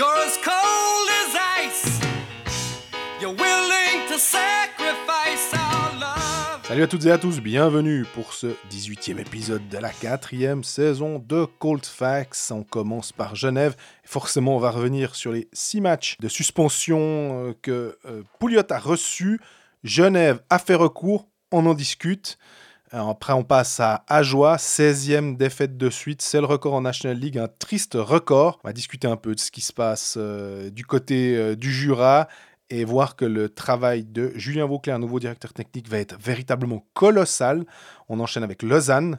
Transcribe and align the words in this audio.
You're 0.00 0.24
as 0.26 0.38
cold 0.38 1.08
as 1.20 1.36
ice. 1.60 2.00
You're 3.20 3.34
willing 3.34 4.08
to 4.08 4.18
sacrifice 4.18 5.52
our 5.52 6.00
love. 6.00 6.62
Salut 6.66 6.84
à 6.84 6.86
toutes 6.86 7.04
et 7.04 7.10
à 7.10 7.18
tous, 7.18 7.42
bienvenue 7.42 8.06
pour 8.14 8.32
ce 8.32 8.46
18e 8.70 9.18
épisode 9.18 9.68
de 9.68 9.76
la 9.76 9.90
quatrième 9.90 10.64
saison 10.64 11.18
de 11.18 11.44
Cold 11.58 11.84
Facts. 11.84 12.50
On 12.50 12.62
commence 12.62 13.12
par 13.12 13.34
Genève. 13.34 13.76
Forcément, 14.02 14.56
on 14.56 14.58
va 14.58 14.70
revenir 14.70 15.14
sur 15.14 15.32
les 15.32 15.48
six 15.52 15.82
matchs 15.82 16.16
de 16.18 16.28
suspension 16.28 17.48
euh, 17.48 17.52
que 17.60 17.98
euh, 18.06 18.22
Pouliot 18.38 18.62
a 18.70 18.78
reçus. 18.78 19.38
Genève 19.84 20.40
a 20.48 20.58
fait 20.58 20.76
recours, 20.76 21.28
on 21.52 21.66
en 21.66 21.74
discute. 21.74 22.38
Euh, 22.92 23.08
Après, 23.08 23.32
on 23.32 23.44
passe 23.44 23.78
à 23.80 24.04
Ajoie, 24.08 24.56
16e 24.56 25.36
défaite 25.36 25.76
de 25.76 25.90
suite. 25.90 26.22
C'est 26.22 26.40
le 26.40 26.46
record 26.46 26.74
en 26.74 26.80
National 26.80 27.16
League, 27.16 27.38
un 27.38 27.48
triste 27.48 27.94
record. 27.94 28.58
On 28.64 28.68
va 28.68 28.72
discuter 28.72 29.06
un 29.06 29.16
peu 29.16 29.34
de 29.34 29.40
ce 29.40 29.50
qui 29.50 29.60
se 29.60 29.72
passe 29.72 30.14
euh, 30.16 30.70
du 30.70 30.84
côté 30.84 31.36
euh, 31.36 31.54
du 31.54 31.72
Jura 31.72 32.26
et 32.68 32.84
voir 32.84 33.16
que 33.16 33.24
le 33.24 33.48
travail 33.48 34.04
de 34.04 34.32
Julien 34.34 34.66
Vauclair, 34.66 34.98
nouveau 34.98 35.20
directeur 35.20 35.52
technique, 35.52 35.88
va 35.88 35.98
être 35.98 36.16
véritablement 36.20 36.84
colossal. 36.94 37.64
On 38.08 38.20
enchaîne 38.20 38.44
avec 38.44 38.62
Lausanne, 38.62 39.18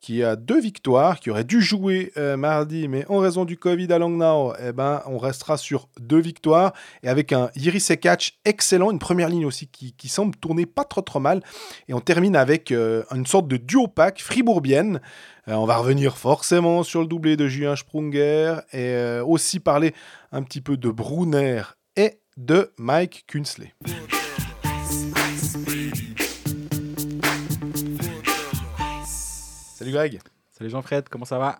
qui 0.00 0.22
a 0.22 0.36
deux 0.36 0.60
victoires, 0.60 1.18
qui 1.20 1.30
aurait 1.30 1.44
dû 1.44 1.60
jouer 1.60 2.12
euh, 2.16 2.36
mardi, 2.36 2.88
mais 2.88 3.04
en 3.08 3.18
raison 3.18 3.44
du 3.44 3.56
Covid 3.56 3.92
à 3.92 3.98
Langnau, 3.98 4.54
eh 4.60 4.72
ben, 4.72 5.02
on 5.06 5.18
restera 5.18 5.56
sur 5.56 5.88
deux 6.00 6.20
victoires, 6.20 6.72
et 7.02 7.08
avec 7.08 7.32
un 7.32 7.50
Yiri 7.56 7.80
Sekac 7.80 8.38
excellent, 8.44 8.90
une 8.90 8.98
première 8.98 9.28
ligne 9.28 9.46
aussi 9.46 9.66
qui, 9.66 9.92
qui 9.92 10.08
semble 10.08 10.36
tourner 10.36 10.66
pas 10.66 10.84
trop 10.84 11.02
trop 11.02 11.20
mal, 11.20 11.42
et 11.88 11.94
on 11.94 12.00
termine 12.00 12.36
avec 12.36 12.70
euh, 12.70 13.02
une 13.14 13.26
sorte 13.26 13.48
de 13.48 13.56
duo 13.56 13.88
pack 13.88 14.20
fribourbienne. 14.20 15.00
Euh, 15.48 15.54
on 15.54 15.66
va 15.66 15.78
revenir 15.78 16.16
forcément 16.16 16.82
sur 16.82 17.00
le 17.00 17.06
doublé 17.06 17.36
de 17.36 17.48
Julien 17.48 17.74
Sprunger, 17.74 18.56
et 18.72 19.20
aussi 19.26 19.60
parler 19.60 19.94
un 20.30 20.42
petit 20.42 20.60
peu 20.60 20.76
de 20.76 20.90
Brunner 20.90 21.62
et 21.96 22.20
de 22.36 22.72
Mike 22.78 23.24
Kunsley. 23.26 23.74
Salut 29.88 29.96
Greg. 29.96 30.20
Salut 30.50 30.68
Jean-Fred, 30.68 31.08
comment 31.08 31.24
ça 31.24 31.38
va? 31.38 31.58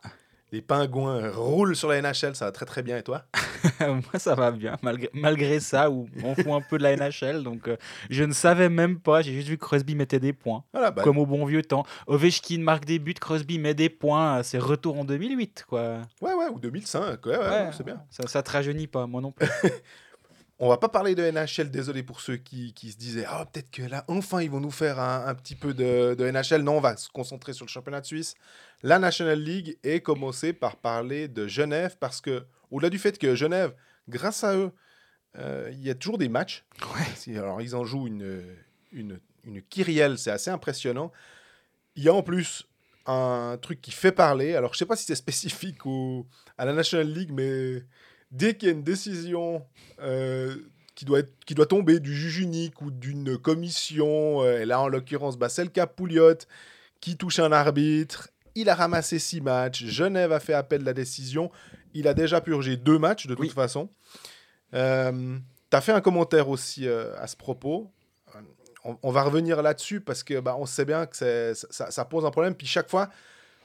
Les 0.52 0.60
pingouins 0.60 1.30
roulent 1.30 1.74
sur 1.74 1.88
la 1.88 2.02
NHL, 2.02 2.36
ça 2.36 2.44
va 2.44 2.52
très 2.52 2.66
très 2.66 2.82
bien 2.82 2.98
et 2.98 3.02
toi? 3.02 3.24
Moi 3.80 4.02
ça 4.18 4.34
va 4.34 4.50
bien, 4.50 4.76
malgré, 4.82 5.08
malgré 5.14 5.60
ça, 5.60 5.90
où 5.90 6.10
on 6.22 6.34
fout 6.34 6.48
un 6.48 6.60
peu 6.60 6.76
de 6.76 6.82
la 6.82 6.94
NHL, 6.94 7.42
donc 7.42 7.68
euh, 7.68 7.78
je 8.10 8.24
ne 8.24 8.34
savais 8.34 8.68
même 8.68 9.00
pas, 9.00 9.22
j'ai 9.22 9.32
juste 9.32 9.48
vu 9.48 9.56
que 9.56 9.64
Crosby 9.64 9.94
mettait 9.94 10.20
des 10.20 10.34
points, 10.34 10.62
Voilà, 10.74 10.90
bah, 10.90 11.04
comme 11.04 11.16
au 11.16 11.24
bon 11.24 11.46
vieux 11.46 11.62
temps. 11.62 11.86
Ovechkin 12.06 12.58
marque 12.58 12.84
des 12.84 12.98
buts, 12.98 13.14
Crosby 13.14 13.58
met 13.58 13.72
des 13.72 13.88
points, 13.88 14.42
c'est 14.42 14.58
retour 14.58 14.98
en 14.98 15.06
2008 15.06 15.64
quoi. 15.66 16.02
Ouais, 16.20 16.34
ouais, 16.34 16.48
ou 16.52 16.60
2005, 16.60 17.24
ouais, 17.24 17.38
ouais, 17.38 17.70
c'est 17.72 17.84
bien. 17.84 18.02
Ça, 18.10 18.26
ça 18.26 18.42
te 18.42 18.50
rajeunit 18.50 18.88
pas, 18.88 19.06
moi 19.06 19.22
non 19.22 19.32
plus. 19.32 19.48
On 20.60 20.68
va 20.68 20.76
pas 20.76 20.88
parler 20.88 21.14
de 21.14 21.22
NHL, 21.30 21.70
désolé 21.70 22.02
pour 22.02 22.20
ceux 22.20 22.36
qui, 22.36 22.74
qui 22.74 22.90
se 22.90 22.96
disaient 22.96 23.24
Ah, 23.28 23.46
peut-être 23.46 23.70
que 23.70 23.82
là, 23.82 24.04
enfin, 24.08 24.42
ils 24.42 24.50
vont 24.50 24.60
nous 24.60 24.72
faire 24.72 24.98
un, 24.98 25.26
un 25.26 25.34
petit 25.34 25.54
peu 25.54 25.72
de, 25.72 26.14
de 26.18 26.30
NHL. 26.30 26.62
Non, 26.62 26.78
on 26.78 26.80
va 26.80 26.96
se 26.96 27.08
concentrer 27.08 27.52
sur 27.52 27.64
le 27.64 27.70
championnat 27.70 28.00
de 28.00 28.06
Suisse, 28.06 28.34
la 28.82 28.98
National 28.98 29.38
League, 29.40 29.78
et 29.84 30.00
commencer 30.00 30.52
par 30.52 30.76
parler 30.76 31.28
de 31.28 31.46
Genève, 31.46 31.96
parce 32.00 32.20
que, 32.20 32.44
au-delà 32.72 32.90
du 32.90 32.98
fait 32.98 33.18
que 33.18 33.36
Genève, 33.36 33.72
grâce 34.08 34.42
à 34.42 34.56
eux, 34.56 34.72
euh, 35.36 35.68
il 35.72 35.82
y 35.82 35.90
a 35.90 35.94
toujours 35.94 36.18
des 36.18 36.28
matchs. 36.28 36.64
Ouais. 36.94 37.36
Alors, 37.36 37.62
ils 37.62 37.76
en 37.76 37.84
jouent 37.84 38.08
une, 38.08 38.42
une, 38.90 39.20
une 39.44 39.62
kyrielle, 39.62 40.18
c'est 40.18 40.32
assez 40.32 40.50
impressionnant. 40.50 41.12
Il 41.94 42.02
y 42.02 42.08
a 42.08 42.14
en 42.14 42.22
plus 42.22 42.66
un 43.06 43.58
truc 43.60 43.80
qui 43.80 43.92
fait 43.92 44.12
parler. 44.12 44.54
Alors, 44.54 44.74
je 44.74 44.78
sais 44.78 44.86
pas 44.86 44.96
si 44.96 45.04
c'est 45.04 45.14
spécifique 45.14 45.86
au, 45.86 46.26
à 46.56 46.64
la 46.64 46.72
National 46.72 47.08
League, 47.08 47.30
mais 47.32 47.84
dès 48.30 48.56
qu'il 48.56 48.68
y 48.68 48.70
a 48.70 48.74
une 48.74 48.82
décision 48.82 49.64
euh, 50.00 50.54
qui, 50.94 51.04
doit 51.04 51.20
être, 51.20 51.32
qui 51.46 51.54
doit 51.54 51.66
tomber 51.66 52.00
du 52.00 52.14
juge 52.14 52.38
unique 52.38 52.80
ou 52.82 52.90
d'une 52.90 53.38
commission, 53.38 54.42
euh, 54.42 54.60
et 54.60 54.64
là, 54.64 54.80
en 54.80 54.88
l'occurrence, 54.88 55.38
bah, 55.38 55.48
c'est 55.48 55.64
le 55.64 55.70
cas 55.70 55.86
Pouliot 55.86 56.34
qui 57.00 57.16
touche 57.16 57.38
un 57.38 57.52
arbitre. 57.52 58.28
Il 58.54 58.68
a 58.68 58.74
ramassé 58.74 59.18
six 59.18 59.40
matchs. 59.40 59.84
Genève 59.84 60.32
a 60.32 60.40
fait 60.40 60.54
appel 60.54 60.80
de 60.80 60.86
la 60.86 60.92
décision. 60.94 61.50
Il 61.94 62.08
a 62.08 62.14
déjà 62.14 62.40
purgé 62.40 62.76
deux 62.76 62.98
matchs, 62.98 63.26
de 63.26 63.34
toute 63.34 63.40
Oui. 63.44 63.50
façon. 63.50 63.88
Euh, 64.74 65.38
tu 65.70 65.76
as 65.76 65.80
fait 65.80 65.92
un 65.92 66.00
commentaire 66.00 66.48
aussi 66.48 66.86
euh, 66.88 67.14
à 67.18 67.26
ce 67.26 67.36
propos. 67.36 67.90
On, 68.84 68.96
on 69.02 69.10
va 69.10 69.22
revenir 69.22 69.60
là-dessus 69.62 70.00
parce 70.00 70.22
que 70.22 70.40
bah, 70.40 70.56
on 70.58 70.66
sait 70.66 70.84
bien 70.84 71.06
que 71.06 71.16
ça, 71.54 71.90
ça 71.90 72.04
pose 72.04 72.24
un 72.24 72.30
problème. 72.30 72.54
Puis 72.54 72.66
chaque 72.66 72.88
fois, 72.88 73.10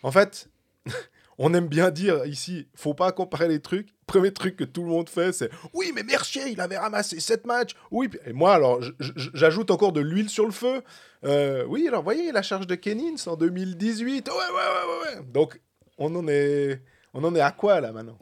en 0.01 0.11
fait, 0.11 0.49
on 1.37 1.53
aime 1.53 1.67
bien 1.67 1.91
dire 1.91 2.25
ici, 2.25 2.67
faut 2.75 2.93
pas 2.93 3.11
comparer 3.11 3.47
les 3.47 3.59
trucs. 3.59 3.89
Premier 4.05 4.31
truc 4.33 4.57
que 4.57 4.63
tout 4.63 4.83
le 4.83 4.89
monde 4.89 5.09
fait, 5.09 5.31
c'est 5.31 5.49
oui, 5.73 5.91
mais 5.95 6.03
Mercier, 6.03 6.43
il 6.49 6.59
avait 6.59 6.77
ramassé 6.77 7.19
sept 7.19 7.45
matchs. 7.45 7.71
Oui, 7.89 8.09
et 8.25 8.33
moi, 8.33 8.53
alors, 8.53 8.81
j'ajoute 8.99 9.71
encore 9.71 9.93
de 9.93 10.01
l'huile 10.01 10.29
sur 10.29 10.45
le 10.45 10.51
feu. 10.51 10.81
Euh, 11.23 11.63
oui, 11.67 11.87
alors, 11.87 12.03
voyez, 12.03 12.31
la 12.31 12.41
charge 12.41 12.67
de 12.67 12.75
Kennins 12.75 13.15
en 13.27 13.37
2018. 13.37 14.27
Ouais, 14.27 14.35
ouais, 14.35 14.41
ouais, 14.41 15.13
ouais, 15.13 15.19
ouais. 15.19 15.25
Donc, 15.31 15.59
on 15.97 16.13
en 16.15 16.27
est, 16.27 16.81
on 17.13 17.23
en 17.23 17.33
est 17.33 17.41
à 17.41 17.51
quoi 17.51 17.79
là 17.79 17.91
maintenant? 17.91 18.17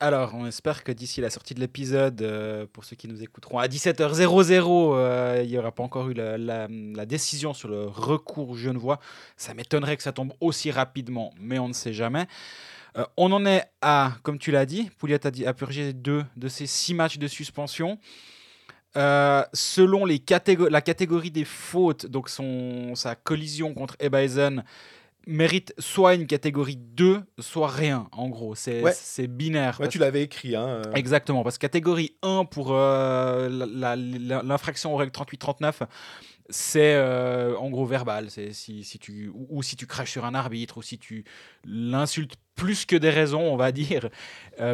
Alors, 0.00 0.36
on 0.36 0.46
espère 0.46 0.84
que 0.84 0.92
d'ici 0.92 1.20
la 1.20 1.28
sortie 1.28 1.54
de 1.54 1.60
l'épisode, 1.60 2.22
euh, 2.22 2.66
pour 2.72 2.84
ceux 2.84 2.94
qui 2.94 3.08
nous 3.08 3.20
écouteront, 3.20 3.58
à 3.58 3.66
17h00, 3.66 4.92
euh, 4.94 5.40
il 5.42 5.50
n'y 5.50 5.58
aura 5.58 5.72
pas 5.72 5.82
encore 5.82 6.08
eu 6.08 6.14
la, 6.14 6.68
décision 7.04 7.52
sur 7.52 7.68
le 7.68 7.86
recours 7.86 8.56
genevois. 8.56 9.00
Ça 9.36 9.54
m'étonnerait 9.54 9.96
que 9.96 10.04
ça 10.04 10.12
tombe 10.12 10.32
aussi 10.40 10.70
rapidement, 10.70 11.34
mais 11.40 11.58
on 11.58 11.66
ne 11.66 11.72
sait 11.72 11.92
jamais. 11.92 12.28
Euh, 12.96 13.04
on 13.16 13.32
en 13.32 13.44
est 13.44 13.64
à, 13.82 14.12
comme 14.22 14.38
tu 14.38 14.52
l'as 14.52 14.66
dit, 14.66 14.88
Pouliot 14.98 15.18
a, 15.24 15.52
purgé 15.52 15.92
deux 15.92 16.24
de 16.36 16.46
ses 16.46 16.68
six 16.68 16.94
matchs 16.94 17.18
de 17.18 17.26
suspension. 17.26 17.98
Selon 18.94 20.04
les 20.04 20.22
la 20.70 20.80
catégorie 20.80 21.30
des 21.32 21.44
fautes, 21.44 22.06
donc 22.06 22.28
son, 22.28 22.94
sa 22.94 23.16
collision 23.16 23.74
contre 23.74 23.96
Ebeisen 23.98 24.64
mérite 25.28 25.74
soit 25.78 26.14
une 26.14 26.26
catégorie 26.26 26.76
2, 26.76 27.22
soit 27.38 27.68
rien, 27.68 28.08
en 28.12 28.28
gros. 28.28 28.54
C'est 28.54 28.82
Ouais. 28.82 29.26
binaire. 29.28 29.78
Ouais, 29.78 29.88
tu 29.88 29.98
l'avais 29.98 30.22
écrit. 30.22 30.56
Hein, 30.56 30.66
euh. 30.66 30.92
Exactement, 30.94 31.44
parce 31.44 31.58
que 31.58 31.62
catégorie 31.62 32.16
1 32.22 32.46
pour 32.46 32.68
euh, 32.72 33.48
l'infraction 34.42 34.94
aux 34.94 34.96
règles 34.96 35.12
38-39, 35.12 35.82
c'est 36.48 36.94
euh, 36.94 37.54
en 37.58 37.68
gros 37.68 37.84
verbal. 37.84 38.30
C'est 38.30 38.52
si, 38.54 38.82
si 38.84 38.98
tu, 38.98 39.28
ou, 39.28 39.46
ou 39.50 39.62
si 39.62 39.76
tu 39.76 39.86
craches 39.86 40.12
sur 40.12 40.24
un 40.24 40.34
arbitre, 40.34 40.78
ou 40.78 40.82
si 40.82 40.98
tu 40.98 41.24
l'insultes 41.66 42.36
plus 42.54 42.86
que 42.86 42.96
des 42.96 43.10
raisons, 43.10 43.42
on 43.42 43.56
va 43.56 43.70
dire, 43.72 44.08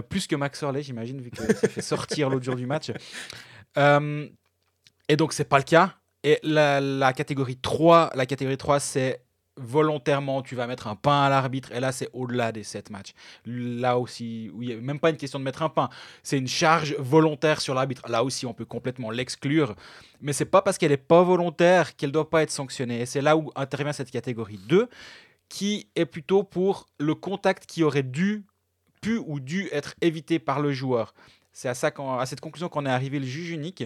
plus 0.09 0.28
que 0.28 0.36
Max 0.36 0.62
Orley, 0.62 0.82
j'imagine, 0.82 1.21
vu 1.21 1.31
qu'il 1.32 1.44
s'est 1.56 1.69
fait 1.69 1.82
sortir 1.94 2.31
l'autre 2.31 2.44
jour 2.44 2.54
du 2.56 2.66
match. 2.66 2.92
Et 3.76 5.16
donc, 5.16 5.32
c'est 5.32 5.44
pas 5.48 5.59
le 5.59 5.65
cas. 5.65 5.97
Et 6.22 6.38
la, 6.42 6.81
la 6.81 7.12
catégorie 7.12 7.56
3, 7.59 8.12
la 8.15 8.25
catégorie 8.25 8.56
3, 8.56 8.81
c'est 8.81 9.24
volontairement, 9.56 10.42
tu 10.42 10.54
vas 10.54 10.66
mettre 10.66 10.88
un 10.88 10.97
pain 10.97 11.22
à 11.22 11.28
l'arbitre, 11.28 11.72
et 11.72 11.81
là, 11.81 11.92
c'est 11.92 12.09
au-delà 12.12 12.53
des 12.53 12.65
7 12.65 12.91
matchs. 12.91 13.12
Là 13.47 13.98
aussi, 13.98 14.50
oui, 14.53 14.75
même 14.76 14.98
pas 14.98 15.10
une 15.10 15.16
question 15.16 15.38
de 15.38 15.44
mettre 15.44 15.62
un 15.62 15.69
pain, 15.69 15.88
c'est 16.22 16.38
une 16.38 16.48
charge 16.48 16.97
volontaire 16.98 17.60
sur 17.60 17.75
l'arbitre. 17.75 18.03
Là 18.09 18.25
aussi, 18.25 18.47
on 18.47 18.54
peut 18.54 18.65
complètement 18.65 19.10
l'exclure, 19.10 19.75
mais 20.20 20.32
c'est 20.32 20.44
pas 20.44 20.62
parce 20.62 20.78
qu'elle 20.78 20.91
n'est 20.91 20.97
pas 20.97 21.22
volontaire 21.22 21.97
qu'elle 21.97 22.12
doit 22.12 22.31
pas 22.31 22.42
être 22.42 22.50
sanctionnée. 22.50 23.00
Et 23.00 23.06
c'est 23.06 23.20
là 23.20 23.37
où 23.37 23.53
intervient 23.54 23.92
cette 23.92 24.10
catégorie 24.10 24.59
2, 24.69 24.88
qui 25.48 25.88
est 25.94 26.06
plutôt 26.06 26.42
pour 26.42 26.86
le 26.98 27.15
contact 27.15 27.66
qui 27.66 27.84
aurait 27.84 28.03
dû, 28.03 28.44
pu 29.00 29.19
ou 29.19 29.38
dû 29.38 29.69
être 29.71 29.94
évité 30.00 30.38
par 30.38 30.60
le 30.60 30.72
joueur. 30.72 31.15
C'est 31.53 31.69
à, 31.69 31.75
ça 31.75 31.92
à 32.19 32.26
cette 32.26 32.41
conclusion 32.41 32.69
qu'en 32.69 32.86
est 32.86 32.91
arrivé 32.91 33.21
le 33.21 33.26
juge 33.26 33.50
unique, 33.50 33.84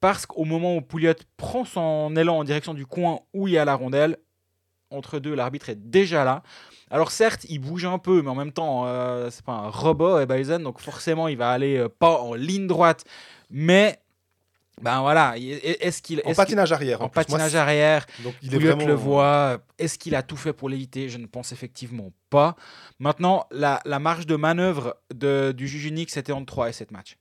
parce 0.00 0.26
qu'au 0.26 0.44
moment 0.44 0.76
où 0.76 0.80
Pouliot 0.80 1.14
prend 1.36 1.64
son 1.64 2.14
élan 2.14 2.38
en 2.38 2.44
direction 2.44 2.72
du 2.72 2.86
coin 2.86 3.18
où 3.34 3.48
il 3.48 3.54
y 3.54 3.58
a 3.58 3.64
la 3.64 3.74
rondelle, 3.74 4.16
entre 4.90 5.18
deux, 5.18 5.34
l'arbitre 5.34 5.68
est 5.68 5.74
déjà 5.90 6.24
là. 6.24 6.42
Alors 6.90 7.10
certes, 7.10 7.44
il 7.48 7.58
bouge 7.58 7.84
un 7.84 7.98
peu, 7.98 8.22
mais 8.22 8.30
en 8.30 8.34
même 8.34 8.52
temps, 8.52 8.84
euh, 8.86 9.28
c'est 9.30 9.44
pas 9.44 9.52
un 9.52 9.68
robot, 9.68 10.18
Ebeisen, 10.20 10.62
donc 10.62 10.80
forcément, 10.80 11.28
il 11.28 11.36
va 11.36 11.50
aller 11.50 11.76
euh, 11.76 11.88
pas 11.88 12.18
en 12.20 12.34
ligne 12.34 12.66
droite, 12.66 13.04
mais 13.50 13.98
ben 14.80 15.00
voilà, 15.00 15.34
il- 15.36 15.50
est-ce 15.62 16.00
qu'il 16.00 16.18
En 16.18 16.20
est-ce 16.20 16.26
qu'il- 16.28 16.36
patinage 16.36 16.72
arrière. 16.72 16.98
en. 17.00 17.04
Moi, 17.04 17.10
patinage 17.10 17.54
arrière, 17.56 18.06
Donc, 18.22 18.34
il 18.42 18.54
est 18.54 18.58
vraiment. 18.58 18.86
le 18.86 18.94
voit. 18.94 19.58
Est-ce 19.78 19.98
qu'il 19.98 20.14
a 20.14 20.22
tout 20.22 20.36
fait 20.36 20.52
pour 20.52 20.68
l'éviter? 20.68 21.08
Je 21.08 21.18
ne 21.18 21.26
pense 21.26 21.50
effectivement 21.52 22.12
pas. 22.30 22.54
Maintenant, 23.00 23.46
la, 23.50 23.80
la 23.84 23.98
marge 23.98 24.24
de 24.26 24.36
manœuvre 24.36 24.96
de- 25.12 25.52
du 25.54 25.66
juge 25.66 25.84
unique, 25.86 26.10
c'était 26.10 26.30
entre 26.32 26.46
3 26.46 26.68
et 26.68 26.72
7 26.72 26.92
matchs. 26.92 27.16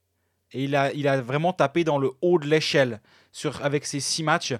Et 0.53 0.63
il 0.65 0.75
a, 0.75 0.93
il 0.93 1.07
a 1.07 1.19
vraiment 1.19 1.51
tapé 1.51 1.83
dans 1.83 1.97
le 1.97 2.11
haut 2.21 2.37
de 2.39 2.45
l'échelle 2.47 3.01
sur, 3.31 3.65
avec 3.65 3.85
ces 3.87 3.99
6 3.99 4.21
matchs. 4.23 4.53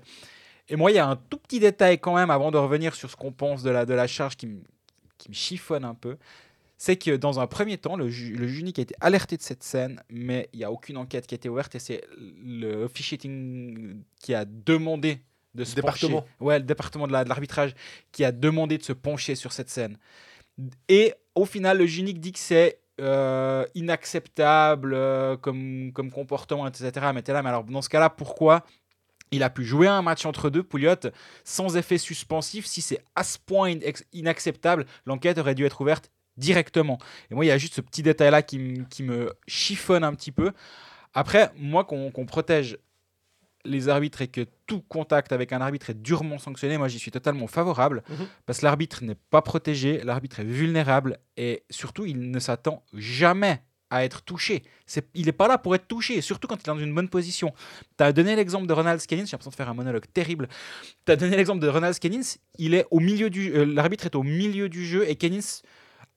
Et 0.70 0.76
moi, 0.76 0.92
il 0.92 0.96
y 0.96 1.00
a 1.00 1.08
un 1.08 1.16
tout 1.16 1.38
petit 1.38 1.60
détail 1.60 2.00
quand 2.00 2.16
même, 2.16 2.30
avant 2.30 2.52
de 2.52 2.58
revenir 2.58 2.94
sur 2.96 3.10
ce 3.10 3.16
qu'on 3.16 3.32
pense 3.32 3.64
de 3.64 3.70
la, 3.70 3.86
de 3.86 3.94
la 3.94 4.08
charge 4.08 4.36
qui, 4.36 4.48
me- 4.48 4.62
qui 5.18 5.30
me 5.30 5.34
chiffonne 5.34 5.86
un 5.86 5.94
peu. 5.96 6.18
C'est 6.78 6.98
que 6.98 7.16
dans 7.16 7.40
un 7.40 7.48
premier 7.48 7.78
temps, 7.78 7.96
le, 7.96 8.10
ju- 8.10 8.36
le 8.36 8.48
juge 8.48 8.60
unique 8.60 8.78
a 8.80 8.84
été 8.84 8.94
alerté 9.00 9.36
de 9.38 9.42
cette 9.42 9.64
scène, 9.64 10.02
mais 10.10 10.50
il 10.54 10.60
n'y 10.60 10.66
a 10.66 10.72
aucune 10.72 10.98
enquête 10.98 11.26
qui 11.26 11.34
a 11.34 11.38
été 11.38 11.50
ouverte 11.50 11.74
et 11.76 11.80
c'est 11.80 12.04
le 12.44 12.84
officiating 12.84 14.04
qui 14.20 14.34
a 14.36 14.46
demandé 14.46 15.22
de 15.56 15.64
se 15.64 15.74
Département. 15.74 16.22
pencher. 16.22 16.34
Ouais, 16.40 16.60
le 16.60 16.66
département 16.66 17.08
de 17.08 17.14
la- 17.14 17.24
de 17.24 17.30
l'arbitrage 17.30 17.74
qui 18.12 18.24
a 18.24 18.32
demandé 18.32 18.78
de 18.78 18.84
se 18.84 18.94
pencher 18.94 19.34
sur 19.36 19.54
cette 19.54 19.70
scène. 19.72 19.98
Et 20.88 21.14
au 21.34 21.46
final, 21.46 21.78
le 21.80 21.86
juge 21.88 22.00
unique 22.00 22.20
dit 22.20 22.32
que 22.32 22.40
c'est 22.40 22.80
euh, 23.00 23.66
inacceptable 23.74 24.94
euh, 24.94 25.38
comme, 25.38 25.92
comme 25.94 26.12
comportement, 26.12 26.68
etc. 26.68 26.92
Mais 27.14 27.22
t'es 27.22 27.34
là, 27.34 27.42
mais 27.44 27.50
alors 27.50 27.64
dans 27.64 27.82
ce 27.82 27.90
cas-là, 27.90 28.10
pourquoi 28.10 28.64
il 29.32 29.44
a 29.44 29.50
pu 29.50 29.64
jouer 29.66 29.88
un 29.88 30.02
match 30.02 30.26
entre 30.26 30.50
deux, 30.50 30.64
Pouliot, 30.64 30.96
sans 31.44 31.76
effet 31.78 31.98
suspensif 31.98 32.66
Si 32.66 32.82
c'est 32.82 33.00
à 33.16 33.24
ce 33.24 33.38
point 33.38 33.74
inacceptable, 34.14 34.86
l'enquête 35.06 35.38
aurait 35.38 35.56
dû 35.56 35.66
être 35.66 35.82
ouverte 35.82 36.12
directement. 36.38 36.98
Et 37.32 37.36
moi, 37.36 37.46
il 37.46 37.48
y 37.48 37.52
a 37.52 37.58
juste 37.58 37.74
ce 37.74 37.82
petit 37.82 38.04
détail-là 38.04 38.42
qui, 38.44 38.60
me 38.60 39.34
chiffonne 39.48 40.04
un 40.04 40.14
petit 40.14 40.32
peu. 40.32 40.52
Après, 41.14 41.52
moi, 41.58 41.84
qu'on 41.84 42.12
qu'on 42.12 42.26
protège 42.26 42.78
les 43.66 43.90
arbitres 43.90 44.22
et 44.22 44.28
que 44.28 44.46
tout 44.66 44.82
contact 44.82 45.32
avec 45.34 45.52
un 45.52 45.60
arbitre 45.62 45.90
est 45.90 46.02
durement 46.02 46.40
sanctionné, 46.40 46.78
moi 46.78 46.88
j'y 46.88 47.00
suis 47.00 47.12
totalement 47.12 47.48
favorable 47.48 48.02
Mhm. 48.08 48.28
parce 48.46 48.60
que 48.60 48.66
l'arbitre 48.66 49.04
n'est 49.04 49.18
pas 49.30 49.42
protégé, 49.42 50.02
l'arbitre 50.04 50.40
est 50.40 50.46
vulnérable 50.46 51.20
et 51.36 51.64
surtout 51.70 52.06
il 52.06 52.32
ne 52.32 52.40
s'attend 52.40 52.84
jamais 52.94 53.62
à 53.90 54.04
être 54.04 54.22
touché. 54.22 54.64
Il 55.14 55.26
n'est 55.26 55.32
pas 55.32 55.48
là 55.48 55.58
pour 55.58 55.76
être 55.76 55.88
touché, 55.88 56.22
surtout 56.22 56.48
quand 56.48 56.56
il 56.56 56.62
est 56.62 56.74
dans 56.74 56.80
une 56.80 56.94
bonne 56.94 57.10
position. 57.10 57.54
Tu 57.98 58.04
as 58.04 58.12
donné 58.12 58.36
l'exemple 58.36 58.68
de 58.68 58.74
Ronald 58.74 59.00
Skennins, 59.00 59.26
j'ai 59.26 59.32
l'impression 59.32 59.52
de 59.52 59.56
faire 59.56 59.70
un 59.70 59.74
monologue 59.74 60.06
terrible. 60.14 60.48
Tu 61.06 61.12
as 61.12 61.16
donné 61.16 61.38
l'exemple 61.38 61.62
de 61.62 61.68
Ronald 61.68 61.94
Skennins, 61.94 62.38
il 62.58 62.74
est 62.74 62.86
au 62.92 63.00
milieu 63.00 63.30
du 63.30 63.54
euh, 63.54 63.66
l'arbitre 63.66 64.06
est 64.06 64.16
au 64.16 64.24
milieu 64.24 64.70
du 64.70 64.86
jeu 64.86 65.10
et 65.10 65.16
Kennins 65.16 65.62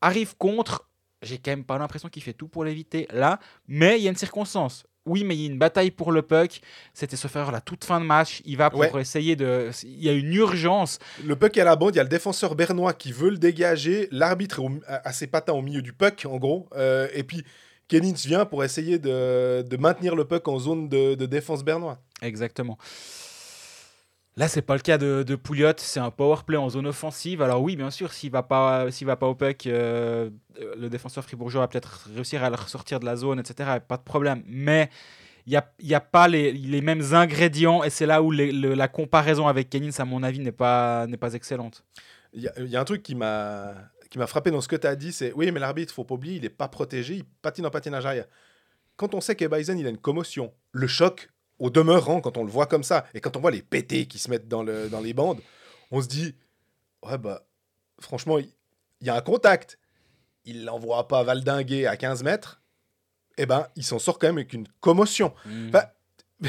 arrive 0.00 0.36
contre 0.36 0.86
j'ai 1.22 1.38
quand 1.38 1.50
même 1.50 1.64
pas 1.64 1.78
l'impression 1.78 2.08
qu'il 2.08 2.22
fait 2.22 2.32
tout 2.32 2.48
pour 2.48 2.64
l'éviter 2.64 3.06
là, 3.10 3.38
mais 3.68 3.98
il 3.98 4.04
y 4.04 4.06
a 4.08 4.10
une 4.10 4.16
circonstance. 4.16 4.86
Oui, 5.06 5.24
mais 5.24 5.34
il 5.34 5.40
y 5.40 5.44
a 5.48 5.50
une 5.50 5.58
bataille 5.58 5.90
pour 5.90 6.12
le 6.12 6.22
puck. 6.22 6.60
C'était 6.92 7.16
se 7.16 7.26
faire 7.26 7.50
la 7.52 7.60
toute 7.60 7.84
fin 7.84 8.00
de 8.00 8.04
match. 8.04 8.42
Il 8.44 8.56
va 8.58 8.68
pour 8.70 8.80
Ouais. 8.80 9.00
essayer 9.00 9.34
de. 9.34 9.70
Il 9.82 10.04
y 10.04 10.08
a 10.08 10.12
une 10.12 10.32
urgence. 10.34 10.98
Le 11.24 11.36
puck 11.36 11.56
est 11.56 11.62
à 11.62 11.64
la 11.64 11.76
bande, 11.76 11.94
il 11.94 11.98
y 11.98 12.00
a 12.00 12.04
le 12.04 12.08
défenseur 12.08 12.54
bernois 12.54 12.92
qui 12.92 13.10
veut 13.12 13.30
le 13.30 13.38
dégager, 13.38 14.08
l'arbitre 14.12 14.60
est 14.60 14.62
au- 14.66 14.80
à 14.86 15.12
ses 15.12 15.26
patins 15.26 15.54
au 15.54 15.62
milieu 15.62 15.82
du 15.82 15.92
puck, 15.92 16.26
en 16.28 16.36
gros, 16.36 16.68
euh, 16.76 17.08
et 17.14 17.22
puis 17.22 17.44
Kennings 17.88 18.24
vient 18.26 18.44
pour 18.44 18.62
essayer 18.62 18.98
de, 18.98 19.62
de 19.62 19.76
maintenir 19.76 20.14
le 20.14 20.24
puck 20.24 20.46
en 20.48 20.58
zone 20.58 20.88
de, 20.88 21.14
de 21.14 21.26
défense 21.26 21.64
bernois. 21.64 21.98
Exactement. 22.22 22.76
Là, 24.40 24.48
c'est 24.48 24.62
pas 24.62 24.74
le 24.74 24.80
cas 24.80 24.96
de, 24.96 25.22
de 25.22 25.36
Pouliot. 25.36 25.74
C'est 25.76 26.00
un 26.00 26.10
power 26.10 26.38
play 26.46 26.56
en 26.56 26.70
zone 26.70 26.86
offensive. 26.86 27.42
Alors 27.42 27.60
oui, 27.60 27.76
bien 27.76 27.90
sûr, 27.90 28.10
s'il 28.10 28.30
va 28.30 28.42
pas, 28.42 28.90
s'il 28.90 29.06
va 29.06 29.14
pas 29.16 29.26
au 29.26 29.34
puck, 29.34 29.66
euh, 29.66 30.30
le 30.78 30.88
défenseur 30.88 31.22
fribourgeois 31.24 31.60
va 31.60 31.68
peut-être 31.68 32.08
réussir 32.14 32.42
à 32.42 32.48
le 32.48 32.56
ressortir 32.56 33.00
de 33.00 33.04
la 33.04 33.16
zone, 33.16 33.38
etc. 33.38 33.80
Pas 33.86 33.98
de 33.98 34.02
problème. 34.02 34.42
Mais 34.46 34.88
il 35.44 35.50
n'y 35.50 35.56
a, 35.58 35.70
y 35.80 35.92
a 35.92 36.00
pas 36.00 36.26
les, 36.26 36.52
les 36.52 36.80
mêmes 36.80 37.12
ingrédients 37.12 37.84
et 37.84 37.90
c'est 37.90 38.06
là 38.06 38.22
où 38.22 38.30
la 38.30 38.88
comparaison 38.88 39.46
avec 39.46 39.68
Kennings, 39.68 40.00
à 40.00 40.06
mon 40.06 40.22
avis, 40.22 40.38
n'est 40.38 40.52
pas, 40.52 41.06
n'est 41.06 41.18
pas 41.18 41.34
excellente. 41.34 41.84
Il 42.32 42.40
y, 42.40 42.70
y 42.70 42.76
a 42.76 42.80
un 42.80 42.84
truc 42.84 43.02
qui 43.02 43.14
m'a 43.14 43.74
qui 44.08 44.18
m'a 44.18 44.26
frappé 44.26 44.50
dans 44.50 44.62
ce 44.62 44.68
que 44.68 44.76
tu 44.76 44.86
as 44.86 44.96
dit, 44.96 45.12
c'est 45.12 45.34
oui, 45.34 45.52
mais 45.52 45.60
l'arbitre, 45.60 45.92
faut 45.92 46.04
pas 46.04 46.14
oublier, 46.14 46.36
il 46.36 46.44
est 46.46 46.48
pas 46.48 46.66
protégé, 46.66 47.16
il 47.16 47.24
patine 47.42 47.66
en 47.66 47.70
patinage 47.70 48.06
arrière. 48.06 48.26
Quand 48.96 49.14
on 49.14 49.20
sait 49.20 49.36
qu'Ebaisen, 49.36 49.78
il 49.78 49.86
a 49.86 49.90
une 49.90 49.98
commotion, 49.98 50.52
le 50.72 50.86
choc, 50.86 51.30
au 51.60 51.70
demeurant, 51.70 52.20
quand 52.20 52.36
on 52.36 52.44
le 52.44 52.50
voit 52.50 52.66
comme 52.66 52.82
ça, 52.82 53.06
et 53.14 53.20
quand 53.20 53.36
on 53.36 53.40
voit 53.40 53.50
les 53.52 53.62
pétés 53.62 54.06
qui 54.06 54.18
se 54.18 54.28
mettent 54.30 54.48
dans, 54.48 54.62
le, 54.64 54.88
dans 54.88 55.00
les 55.00 55.12
bandes, 55.12 55.40
on 55.92 56.00
se 56.02 56.08
dit, 56.08 56.34
ouais, 57.04 57.18
bah, 57.18 57.46
franchement, 58.00 58.38
il 58.38 58.48
y, 59.02 59.10
a 59.10 59.14
un 59.14 59.20
contact. 59.20 59.78
Il 60.46 60.64
l'envoie 60.64 61.06
pas 61.06 61.22
valdinguer 61.22 61.86
à 61.86 61.96
15 61.96 62.22
mètres, 62.24 62.62
eh 63.36 63.44
ben, 63.46 63.66
il 63.76 63.84
s'en 63.84 63.98
sort 63.98 64.18
quand 64.18 64.26
même 64.28 64.38
avec 64.38 64.52
une 64.54 64.66
commotion. 64.80 65.32
Enfin, 65.68 65.84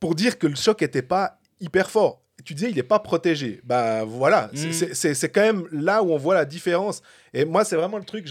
pour 0.00 0.14
dire 0.14 0.38
que 0.38 0.46
le 0.48 0.56
choc 0.56 0.82
était 0.82 1.02
pas 1.02 1.38
hyper 1.60 1.90
fort. 1.90 2.22
Tu 2.44 2.54
disais, 2.54 2.70
il 2.70 2.76
n'est 2.76 2.82
pas 2.82 2.98
protégé. 2.98 3.60
Ben 3.64 4.04
voilà, 4.04 4.50
c'est- 4.54 4.90
Mm. 4.90 5.14
c'est- 5.14 5.28
quand 5.28 5.42
même 5.42 5.68
là 5.72 6.02
où 6.02 6.10
on 6.12 6.16
voit 6.16 6.34
la 6.34 6.44
différence. 6.46 7.02
Et 7.34 7.44
moi, 7.44 7.64
c'est 7.64 7.76
vraiment 7.76 7.98
le 7.98 8.04
truc, 8.04 8.26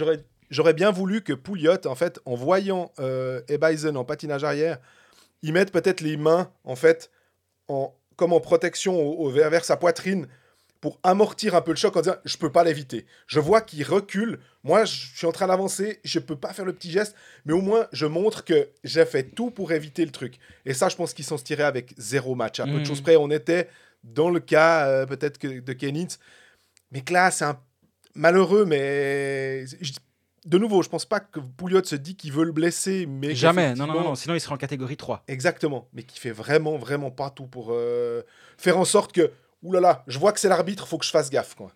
j'aurais 0.50 0.74
bien 0.74 0.92
voulu 0.92 1.21
que 1.21 1.31
Pouliot, 1.33 1.86
en 1.86 1.95
fait, 1.95 2.19
en 2.25 2.36
voyant 2.36 2.92
euh, 3.00 3.42
en 3.95 4.04
patinage 4.04 4.44
arrière, 4.44 4.80
il 5.41 5.53
mette 5.53 5.71
peut-être 5.71 6.01
les 6.01 6.18
mains, 6.18 6.51
en 6.63 6.75
fait, 6.75 7.12
en, 7.68 7.94
comme 8.15 8.33
en 8.33 8.39
protection 8.39 8.95
au, 9.00 9.25
au- 9.27 9.30
vers, 9.30 9.50
vers 9.50 9.65
sa 9.65 9.77
poitrine 9.77 10.27
pour 10.81 10.97
amortir 11.03 11.56
un 11.56 11.62
peu 11.62 11.71
le 11.71 11.77
choc 11.77 11.95
en 11.97 12.01
disant 12.01 12.15
je 12.24 12.38
peux 12.38 12.51
pas 12.51 12.63
l'éviter. 12.63 13.06
Je 13.27 13.39
vois 13.41 13.59
qu'il 13.62 13.83
recule. 13.83 14.39
Moi, 14.63 14.86
je 14.86 15.15
suis 15.18 15.27
en 15.27 15.31
train 15.33 15.47
d'avancer. 15.47 16.00
Je 16.06 16.19
peux 16.19 16.38
pas 16.38 16.53
faire 16.53 16.63
le 16.65 16.71
petit 16.74 16.89
geste, 16.89 17.15
mais 17.45 17.51
au 17.53 17.62
moins 17.62 17.88
je 17.91 18.06
montre 18.06 18.45
que 18.45 18.69
j'ai 18.86 19.06
fait 19.06 19.24
tout 19.24 19.51
pour 19.51 19.71
éviter 19.74 20.06
le 20.06 20.12
truc. 20.12 20.39
Et 20.65 20.74
ça, 20.74 20.88
je 20.89 20.95
pense 20.95 21.13
qu'ils 21.13 21.25
s'en 21.25 21.38
se 21.38 21.44
tirés 21.44 21.63
avec 21.63 21.94
zéro 21.97 22.33
match. 22.33 22.59
À 22.62 22.65
peu 22.65 22.71
de 22.74 22.77
Mhm. 22.80 22.85
choses 22.85 23.01
près, 23.01 23.18
on 23.18 23.30
était 23.30 23.68
dans 24.06 24.30
le 24.30 24.39
cas 24.39 24.88
euh, 24.88 25.06
peut-être 25.06 25.38
que 25.38 25.59
de 25.59 25.74
Kennings, 25.74 26.15
mais 26.92 27.01
que 27.01 27.12
là, 27.12 27.30
c'est 27.31 27.44
un 27.45 27.59
malheureux. 28.15 28.63
Mais 28.65 29.65
je- 29.68 29.92
de 30.45 30.57
nouveau, 30.57 30.81
je 30.81 30.89
pense 30.89 31.06
pas 31.06 31.19
que 31.19 31.39
Pouliot 31.39 31.83
se 31.83 31.95
dit 31.95 32.15
qu'il 32.15 32.31
veut 32.31 32.44
le 32.44 32.51
blesser, 32.51 33.06
mais 33.06 33.36
Jamais. 33.36 33.74
Non, 33.75 33.88
non, 33.88 34.01
non, 34.01 34.15
Sinon, 34.15 34.36
il 34.36 34.39
serait 34.39 34.53
en 34.53 34.57
catégorie 34.57 34.97
3. 34.97 35.24
Exactement, 35.27 35.88
mais 35.94 36.03
qui 36.03 36.19
fait 36.19 36.31
vraiment, 36.31 36.77
vraiment 36.77 37.12
pas 37.12 37.30
tout 37.30 37.47
pour 37.47 37.69
euh, 37.71 38.21
faire 38.57 38.77
en 38.77 38.86
sorte 38.86 39.12
que, 39.12 39.31
oulala, 39.63 40.03
je 40.07 40.19
vois 40.19 40.31
que 40.31 40.39
c'est 40.39 40.50
l'arbitre, 40.50 40.88
faut 40.88 40.97
que 40.97 41.06
je 41.06 41.12
fasse 41.12 41.30
gaffe. 41.30 41.56
Quoi. 41.56 41.71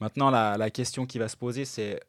Maintenant, 0.00 0.30
la, 0.30 0.56
la 0.56 0.70
question 0.70 1.06
qui 1.06 1.18
va 1.18 1.28
se 1.28 1.36
poser, 1.36 1.64
c'est 1.64 2.00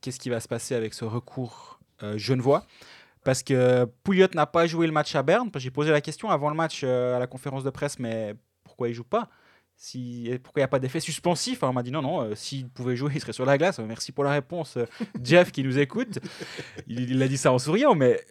qu'est-ce 0.00 0.18
qui 0.18 0.30
va 0.30 0.40
se 0.40 0.48
passer 0.48 0.74
avec 0.74 0.94
ce 0.94 1.04
recours 1.04 1.78
euh, 2.02 2.18
genevois? 2.18 2.64
Parce 3.24 3.42
que 3.42 3.84
Pouliot 4.02 4.28
n'a 4.34 4.46
pas 4.46 4.66
joué 4.66 4.86
le 4.86 4.92
match 4.92 5.14
à 5.14 5.22
Berne. 5.22 5.50
J'ai 5.56 5.70
posé 5.70 5.90
la 5.90 6.00
question 6.00 6.30
avant 6.30 6.50
le 6.50 6.56
match 6.56 6.82
euh, 6.84 7.16
à 7.16 7.18
la 7.18 7.26
conférence 7.26 7.64
de 7.64 7.70
presse, 7.70 7.98
mais 7.98 8.34
pourquoi 8.64 8.88
il 8.88 8.94
joue 8.94 9.04
pas? 9.04 9.28
Si, 9.76 10.30
pourquoi 10.42 10.60
il 10.60 10.62
n'y 10.62 10.66
a 10.66 10.68
pas 10.68 10.78
d'effet 10.78 11.00
suspensif 11.00 11.62
Alors, 11.62 11.70
On 11.72 11.74
m'a 11.74 11.82
dit 11.82 11.90
non, 11.90 12.02
non, 12.02 12.22
euh, 12.22 12.34
s'il 12.34 12.68
pouvait 12.68 12.96
jouer, 12.96 13.12
il 13.14 13.20
serait 13.20 13.32
sur 13.32 13.44
la 13.44 13.58
glace. 13.58 13.78
Euh, 13.80 13.84
Merci 13.86 14.12
pour 14.12 14.24
la 14.24 14.30
réponse, 14.32 14.76
euh, 14.76 14.86
Jeff 15.22 15.50
qui 15.52 15.62
nous 15.64 15.78
écoute. 15.78 16.18
Il, 16.86 17.10
il 17.10 17.22
a 17.22 17.28
dit 17.28 17.36
ça 17.36 17.52
en 17.52 17.58
souriant, 17.58 17.94
mais 17.94 18.24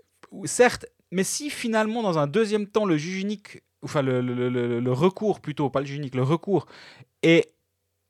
certes, 0.45 0.85
mais 1.11 1.23
si 1.23 1.49
finalement, 1.49 2.01
dans 2.01 2.17
un 2.17 2.27
deuxième 2.27 2.67
temps, 2.67 2.85
le 2.85 2.97
juge 2.97 3.21
unique, 3.21 3.61
enfin 3.83 4.01
le, 4.01 4.21
le- 4.21 4.49
le- 4.49 4.79
le 4.79 4.91
recours 4.91 5.41
plutôt, 5.41 5.69
pas 5.69 5.81
le 5.81 5.85
juge 5.85 5.97
unique, 5.97 6.15
le 6.15 6.23
recours 6.23 6.65
est 7.21 7.49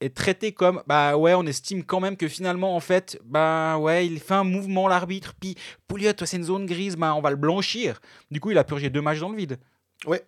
est 0.02 0.14
traité 0.14 0.52
comme 0.52 0.84
bah 0.86 1.16
ouais 1.16 1.34
on 1.34 1.46
estime 1.46 1.86
quand 1.86 2.02
même 2.02 2.18
que 2.18 2.28
finalement 2.28 2.76
en 2.76 2.82
fait 2.82 3.18
bah 3.24 3.78
ouais 3.78 4.06
il 4.06 4.20
fait 4.20 4.34
un 4.34 4.44
mouvement 4.44 4.90
l'arbitre 4.90 5.34
puis 5.40 5.56
Pouliot 5.88 6.12
c'est 6.26 6.36
une 6.36 6.44
zone 6.44 6.66
grise 6.66 6.98
bah 6.98 7.16
on 7.16 7.22
va 7.22 7.30
le 7.30 7.38
blanchir 7.38 8.02
du 8.30 8.42
coup 8.42 8.52
il 8.52 8.58
a 8.58 8.66
purgé 8.66 8.90
deux 8.90 9.02
matchs 9.02 9.20
dans 9.20 9.30
le 9.30 9.38
vide 9.38 9.60
Ouais. 10.06 10.22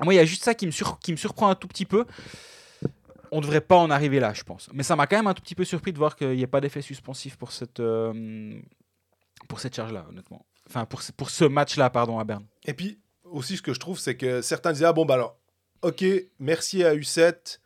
Moi 0.00 0.14
il 0.14 0.16
y 0.16 0.20
a 0.20 0.24
juste 0.24 0.44
ça 0.44 0.54
qui 0.54 0.66
me, 0.66 0.72
surprend 1.16 1.48
un 1.48 1.54
tout 1.54 1.68
petit 1.68 1.86
peu. 1.86 2.06
On 3.30 3.40
devrait 3.40 3.60
pas 3.60 3.76
en 3.76 3.90
arriver 3.90 4.20
là 4.20 4.32
je 4.34 4.42
pense. 4.42 4.68
Mais 4.72 4.82
ça 4.82 4.96
m'a 4.96 5.06
quand 5.06 5.16
même 5.16 5.26
un 5.26 5.34
tout 5.34 5.42
petit 5.42 5.54
peu 5.54 5.64
surpris 5.64 5.92
de 5.92 5.98
voir 5.98 6.16
qu'il 6.16 6.30
n'y 6.30 6.42
ait 6.42 6.46
pas 6.46 6.60
d'effet 6.60 6.82
suspensif 6.82 7.36
pour 7.36 7.52
cette 7.52 7.80
euh, 7.80 8.60
pour 9.48 9.60
cette 9.60 9.74
charge 9.74 9.92
là 9.92 10.04
honnêtement. 10.08 10.44
Enfin 10.68 10.84
pour, 10.84 11.02
ce- 11.02 11.12
pour 11.12 11.30
ce 11.30 11.44
match 11.44 11.76
là 11.76 11.88
pardon 11.90 12.18
à 12.18 12.24
Berne. 12.24 12.46
Et 12.64 12.74
puis, 12.74 12.98
aussi, 13.32 13.56
ce 13.56 13.62
que 13.62 13.72
je 13.74 13.80
trouve, 13.80 13.98
c'est 13.98 14.16
que 14.16 14.42
certains 14.42 14.72
disaient, 14.72 14.84
ah 14.84 14.92
bon, 14.92 15.04
bah 15.04 15.14
alors, 15.14 15.38
ok, 15.82 16.04
merci 16.38 16.84
à 16.84 16.94
U7, 16.94 17.58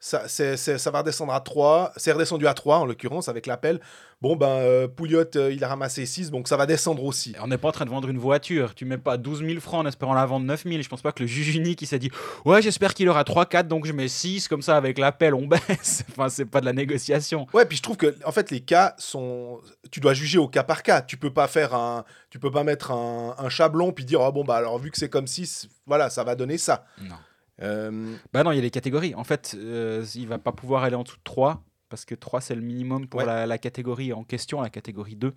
ça, 0.00 0.28
c'est- 0.28 0.56
c'est- 0.56 0.78
ça 0.78 0.90
va 0.90 1.00
redescendre 1.00 1.32
à 1.32 1.40
3, 1.40 1.92
c'est 1.96 2.12
redescendu 2.12 2.46
à 2.46 2.54
3 2.54 2.78
en 2.78 2.86
l'occurrence 2.86 3.28
avec 3.28 3.46
l'appel. 3.46 3.80
Bon, 4.20 4.34
ben, 4.36 4.46
euh, 4.48 4.88
Pouliot, 4.88 5.24
euh, 5.36 5.52
il 5.52 5.62
a 5.62 5.68
ramassé 5.68 6.04
6, 6.06 6.30
donc 6.32 6.48
ça 6.48 6.56
va 6.56 6.66
descendre 6.66 7.04
aussi. 7.04 7.34
On 7.40 7.46
n'est 7.46 7.58
pas 7.58 7.68
en 7.68 7.72
train 7.72 7.84
de 7.84 7.90
vendre 7.90 8.08
une 8.08 8.18
voiture. 8.18 8.74
Tu 8.74 8.84
mets 8.84 8.98
pas 8.98 9.16
12 9.16 9.44
000 9.44 9.60
francs 9.60 9.84
en 9.84 9.86
espérant 9.88 10.14
la 10.14 10.26
vendre 10.26 10.44
9 10.46 10.64
000. 10.64 10.82
Je 10.82 10.88
pense 10.88 11.02
pas 11.02 11.12
que 11.12 11.22
le 11.22 11.28
juge 11.28 11.54
unique 11.54 11.82
il 11.82 11.86
s'est 11.86 11.98
dit 12.00 12.10
Ouais, 12.44 12.60
j'espère 12.62 12.94
qu'il 12.94 13.08
aura 13.08 13.22
3-4, 13.24 13.68
donc 13.68 13.86
je 13.86 13.92
mets 13.92 14.08
6. 14.08 14.48
Comme 14.48 14.62
ça, 14.62 14.76
avec 14.76 14.98
l'appel, 14.98 15.34
on 15.34 15.46
baisse. 15.46 16.04
enfin, 16.10 16.28
c'est 16.28 16.46
pas 16.46 16.60
de 16.60 16.66
la 16.66 16.72
négociation. 16.72 17.46
Ouais, 17.54 17.64
puis 17.64 17.76
je 17.76 17.82
trouve 17.82 17.96
que 17.96 18.14
en 18.24 18.32
fait 18.32 18.50
les 18.50 18.60
cas 18.60 18.94
sont, 18.98 19.60
tu 19.92 20.00
dois 20.00 20.14
juger 20.14 20.38
au 20.38 20.48
cas 20.48 20.64
par 20.64 20.82
cas. 20.82 21.00
Tu 21.02 21.16
peux 21.16 21.32
pas 21.32 21.46
faire 21.46 21.74
un, 21.74 22.04
tu 22.30 22.38
peux 22.40 22.50
pas 22.50 22.64
mettre 22.64 22.90
un, 22.90 23.34
un 23.38 23.48
chablon 23.48 23.92
puis 23.92 24.04
dire 24.04 24.20
ah 24.20 24.30
bon 24.32 24.42
bah 24.44 24.56
alors 24.56 24.78
vu 24.78 24.90
que 24.90 24.98
c'est 24.98 25.08
comme 25.08 25.26
6, 25.28 25.68
voilà 25.86 26.10
ça 26.10 26.24
va 26.24 26.34
donner 26.34 26.58
ça. 26.58 26.84
Non. 27.00 27.14
Euh, 27.62 28.14
Bah 28.32 28.42
non, 28.44 28.52
il 28.52 28.56
y 28.56 28.58
a 28.58 28.62
les 28.62 28.70
catégories. 28.70 29.14
En 29.14 29.24
fait, 29.24 29.54
euh, 29.58 30.04
il 30.14 30.28
va 30.28 30.38
pas 30.38 30.52
pouvoir 30.52 30.84
aller 30.84 30.94
en 30.96 31.02
dessous 31.02 31.16
de 31.16 31.22
3. 31.24 31.64
Parce 31.90 32.04
que 32.04 32.14
3, 32.14 32.42
c'est 32.42 32.54
le 32.54 32.60
minimum 32.60 33.08
pour 33.08 33.20
Ouais. 33.20 33.26
la, 33.26 33.46
la 33.46 33.56
catégorie 33.56 34.12
en 34.12 34.22
question, 34.22 34.60
la 34.60 34.68
catégorie 34.68 35.16
2. 35.16 35.32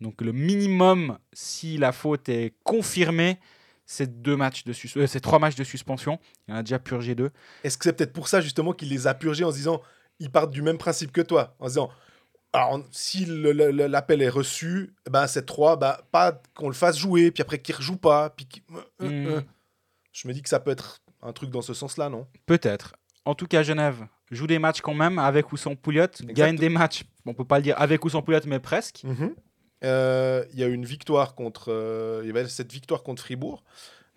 Donc 0.00 0.20
le 0.20 0.32
minimum, 0.32 1.16
si 1.32 1.78
la 1.78 1.92
faute 1.92 2.28
est 2.28 2.54
confirmée, 2.64 3.38
c'est 3.84 4.20
deux 4.20 4.34
matchs 4.36 4.64
de 4.64 4.72
euh, 4.96 5.06
c'est 5.06 5.20
trois 5.20 5.38
matchs 5.38 5.54
de 5.54 5.62
suspension. 5.62 6.18
Il 6.48 6.54
en 6.54 6.56
a 6.56 6.62
déjà 6.64 6.80
purgé 6.80 7.14
deux. 7.14 7.30
Est-ce 7.62 7.78
que 7.78 7.84
c'est 7.84 7.92
peut-être 7.92 8.12
pour 8.12 8.26
ça 8.26 8.40
justement 8.40 8.72
qu'il 8.72 8.88
les 8.88 9.06
a 9.06 9.14
purgés 9.14 9.44
en 9.44 9.52
se 9.52 9.56
disant 9.58 9.80
ils 10.18 10.28
partent 10.32 10.50
du 10.50 10.60
même 10.60 10.76
principe 10.78 11.12
que 11.12 11.20
toi 11.20 11.54
en 11.60 11.66
se 11.66 11.70
disant 11.74 11.90
alors 12.52 12.80
si 12.90 13.24
l'appel 13.26 14.22
est 14.22 14.28
reçu, 14.28 14.92
ben 15.08 15.28
c'est 15.28 15.46
3, 15.46 15.76
bah, 15.76 16.00
pas 16.10 16.42
qu'on 16.56 16.66
le 16.68 16.74
fasse 16.74 16.98
jouer 16.98 17.30
puis 17.30 17.42
après 17.42 17.60
qu'il 17.60 17.76
rejoue 17.76 17.96
pas 17.96 18.30
puis 18.30 18.46
qu'il- 18.46 18.62
euh, 19.02 19.08
Hmm. 19.08 19.26
euh. 19.28 19.40
je 20.12 20.26
me 20.26 20.32
dis 20.32 20.42
que 20.42 20.48
ça 20.48 20.58
peut 20.58 20.72
être 20.72 21.00
un 21.22 21.32
truc 21.32 21.50
dans 21.50 21.62
ce 21.62 21.74
sens-là 21.74 22.08
non? 22.08 22.26
Peut-être. 22.46 22.94
En 23.24 23.34
tout 23.34 23.46
cas, 23.46 23.62
Genève 23.62 24.06
joue 24.30 24.46
des 24.46 24.58
matchs 24.58 24.80
quand 24.80 24.94
même, 24.94 25.18
avec 25.18 25.52
ou 25.52 25.56
sans 25.56 25.74
Pouliot. 25.74 26.06
Gagne 26.24 26.56
des 26.56 26.68
matchs, 26.68 27.04
on 27.24 27.34
peut 27.34 27.44
pas 27.44 27.56
le 27.58 27.62
dire 27.64 27.74
avec 27.80 28.04
ou 28.04 28.08
sans 28.08 28.22
Pouliot, 28.22 28.40
mais 28.46 28.60
presque. 28.60 29.02
Euh, 29.84 30.44
Il 30.52 30.60
y 30.60 30.64
a 30.64 30.66
eu 30.68 30.72
une 30.72 30.84
victoire 30.84 31.34
contre. 31.34 31.66
euh, 31.72 32.20
Il 32.22 32.28
y 32.28 32.30
avait 32.30 32.48
cette 32.48 32.72
victoire 32.72 33.02
contre 33.02 33.22
Fribourg. 33.22 33.62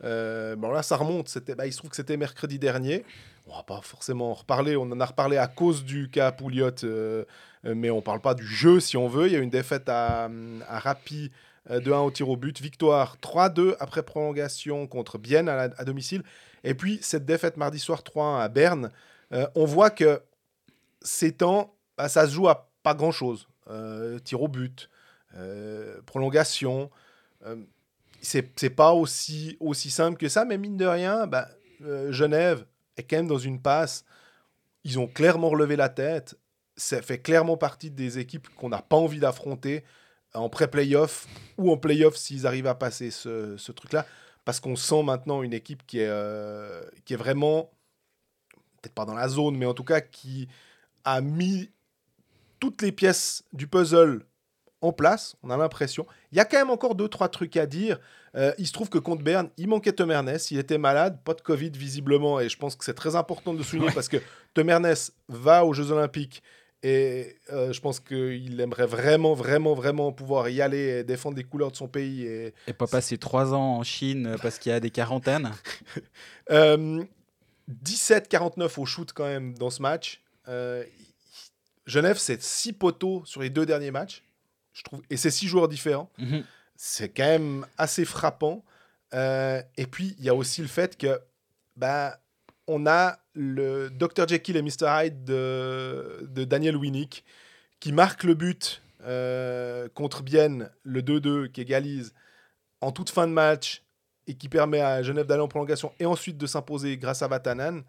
Euh, 0.04 0.56
bon 0.56 0.72
là, 0.72 0.82
ça 0.84 0.96
remonte. 0.96 1.28
C'était, 1.28 1.56
bah, 1.56 1.66
il 1.68 1.74
se 1.74 1.78
trouve 1.78 1.90
que 1.90 1.96
c'était 1.96 2.18
mercredi 2.18 2.58
dernier. 2.60 3.04
On 3.48 3.56
va 3.56 3.64
pas 3.64 3.82
forcément 3.82 4.32
en 4.32 4.34
reparler. 4.36 4.76
On 4.78 4.84
en 4.84 5.00
a 5.00 5.06
reparlé 5.06 5.38
à 5.38 5.48
cause 5.48 5.84
du 5.84 6.10
cas 6.10 6.32
Pouliot, 6.32 6.70
euh, 6.84 7.26
mais 7.64 7.90
on 7.90 8.02
parle 8.02 8.22
pas 8.22 8.36
du 8.36 8.46
jeu 8.46 8.80
si 8.80 8.96
on 8.96 9.08
veut. 9.08 9.26
Il 9.28 9.34
y 9.34 9.36
a 9.36 9.40
eu 9.40 9.44
une 9.44 9.50
défaite 9.50 9.90
à, 9.90 10.30
à 10.68 10.80
Rapi 10.80 11.32
de 11.70 11.92
1 11.92 12.00
au 12.00 12.12
tir 12.12 12.30
au 12.30 12.38
but. 12.38 12.62
Victoire 12.62 13.18
3-2 13.22 13.76
après 13.80 14.04
prolongation 14.04 14.88
contre 14.88 15.18
Bienne 15.18 15.50
à, 15.50 15.56
la- 15.68 15.74
à 15.78 15.84
domicile. 15.84 16.24
Et 16.64 16.74
puis 16.74 17.00
cette 17.02 17.26
défaite 17.26 17.58
mardi 17.58 17.80
soir 17.80 18.02
3-1 18.02 18.42
à 18.42 18.50
Berne. 18.50 18.92
Euh, 19.32 19.48
on 19.56 19.66
voit 19.66 19.90
que 19.90 20.22
ces 21.02 21.32
temps, 21.32 21.76
bah, 21.98 22.10
ça 22.10 22.28
se 22.28 22.34
joue 22.34 22.48
à 22.50 22.72
pas 22.84 22.94
grand 22.94 23.12
chose. 23.12 23.48
tir 24.24 24.42
au 24.42 24.48
but, 24.48 24.90
euh, 25.36 26.02
prolongation. 26.06 26.90
Euh, 27.46 27.56
c'est 28.22 28.70
pas 28.70 28.94
aussi, 28.94 29.56
aussi 29.60 29.92
simple 29.92 30.18
que 30.18 30.28
ça, 30.28 30.44
mais 30.44 30.58
mine 30.58 30.76
de 30.76 30.86
rien, 30.86 31.28
bah, 31.28 31.48
euh, 31.84 32.12
Genève 32.12 32.66
est 32.98 33.04
quand 33.04 33.18
même 33.18 33.28
dans 33.28 33.38
une 33.38 33.62
passe. 33.62 34.04
Ils 34.84 35.00
ont 35.00 35.08
clairement 35.08 35.50
relevé 35.50 35.76
la 35.76 35.90
tête. 35.90 36.36
Ça 36.76 37.02
fait 37.02 37.20
clairement 37.20 37.58
partie 37.58 37.92
des 37.92 38.20
équipes 38.20 38.50
qu'on 38.56 38.70
n'a 38.70 38.82
pas 38.82 38.98
envie 38.98 39.20
d'affronter 39.20 39.84
en 40.34 40.50
pré-playoff 40.50 41.28
ou 41.58 41.72
en 41.72 41.78
playoff 41.78 42.16
s'ils 42.16 42.48
arrivent 42.48 42.68
à 42.68 42.76
passer 42.76 43.12
ce 43.12 43.72
truc-là. 43.72 44.06
Parce 44.46 44.60
qu'on 44.60 44.76
sent 44.76 45.04
maintenant 45.04 45.44
une 45.44 45.54
équipe 45.54 45.86
qui 45.86 46.00
est, 46.00 46.08
euh, 46.10 46.82
qui 47.06 47.14
est 47.14 47.18
vraiment, 47.18 47.70
peut-être 48.82 48.94
pas 48.96 49.06
dans 49.06 49.14
la 49.14 49.28
zone, 49.28 49.58
mais 49.58 49.66
en 49.66 49.74
tout 49.74 49.84
cas 49.84 50.02
qui 50.02 50.48
a 51.04 51.22
mis 51.22 51.70
toutes 52.60 52.82
les 52.82 52.92
pièces 52.92 53.44
du 53.54 53.68
puzzle 53.68 54.26
en 54.82 54.94
place, 54.94 55.36
on 55.44 55.50
a 55.50 55.58
l'impression. 55.58 56.06
Il 56.32 56.38
y 56.38 56.42
a 56.42 56.46
quand 56.46 56.58
même 56.58 56.70
encore 56.70 56.96
deux, 56.96 57.10
trois 57.10 57.28
trucs 57.30 57.58
à 57.58 57.66
dire. 57.66 58.00
Euh, 58.36 58.54
il 58.58 58.66
se 58.66 58.72
trouve 58.72 58.90
que 58.90 58.98
contre 58.98 59.24
Berne, 59.24 59.50
il 59.58 59.68
manquait 59.68 59.92
Tom 59.92 60.10
Ernest, 60.12 60.52
il 60.52 60.58
était 60.60 60.78
malade, 60.78 61.20
pas 61.24 61.34
de 61.34 61.42
Covid 61.42 61.72
visiblement, 61.72 62.40
et 62.40 62.48
je 62.48 62.58
pense 62.58 62.76
que 62.76 62.86
c'est 62.86 62.94
très 62.94 63.16
important 63.16 63.54
de 63.54 63.62
souligner 63.64 63.88
Ouais. 63.90 63.94
parce 63.94 64.08
que 64.08 64.18
Tom 64.54 64.70
Ernest 64.70 65.14
va 65.28 65.66
aux 65.66 65.74
Jeux 65.74 65.92
Olympiques 65.92 66.42
et 66.82 67.36
euh, 67.52 67.74
je 67.74 67.82
pense 67.82 68.00
qu'il 68.00 68.60
aimerait 68.62 68.86
vraiment, 68.86 69.34
vraiment, 69.34 69.74
vraiment 69.74 70.12
pouvoir 70.14 70.48
y 70.50 70.62
aller 70.62 71.00
et 71.00 71.04
défendre 71.04 71.36
les 71.36 71.44
couleurs 71.44 71.72
de 71.72 71.76
son 71.76 71.88
pays. 71.88 72.24
Et, 72.24 72.54
Et 72.68 72.74
pas 72.74 72.88
passer 72.88 73.18
trois 73.18 73.54
ans 73.54 73.78
en 73.78 73.84
Chine 73.84 74.38
parce 74.42 74.60
qu'il 74.60 74.72
y 74.72 74.76
a 74.76 74.80
des 74.80 74.92
quarantaines. 74.92 75.52
Euh, 76.52 77.04
17-49 77.84 78.80
au 78.80 78.86
shoot 78.88 79.14
quand 79.14 79.26
même 79.26 79.56
dans 79.56 79.70
ce 79.70 79.84
match. 79.84 80.24
Euh, 80.48 80.84
Genève, 81.86 82.18
c'est 82.18 82.42
6 82.42 82.74
poteaux 82.74 83.22
sur 83.26 83.42
les 83.42 83.52
deux 83.52 83.68
derniers 83.68 83.92
matchs, 83.92 84.24
je 84.74 84.82
trouve, 84.82 85.04
et 85.12 85.18
c'est 85.18 85.30
6 85.30 85.48
joueurs 85.48 85.68
différents. 85.68 86.10
Mhm. 86.18 86.44
C'est 86.76 87.10
quand 87.10 87.26
même 87.26 87.68
assez 87.78 88.04
frappant. 88.04 88.64
Euh, 89.14 89.62
et 89.78 89.86
puis, 89.86 90.16
il 90.18 90.26
y 90.26 90.30
a 90.30 90.34
aussi 90.34 90.62
le 90.62 90.68
fait 90.68 90.98
que 90.98 91.20
bah, 91.76 92.20
on 92.70 92.86
a 92.86 93.18
le 93.34 93.90
Dr. 93.90 94.28
Jekyll 94.28 94.56
et 94.56 94.62
Mr. 94.62 94.86
Hyde 94.88 95.24
de, 95.24 96.44
Daniel 96.46 96.78
Winnick 96.78 97.26
qui 97.80 97.92
marque 97.92 98.24
le 98.24 98.36
but 98.36 98.84
euh, 99.06 99.90
contre 99.96 100.22
Bienne, 100.22 100.70
le 100.84 101.02
2-2, 101.02 101.50
qui 101.50 101.62
égalise 101.62 102.14
en 102.80 102.92
toute 102.92 103.10
fin 103.10 103.26
de 103.26 103.34
match 103.34 103.82
et 104.28 104.36
qui 104.36 104.50
permet 104.50 104.82
à 104.82 105.02
Genève 105.02 105.26
d'aller 105.26 105.42
en 105.42 105.48
prolongation 105.48 105.92
et 106.00 106.06
ensuite 106.06 106.38
de 106.38 106.46
s'imposer 106.46 106.96
grâce 106.98 107.24
à 107.24 107.28
Vatanen. 107.28 107.84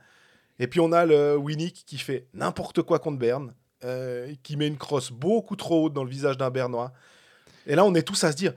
Et 0.58 0.66
puis 0.66 0.80
on 0.80 0.92
a 0.92 1.04
le 1.04 1.36
Winnick 1.36 1.84
qui 1.84 1.98
fait 1.98 2.26
n'importe 2.32 2.80
quoi 2.80 2.98
contre 2.98 3.18
Berne, 3.18 3.52
euh, 3.84 4.32
qui 4.42 4.56
met 4.56 4.66
une 4.66 4.78
crosse 4.78 5.12
beaucoup 5.12 5.56
trop 5.56 5.84
haute 5.84 5.92
dans 5.92 6.04
le 6.04 6.10
visage 6.10 6.38
d'un 6.38 6.50
Bernois. 6.50 6.92
Et 7.66 7.74
là, 7.74 7.84
on 7.84 7.94
est 7.94 8.02
tous 8.02 8.24
à 8.24 8.32
se 8.32 8.36
dire 8.36 8.54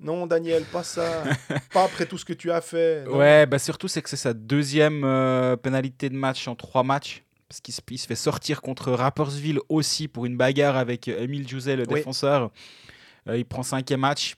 non, 0.00 0.26
Daniel, 0.26 0.64
pas 0.64 0.82
ça, 0.84 1.24
pas 1.72 1.84
après 1.84 2.06
tout 2.06 2.18
ce 2.18 2.24
que 2.24 2.32
tu 2.32 2.50
as 2.50 2.60
fait. 2.60 3.04
Non. 3.04 3.16
Ouais, 3.18 3.46
bah 3.46 3.58
surtout 3.58 3.88
c'est 3.88 4.00
que 4.02 4.08
c'est 4.08 4.16
sa 4.16 4.32
deuxième 4.34 5.02
euh, 5.04 5.56
pénalité 5.56 6.08
de 6.08 6.14
match 6.14 6.46
en 6.48 6.54
trois 6.54 6.82
matchs. 6.82 7.24
Parce 7.48 7.62
qu'il 7.62 7.72
se, 7.72 8.06
fait 8.06 8.14
sortir 8.14 8.60
contre 8.60 8.92
Rappersville 8.92 9.58
aussi 9.70 10.06
pour 10.06 10.26
une 10.26 10.36
bagarre 10.36 10.76
avec 10.76 11.08
euh, 11.08 11.22
Emile 11.22 11.48
Jouzet, 11.48 11.76
le 11.76 11.84
Oui. 11.88 11.94
défenseur. 11.94 12.50
Euh, 13.26 13.38
il 13.38 13.46
prend 13.46 13.62
cinquième 13.62 14.00
match. 14.00 14.36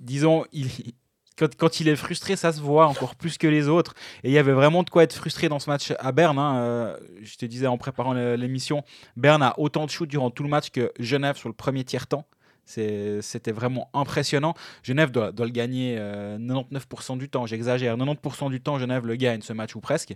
Disons, 0.00 0.44
il, 0.52 0.68
quand, 1.38 1.54
quand 1.56 1.80
il 1.80 1.88
est 1.88 1.96
frustré, 1.96 2.34
ça 2.36 2.52
se 2.52 2.60
voit 2.60 2.86
encore 2.88 3.14
plus 3.14 3.38
que 3.38 3.46
les 3.46 3.68
autres. 3.68 3.94
Et 4.24 4.30
il 4.30 4.32
y 4.32 4.38
avait 4.38 4.52
vraiment 4.52 4.82
de 4.82 4.90
quoi 4.90 5.04
être 5.04 5.14
frustré 5.14 5.48
dans 5.48 5.60
ce 5.60 5.70
match 5.70 5.92
à 5.98 6.12
Berne. 6.12 6.38
hein. 6.38 6.56
Euh, 6.56 6.96
je 7.22 7.36
te 7.36 7.46
disais 7.46 7.66
en 7.68 7.78
préparant 7.78 8.12
l'émission, 8.14 8.82
Berne 9.16 9.42
a 9.42 9.54
autant 9.58 9.86
de 9.86 9.90
shoots 9.90 10.08
durant 10.08 10.30
tout 10.30 10.42
le 10.42 10.48
match 10.48 10.70
que 10.70 10.92
Genève 10.98 11.36
sur 11.36 11.48
le 11.48 11.54
premier 11.54 11.84
tiers-temps. 11.84 12.26
C'était 12.72 13.52
vraiment 13.52 13.90
impressionnant. 13.94 14.54
Genève 14.82 15.10
doit, 15.10 15.32
le 15.36 15.48
gagner 15.48 15.96
euh, 15.98 16.38
99% 16.38 17.18
du 17.18 17.28
temps, 17.28 17.46
j'exagère. 17.46 17.96
90% 17.96 18.50
du 18.50 18.60
temps, 18.60 18.78
Genève 18.78 19.06
le 19.06 19.16
gagne 19.16 19.42
ce 19.42 19.52
match 19.52 19.74
ou 19.76 19.80
presque. 19.80 20.14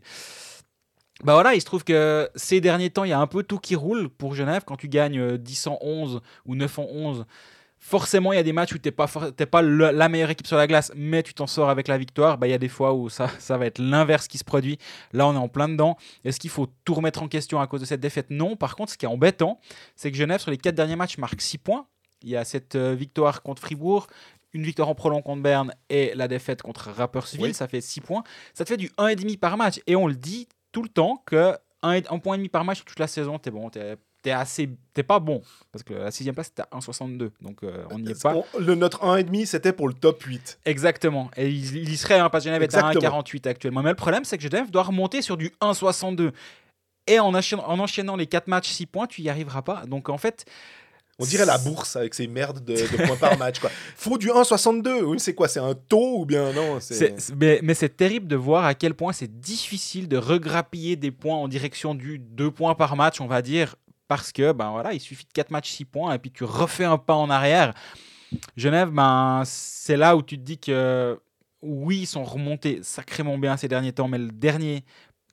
Bah 1.24 1.32
voilà, 1.32 1.54
il 1.54 1.60
se 1.60 1.66
trouve 1.66 1.82
que 1.82 2.28
ces 2.34 2.60
derniers 2.60 2.90
temps, 2.90 3.04
il 3.04 3.10
y 3.10 3.14
a 3.14 3.18
un 3.18 3.26
peu 3.26 3.42
tout 3.42 3.58
qui 3.58 3.74
roule 3.74 4.08
pour 4.10 4.34
Genève. 4.34 4.62
Quand 4.66 4.76
tu 4.76 4.88
gagnes 4.88 5.18
euh, 5.18 5.38
10 5.38 5.66
en 5.68 5.78
11 5.80 6.20
ou 6.44 6.54
9 6.54 6.78
en 6.78 6.86
11, 6.90 7.26
forcément, 7.78 8.32
il 8.32 8.36
y 8.36 8.38
a 8.38 8.42
des 8.42 8.52
matchs 8.52 8.74
où 8.74 8.78
tu 8.78 8.88
n'es 8.88 8.92
pas, 8.92 9.08
t'es 9.34 9.46
pas 9.46 9.62
la 9.62 10.08
meilleure 10.08 10.30
équipe 10.30 10.46
sur 10.46 10.58
la 10.58 10.66
glace, 10.66 10.92
mais 10.94 11.22
tu 11.22 11.32
t'en 11.32 11.46
sors 11.46 11.70
avec 11.70 11.88
la 11.88 11.96
victoire. 11.96 12.36
Bah, 12.36 12.46
il 12.46 12.50
y 12.50 12.54
a 12.54 12.58
des 12.58 12.68
fois 12.68 12.92
où 12.92 13.08
ça, 13.08 13.28
ça 13.38 13.56
va 13.56 13.66
être 13.66 13.78
l'inverse 13.78 14.28
qui 14.28 14.36
se 14.36 14.44
produit. 14.44 14.78
Là, 15.12 15.26
on 15.26 15.34
est 15.34 15.38
en 15.38 15.48
plein 15.48 15.68
dedans. 15.68 15.96
Est-ce 16.24 16.38
qu'il 16.38 16.50
faut 16.50 16.68
tout 16.84 16.94
remettre 16.94 17.22
en 17.22 17.28
question 17.28 17.60
à 17.60 17.66
cause 17.66 17.80
de 17.80 17.86
cette 17.86 18.00
défaite? 18.00 18.26
Non. 18.28 18.56
Par 18.56 18.76
contre, 18.76 18.92
ce 18.92 18.98
qui 18.98 19.06
est 19.06 19.08
embêtant, 19.08 19.58
c'est 19.94 20.10
que 20.10 20.16
Genève, 20.18 20.40
sur 20.40 20.50
les 20.50 20.58
4 20.58 20.74
derniers 20.74 20.96
matchs, 20.96 21.16
marque 21.16 21.40
6 21.40 21.58
points. 21.58 21.86
Il 22.26 22.32
y 22.32 22.36
a 22.36 22.44
cette 22.44 22.74
euh, 22.74 22.92
victoire 22.94 23.42
contre 23.42 23.62
Fribourg, 23.62 24.08
une 24.52 24.64
victoire 24.64 24.88
en 24.88 24.94
prolong 24.96 25.22
contre 25.22 25.42
Berne 25.42 25.72
et 25.88 26.12
la 26.16 26.26
défaite 26.28 26.60
contre 26.60 26.90
Rapperswil. 26.90 27.40
Oui. 27.42 27.54
Ça 27.54 27.68
fait 27.68 27.80
6 27.80 28.00
points. 28.00 28.24
Ça 28.52 28.64
te 28.64 28.68
fait 28.68 28.76
du 28.76 28.88
1,5 28.98 29.38
par 29.38 29.56
match. 29.56 29.80
Et 29.86 29.94
on 29.94 30.08
le 30.08 30.14
dit 30.16 30.48
tout 30.72 30.82
le 30.82 30.88
temps 30.88 31.22
que 31.24 31.54
un, 31.82 31.92
et- 31.92 32.04
un 32.10 32.18
point 32.18 32.34
et 32.34 32.38
demi 32.38 32.48
par 32.48 32.64
match 32.64 32.78
sur 32.78 32.84
toute 32.84 32.98
la 32.98 33.06
saison, 33.06 33.38
t'es 33.38 33.50
bon. 33.50 33.70
T'es 33.70 33.96
t'es 34.22 34.32
assez, 34.32 34.68
t'es 34.92 35.04
pas 35.04 35.20
bon 35.20 35.40
parce 35.70 35.84
que 35.84 35.94
la 35.94 36.10
sixième 36.10 36.34
place 36.34 36.48
c'était 36.48 36.62
à 36.62 36.76
1,62, 36.76 37.30
donc 37.42 37.62
euh, 37.62 37.84
on 37.92 37.98
n'y 38.00 38.10
est 38.10 38.20
pas. 38.20 38.34
Le, 38.58 38.74
notre 38.74 39.04
1,5, 39.04 39.46
c'était 39.46 39.72
pour 39.72 39.86
le 39.86 39.94
top 39.94 40.20
8. 40.20 40.58
Exactement. 40.64 41.30
Et 41.36 41.48
il, 41.48 41.76
il 41.76 41.88
y 41.92 41.96
serait, 41.96 42.18
hein, 42.18 42.28
parce 42.28 42.42
que 42.42 42.48
Genève 42.50 42.60
est 42.62 42.74
à 42.74 42.88
Exactement. 42.90 43.20
1,48 43.22 43.46
actuellement. 43.48 43.82
Mais 43.84 43.90
le 43.90 43.94
problème, 43.94 44.24
c'est 44.24 44.36
que 44.36 44.42
Genève 44.42 44.68
doit 44.72 44.82
remonter 44.82 45.22
sur 45.22 45.36
du 45.36 45.50
1,62. 45.60 46.32
Et 47.06 47.20
en 47.20 47.32
enchaînant, 47.34 47.68
en 47.68 47.78
enchaînant 47.78 48.16
les 48.16 48.26
4 48.26 48.48
matchs, 48.48 48.70
6 48.70 48.86
points, 48.86 49.06
tu 49.06 49.22
y 49.22 49.28
arriveras 49.28 49.62
pas. 49.62 49.84
Donc 49.86 50.08
en 50.08 50.18
fait. 50.18 50.44
On 51.18 51.24
dirait 51.24 51.46
la 51.46 51.56
bourse 51.56 51.96
avec 51.96 52.12
ses 52.12 52.26
merdes 52.26 52.62
de, 52.64 52.74
de 52.74 53.06
points 53.06 53.16
par 53.16 53.38
match. 53.38 53.58
Quoi. 53.58 53.70
Faut 53.96 54.18
du 54.18 54.28
1,62. 54.28 55.02
Oui, 55.02 55.18
c'est 55.18 55.34
quoi? 55.34 55.48
C'est 55.48 55.60
un 55.60 55.74
taux 55.74 56.20
ou 56.20 56.26
bien 56.26 56.52
non? 56.52 56.78
C'est- 56.80 56.94
C'est- 56.94 57.14
c'est- 57.20 57.34
mais 57.34 57.58
mais 57.62 57.72
c'est 57.74 57.96
terrible 57.96 58.26
de 58.26 58.36
voir 58.36 58.64
à 58.66 58.74
quel 58.74 58.92
point 58.94 59.12
c'est 59.14 59.40
difficile 59.40 60.08
de 60.08 60.18
regrappiller 60.18 60.96
des 60.96 61.10
points 61.10 61.36
en 61.36 61.48
direction 61.48 61.94
du 61.94 62.18
2 62.18 62.50
points 62.50 62.74
par 62.74 62.96
match, 62.96 63.20
on 63.22 63.26
va 63.26 63.40
dire, 63.40 63.76
parce 64.08 64.30
que 64.30 64.52
ben 64.52 64.70
voilà, 64.72 64.92
il 64.92 65.00
suffit 65.00 65.24
de 65.24 65.32
4 65.32 65.50
matchs, 65.50 65.70
6 65.70 65.86
points, 65.86 66.12
et 66.12 66.18
puis 66.18 66.30
tu 66.30 66.44
refais 66.44 66.84
un 66.84 66.98
pas 66.98 67.14
en 67.14 67.30
arrière. 67.30 67.72
Genève, 68.56 68.90
ben, 68.90 69.42
c'est 69.46 69.96
là 69.96 70.16
où 70.16 70.22
tu 70.22 70.36
te 70.36 70.42
dis 70.42 70.58
que 70.58 71.18
oui, 71.62 72.00
ils 72.00 72.06
sont 72.06 72.24
remontés 72.24 72.80
sacrément 72.82 73.38
bien 73.38 73.56
ces 73.56 73.68
derniers 73.68 73.92
temps, 73.92 74.08
mais 74.08 74.18
le 74.18 74.30
dernier 74.30 74.84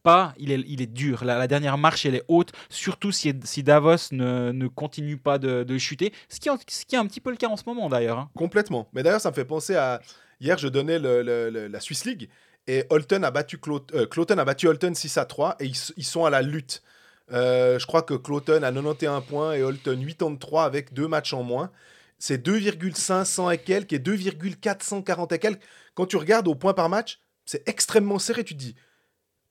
pas, 0.03 0.33
il 0.37 0.51
est, 0.51 0.63
il 0.67 0.81
est 0.81 0.87
dur. 0.91 1.23
La, 1.23 1.47
dernière 1.47 1.77
marche, 1.77 2.05
elle 2.05 2.15
est 2.15 2.23
haute, 2.27 2.51
surtout 2.69 3.11
si, 3.11 3.33
si 3.43 3.63
Davos 3.63 4.11
ne, 4.11 4.51
ne 4.51 4.67
continue 4.67 5.17
pas 5.17 5.37
de, 5.39 5.63
de 5.63 5.77
chuter, 5.77 6.13
ce 6.29 6.39
qui, 6.39 6.49
ce 6.67 6.85
qui 6.85 6.95
est 6.95 6.99
un 6.99 7.07
petit 7.07 7.21
peu 7.21 7.31
le 7.31 7.37
cas 7.37 7.47
en 7.47 7.57
ce 7.57 7.63
moment 7.65 7.89
d'ailleurs. 7.89 8.19
hein. 8.19 8.29
Complètement. 8.35 8.89
Mais 8.93 9.01
d'ailleurs, 9.01 9.21
ça 9.21 9.29
me 9.31 9.35
fait 9.35 9.45
penser 9.45 9.75
à. 9.75 10.01
Hier, 10.39 10.57
je 10.57 10.67
donnais 10.67 10.99
le- 10.99 11.67
la 11.67 11.79
Swiss 11.79 12.03
League 12.05 12.29
et 12.67 12.85
Holton 12.89 13.23
a 13.23 13.31
battu 13.31 13.57
Clo- 13.57 13.85
euh, 13.93 14.35
a 14.37 14.45
battu 14.45 14.67
Holton 14.67 14.93
6 14.93 15.17
à 15.17 15.25
3 15.25 15.55
et 15.59 15.65
ils 15.97 16.03
sont 16.05 16.25
à 16.25 16.29
la 16.29 16.41
lutte. 16.41 16.83
Euh, 17.31 17.79
je 17.79 17.85
crois 17.87 18.01
que 18.01 18.13
Cloton 18.13 18.61
a 18.63 18.71
91 18.71 19.23
points 19.25 19.53
et 19.53 19.63
Holton 19.63 20.05
83 20.05 20.65
avec 20.65 20.93
deux 20.93 21.07
matchs 21.07 21.33
en 21.33 21.43
moins. 21.43 21.71
C'est 22.19 22.37
2,500 22.37 23.51
et 23.51 23.57
quelques 23.57 23.93
et 23.93 23.99
2,440 23.99 25.31
et 25.31 25.39
quelques. 25.39 25.61
Quand 25.93 26.05
tu 26.05 26.17
regardes 26.17 26.47
au 26.47 26.55
point 26.55 26.73
par 26.73 26.89
match, 26.89 27.19
c'est 27.45 27.67
extrêmement 27.67 28.19
serré. 28.19 28.43
Tu 28.43 28.53
te 28.53 28.59
dis, 28.59 28.75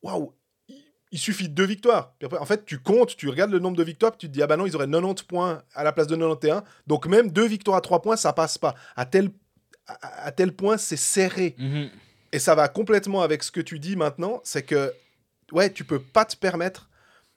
waouh, 0.02 0.32
il, 1.12 1.18
suffit 1.18 1.48
de 1.48 1.54
deux 1.54 1.66
victoires. 1.66 2.14
Puis 2.18 2.26
après, 2.26 2.38
en 2.38 2.44
fait, 2.44 2.64
tu 2.64 2.78
comptes, 2.78 3.16
tu 3.16 3.28
regardes 3.28 3.52
le 3.52 3.58
nombre 3.58 3.76
de 3.76 3.84
victoires, 3.84 4.12
puis 4.12 4.18
tu 4.20 4.28
te 4.28 4.32
dis, 4.32 4.42
ah 4.42 4.46
bah 4.46 4.56
non, 4.56 4.66
ils 4.66 4.74
auraient 4.74 4.88
90 4.88 5.22
points 5.22 5.62
à 5.74 5.84
la 5.84 5.92
place 5.92 6.06
de 6.06 6.16
91. 6.16 6.62
Donc 6.86 7.06
même 7.06 7.30
deux 7.30 7.46
victoires 7.46 7.76
à 7.76 7.80
trois 7.80 8.02
points, 8.02 8.16
ça 8.16 8.32
passe 8.32 8.58
pas. 8.58 8.74
À 8.96 9.06
tel, 9.06 9.30
à, 9.86 10.26
à 10.26 10.32
tel 10.32 10.52
point, 10.52 10.76
c'est 10.76 10.96
serré. 10.96 11.54
Mhm. 11.58 11.90
Et 12.32 12.38
ça 12.38 12.54
va 12.54 12.68
complètement 12.68 13.22
avec 13.22 13.42
ce 13.42 13.52
que 13.52 13.60
tu 13.60 13.78
dis 13.78 13.94
maintenant, 13.94 14.40
c'est 14.42 14.62
que 14.62 14.92
ouais, 15.52 15.70
tu 15.70 15.84
peux 15.84 16.00
pas 16.00 16.24
te 16.24 16.36
permettre. 16.36 16.88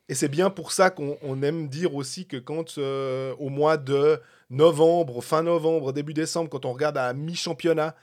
Et 0.08 0.14
c'est 0.14 0.30
bien 0.30 0.50
pour 0.50 0.72
ça 0.72 0.90
qu'on 0.90 1.18
on 1.22 1.42
aime 1.42 1.68
dire 1.68 1.96
aussi 1.96 2.28
que 2.28 2.38
quand 2.38 2.78
euh, 2.78 3.34
au 3.40 3.50
mois 3.50 3.78
de 3.78 4.20
novembre, 4.50 5.22
fin 5.22 5.42
novembre, 5.42 5.94
début 5.94 6.14
décembre, 6.14 6.50
quand 6.50 6.66
on 6.66 6.74
regarde 6.74 6.98
à 6.98 7.14
mi-championnat, 7.14 7.96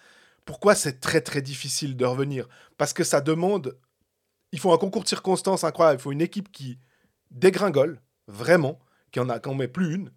pourquoi 0.44 0.74
c'est 0.74 1.00
très 1.00 1.20
très 1.20 1.42
difficile 1.42 1.96
de 1.96 2.04
revenir? 2.04 2.48
Parce 2.76 2.92
que 2.92 3.04
ça 3.04 3.20
demande, 3.20 3.76
il 4.52 4.60
faut 4.60 4.72
un 4.72 4.78
concours 4.78 5.02
de 5.02 5.08
circonstances 5.08 5.64
incroyable, 5.64 5.98
il 5.98 6.02
faut 6.02 6.12
une 6.12 6.20
équipe 6.20 6.52
qui 6.52 6.78
dégringole, 7.30 8.00
vraiment, 8.28 8.78
qui 9.10 9.20
en 9.20 9.28
a, 9.28 9.40
met 9.54 9.68
plus 9.68 9.94
une, 9.94 10.12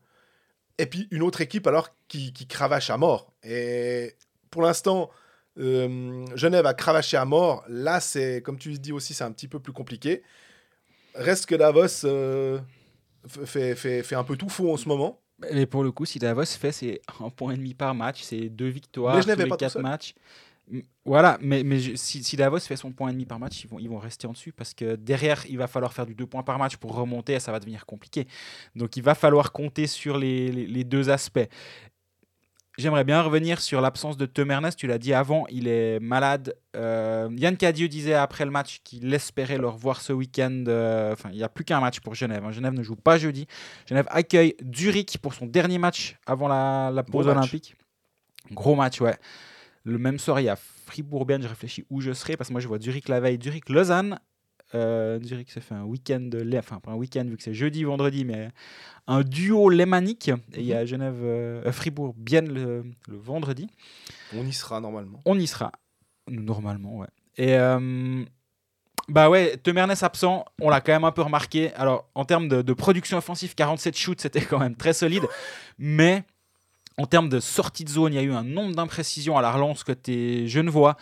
et 0.77 0.86
puis 0.86 1.08
une 1.12 1.24
autre 1.24 1.42
équipe 1.42 1.68
alors 1.68 1.89
qui, 2.08 2.34
qui 2.34 2.48
cravache 2.48 2.89
à 2.89 2.98
mort. 2.98 3.34
Et 3.44 4.15
pour 4.51 4.62
l'instant, 4.62 5.10
euh, 5.58 6.25
Genève 6.36 6.65
a 6.65 6.74
cravaché 6.74 7.18
à 7.18 7.25
mort. 7.25 7.63
Là, 7.70 8.00
c'est, 8.00 8.42
comme 8.42 8.58
tu 8.58 8.74
dis 8.74 8.92
aussi, 8.92 9.13
c'est 9.13 9.24
un 9.24 9.32
petit 9.32 9.48
peu 9.48 9.60
plus 9.60 9.74
compliqué. 9.74 10.22
Reste 11.13 11.46
que 11.46 11.56
Davos 11.56 12.06
euh, 12.06 12.60
fait, 13.27 13.75
fait, 13.75 14.04
fait 14.04 14.15
un 14.15 14.24
peu 14.24 14.36
tout 14.36 14.50
faux 14.50 14.74
en 14.74 14.77
ce 14.77 14.88
moment. 14.88 15.22
Mais 15.54 15.65
pour 15.65 15.84
le 15.84 15.92
coup, 15.92 16.06
si 16.06 16.20
Davos 16.20 16.46
fait, 16.46 16.72
c'est 16.72 17.01
un 17.22 17.30
point 17.30 17.54
et 17.54 17.58
demi 17.58 17.74
par 17.74 17.94
match, 17.94 18.22
c'est 18.24 18.50
deux 18.50 18.68
victoires 18.68 19.22
sur 19.22 19.36
les 19.36 19.48
pas 19.48 19.58
quatre 19.58 19.80
matchs. 19.80 20.13
Voilà, 21.05 21.38
mais, 21.41 21.63
mais 21.63 21.79
je- 21.79 21.95
si, 21.95 22.24
si 22.24 22.36
Davos 22.36 22.60
fait 22.60 22.75
son 22.75 22.91
point 22.91 23.10
et 23.10 23.12
demi 23.13 23.25
par 23.25 23.39
match, 23.39 23.63
ils 23.63 23.67
vont, 23.69 23.77
ils 23.77 23.88
vont 23.89 24.00
rester 24.00 24.25
en 24.25 24.31
dessus 24.31 24.51
parce 24.51 24.74
que 24.74 24.95
derrière, 24.95 25.43
il 25.48 25.57
va 25.57 25.67
falloir 25.67 25.93
faire 25.93 26.05
du 26.07 26.15
deux 26.15 26.25
points 26.25 26.41
par 26.43 26.57
match 26.57 26.77
pour 26.77 26.95
remonter 26.95 27.34
et 27.34 27.39
ça 27.39 27.51
va 27.51 27.60
devenir 27.60 27.86
compliqué. 27.86 28.27
Donc 28.75 28.98
il 28.98 29.03
va 29.03 29.13
falloir 29.13 29.51
compter 29.51 29.86
sur 29.86 30.17
les, 30.17 30.51
les- 30.51 30.65
les 30.65 30.84
deux 30.84 31.10
aspects. 31.12 31.48
J'aimerais 32.77 33.05
bien 33.05 33.22
revenir 33.22 33.62
sur 33.62 33.79
l'absence 33.79 34.17
de 34.17 34.25
Tom 34.25 34.51
Ernest. 34.51 34.77
Tu 34.77 34.86
l'as 34.88 34.98
dit 34.98 35.13
avant, 35.13 35.45
il 35.50 35.69
est 35.69 35.98
malade. 36.01 36.57
Euh, 36.75 37.29
Yann 37.38 37.55
Cadieux 37.55 37.88
disait 37.88 38.15
après 38.15 38.43
le 38.43 38.51
match 38.51 38.81
qu'il 38.84 39.13
espérait 39.13 39.57
le 39.57 39.69
revoir 39.69 40.01
ce 40.01 40.12
week-end. 40.12 40.65
euh, 40.67 41.13
Enfin, 41.13 41.29
il 41.31 41.38
n'y 41.38 41.43
a 41.43 41.48
plus 41.48 41.63
qu'un 41.63 41.79
match 41.79 42.01
pour 42.01 42.15
Genève. 42.15 42.43
hein. 42.43 42.51
Genève 42.51 42.74
ne 42.74 42.84
joue 42.84 42.98
pas 42.98 43.17
jeudi. 43.17 43.48
Genève 43.88 44.07
accueille 44.10 44.55
Zurich 44.75 45.19
pour 45.19 45.34
son 45.34 45.45
dernier 45.45 45.77
match 45.77 46.17
avant 46.25 46.50
la, 46.50 46.91
la 46.93 47.03
Gros 47.03 47.12
pause 47.19 47.27
match. 47.27 47.38
olympique. 47.38 47.75
Gros 48.51 48.75
match, 48.75 49.00
ouais. 49.00 49.15
Le 49.86 49.98
même 49.98 50.20
soir, 50.20 50.39
il 50.39 50.46
y 50.46 50.50
a 50.50 50.56
Fribourg-Bienne. 50.56 51.44
Je 51.44 51.48
réfléchis 51.48 51.86
où 51.89 52.01
je 52.01 52.12
serai 52.12 52.36
parce 52.36 52.50
que 52.50 52.54
moi, 52.54 52.60
je 52.62 52.68
vois 52.68 52.80
Zurich 52.80 53.08
la 53.08 53.20
veille, 53.20 53.39
Zurich-Lausanne. 53.42 54.20
Euh, 54.74 55.20
Zurich 55.22 55.51
se 55.51 55.60
fait 55.60 55.75
un 55.75 55.84
week-end, 55.84 56.27
enfin 56.58 56.80
pas 56.80 56.92
un 56.92 56.96
week-end 56.96 57.24
vu 57.24 57.38
que 57.38 57.44
c'est 57.44 57.54
jeudi, 57.54 57.84
vendredi, 57.84 58.25
mais 58.25 58.50
un 59.06 59.22
duo 59.22 59.70
lémanique. 59.70 60.30
Et 60.54 60.62
il 60.62 60.65
y 60.65 60.74
a 60.74 60.86
Genève, 60.86 61.20
euh, 61.22 61.72
Fribourg-Bienne 61.72 62.51
le, 62.51 62.84
le 63.08 63.18
vendredi. 63.18 63.68
On 64.34 64.46
y 64.46 64.54
sera 64.54 64.82
normalement. 64.82 65.22
On 65.25 65.38
y 65.39 65.46
sera. 65.46 65.72
Normalement, 66.27 66.98
ouais. 66.98 67.08
Et 67.38 67.56
euh, 67.56 68.24
bah 69.08 69.30
ouais, 69.30 69.58
Temernes 69.58 69.94
absent, 70.01 70.46
on 70.60 70.70
l'a 70.70 70.82
quand 70.82 70.94
même 70.94 71.04
un 71.04 71.12
peu 71.12 71.22
remarqué. 71.22 71.72
Alors, 71.75 72.10
en 72.15 72.25
termes 72.25 72.48
de, 72.48 72.63
de 72.63 72.74
production 72.74 73.18
offensive, 73.18 73.54
47 73.54 73.96
shoots, 73.96 74.22
c'était 74.22 74.42
quand 74.42 74.60
même 74.60 74.75
très 74.75 74.94
solide. 74.94 75.25
Mais 75.77 76.24
en 76.98 77.06
termes 77.06 77.30
de 77.30 77.40
sortie 77.40 77.84
de 77.84 77.90
zone, 77.90 78.14
il 78.14 78.16
y 78.16 78.20
a 78.20 78.24
eu 78.24 78.32
un 78.34 78.44
nombre 78.44 78.75
d'imprécisions 78.75 79.38
à 79.38 79.42
la 79.42 79.52
relance 79.52 79.84
côté 79.84 80.48
Genevois 80.48 80.96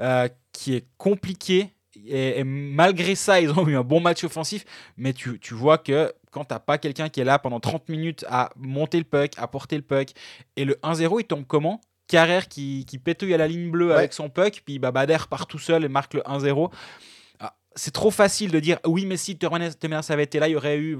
euh, 0.00 0.28
qui 0.52 0.74
est 0.74 0.86
compliqué. 0.96 1.70
Et, 2.06 2.40
et 2.40 2.44
malgré 2.44 3.14
ça, 3.14 3.40
ils 3.40 3.50
ont 3.50 3.66
eu 3.68 3.76
un 3.76 3.82
bon 3.82 4.00
match 4.00 4.24
offensif. 4.24 4.64
Mais 4.96 5.12
tu, 5.12 5.38
tu 5.38 5.54
vois 5.54 5.78
que 5.78 6.12
quand 6.30 6.44
tu 6.46 6.54
pas 6.66 6.78
quelqu'un 6.78 7.08
qui 7.08 7.20
est 7.20 7.24
là 7.24 7.38
pendant 7.38 7.60
30 7.60 7.88
minutes 7.88 8.24
à 8.28 8.50
monter 8.56 8.98
le 8.98 9.04
puck, 9.04 9.32
à 9.36 9.46
porter 9.46 9.76
le 9.76 9.82
puck, 9.82 10.08
et 10.56 10.64
le 10.64 10.74
1-0, 10.82 11.20
il 11.20 11.24
tombe 11.24 11.44
comment? 11.46 11.80
Carrère 12.08 12.48
qui, 12.48 12.84
qui 12.86 12.98
pétouille 12.98 13.32
à 13.34 13.38
la 13.38 13.46
ligne 13.46 13.70
bleue 13.70 13.88
Ouais. 13.88 13.94
avec 13.94 14.12
son 14.12 14.28
puck, 14.28 14.62
puis 14.64 14.78
bah, 14.78 14.90
Bader 14.90 15.18
part 15.30 15.46
tout 15.46 15.58
seul 15.58 15.84
et 15.84 15.88
marque 15.88 16.14
le 16.14 16.20
1-0. 16.22 16.70
Ah, 17.40 17.54
C'est 17.76 17.92
trop 17.92 18.10
facile 18.10 18.50
de 18.50 18.60
dire 18.60 18.78
oui, 18.84 19.06
mais 19.06 19.16
si 19.16 19.36
Temernes 19.38 20.02
avait 20.08 20.24
été 20.24 20.38
là, 20.38 20.48
il 20.48 20.52
y 20.52 20.56
aurait 20.56 20.78
eu. 20.78 20.98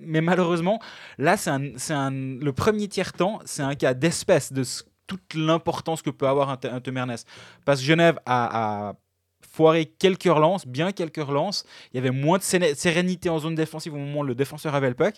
Mais 0.00 0.20
malheureusement, 0.20 0.80
là, 1.18 1.36
c'est 1.36 1.50
le 1.50 2.50
premier 2.50 2.88
tiers-temps, 2.88 3.40
c'est 3.44 3.62
un 3.62 3.74
cas 3.74 3.94
d'espèce 3.94 4.52
de 4.52 4.62
toute 5.06 5.34
l'importance 5.34 6.02
que 6.02 6.10
peut 6.10 6.28
avoir 6.28 6.50
un, 6.50 6.58
un. 6.64 7.16
Parce 7.64 7.80
que 7.80 7.86
Genève 7.86 8.18
a, 8.26 8.94
foiré 9.40 9.86
quelques 9.86 10.24
relances, 10.24 10.66
bien 10.66 10.92
quelques 10.92 11.22
relances. 11.22 11.64
Il 11.92 11.96
y 11.96 11.98
avait 11.98 12.10
moins 12.10 12.38
de 12.38 12.42
sérénité 12.42 13.28
en 13.28 13.38
zone 13.38 13.54
défensive 13.54 13.94
au 13.94 13.98
moment 13.98 14.20
où 14.20 14.24
le 14.24 14.34
défenseur 14.34 14.74
avait 14.74 14.88
le 14.88 14.94
puck. 14.94 15.14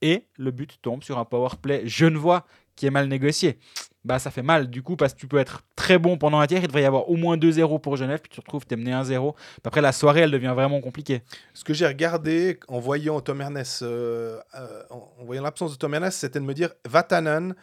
Et 0.00 0.26
le 0.36 0.50
but 0.50 0.78
tombe 0.80 1.02
sur 1.02 1.18
un 1.18 1.24
power 1.24 1.50
play 1.60 1.86
genevois 1.86 2.46
qui 2.74 2.86
est 2.86 2.90
mal 2.90 3.08
négocié. 3.08 3.58
Bah, 4.04 4.18
ça 4.18 4.32
fait 4.32 4.42
mal 4.42 4.68
du 4.68 4.82
coup 4.82 4.96
parce 4.96 5.14
que 5.14 5.20
tu 5.20 5.28
peux 5.28 5.38
être 5.38 5.62
très 5.76 5.96
bon 5.96 6.18
pendant 6.18 6.40
un 6.40 6.46
tiers. 6.46 6.60
Il 6.62 6.66
devrait 6.66 6.82
y 6.82 6.86
avoir 6.86 7.08
au 7.08 7.14
moins 7.16 7.36
2-0 7.36 7.80
pour 7.80 7.96
Genève. 7.96 8.18
Puis 8.20 8.30
tu 8.30 8.36
te 8.36 8.40
retrouves, 8.40 8.66
t'es 8.66 8.74
mené 8.74 8.90
1-0. 8.90 9.34
Puis 9.34 9.60
Après, 9.64 9.80
la 9.80 9.92
soirée, 9.92 10.22
elle 10.22 10.32
devient 10.32 10.52
vraiment 10.54 10.80
compliquée. 10.80 11.22
Ce 11.54 11.62
que 11.62 11.72
j'ai 11.72 11.86
regardé 11.86 12.58
en 12.66 12.80
voyant 12.80 13.20
Tom 13.20 13.40
Ernest, 13.40 13.82
euh, 13.82 14.40
euh, 14.56 14.82
en 14.90 15.24
voyant 15.24 15.42
l'absence 15.42 15.72
de 15.72 15.76
Tom 15.76 15.94
Ernest, 15.94 16.18
c'était 16.18 16.40
de 16.40 16.44
me 16.44 16.54
dire 16.54 16.70
Vatanen 16.84 17.54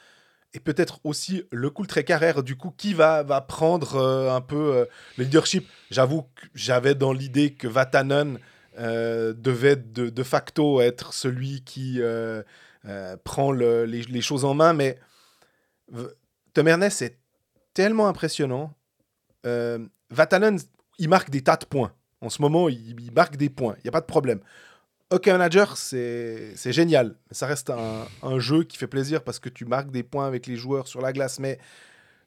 et 0.54 0.62
peut-être 0.62 1.00
aussi 1.04 1.44
le 1.52 1.70
coup 1.70 1.86
très 1.86 2.06
carrère. 2.06 2.42
Du 2.42 2.56
coup, 2.56 2.72
qui 2.76 2.94
va, 2.94 3.22
va 3.22 3.42
prendre 3.42 3.98
euh, 3.98 4.34
un 4.34 4.42
peu 4.42 4.88
le 5.18 5.24
leadership? 5.26 5.68
J'avoue 5.92 6.22
que 6.24 6.48
j'avais 6.56 6.96
dans 6.96 7.12
l'idée 7.12 7.54
que 7.54 7.68
Vatanen 7.68 8.40
devait 8.78 9.76
de, 9.76 10.24
facto 10.24 10.80
être 10.80 11.12
celui 11.14 11.66
qui 11.66 12.00
prend 13.26 13.52
le- 13.52 13.84
les, 13.84 14.04
les 14.04 14.22
choses 14.22 14.46
en 14.46 14.54
main, 14.54 14.72
mais 14.72 14.98
Tom 16.54 16.68
Ernest 16.68 17.02
est 17.02 17.18
tellement 17.74 18.08
impressionnant. 18.08 18.74
Euh, 19.46 19.80
Vatanen, 20.10 20.60
il 20.98 21.10
marque 21.10 21.30
des 21.30 21.42
tas 21.42 21.58
de 21.58 21.66
points. 21.66 21.94
En 22.22 22.30
ce 22.30 22.42
moment, 22.42 22.68
il, 22.70 23.12
marque 23.14 23.38
des 23.38 23.50
points. 23.50 23.76
Il 23.78 23.82
n'y 23.86 23.90
a 23.90 23.92
pas 23.92 24.02
de 24.02 24.06
problème. 24.06 24.40
Hockey 25.10 25.32
Manager, 25.32 25.78
c'est 25.78 26.54
génial. 26.66 27.16
Ça 27.32 27.48
reste 27.48 27.72
un, 27.72 28.40
jeu 28.40 28.64
qui 28.64 28.78
fait 28.78 28.88
plaisir 28.88 29.24
parce 29.24 29.40
que 29.40 29.50
tu 29.50 29.66
marques 29.66 29.92
des 29.92 30.04
points 30.04 30.28
avec 30.28 30.46
les 30.46 30.56
joueurs 30.56 30.88
sur 30.88 31.02
la 31.02 31.14
glace. 31.14 31.40
Mais 31.40 31.58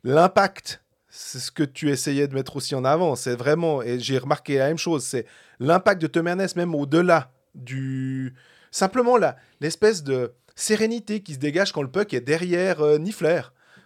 l'impact, 0.03 0.83
c'est 1.09 1.39
ce 1.39 1.53
que 1.53 1.63
tu 1.63 1.91
essayais 1.91 2.27
de 2.27 2.35
mettre 2.35 2.57
aussi 2.57 2.75
en 2.75 2.85
avant. 2.85 3.15
C'est 3.15 3.37
vraiment, 3.37 3.83
et 3.83 4.01
j'ai 4.01 4.19
remarqué 4.19 4.59
la 4.59 4.69
même 4.69 4.79
chose, 4.79 5.05
c'est 5.05 5.27
l'impact 5.61 6.01
de 6.01 6.07
Tom 6.07 6.25
même 6.25 6.75
au-delà 6.75 7.31
du. 7.55 8.35
Simplement 8.71 9.19
l'espèce 9.61 10.03
de 10.03 10.33
sérénité 10.57 11.21
qui 11.21 11.35
se 11.35 11.39
dégage 11.39 11.73
quand 11.73 11.83
le 11.83 11.91
puck 11.91 12.15
est 12.15 12.23
derrière 12.23 12.81
euh, 12.81 12.97
Niffler. 12.97 13.43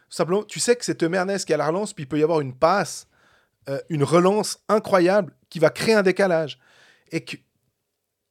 Simplement, 0.09 0.45
tu 0.45 0.61
sais 0.61 0.77
que 0.77 0.85
c'est 0.85 0.97
Tom 0.97 1.14
Ernest 1.14 1.47
qui 1.47 1.55
a 1.55 1.57
la 1.57 1.66
relance, 1.66 1.92
puis 1.92 2.05
il 2.05 2.07
peut 2.07 2.19
y 2.19 2.23
avoir 2.23 2.40
une 2.40 2.55
passe, 2.55 3.09
euh, 3.69 3.81
une 3.88 4.05
relance 4.05 4.59
incroyable 4.69 5.33
qui 5.51 5.59
va 5.59 5.71
créer 5.71 5.95
un 5.95 6.03
décalage. 6.03 6.59
Et 7.12 7.25
que 7.25 7.37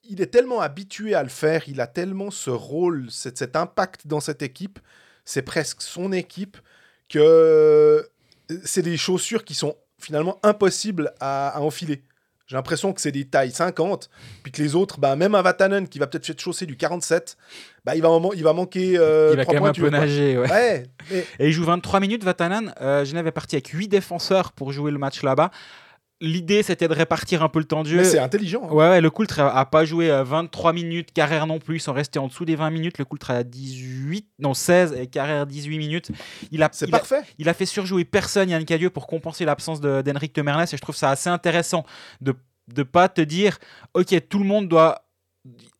il 0.07 0.21
est 0.21 0.27
tellement 0.27 0.61
habitué 0.61 1.15
à 1.15 1.23
le 1.23 1.29
faire, 1.29 1.67
il 1.67 1.81
a 1.81 1.87
tellement 1.87 2.31
ce 2.31 2.49
rôle, 2.49 3.09
cet, 3.09 3.55
impact 3.55 4.07
dans 4.07 4.19
cette 4.19 4.41
équipe, 4.41 4.79
c'est 5.23 5.41
presque 5.41 5.81
son 5.81 6.11
équipe, 6.11 6.57
que 7.09 7.19
euh, 7.19 8.03
c'est 8.63 8.81
des 8.81 8.97
chaussures 8.97 9.43
qui 9.43 9.55
sont 9.55 9.75
finalement 9.97 10.39
impossibles 10.43 11.13
à 11.19 11.59
enfiler. 11.59 12.03
J'ai 12.47 12.55
l'impression 12.55 12.93
que 12.93 13.01
c'est 13.01 13.11
des 13.11 13.25
tailles 13.25 13.51
50, 13.51 14.09
puis 14.43 14.51
que 14.51 14.61
les 14.61 14.75
autres, 14.75 14.99
bah, 14.99 15.15
même 15.15 15.33
un 15.33 15.41
Vatanen 15.41 15.87
qui 15.87 15.97
va 15.97 16.05
peut-être 16.05 16.25
faire 16.27 16.35
chausser 16.37 16.65
du 16.67 16.77
47, 16.77 17.37
bah, 17.83 17.95
il, 17.95 18.01
va, 18.03 18.09
en 18.09 18.19
man- 18.19 18.31
il 18.35 18.43
va 18.43 18.53
manquer 18.53 18.97
euh, 18.99 19.31
il 19.31 19.37
va 19.37 19.45
quand 19.45 19.53
trois 19.53 19.61
même 19.61 19.69
un 19.69 19.73
peu 19.73 19.89
nager. 19.89 20.37
Ouais. 20.37 20.51
Ouais, 20.51 20.83
mais 21.09 21.25
Et 21.39 21.47
il 21.47 21.51
joue 21.51 21.63
23 21.63 21.99
minutes, 21.99 22.23
Vatanen. 22.23 22.71
Euh, 22.81 23.03
Genève 23.03 23.25
est 23.25 23.31
parti 23.31 23.55
avec 23.55 23.67
8 23.69 23.87
défenseurs 23.87 24.51
pour 24.51 24.71
jouer 24.71 24.91
le 24.91 24.99
match 24.99 25.23
là-bas. 25.23 25.49
L'idée, 26.21 26.63
c'était 26.63 26.87
de 26.87 26.93
répartir 26.93 27.43
un 27.43 27.49
peu 27.49 27.59
le 27.59 27.65
temps 27.65 27.83
de 27.83 27.89
jeu. 27.89 27.97
mais 27.97 28.03
c'est 28.05 28.19
intelligent. 28.19 28.61
hein. 28.63 28.71
Ouais, 28.73 28.89
ouais, 28.89 29.01
le 29.01 29.09
Coultre 29.09 29.41
a 29.41 29.65
pas 29.69 29.83
joué 29.83 30.09
euh, 30.09 30.23
23 30.23 30.71
minutes, 30.71 31.11
Carrère 31.13 31.45
non 31.45 31.59
plus, 31.59 31.75
ils 31.75 31.81
sont 31.81 31.91
restés 31.91 32.19
en 32.19 32.27
dessous 32.27 32.45
des 32.45 32.55
20 32.55 32.69
minutes. 32.69 32.97
Le 32.99 33.03
Coultre 33.05 33.31
a 33.31 33.43
18, 33.43 34.25
non 34.39 34.53
16 34.53 34.93
et 34.97 35.07
Carrère 35.07 35.45
18 35.45 35.77
minutes. 35.77 36.11
Il 36.51 36.63
a, 36.63 36.69
C'est 36.71 36.87
a- 36.87 36.91
parfait. 36.97 37.21
il 37.37 37.49
a 37.49 37.53
fait 37.53 37.65
surjouer 37.65 38.05
personne, 38.05 38.49
Yann 38.49 38.63
Cadieux, 38.63 38.89
pour 38.89 39.07
compenser 39.07 39.43
l'absence 39.43 39.81
de- 39.81 40.01
d'Henrik 40.01 40.31
Temernes. 40.31 40.61
Et 40.63 40.77
je 40.77 40.81
trouve 40.81 40.95
ça 40.95 41.09
assez 41.09 41.29
intéressant 41.29 41.85
de 42.21 42.33
ne 42.77 42.83
pas 42.83 43.09
te 43.09 43.21
dire, 43.21 43.57
OK, 43.93 44.15
tout 44.29 44.39
le 44.39 44.45
monde 44.45 44.67
doit. 44.69 45.04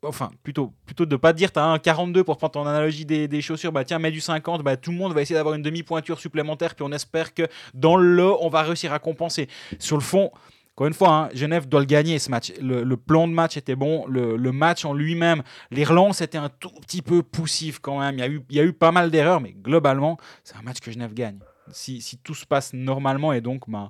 Enfin, 0.04 0.32
plutôt, 0.44 0.74
plutôt 0.86 1.06
de 1.06 1.16
pas 1.16 1.34
dire, 1.34 1.52
tu 1.52 1.60
as 1.60 1.66
un 1.66 1.80
42 1.80 2.24
pour 2.24 2.38
prendre 2.38 2.52
ton 2.52 2.66
analogie 2.66 3.06
des, 3.06 3.28
des 3.28 3.42
chaussures, 3.42 3.72
bah 3.72 3.84
tiens, 3.84 3.98
mets 3.98 4.12
du 4.12 4.22
50, 4.22 4.62
bah 4.64 4.78
tout 4.78 4.92
le 4.92 4.98
monde 4.98 5.14
va 5.14 5.22
essayer 5.22 5.36
d'avoir 5.36 5.56
une 5.56 5.64
demi-pointure 5.64 6.20
supplémentaire, 6.20 6.76
puis 6.76 6.86
on 6.88 6.92
espère 6.92 7.34
que 7.34 7.48
dans 7.74 7.96
le 7.96 8.26
on 8.26 8.50
va 8.50 8.62
réussir 8.62 8.94
à 8.94 9.00
compenser. 9.00 9.48
Sur 9.80 9.98
le 9.98 10.04
fond, 10.04 10.32
encore 10.76 10.88
une 10.88 10.94
fois, 10.94 11.10
hein, 11.10 11.30
Genève 11.34 11.70
doit 11.70 11.80
le 11.80 11.86
gagner 11.86 12.20
ce 12.20 12.30
match. 12.30 12.52
Le, 12.62 12.84
le 12.84 12.98
plan 12.98 13.30
de 13.30 13.34
match 13.34 13.56
était 13.56 13.78
bon, 13.78 14.06
le, 14.08 14.36
le 14.36 14.52
match 14.52 14.84
en 14.84 14.94
lui-même, 14.94 15.42
les 15.72 15.86
relances 15.86 16.20
étaient 16.20 16.38
un 16.38 16.50
tout 16.50 16.70
petit 16.82 17.02
peu 17.02 17.24
poussifs 17.24 17.80
quand 17.80 18.00
même. 18.00 18.16
Il 18.16 18.20
y 18.20 18.24
a 18.24 18.28
eu, 18.28 18.42
il 18.50 18.56
y 18.58 18.60
a 18.60 18.64
eu 18.64 18.74
pas 18.74 18.92
mal 18.92 19.10
d'erreurs, 19.10 19.40
mais 19.40 19.54
globalement, 19.54 20.18
c'est 20.44 20.58
un 20.58 20.62
match 20.62 20.80
que 20.82 20.92
Genève 20.92 21.14
gagne. 21.14 21.40
Si, 21.72 22.02
si 22.02 22.18
tout 22.18 22.36
se 22.36 22.46
passe 22.46 22.74
normalement 22.74 23.32
et 23.32 23.42
donc 23.42 23.70
ben, 23.70 23.90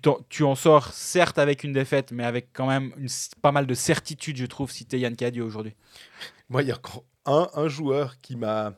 tu, 0.00 0.42
en 0.42 0.54
sors 0.54 0.92
certes 0.92 1.38
avec 1.38 1.64
une 1.64 1.72
défaite, 1.72 2.12
mais 2.12 2.24
avec 2.24 2.48
quand 2.52 2.66
même 2.66 2.94
pas 3.40 3.52
mal 3.52 3.66
de 3.66 3.74
certitude, 3.74 4.36
je 4.36 4.46
trouve, 4.46 4.70
si 4.70 4.86
tu 4.86 4.96
es 4.96 5.00
Yann 5.00 5.16
Cadieux 5.16 5.44
aujourd'hui. 5.44 5.74
Moi, 6.48 6.62
il 6.62 6.68
y 6.68 6.72
a 6.72 6.78
un, 7.26 7.48
un 7.54 7.68
joueur 7.68 8.20
qui 8.20 8.36
m'a 8.36 8.74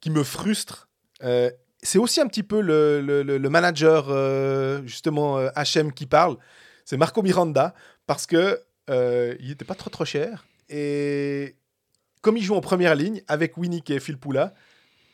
qui 0.00 0.10
me 0.10 0.22
frustre. 0.22 0.88
Euh, 1.24 1.50
c'est 1.82 1.98
aussi 1.98 2.20
un 2.20 2.26
petit 2.26 2.42
peu 2.42 2.60
le 2.60 3.48
manager, 3.48 4.06
euh, 4.08 4.82
justement, 4.84 5.38
euh, 5.38 5.48
HM 5.56 5.92
qui 5.92 6.06
parle. 6.06 6.36
C'est 6.84 6.96
Marco 6.96 7.22
Miranda, 7.22 7.74
parce 8.06 8.26
que 8.26 8.60
euh, 8.90 9.36
il 9.40 9.48
n'était 9.48 9.64
pas 9.64 9.74
trop 9.74 9.90
trop 9.90 10.04
cher. 10.04 10.46
Et 10.68 11.56
comme 12.22 12.36
il 12.36 12.42
joue 12.42 12.54
en 12.54 12.60
première 12.60 12.94
ligne 12.94 13.22
avec 13.28 13.56
Winnick 13.56 13.90
et 13.90 14.00
Phil 14.00 14.18
Poula, 14.18 14.54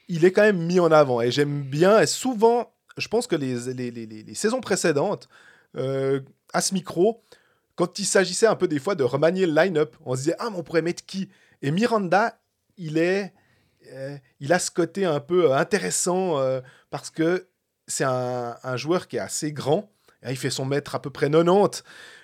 il 0.09 0.25
est 0.25 0.33
quand 0.33 0.43
même 0.43 0.65
mis 0.65 0.81
en 0.81 0.93
avant. 0.93 1.21
Et 1.21 1.31
j'aime 1.31 1.63
bien, 1.63 2.01
et 2.01 2.07
souvent, 2.07 2.74
je 2.97 3.09
pense 3.09 3.27
que 3.27 3.37
les, 3.37 3.73
les, 3.75 3.91
les- 3.91 4.07
les- 4.07 4.35
saisons 4.35 4.61
précédentes, 4.61 5.29
euh, 5.77 6.21
à 6.53 6.61
ce 6.61 6.75
micro, 6.75 7.23
quand 7.77 7.99
il 7.99 8.05
s'agissait 8.05 8.47
un 8.47 8.57
peu 8.57 8.69
des 8.69 8.79
fois 8.79 8.95
de 8.95 9.03
remanier 9.05 9.47
le 9.47 9.55
line-up, 9.55 9.97
on 10.05 10.15
se 10.15 10.21
disait 10.23 10.37
Ah, 10.39 10.49
mais 10.51 10.59
on 10.59 10.63
pourrait 10.63 10.83
mettre 10.83 11.05
qui? 11.05 11.29
Et 11.63 11.71
Miranda, 11.71 12.39
il 12.77 12.99
est. 12.99 13.33
euh, 13.93 14.17
il 14.41 14.53
a 14.53 14.59
ce 14.59 14.71
côté 14.71 15.05
un 15.05 15.21
peu 15.21 15.51
euh, 15.51 15.57
intéressant 15.57 16.39
parce 16.91 17.11
que 17.11 17.49
c'est 17.87 18.05
un, 18.05 18.57
un 18.63 18.77
joueur 18.77 19.09
qui 19.09 19.17
est 19.17 19.21
assez 19.21 19.53
grand. 19.53 19.91
Il 20.29 20.37
fait 20.37 20.51
son 20.51 20.65
mètre 20.65 20.95
à 20.95 21.03
peu 21.03 21.11
près 21.11 21.29
90. 21.31 21.83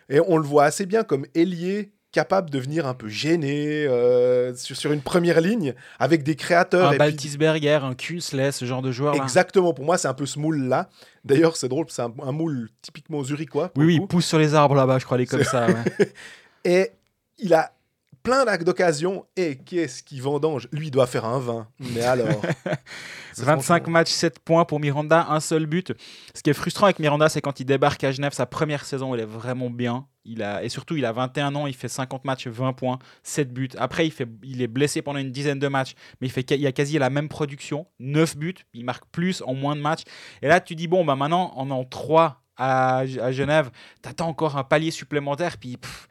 Et 0.08 0.20
on 0.20 0.38
le 0.38 0.44
voit 0.44 0.64
assez 0.64 0.86
bien 0.86 1.04
comme 1.04 1.26
ailier 1.34 1.92
capable 2.12 2.50
de 2.50 2.58
venir 2.58 2.86
un 2.86 2.94
peu 2.94 3.08
gêné 3.08 3.86
euh, 3.86 4.54
sur, 4.54 4.76
sur 4.76 4.92
une 4.92 5.00
première 5.00 5.40
ligne 5.40 5.74
avec 5.98 6.22
des 6.22 6.34
créateurs. 6.36 6.88
Un 6.88 6.92
et 6.92 6.98
puis- 6.98 6.98
Baltisberger, 6.98 7.80
un 7.84 7.94
Kunsley, 7.94 8.50
ce 8.52 8.64
genre 8.64 8.82
de 8.82 8.90
joueur 8.92 9.14
là. 9.14 9.22
Exactement, 9.22 9.72
pour 9.72 9.84
moi, 9.84 9.96
c'est 9.98 10.08
un 10.08 10.14
peu 10.14 10.26
ce 10.26 10.38
moule-là. 10.38 10.88
D'ailleurs, 11.24 11.56
c'est 11.56 11.68
drôle, 11.68 11.86
c'est 11.88 12.02
un, 12.02 12.12
un 12.22 12.32
moule 12.32 12.68
typiquement 12.82 13.22
zurichois. 13.22 13.70
Oui, 13.76 13.84
oui, 13.86 13.98
il 14.02 14.06
pousse 14.06 14.26
sur 14.26 14.38
les 14.38 14.54
arbres 14.54 14.74
là-bas, 14.74 14.98
je 14.98 15.04
crois, 15.04 15.18
les 15.18 15.26
comme 15.26 15.44
ça. 15.44 15.66
ouais. 15.68 16.12
Et 16.64 16.90
il 17.38 17.54
a 17.54 17.72
plein 18.22 18.44
d'actes 18.44 18.64
d'occasion. 18.64 19.26
Et 19.36 19.56
qu'est-ce 19.56 20.02
qui 20.02 20.20
vendange? 20.20 20.68
Lui, 20.72 20.88
il 20.88 20.90
doit 20.90 21.06
faire 21.06 21.24
un 21.24 21.38
20. 21.38 21.68
Mais 21.94 22.02
alors? 22.02 22.28
C'est 23.32 23.44
25 23.44 23.62
franchement- 23.62 23.92
matchs, 23.92 24.10
7 24.10 24.38
points 24.40 24.64
pour 24.64 24.80
Miranda, 24.80 25.26
un 25.30 25.40
seul 25.40 25.66
but. 25.66 25.92
Ce 26.34 26.42
qui 26.42 26.50
est 26.50 26.54
frustrant 26.54 26.86
avec 26.86 26.98
Miranda, 26.98 27.28
c'est 27.28 27.40
quand 27.40 27.60
il 27.60 27.64
débarque 27.64 28.02
à 28.04 28.10
Genève, 28.12 28.32
sa 28.32 28.44
première 28.46 28.84
saison, 28.84 29.14
il 29.14 29.20
est 29.20 29.24
vraiment 29.24 29.70
bien. 29.70 30.06
Il 30.24 30.42
a, 30.42 30.62
et 30.64 30.68
surtout, 30.68 30.96
il 30.96 31.04
a 31.04 31.12
21 31.12 31.54
ans, 31.54 31.66
il 31.66 31.74
fait 31.74 31.88
50 31.88 32.24
matchs, 32.24 32.48
20 32.48 32.72
points, 32.74 32.98
7 33.22 33.52
buts. 33.52 33.68
Après, 33.78 34.06
il, 34.06 34.10
fait, 34.10 34.28
il 34.42 34.60
est 34.60 34.66
blessé 34.66 35.00
pendant 35.00 35.18
une 35.20 35.30
dizaine 35.30 35.58
de 35.60 35.68
matchs, 35.68 35.94
mais 36.20 36.26
il, 36.26 36.30
fait, 36.30 36.50
il 36.50 36.66
a 36.66 36.72
quasi 36.72 36.98
la 36.98 37.08
même 37.08 37.28
production, 37.28 37.86
9 38.00 38.36
buts. 38.36 38.54
Il 38.74 38.84
marque 38.84 39.04
plus 39.12 39.42
en 39.46 39.54
moins 39.54 39.76
de 39.76 39.80
matchs. 39.80 40.02
Et 40.42 40.48
là, 40.48 40.60
tu 40.60 40.74
dis, 40.74 40.88
bon, 40.88 41.04
bah 41.04 41.14
maintenant, 41.16 41.52
on 41.56 41.70
en 41.70 41.84
3 41.84 42.42
à, 42.56 42.98
à 42.98 43.32
Genève, 43.32 43.70
t'attends 44.02 44.28
encore 44.28 44.58
un 44.58 44.64
palier 44.64 44.90
supplémentaire, 44.90 45.56
puis 45.56 45.78
pff, 45.78 46.08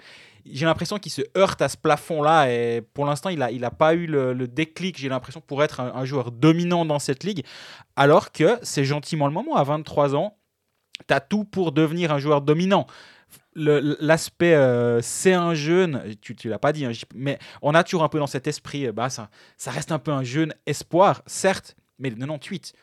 j'ai 0.52 0.66
l'impression 0.66 0.98
qu'il 0.98 1.12
se 1.12 1.22
heurte 1.38 1.62
à 1.62 1.70
ce 1.70 1.78
plafond-là, 1.78 2.52
et 2.52 2.82
pour 2.82 3.06
l'instant, 3.06 3.30
il 3.30 3.40
n'a 3.40 3.52
il 3.52 3.64
a 3.66 3.72
pas 3.72 3.94
eu 3.94 4.06
le, 4.06 4.34
le 4.34 4.48
déclic, 4.48 4.98
j'ai 4.98 5.10
l'impression, 5.10 5.42
pour 5.42 5.64
être 5.64 5.80
un, 5.80 5.94
un 5.96 6.06
joueur 6.06 6.32
dominant 6.32 6.86
dans 6.86 7.00
cette 7.00 7.24
ligue, 7.24 7.46
alors 7.96 8.32
que 8.32 8.58
c'est 8.62 8.86
gentiment 8.86 9.28
le 9.28 9.34
moment, 9.34 9.56
à 9.56 9.64
23 9.64 10.16
ans, 10.16 10.38
tu 11.08 11.14
as 11.14 11.20
tout 11.20 11.44
pour 11.44 11.72
devenir 11.72 12.12
un 12.12 12.20
joueur 12.20 12.42
dominant. 12.42 12.88
L'aspect, 13.56 14.56
euh, 14.56 15.02
c'est 15.02 15.34
un 15.34 15.54
jeune, 15.54 16.16
tu 16.22 16.36
ne 16.46 16.50
l'as 16.50 16.60
pas 16.60 16.72
dit, 16.72 16.86
hein, 16.86 16.92
mais 17.14 17.38
on 17.62 17.76
a 17.76 17.84
toujours 17.84 18.04
un 18.04 18.10
peu 18.10 18.20
dans 18.20 18.28
cet 18.28 18.48
esprit, 18.48 18.88
euh, 18.88 18.92
bah, 18.92 19.10
ça, 19.10 19.30
ça 19.58 19.72
reste 19.72 19.92
un 19.92 20.00
peu 20.00 20.12
un 20.12 20.24
jeune 20.24 20.54
espoir, 20.66 21.22
certes, 21.26 21.76
mais 22.00 22.10
le 22.10 22.16
98. 22.16 22.74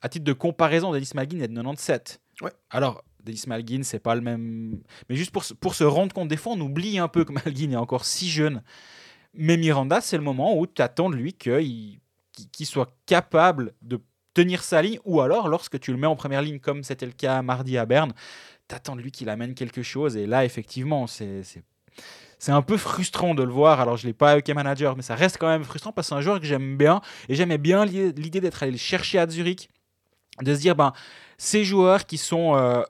À 0.00 0.08
titre 0.08 0.24
de 0.24 0.32
comparaison, 0.32 0.92
Denis 0.92 1.10
Malgin 1.14 1.40
est 1.40 1.48
de 1.48 1.54
97. 1.54 2.20
Ouais. 2.40 2.50
Alors, 2.70 3.04
Denis 3.24 3.44
Malgin, 3.46 3.82
c'est 3.82 3.98
pas 4.00 4.14
le 4.14 4.20
même. 4.20 4.80
Mais 5.08 5.16
juste 5.16 5.30
pour, 5.30 5.44
pour 5.60 5.74
se 5.74 5.84
rendre 5.84 6.12
compte, 6.14 6.28
des 6.28 6.36
fois, 6.36 6.52
on 6.54 6.60
oublie 6.60 6.98
un 6.98 7.08
peu 7.08 7.24
que 7.24 7.32
Malgin 7.32 7.72
est 7.72 7.76
encore 7.76 8.04
si 8.04 8.30
jeune. 8.30 8.62
Mais 9.34 9.56
Miranda, 9.56 10.00
c'est 10.00 10.16
le 10.16 10.22
moment 10.22 10.56
où 10.58 10.66
tu 10.66 10.82
attends 10.82 11.08
de 11.10 11.16
lui 11.16 11.32
qu'il 11.32 12.66
soit 12.66 12.90
capable 13.06 13.74
de 13.82 14.00
tenir 14.34 14.62
sa 14.62 14.80
ligne, 14.82 14.98
ou 15.04 15.20
alors, 15.20 15.48
lorsque 15.48 15.78
tu 15.78 15.92
le 15.92 15.98
mets 15.98 16.06
en 16.06 16.16
première 16.16 16.42
ligne, 16.42 16.58
comme 16.58 16.82
c'était 16.82 17.06
le 17.06 17.12
cas 17.12 17.42
mardi 17.42 17.76
à 17.78 17.86
Berne, 17.86 18.12
t'attends 18.68 18.96
de 18.96 19.02
lui 19.02 19.10
qu'il 19.12 19.28
amène 19.28 19.54
quelque 19.54 19.82
chose. 19.82 20.16
Et 20.16 20.26
là, 20.26 20.44
effectivement, 20.44 21.06
c'est. 21.06 21.42
c'est- 21.42 21.62
un 22.48 22.62
peu 22.62 22.76
frustrant 22.76 23.34
de 23.34 23.42
le 23.44 23.52
voir. 23.52 23.80
Alors, 23.80 23.96
je 23.96 24.04
ne 24.04 24.08
l'ai 24.08 24.14
pas 24.14 24.32
avec 24.32 24.48
manager, 24.48 24.96
mais 24.96 25.02
ça 25.02 25.14
reste 25.14 25.38
quand 25.38 25.46
même 25.48 25.62
frustrant 25.64 25.92
parce 25.92 26.08
que 26.08 26.14
c'est 26.14 26.18
un 26.18 26.22
joueur 26.22 26.40
que 26.40 26.46
j'aime 26.46 26.76
bien. 26.76 27.00
Et 27.28 27.34
j'aimais 27.36 27.58
bien 27.58 27.84
l'i- 27.84 28.12
l'idée 28.14 28.40
d'être 28.40 28.62
allé 28.64 28.72
le 28.72 28.78
chercher 28.78 29.18
à 29.20 29.28
Zurich, 29.28 29.68
de 30.40 30.52
se 30.54 30.60
dire, 30.60 30.74
ben, 30.74 30.92
ces 31.38 31.62
joueurs 31.64 32.04
qui 32.04 32.18
sont 32.18 32.56
euh, 32.56 32.82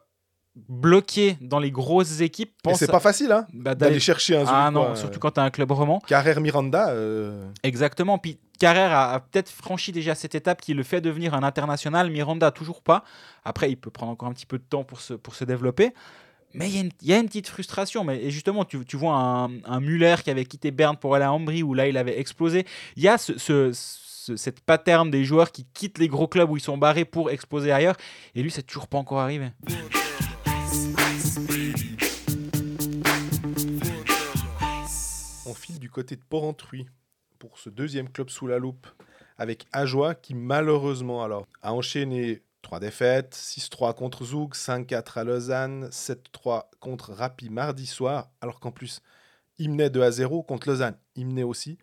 bloqués 0.54 1.38
dans 1.40 1.58
les 1.58 1.70
grosses 1.70 2.20
équipes, 2.20 2.50
Et 2.50 2.62
pensent 2.62 2.78
c'est 2.78 2.90
pas 2.90 3.00
facile, 3.00 3.32
hein 3.32 3.46
bah, 3.54 3.74
D'aller 3.74 4.00
chercher 4.00 4.36
un 4.36 4.44
Ah 4.46 4.70
non, 4.70 4.90
euh, 4.90 4.94
surtout 4.94 5.18
quand 5.18 5.30
tu 5.32 5.40
as 5.40 5.44
un 5.44 5.50
club 5.50 5.70
roman. 5.72 6.00
Carrère 6.06 6.40
Miranda. 6.40 6.90
euh, 6.90 7.46
Exactement. 7.62 8.18
Puis 8.18 8.38
Carrère 8.58 8.92
a, 8.92 9.14
a 9.14 9.20
peut-être 9.20 9.48
franchi 9.50 9.92
déjà 9.92 10.14
cette 10.14 10.34
étape 10.34 10.60
qui 10.60 10.74
le 10.74 10.82
fait 10.82 11.00
devenir 11.00 11.34
un 11.34 11.42
international. 11.42 12.10
Miranda, 12.10 12.50
toujours 12.50 12.82
pas. 12.82 13.02
Après, 13.44 13.70
il 13.70 13.76
peut 13.76 13.90
prendre 13.90 14.12
encore 14.12 14.28
un 14.28 14.32
petit 14.32 14.46
peu 14.46 14.58
de 14.58 14.64
temps 14.64 14.84
pour 14.84 15.00
se, 15.00 15.14
pour 15.14 15.34
se 15.34 15.44
développer. 15.44 15.92
Mais 16.54 16.68
il 16.68 16.74
y, 16.74 16.78
a 16.78 16.80
une- 16.82 16.90
il 17.00 17.08
y 17.08 17.14
a 17.14 17.18
une 17.18 17.26
petite 17.26 17.48
frustration. 17.48 18.04
Mais, 18.04 18.22
et 18.22 18.30
justement, 18.30 18.66
tu, 18.66 18.84
tu 18.84 18.98
vois 18.98 19.14
un, 19.14 19.50
un 19.64 19.80
Muller 19.80 20.16
qui 20.22 20.30
avait 20.30 20.44
quitté 20.44 20.70
Berne 20.70 20.98
pour 20.98 21.14
aller 21.14 21.24
à 21.24 21.32
Ambry, 21.32 21.62
où 21.62 21.72
là, 21.72 21.88
il 21.88 21.96
avait 21.96 22.20
explosé. 22.20 22.66
Il 22.96 23.02
y 23.02 23.08
a 23.08 23.16
ce, 23.16 23.38
ce- 23.38 23.70
ce- 23.72 24.36
cette 24.36 24.60
pattern 24.60 25.10
des 25.10 25.24
joueurs 25.24 25.50
qui 25.50 25.64
quittent 25.72 25.98
les 25.98 26.08
gros 26.08 26.28
clubs 26.28 26.50
où 26.50 26.56
ils 26.58 26.60
sont 26.62 26.76
barrés 26.76 27.06
pour 27.06 27.30
exploser 27.30 27.72
ailleurs. 27.72 27.96
Et 28.34 28.42
lui, 28.42 28.50
c'est 28.50 28.62
toujours 28.62 28.86
pas 28.86 28.98
encore 28.98 29.18
arrivé. 29.20 29.46
Du 35.82 35.90
côté 35.90 36.14
de 36.14 36.22
Porrentruy 36.22 36.86
pour 37.40 37.58
ce 37.58 37.68
deuxième 37.68 38.08
club 38.08 38.30
sous 38.30 38.46
la 38.46 38.60
loupe 38.60 38.86
avec 39.36 39.66
Ajoie 39.72 40.14
qui 40.14 40.32
malheureusement 40.32 41.24
alors 41.24 41.44
a 41.60 41.74
enchaîné 41.74 42.44
trois 42.62 42.78
défaites, 42.78 43.34
6-3 43.34 43.92
contre 43.92 44.24
Zoug, 44.24 44.54
5-4 44.54 45.18
à 45.18 45.24
Lausanne, 45.24 45.88
7-3 45.88 46.66
contre 46.78 47.12
Rapi 47.12 47.50
mardi 47.50 47.86
soir, 47.86 48.30
alors 48.40 48.60
qu'en 48.60 48.70
plus 48.70 49.02
il 49.58 49.70
menait 49.70 49.90
2 49.90 50.02
à 50.02 50.12
0 50.12 50.44
contre 50.44 50.68
Lausanne, 50.68 50.96
il 51.16 51.26
menait 51.26 51.42
aussi. 51.42 51.78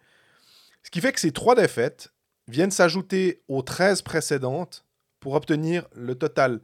Ce 0.84 0.92
qui 0.92 1.02
fait 1.02 1.12
que 1.12 1.20
ces 1.20 1.34
trois 1.34 1.56
défaites 1.56 2.14
viennent 2.48 2.72
s'ajouter 2.72 3.44
aux 3.50 3.64
13 3.64 4.02
précédentes 4.04 4.86
pour 5.20 5.34
obtenir 5.34 5.86
le 5.94 6.16
total 6.16 6.62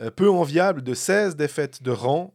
euh, 0.00 0.10
peu 0.10 0.28
enviable 0.28 0.82
de 0.82 0.92
16 0.92 1.34
défaites 1.34 1.82
de 1.82 1.92
rang 1.92 2.34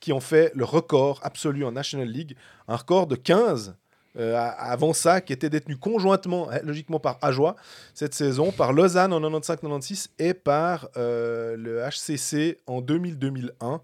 qui 0.00 0.12
ont 0.12 0.20
fait 0.20 0.52
le 0.54 0.64
record 0.64 1.20
absolu 1.22 1.64
en 1.64 1.72
National 1.72 2.08
League 2.08 2.36
un 2.66 2.76
record 2.76 3.06
de 3.06 3.16
15 3.16 3.74
euh, 4.18 4.36
avant 4.58 4.92
ça, 4.92 5.20
qui 5.20 5.32
était 5.32 5.50
détenu 5.50 5.76
conjointement, 5.76 6.48
eh, 6.50 6.64
logiquement 6.64 6.98
par 6.98 7.18
Ajoie 7.22 7.54
cette 7.94 8.14
saison, 8.14 8.50
par 8.50 8.72
Lausanne 8.72 9.12
en 9.12 9.20
95-96 9.20 10.08
et 10.18 10.34
par 10.34 10.88
euh, 10.96 11.56
le 11.56 11.82
HCC 11.82 12.58
en 12.66 12.80
2000-2001. 12.80 13.80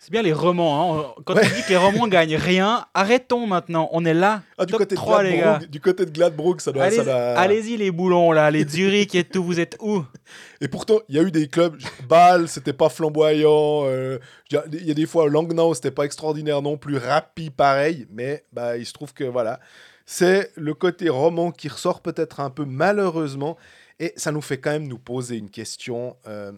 C'est 0.00 0.12
bien 0.12 0.22
les 0.22 0.32
romans. 0.32 0.98
hein. 0.98 1.14
Quand 1.26 1.34
Ouais. 1.34 1.46
tu 1.46 1.54
dis 1.54 1.62
que 1.62 1.68
les 1.68 1.76
romans 1.76 2.08
gagnent 2.08 2.36
rien, 2.36 2.86
arrêtons 2.94 3.46
maintenant. 3.46 3.90
On 3.92 4.04
est 4.06 4.14
là. 4.14 4.42
Ah, 4.56 4.64
du, 4.64 4.70
Top 4.72 4.78
côté 4.80 4.94
de 4.94 5.00
3, 5.00 5.22
les 5.22 5.30
gars. 5.36 5.36
Gladbrook, 5.42 5.70
du 5.70 5.80
côté 5.80 6.06
de 6.06 6.10
Gladbrook, 6.10 6.60
ça 6.62 6.72
doit... 6.72 6.84
Allez-y 6.84 7.76
les 7.76 7.90
boulons 7.90 8.32
là, 8.32 8.50
les 8.50 8.66
Zurich 8.66 9.14
et 9.14 9.24
tout, 9.24 9.44
vous 9.44 9.60
êtes 9.60 9.76
où? 9.80 10.02
Et 10.62 10.68
pourtant, 10.68 11.00
il 11.08 11.16
y 11.16 11.18
a 11.18 11.22
eu 11.22 11.30
des 11.30 11.46
clubs, 11.48 11.76
Bâle, 12.08 12.48
c'était 12.48 12.72
pas 12.72 12.88
flamboyant, 12.88 13.82
euh, 13.84 14.18
il 14.50 14.86
y 14.86 14.90
a 14.90 14.94
des 14.94 15.06
fois, 15.06 15.28
Langnau, 15.28 15.74
c'était 15.74 15.90
pas 15.90 16.04
extraordinaire 16.04 16.62
non 16.62 16.76
plus, 16.78 16.96
Rappi, 16.96 17.50
pareil, 17.50 18.06
mais 18.10 18.44
bah, 18.52 18.76
il 18.78 18.84
se 18.86 18.92
trouve 18.92 19.12
que 19.12 19.24
voilà, 19.24 19.60
c'est 20.06 20.50
le 20.56 20.74
côté 20.74 21.08
roman 21.10 21.50
qui 21.52 21.68
ressort 21.68 22.00
peut-être 22.00 22.40
un 22.40 22.50
peu 22.50 22.64
malheureusement, 22.64 23.56
et 24.00 24.12
ça 24.16 24.32
nous 24.32 24.40
fait 24.40 24.58
quand 24.58 24.70
même 24.70 24.88
nous 24.88 24.98
poser 24.98 25.36
une 25.36 25.50
question. 25.50 26.16
euh, 26.26 26.52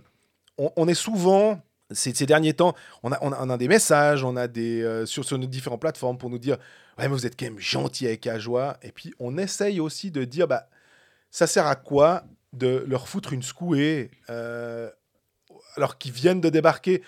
on, 0.59 0.71
on 0.77 0.89
est 0.89 0.95
souvent, 0.95 1.61
ces, 1.93 2.27
derniers 2.27 2.55
temps, 2.55 2.75
on 3.03 3.13
a, 3.13 3.57
des 3.57 3.69
messages, 3.69 4.25
on 4.25 4.37
a 4.37 4.47
euh, 4.57 5.07
sur, 5.07 5.39
nos 5.39 5.47
différentes 5.47 5.81
plateformes 5.81 6.19
pour 6.19 6.31
nous 6.31 6.39
dire 6.39 6.57
Ouais, 6.99 7.09
mais 7.09 7.09
vous 7.09 7.27
êtes 7.27 7.39
quand 7.39 7.47
même 7.47 7.59
gentil 7.59 8.07
avec 8.07 8.27
Ajoie. 8.27 8.77
Et 8.83 8.93
puis, 8.93 9.13
on 9.19 9.39
essaye 9.39 9.81
aussi 9.81 10.11
de 10.11 10.25
dire 10.25 10.47
bah, 10.47 10.69
Ça 11.31 11.47
sert 11.47 11.67
à 11.67 11.77
quoi 11.77 12.25
de 12.53 12.85
leur 12.87 13.09
foutre 13.09 13.33
une 13.33 13.43
secouée 13.43 14.11
euh, 14.29 14.91
alors 15.77 15.99
qu'ils 15.99 16.13
viennent 16.13 16.41
de 16.41 16.49
débarquer? 16.49 17.03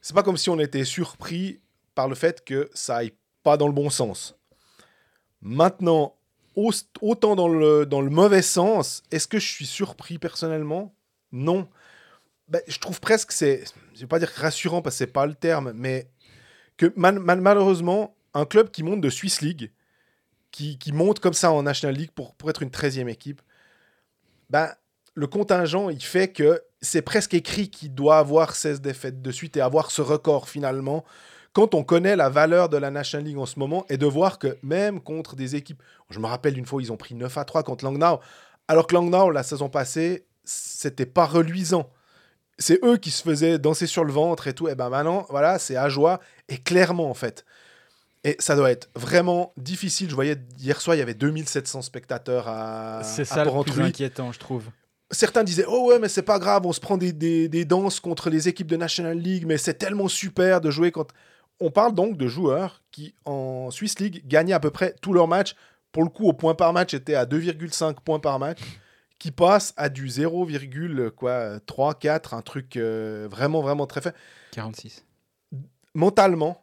C'est 0.00 0.14
pas 0.14 0.22
comme 0.22 0.36
si 0.36 0.50
on 0.50 0.58
était 0.58 0.84
surpris 0.84 1.60
par 1.94 2.08
le 2.08 2.14
fait 2.14 2.44
que 2.44 2.70
ça 2.74 2.96
aille 2.96 3.12
pas 3.42 3.56
dans 3.56 3.66
le 3.66 3.72
bon 3.72 3.90
sens. 3.90 4.36
Maintenant, 5.40 6.16
au- 6.54 6.72
autant 7.00 7.36
dans 7.36 7.48
le 7.48 8.10
mauvais 8.10 8.42
sens, 8.42 9.02
est-ce 9.10 9.28
que 9.28 9.38
je 9.38 9.46
suis 9.46 9.66
surpris 9.66 10.18
personnellement? 10.18 10.94
Non. 11.32 11.68
Ben, 12.48 12.60
je 12.68 12.78
trouve 12.78 13.00
presque 13.00 13.28
que 13.28 13.34
c'est, 13.34 13.64
je 13.94 14.00
vais 14.00 14.06
pas 14.06 14.18
dire 14.20 14.30
rassurant 14.36 14.80
parce 14.82 14.94
que 14.94 14.98
c'est 14.98 15.06
pas 15.08 15.26
le 15.26 15.34
terme, 15.34 15.72
mais 15.74 16.08
que 16.76 16.92
mal- 16.96 17.18
mal- 17.18 17.40
malheureusement, 17.40 18.14
un 18.34 18.44
club 18.44 18.70
qui 18.70 18.82
monte 18.82 19.00
de 19.00 19.10
Swiss 19.10 19.40
League, 19.40 19.72
qui, 20.52 20.78
qui 20.78 20.92
monte 20.92 21.18
comme 21.18 21.34
ça 21.34 21.50
en 21.50 21.62
National 21.64 21.96
League 21.96 22.12
pour, 22.14 22.34
pour 22.36 22.48
être 22.50 22.62
une 22.62 22.70
13e 22.70 23.08
équipe, 23.08 23.42
ben, 24.48 24.70
le 25.14 25.26
contingent, 25.26 25.90
il 25.90 26.02
fait 26.02 26.28
que 26.28 26.62
c'est 26.80 27.02
presque 27.02 27.34
écrit 27.34 27.68
qu'il 27.70 27.94
doit 27.94 28.18
avoir 28.18 28.54
16 28.54 28.80
défaites 28.80 29.22
de 29.22 29.30
suite 29.32 29.56
et 29.56 29.60
avoir 29.60 29.90
ce 29.90 30.02
record 30.02 30.48
finalement. 30.48 31.04
Quand 31.52 31.74
on 31.74 31.82
connaît 31.82 32.16
la 32.16 32.28
valeur 32.28 32.68
de 32.68 32.76
la 32.76 32.90
National 32.90 33.26
League 33.26 33.38
en 33.38 33.46
ce 33.46 33.58
moment 33.58 33.86
et 33.88 33.96
de 33.96 34.06
voir 34.06 34.38
que 34.38 34.58
même 34.62 35.00
contre 35.00 35.34
des 35.34 35.56
équipes, 35.56 35.82
je 36.10 36.20
me 36.20 36.26
rappelle 36.26 36.58
une 36.58 36.66
fois, 36.66 36.80
ils 36.82 36.92
ont 36.92 36.98
pris 36.98 37.14
9 37.14 37.36
à 37.38 37.44
3 37.44 37.62
contre 37.64 37.84
Langnau, 37.84 38.20
alors 38.68 38.86
que 38.86 38.94
Langnau, 38.94 39.30
la 39.30 39.42
saison 39.42 39.68
passée, 39.68 40.26
c'était 40.44 41.06
pas 41.06 41.24
reluisant. 41.24 41.90
C'est 42.58 42.82
eux 42.84 42.96
qui 42.96 43.10
se 43.10 43.22
faisaient 43.22 43.58
danser 43.58 43.86
sur 43.86 44.04
le 44.04 44.12
ventre 44.12 44.46
et 44.46 44.54
tout. 44.54 44.68
Et 44.68 44.74
ben 44.74 44.88
maintenant, 44.88 45.26
voilà, 45.28 45.58
c'est 45.58 45.76
à 45.76 45.88
joie 45.88 46.20
et 46.48 46.58
clairement 46.58 47.10
en 47.10 47.14
fait. 47.14 47.44
Et 48.24 48.36
ça 48.38 48.56
doit 48.56 48.70
être 48.70 48.88
vraiment 48.96 49.52
difficile. 49.56 50.08
Je 50.10 50.14
voyais 50.14 50.36
hier 50.58 50.80
soir, 50.80 50.96
il 50.96 50.98
y 50.98 51.02
avait 51.02 51.14
2700 51.14 51.82
spectateurs 51.82 52.48
à, 52.48 53.02
C'est 53.04 53.22
à 53.22 53.24
ça 53.26 53.44
le 53.44 53.62
plus 53.62 53.80
inquiétant, 53.82 54.32
je 54.32 54.38
trouve. 54.38 54.64
certains 55.12 55.44
disaient 55.44 55.66
oh 55.68 55.88
ouais 55.90 55.98
mais 56.00 56.08
c'est 56.08 56.22
pas 56.22 56.40
grave 56.40 56.66
on 56.66 56.72
se 56.72 56.80
prend 56.80 56.96
des, 56.96 57.12
des, 57.12 57.48
des 57.48 57.64
danses 57.64 58.00
contre 58.00 58.28
les 58.30 58.48
équipes 58.48 58.66
de 58.66 58.76
National 58.76 59.16
League 59.16 59.44
mais 59.46 59.56
c'est 59.58 59.74
tellement 59.74 60.08
super 60.08 60.60
de 60.60 60.68
jouer 60.70 60.90
quand 60.90 61.06
on 61.60 61.70
parle 61.70 61.94
donc 61.94 62.16
de 62.16 62.26
joueurs 62.26 62.82
qui 62.90 63.14
en 63.24 63.70
Swiss 63.70 64.00
League 64.00 64.26
gagnaient 64.26 64.52
à 64.54 64.58
peu 64.60 64.70
près 64.70 64.96
tous 65.00 65.12
leurs 65.12 65.28
matchs 65.28 65.54
pour 65.92 66.02
le 66.02 66.08
coup 66.08 66.26
au 66.26 66.32
point 66.32 66.56
par 66.56 66.72
match 66.72 66.92
étaient 66.94 67.14
à 67.14 67.24
2,5 67.26 67.94
points 68.04 68.18
par 68.18 68.40
match 68.40 68.58
qui 69.18 69.30
passe 69.30 69.72
à 69.76 69.88
du 69.88 70.08
0,3, 70.08 71.98
4, 71.98 72.34
un 72.34 72.42
truc 72.42 72.76
euh, 72.76 73.26
vraiment, 73.30 73.60
vraiment 73.62 73.86
très 73.86 74.00
fait. 74.00 74.14
46. 74.52 75.04
Mentalement, 75.94 76.62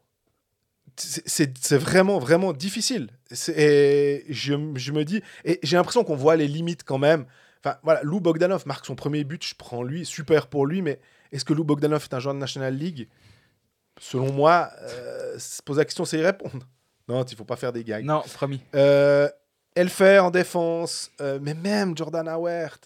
c'est- 0.96 1.74
vraiment, 1.74 2.20
vraiment 2.20 2.54
difficile. 2.54 3.10
Et 3.56 4.26
je, 4.30 4.54
je 4.76 4.92
me 4.92 5.04
dis, 5.04 5.22
et 5.46 5.60
j'ai 5.64 5.76
l'impression 5.78 6.04
qu'on 6.04 6.16
voit 6.16 6.36
les 6.36 6.48
limites 6.48 6.84
quand 6.84 7.00
même. 7.00 7.26
Enfin, 7.66 7.78
voilà, 7.84 8.04
Lou 8.04 8.20
Bogdanov 8.20 8.68
marque 8.68 8.86
son 8.86 8.96
premier 8.96 9.24
but, 9.24 9.44
je 9.44 9.56
prends 9.56 9.84
lui, 9.84 10.06
super 10.06 10.48
pour 10.48 10.66
lui, 10.68 10.82
mais 10.82 11.00
est-ce 11.32 11.46
que 11.46 11.54
Lou 11.54 11.64
Bogdanov 11.64 12.04
est 12.04 12.14
un 12.14 12.20
joueur 12.20 12.36
de 12.36 12.40
National 12.40 12.76
League? 12.76 13.08
Selon 14.00 14.32
moi, 14.32 14.70
euh, 14.82 15.40
se 15.40 15.62
poser 15.62 15.80
la 15.82 15.86
question, 15.86 16.04
c'est 16.06 16.18
y 16.20 16.24
répondre. 16.24 16.66
Non, 17.08 17.24
il 17.24 17.36
faut 17.36 17.46
pas 17.46 17.56
faire 17.56 17.72
des 17.74 17.84
gags. 17.84 18.06
Non, 18.06 18.22
promis. 18.34 18.62
Euh, 18.76 19.30
Elfer 19.76 20.20
en 20.20 20.32
défense, 20.32 21.12
euh, 21.22 21.40
mais 21.42 21.54
même 21.54 21.98
Jordan 21.98 22.28
Howard, 22.28 22.80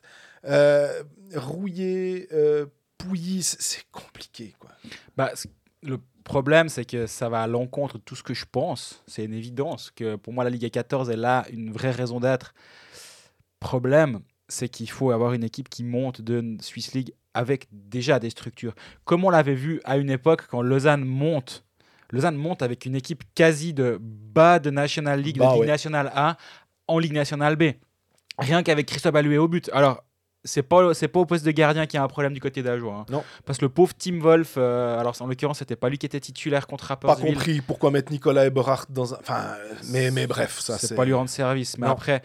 euh, 0.45 1.03
Rouillé, 1.35 2.27
euh, 2.31 2.65
Pouilly, 2.97 3.43
c'est- 3.43 3.83
compliqué, 3.91 4.55
quoi. 4.59 4.71
Bah, 5.15 5.31
le 5.83 5.99
problème, 6.23 6.67
c'est 6.69 6.85
que 6.85 7.05
ça 7.07 7.29
va 7.29 7.41
à 7.43 7.47
l'encontre 7.47 7.97
de 7.97 8.03
tout 8.03 8.15
ce 8.15 8.23
que 8.23 8.33
je 8.33 8.45
pense. 8.51 9.03
C'est 9.07 9.23
une 9.25 9.33
évidence 9.33 9.91
que 9.91 10.15
pour 10.15 10.33
moi, 10.33 10.43
la 10.43 10.49
Ligue 10.49 10.69
14 10.71 11.09
est 11.09 11.15
là 11.17 11.45
une 11.51 11.71
vraie 11.71 11.91
raison 11.91 12.19
d'être. 12.19 12.53
Problème, 13.59 14.19
c'est 14.47 14.69
qu'il 14.69 14.89
faut 14.89 15.11
avoir 15.11 15.33
une 15.33 15.43
équipe 15.43 15.69
qui 15.69 15.83
monte 15.83 16.21
de 16.21 16.57
Swiss 16.61 16.93
League 16.93 17.11
avec 17.33 17.67
déjà 17.71 18.19
des 18.19 18.29
structures. 18.29 18.73
Comme 19.03 19.23
on 19.25 19.29
l'avait 19.29 19.53
vu 19.55 19.81
à 19.83 19.97
une 19.97 20.09
époque 20.09 20.47
quand 20.49 20.61
Lausanne 20.61 21.03
monte. 21.05 21.63
Lausanne 22.11 22.35
monte 22.37 22.61
avec 22.61 22.85
une 22.85 22.95
équipe 22.95 23.23
quasi 23.35 23.73
de 23.73 23.97
bas 24.01 24.59
de 24.59 24.69
National 24.69 25.19
League, 25.21 25.37
Bah 25.39 25.47
de 25.47 25.51
Ligue 25.53 25.61
ouais. 25.61 25.67
nationale 25.67 26.11
A 26.15 26.37
en 26.87 26.99
Ligue 26.99 27.13
nationale 27.13 27.55
B. 27.55 27.71
Rien 28.39 28.63
qu'avec 28.63 28.85
Christophe 28.85 29.15
Alloué 29.15 29.37
au 29.37 29.47
but. 29.47 29.69
Alors, 29.73 30.03
c'est 30.43 30.61
pas, 30.63 30.93
c'est 30.93 31.07
pas 31.07 31.19
au 31.19 31.25
poste 31.25 31.43
de 31.45 31.51
gardien 31.51 31.85
qu'il 31.87 31.97
y 31.97 31.99
a 31.99 32.03
un 32.03 32.07
problème 32.07 32.33
du 32.33 32.39
côté 32.39 32.61
d'Ajoie. 32.63 32.93
hein. 32.95 33.05
Non. 33.09 33.23
Parce 33.45 33.57
que 33.59 33.65
le 33.65 33.69
pauvre 33.69 33.93
Tim 33.97 34.19
Wolf, 34.19 34.53
euh, 34.57 34.97
alors 34.99 35.15
en 35.19 35.25
l'occurrence, 35.27 35.59
c'était 35.59 35.75
pas 35.75 35.89
lui 35.89 35.97
qui 35.97 36.05
était 36.05 36.19
titulaire 36.19 36.67
contre 36.67 36.85
Pas 36.87 36.93
Rapperswil. 37.09 37.33
compris 37.33 37.61
pourquoi 37.61 37.91
mettre 37.91 38.11
Nicolas 38.11 38.45
Eberhardt 38.45 38.85
dans 38.91 39.13
un. 39.13 39.17
Enfin, 39.19 39.55
mais, 39.89 40.11
mais 40.11 40.27
bref, 40.27 40.59
ça 40.59 40.77
c'est. 40.77 40.95
pas 40.95 41.03
lui 41.05 41.13
rendre 41.13 41.29
service. 41.29 41.77
Mais 41.77 41.87
Non. 41.87 41.93
après, 41.93 42.21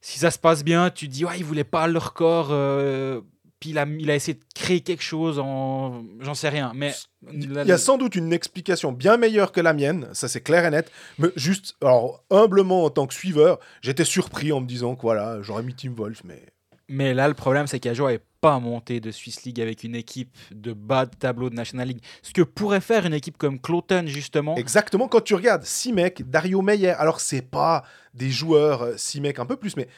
si 0.00 0.18
ça 0.18 0.30
se 0.30 0.38
passe 0.38 0.62
bien, 0.64 0.90
tu 0.90 1.08
dis, 1.08 1.24
ouais, 1.24 1.38
il 1.38 1.44
voulait 1.44 1.64
pas 1.64 1.86
le 1.88 1.98
record. 1.98 2.48
euh, 2.50 3.20
puis 3.60 3.70
il 3.70 3.78
a, 3.78 3.86
il 3.86 4.10
a 4.10 4.14
essayé 4.14 4.34
de 4.34 4.44
créer 4.54 4.80
quelque 4.80 5.02
chose 5.02 5.38
en. 5.38 6.04
J'en 6.20 6.34
sais 6.34 6.48
rien. 6.48 6.72
Mais. 6.74 6.94
Il 7.32 7.52
y 7.52 7.72
a 7.72 7.78
sans 7.78 7.98
doute 7.98 8.14
une 8.14 8.32
explication 8.32 8.92
bien 8.92 9.16
meilleure 9.16 9.50
que 9.50 9.60
la 9.60 9.72
mienne, 9.72 10.08
ça 10.12 10.28
c'est 10.28 10.40
clair 10.40 10.64
et 10.64 10.70
net. 10.70 10.90
Mais 11.18 11.28
juste, 11.34 11.74
alors 11.82 12.22
humblement 12.30 12.84
en 12.84 12.90
tant 12.90 13.08
que 13.08 13.14
suiveur, 13.14 13.58
j'étais 13.82 14.04
surpris 14.04 14.52
en 14.52 14.60
me 14.60 14.66
disant 14.66 14.94
que 14.94 15.02
voilà, 15.02 15.42
j'aurais 15.42 15.64
mis 15.64 15.74
Tim 15.74 15.94
Wolf, 15.96 16.22
mais 16.24 16.46
Mais 16.88 17.14
là, 17.14 17.26
le 17.26 17.34
problème, 17.34 17.66
c'est 17.66 17.80
qu'Ajoa 17.80 18.12
n'est 18.12 18.20
pas 18.40 18.60
monté 18.60 19.00
de 19.00 19.10
Swiss 19.10 19.42
League 19.42 19.60
avec 19.60 19.82
une 19.82 19.96
équipe 19.96 20.36
de 20.52 20.72
bas 20.72 21.06
de 21.06 21.14
tableau 21.16 21.50
de 21.50 21.56
National 21.56 21.88
League. 21.88 22.02
Ce 22.22 22.32
que 22.32 22.42
pourrait 22.42 22.80
faire 22.80 23.04
une 23.04 23.14
équipe 23.14 23.36
comme 23.36 23.60
Cloton, 23.60 24.04
justement. 24.06 24.54
Exactement, 24.54 25.08
quand 25.08 25.22
tu 25.22 25.34
regardes 25.34 25.64
Simek, 25.64 26.30
Dario 26.30 26.62
Meyer, 26.62 26.90
alors 26.90 27.18
c'est 27.18 27.42
pas 27.42 27.82
des 28.14 28.30
joueurs 28.30 28.82
euh, 28.82 28.96
Simek 28.96 29.40
un 29.40 29.46
peu 29.46 29.56
plus, 29.56 29.76
mais, 29.76 29.88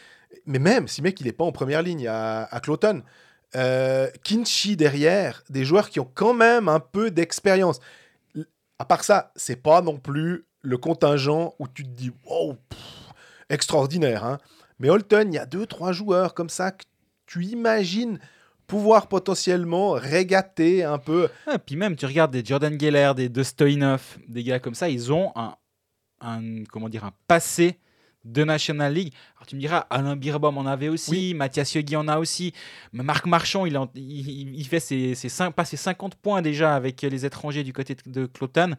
mais 0.46 0.59
même 0.59 0.88
Simek, 0.88 1.20
il 1.20 1.27
est 1.27 1.33
pas 1.33 1.44
en 1.44 1.53
première 1.53 1.83
ligne 1.83 2.09
à, 2.09 2.44
à 2.44 2.61
Cloton. 2.61 3.03
Euh, 3.57 4.09
Kinchi 4.23 4.77
derrière, 4.77 5.43
des 5.51 5.65
joueurs 5.65 5.91
qui 5.91 5.99
ont 5.99 6.11
quand 6.15 6.35
même 6.35 6.69
un 6.69 6.81
peu 6.81 7.11
d'expérience. 7.11 7.81
À 8.79 8.85
part 8.85 9.03
ça, 9.05 9.33
c'est 9.37 9.57
pas 9.57 9.83
non 9.83 9.99
plus 9.99 10.47
le 10.63 10.79
contingent 10.79 11.55
où 11.59 11.67
tu 11.67 11.83
te 11.85 11.89
dis 11.89 12.13
wow, 12.27 12.57
extraordinaire. 13.49 14.25
hein. 14.25 14.39
Mais 14.79 14.89
Holton, 14.89 15.33
il 15.33 15.35
y 15.35 15.39
a 15.39 15.47
deux, 15.47 15.67
trois 15.67 15.93
joueurs 15.93 16.35
comme 16.35 16.49
ça 16.49 16.71
que 16.71 16.85
tu 17.27 17.45
imagines 17.45 18.19
pouvoir 18.67 19.09
potentiellement 19.09 19.91
régater 19.91 20.85
un 20.85 20.99
peu. 20.99 21.29
Puis 21.67 21.75
même, 21.75 21.97
tu 21.97 22.07
regardes 22.07 22.31
des 22.31 22.45
Jordan 22.45 22.79
Geller, 22.79 23.13
des 23.17 23.29
De 23.29 23.43
des 24.29 24.45
gars 24.45 24.61
comme 24.61 24.75
ça, 24.77 24.89
ils 24.89 25.13
ont 25.13 25.33
un, 25.35 25.57
un, 26.21 26.65
comment 26.71 26.89
dire, 26.89 27.05
un 27.05 27.13
passé 27.27 27.81
de 28.24 28.44
National 28.44 28.92
League. 28.92 29.12
Alors 29.37 29.46
tu 29.46 29.56
me 29.56 29.61
diras, 29.61 29.87
Alain 29.90 30.14
Birbaum 30.16 30.59
en 30.59 30.66
avait 30.66 30.88
aussi, 30.88 31.33
Mathias 31.35 31.74
Yogui 31.74 31.96
en 31.96 32.06
a 32.09 32.18
aussi, 32.18 32.52
Marc 32.92 33.26
Marchand, 33.26 33.64
il, 33.66 33.78
en- 33.78 33.90
il, 33.94 34.59
il 34.59 34.66
fait 34.66 34.80
ses, 34.80 35.14
ses 35.14 35.28
cin- 35.28 35.50
pas 35.52 35.64
ses 35.64 35.76
50 35.78 36.16
points 36.16 36.42
déjà 36.42 36.74
avec 36.76 37.00
les 37.02 37.24
étrangers 37.24 37.64
du 37.64 37.72
côté 37.72 37.94
de, 37.94 38.02
de 38.22 38.26
Cloton. 38.26 38.76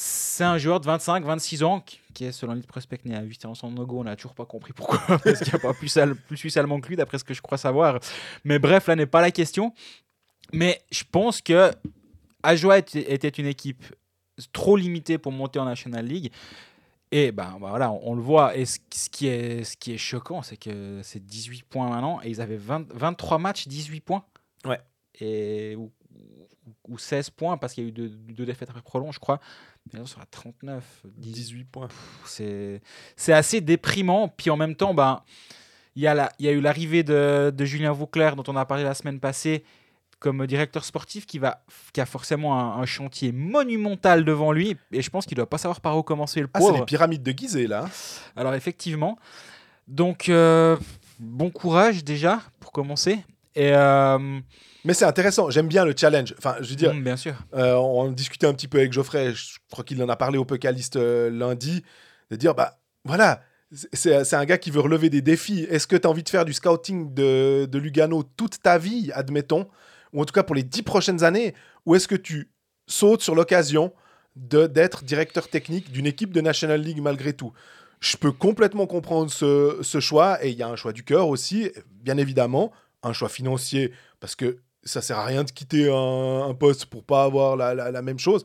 C'est 0.00 0.44
un 0.44 0.58
joueur 0.58 0.78
de 0.80 0.86
25-26 0.88 1.64
ans 1.64 1.80
qui- 2.14 2.24
est, 2.24 2.30
selon 2.32 2.52
l'île 2.54 2.66
Prospect, 2.66 3.00
né 3.04 3.16
à 3.16 3.22
8 3.22 3.44
ans 3.46 3.52
en 3.62 3.70
Nogo. 3.70 4.00
On 4.00 4.04
n'a 4.04 4.14
toujours 4.16 4.34
pas 4.34 4.44
compris 4.46 4.72
pourquoi, 4.72 4.98
parce 5.08 5.38
qu'il 5.40 5.48
n'y 5.48 5.54
a 5.54 5.58
pas 5.58 5.74
plus, 5.74 5.96
al- 5.96 6.14
plus 6.14 6.36
suisse 6.36 6.56
allemand 6.56 6.80
que 6.80 6.88
lui, 6.88 6.96
d'après 6.96 7.18
ce 7.18 7.24
que 7.24 7.34
je 7.34 7.42
crois 7.42 7.58
savoir. 7.58 7.98
Mais 8.44 8.58
bref, 8.60 8.86
là 8.86 8.94
n'est 8.96 9.06
pas 9.06 9.20
la 9.20 9.30
question. 9.32 9.72
Mais 10.52 10.80
je 10.92 11.02
pense 11.10 11.40
que 11.42 11.70
Ajoa 12.44 12.78
était 12.78 13.28
une 13.28 13.46
équipe 13.46 13.84
trop 14.52 14.76
limitée 14.76 15.18
pour 15.18 15.32
monter 15.32 15.58
en 15.58 15.64
National 15.64 16.06
League. 16.06 16.30
Et 17.10 17.32
ben 17.32 17.56
bah 17.60 17.68
voilà, 17.70 17.90
on, 17.90 18.10
on 18.12 18.14
le 18.14 18.20
voit. 18.22 18.56
Et 18.56 18.64
ce, 18.66 18.78
ce 18.92 19.08
qui, 19.08 19.28
est, 19.28 19.64
ce 19.64 19.76
qui 19.76 19.92
est 19.94 19.98
choquant, 19.98 20.42
c'est 20.42 20.56
que 20.58 21.00
c'est 21.02 21.24
18 21.24 21.62
points 21.64 21.88
maintenant. 21.88 22.20
Et 22.22 22.28
ils 22.30 22.40
avaient 22.40 22.56
20 22.58 22.92
23 22.92 23.38
matchs, 23.38 23.66
18 23.68 24.00
points. 24.00 24.24
Ouais. 24.66 24.78
Et, 25.20 25.74
ou, 25.76 25.90
ou- 26.14 26.46
ou 26.94 26.98
16 26.98 27.30
points, 27.30 27.56
parce 27.56 27.72
qu'il 27.72 27.84
y 27.84 27.86
a 27.86 27.88
eu 27.88 27.92
deux, 27.92 28.08
deux 28.08 28.44
défaites 28.46 28.68
après 28.68 28.82
prolonge, 28.82 29.14
je 29.14 29.20
crois. 29.20 29.40
Mais 29.92 29.98
là, 30.00 30.06
sur 30.06 30.18
la 30.20 30.26
39, 30.26 31.02
10, 31.16 31.32
18 31.32 31.64
points. 31.64 31.88
c'est 32.26 32.82
c'est 33.16 33.32
assez 33.32 33.60
déprimant. 33.62 34.28
Puis 34.28 34.50
en 34.50 34.56
même 34.56 34.74
temps, 34.74 34.92
ben, 34.92 35.22
il 35.96 36.02
y, 36.02 36.06
a 36.06 36.14
la- 36.14 36.30
il 36.38 36.44
y 36.44 36.48
a 36.48 36.52
eu 36.52 36.60
l'arrivée 36.60 37.02
de, 37.02 37.50
de 37.56 37.64
Julien 37.64 37.92
Vauclair, 37.92 38.36
dont 38.36 38.44
on 38.48 38.56
a 38.56 38.64
parlé 38.66 38.84
la 38.84 38.94
semaine 38.94 39.18
passée, 39.18 39.64
comme 40.20 40.46
directeur 40.46 40.84
sportif, 40.84 41.26
qui, 41.26 41.38
va, 41.38 41.64
qui 41.92 42.00
a 42.00 42.06
forcément 42.06 42.58
un, 42.58 42.80
un 42.82 42.86
chantier 42.86 43.30
monumental 43.32 44.24
devant 44.24 44.52
lui. 44.52 44.76
Et 44.92 45.02
je 45.02 45.10
pense 45.10 45.26
qu'il 45.26 45.36
ne 45.36 45.40
doit 45.42 45.48
pas 45.50 45.58
savoir 45.58 45.80
par 45.80 45.96
où 45.96 46.02
commencer, 46.02 46.40
le 46.40 46.48
Ah, 46.54 46.58
c'est 46.60 46.66
pauvre. 46.66 46.78
les 46.80 46.84
pyramides 46.84 47.22
de 47.22 47.30
Gizeh, 47.32 47.66
là. 47.68 47.84
hein. 47.84 47.90
Alors 48.36 48.54
effectivement. 48.54 49.18
Donc, 49.86 50.28
euh, 50.28 50.76
bon 51.18 51.50
courage 51.50 52.04
déjà, 52.04 52.40
pour 52.60 52.72
commencer. 52.72 53.24
Et 53.54 53.72
euh, 53.74 54.18
Mais 54.84 54.92
c'est 54.94 55.04
intéressant, 55.06 55.50
j'aime 55.50 55.68
bien 55.68 55.84
le 55.84 55.94
challenge. 55.96 56.34
Enfin, 56.38 56.56
je 56.60 56.68
veux 56.70 56.76
dire, 56.76 56.94
mm, 56.94 57.02
bien 57.02 57.16
sûr. 57.16 57.34
euh, 57.54 57.74
on 57.74 58.10
discutait 58.10 58.46
un 58.46 58.52
petit 58.54 58.68
peu 58.68 58.78
avec 58.78 58.92
Geoffrey, 58.92 59.32
je 59.34 59.58
crois 59.70 59.84
qu'il 59.84 60.02
en 60.02 60.08
a 60.08 60.16
parlé 60.16 60.36
au 60.38 60.44
Pocaliste 60.44 60.96
lundi, 60.96 61.82
de 62.30 62.36
dire, 62.36 62.54
bah 62.54 62.78
voilà, 63.04 63.40
c'est 63.92 64.24
c'est 64.24 64.36
un 64.36 64.44
gars 64.44 64.58
qui 64.58 64.70
veut 64.70 64.80
relever 64.80 65.08
des 65.10 65.22
défis. 65.22 65.66
Est-ce 65.70 65.86
que 65.86 65.96
tu 65.96 66.06
as 66.06 66.10
envie 66.10 66.22
de 66.22 66.28
faire 66.28 66.44
du 66.44 66.52
scouting 66.52 67.14
de, 67.14 67.66
de 67.70 67.78
Lugano 67.78 68.22
toute 68.22 68.60
ta 68.62 68.76
vie, 68.78 69.10
admettons, 69.14 69.66
ou 70.12 70.22
en 70.22 70.24
tout 70.24 70.32
cas 70.32 70.42
pour 70.42 70.54
les 70.54 70.62
dix 70.62 70.82
prochaines 70.82 71.24
années, 71.24 71.54
ou 71.86 71.94
est-ce 71.94 72.08
que 72.08 72.14
tu 72.14 72.50
sautes 72.86 73.22
sur 73.22 73.34
l'occasion 73.34 73.92
d'être 74.36 75.04
directeur 75.04 75.48
technique 75.48 75.90
d'une 75.90 76.06
équipe 76.06 76.32
de 76.32 76.40
National 76.40 76.80
League 76.80 77.00
malgré 77.00 77.32
tout? 77.32 77.52
Je 78.00 78.16
peux 78.16 78.30
complètement 78.30 78.86
comprendre 78.86 79.30
ce, 79.30 79.78
ce 79.82 80.00
choix 80.00 80.44
et 80.44 80.50
il 80.50 80.56
y 80.56 80.62
a 80.62 80.68
un 80.68 80.76
choix 80.76 80.92
du 80.92 81.04
cœur 81.04 81.28
aussi, 81.28 81.70
bien 81.90 82.16
évidemment, 82.16 82.72
un 83.02 83.12
choix 83.12 83.28
financier 83.28 83.92
parce 84.20 84.36
que 84.36 84.58
ça 84.84 85.02
sert 85.02 85.18
à 85.18 85.24
rien 85.24 85.44
de 85.44 85.50
quitter 85.50 85.90
un, 85.90 86.54
poste 86.54 86.86
pour 86.86 87.04
pas 87.04 87.24
avoir 87.24 87.56
la, 87.56 87.74
la- 87.74 88.02
même 88.02 88.18
chose. 88.18 88.44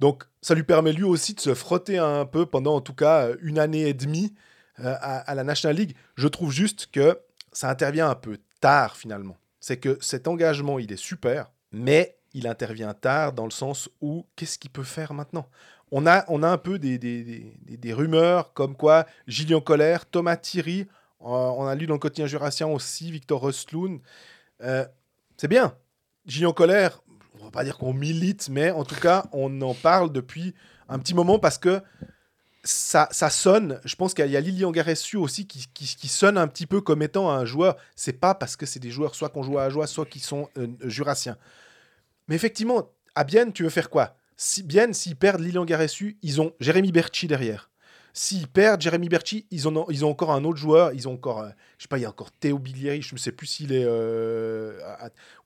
Donc 0.00 0.24
ça 0.40 0.54
lui 0.54 0.62
permet 0.62 0.92
lui 0.92 1.04
aussi 1.04 1.34
de 1.34 1.40
se 1.40 1.54
frotter 1.54 1.98
un 1.98 2.24
peu 2.24 2.46
pendant 2.46 2.76
en 2.76 2.80
tout 2.80 2.94
cas 2.94 3.28
une 3.40 3.58
année 3.58 3.88
et 3.88 3.94
demie 3.94 4.34
euh, 4.80 4.94
à 5.00 5.34
la 5.34 5.44
National 5.44 5.76
League. 5.76 5.96
Je 6.16 6.28
trouve 6.28 6.50
juste 6.50 6.88
que 6.90 7.18
ça 7.52 7.68
intervient 7.68 8.08
un 8.08 8.14
peu 8.14 8.38
tard 8.60 8.96
finalement. 8.96 9.36
C'est 9.62 9.76
que 9.76 9.96
cet 10.00 10.26
engagement 10.26 10.80
il 10.80 10.92
est 10.92 10.96
super, 10.96 11.50
mais 11.70 12.18
il 12.34 12.48
intervient 12.48 12.94
tard 12.94 13.32
dans 13.32 13.44
le 13.44 13.52
sens 13.52 13.88
où 14.00 14.26
qu'est-ce 14.34 14.58
qu'il 14.58 14.72
peut 14.72 14.82
faire 14.82 15.14
maintenant? 15.14 15.48
On 15.92 16.04
a, 16.04 16.24
on 16.28 16.42
a 16.42 16.48
un 16.48 16.58
peu 16.58 16.80
des, 16.80 16.98
des, 16.98 17.22
des- 17.22 17.76
des- 17.76 17.92
rumeurs 17.92 18.54
comme 18.54 18.74
quoi 18.74 19.06
Gillian 19.28 19.60
Colère, 19.60 20.04
Thomas 20.10 20.36
Thierry, 20.36 20.80
euh, 21.20 21.24
on 21.26 21.64
a 21.66 21.74
lu 21.76 21.86
dans 21.86 21.94
le 21.94 22.00
quotidien 22.00 22.26
jurassien 22.26 22.66
aussi 22.66 23.12
Victor 23.12 23.40
Röstloun. 23.40 24.00
Euh, 24.62 24.84
c'est 25.36 25.46
bien. 25.48 25.76
Gillian 26.26 26.52
Colère, 26.52 27.00
on 27.38 27.44
va 27.44 27.50
pas 27.52 27.62
dire 27.62 27.78
qu'on 27.78 27.92
milite, 27.92 28.48
mais 28.48 28.72
en 28.72 28.84
tout 28.84 28.96
cas, 28.96 29.26
on 29.32 29.60
en 29.60 29.74
parle 29.74 30.10
depuis 30.10 30.54
un 30.88 30.98
petit 30.98 31.14
moment 31.14 31.38
parce 31.38 31.58
que 31.58 31.80
ça, 32.64 33.08
ça 33.10 33.30
sonne. 33.30 33.80
Je 33.84 33.96
pense 33.96 34.14
qu'il 34.14 34.26
y 34.26 34.36
a 34.36 34.40
Lilian 34.40 34.70
Garessu 34.70 35.16
aussi 35.16 35.46
qui, 35.46 36.08
sonne 36.08 36.38
un 36.38 36.46
petit 36.46 36.66
peu 36.66 36.80
comme 36.80 37.02
étant 37.02 37.30
un 37.30 37.44
joueur. 37.44 37.76
C'est 37.96 38.12
pas 38.12 38.34
parce 38.34 38.56
que 38.56 38.66
c'est 38.66 38.80
des 38.80 38.90
joueurs 38.90 39.14
soit 39.14 39.30
qu'on 39.30 39.42
joue 39.42 39.58
à 39.58 39.68
joie, 39.68 39.86
soit 39.86 40.06
qui 40.06 40.20
sont 40.20 40.48
euh, 40.58 40.68
jurassiens. 40.84 41.36
Mais 42.28 42.36
effectivement, 42.36 42.90
à 43.14 43.24
Bienne, 43.24 43.52
tu 43.52 43.64
veux 43.64 43.70
faire 43.70 43.90
quoi? 43.90 44.16
Si 44.36 44.62
Bienne, 44.62 44.94
s'ils 44.94 45.16
perdent 45.16 45.40
Lilian 45.40 45.64
Garessu, 45.64 46.18
ils 46.22 46.40
ont 46.40 46.52
Jérémy 46.60 46.92
Berchi 46.92 47.26
derrière. 47.26 47.70
S'ils 48.14 48.46
perdent 48.46 48.80
Jérémy 48.80 49.08
Berchi, 49.08 49.46
ils, 49.50 49.66
ont, 49.68 49.86
ils 49.88 50.04
ont 50.04 50.10
encore 50.10 50.32
un 50.32 50.44
autre 50.44 50.58
joueur. 50.58 50.92
Ils 50.92 51.08
ont 51.08 51.14
encore, 51.14 51.40
euh, 51.40 51.48
je 51.78 51.84
sais 51.84 51.88
pas, 51.88 51.98
il 51.98 52.02
y 52.02 52.06
a 52.06 52.10
encore 52.10 52.30
Théo 52.30 52.58
Bilieri, 52.58 53.02
je 53.02 53.14
ne 53.14 53.18
sais 53.18 53.32
plus 53.32 53.46
s'il 53.46 53.72
est. 53.72 53.84
euh, 53.84 54.78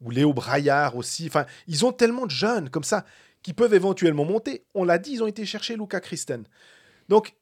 ou 0.02 0.10
Léo 0.10 0.34
Braillard 0.34 0.96
aussi. 0.96 1.26
Enfin, 1.28 1.46
ils 1.66 1.86
ont 1.86 1.92
tellement 1.92 2.26
de 2.26 2.30
jeunes 2.30 2.68
comme 2.68 2.84
ça 2.84 3.06
qui 3.42 3.54
peuvent 3.54 3.74
éventuellement 3.74 4.24
monter. 4.24 4.64
On 4.74 4.84
l'a 4.84 4.98
dit, 4.98 5.12
ils 5.12 5.22
ont 5.22 5.26
été 5.28 5.46
chercher 5.46 5.76
Luca 5.76 6.00
Christen. 6.00 6.44
Donc, 7.08 7.34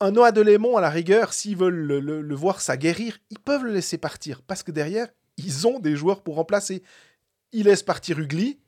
un 0.00 0.12
Noah 0.12 0.32
Delémont, 0.32 0.76
à 0.76 0.80
la 0.80 0.90
rigueur, 0.90 1.32
s'ils 1.32 1.56
veulent 1.56 1.74
le, 1.74 2.00
le- 2.00 2.22
le 2.22 2.34
voir 2.34 2.60
s'aguerrir, 2.60 3.18
ils 3.30 3.38
peuvent 3.38 3.64
le 3.64 3.72
laisser 3.72 3.98
partir. 3.98 4.42
Parce 4.42 4.62
que 4.62 4.70
derrière, 4.72 5.08
ils 5.36 5.66
ont 5.66 5.78
des 5.78 5.96
joueurs 5.96 6.22
pour 6.22 6.36
remplacer. 6.36 6.82
Ils 7.52 7.64
laissent 7.66 7.82
partir 7.82 8.18
Ugly. 8.18 8.58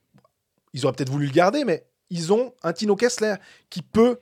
Ils 0.75 0.85
auraient 0.85 0.95
peut-être 0.95 1.11
voulu 1.11 1.27
le 1.27 1.33
garder, 1.33 1.65
mais 1.65 1.87
ils 2.11 2.33
ont 2.33 2.53
un 2.63 2.73
Tino 2.73 2.97
Kessler 2.97 3.35
qui 3.71 3.83
peut 3.83 4.19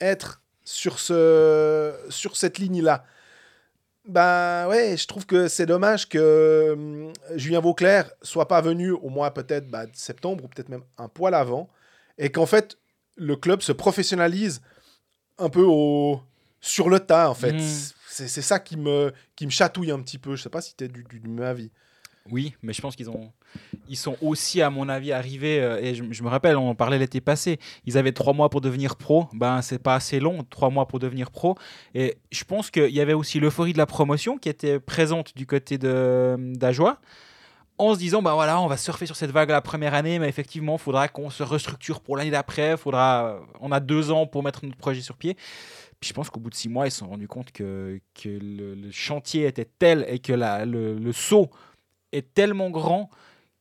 être 0.00 0.40
sur, 0.64 0.98
ce, 0.98 1.92
sur 2.08 2.36
cette 2.36 2.58
ligne-là. 2.58 3.04
Ben 4.08 4.66
ouais, 4.68 4.96
je 4.96 5.06
trouve 5.06 5.26
que 5.26 5.46
c'est 5.46 5.66
dommage 5.66 6.08
que 6.08 6.72
hum, 6.72 7.12
Julien 7.36 7.60
Vauclair 7.60 8.10
soit 8.20 8.48
pas 8.48 8.60
venu 8.60 8.90
au 8.90 9.08
mois 9.10 9.32
peut-être 9.32 9.68
bah, 9.68 9.86
de 9.86 9.94
septembre 9.94 10.44
ou 10.44 10.48
peut-être 10.48 10.68
même 10.70 10.82
un 10.98 11.06
poil 11.08 11.34
avant 11.34 11.68
et 12.18 12.30
qu'en 12.32 12.46
fait 12.46 12.78
le 13.14 13.36
club 13.36 13.62
se 13.62 13.70
professionnalise 13.70 14.60
un 15.38 15.48
peu 15.48 15.64
au 15.66 16.20
sur 16.60 16.88
le 16.88 17.00
tas 17.00 17.30
en 17.30 17.34
fait. 17.34 17.52
Mm. 17.52 17.60
C'est 18.08 18.28
c'est 18.28 18.42
ça 18.42 18.58
qui 18.58 18.76
me 18.76 19.12
qui 19.36 19.46
me 19.46 19.50
chatouille 19.50 19.90
un 19.90 20.00
petit 20.00 20.18
peu. 20.18 20.36
Je 20.36 20.42
sais 20.42 20.50
pas 20.50 20.60
si 20.60 20.76
tu 20.76 20.84
es 20.84 20.88
du, 20.88 21.04
du, 21.04 21.20
du 21.20 21.28
même 21.28 21.44
avis. 21.46 21.70
Oui, 22.30 22.54
mais 22.62 22.72
je 22.72 22.80
pense 22.80 22.94
qu'ils 22.94 23.10
ont, 23.10 23.32
ils 23.88 23.96
sont 23.96 24.16
aussi, 24.20 24.62
à 24.62 24.70
mon 24.70 24.88
avis, 24.88 25.12
arrivés. 25.12 25.60
euh, 25.60 25.80
et 25.80 25.94
je, 25.96 26.04
je 26.08 26.22
me 26.22 26.28
rappelle, 26.28 26.56
on 26.56 26.70
en 26.70 26.74
parlait 26.76 26.98
l'été 26.98 27.20
passé. 27.20 27.58
Ils 27.84 27.98
avaient 27.98 28.12
trois 28.12 28.32
mois 28.32 28.48
pour 28.48 28.60
devenir 28.60 28.94
pro. 28.94 29.26
Ben, 29.32 29.60
c'est 29.60 29.80
pas 29.80 29.96
assez 29.96 30.20
long, 30.20 30.44
trois 30.48 30.70
mois 30.70 30.86
pour 30.86 31.00
devenir 31.00 31.32
pro. 31.32 31.56
Et 31.94 32.18
je 32.30 32.44
pense 32.44 32.70
qu'il 32.70 32.90
y 32.90 33.00
avait 33.00 33.12
aussi 33.12 33.40
l'euphorie 33.40 33.72
de 33.72 33.78
la 33.78 33.86
promotion 33.86 34.38
qui 34.38 34.48
était 34.48 34.78
présente 34.78 35.34
du 35.36 35.46
côté 35.46 35.78
de 35.78 36.36
d'Ajoie. 36.38 37.00
En 37.78 37.94
se 37.94 37.98
disant, 37.98 38.22
ben 38.22 38.34
voilà, 38.34 38.60
on 38.60 38.66
va 38.66 38.76
surfer 38.76 39.06
sur 39.06 39.16
cette 39.16 39.30
vague 39.30 39.50
la 39.50 39.60
première 39.60 39.94
année, 39.94 40.18
mais 40.18 40.28
effectivement, 40.28 40.74
il 40.74 40.78
faudra 40.78 41.08
qu'on 41.08 41.30
se 41.30 41.42
restructure 41.42 42.00
pour 42.00 42.16
l'année 42.16 42.30
d'après. 42.30 42.76
Faudra, 42.76 43.40
on 43.60 43.72
a 43.72 43.80
deux 43.80 44.10
ans 44.10 44.26
pour 44.26 44.42
mettre 44.42 44.64
notre 44.64 44.76
projet 44.76 45.00
sur 45.00 45.16
pied. 45.16 45.36
Puis 46.02 46.08
je 46.08 46.14
pense 46.14 46.30
qu'au 46.30 46.40
bout 46.40 46.50
de 46.50 46.54
six 46.54 46.68
mois, 46.68 46.88
ils 46.88 46.90
se 46.90 46.98
sont 46.98 47.08
rendus 47.08 47.28
compte 47.28 47.52
que, 47.52 48.00
que 48.14 48.28
le, 48.28 48.90
chantier 48.90 49.46
était 49.46 49.68
tel 49.78 50.04
et 50.08 50.18
que 50.18 50.32
la, 50.32 50.66
le, 50.66 51.12
saut 51.12 51.48
est 52.10 52.34
tellement 52.34 52.70
grand 52.70 53.08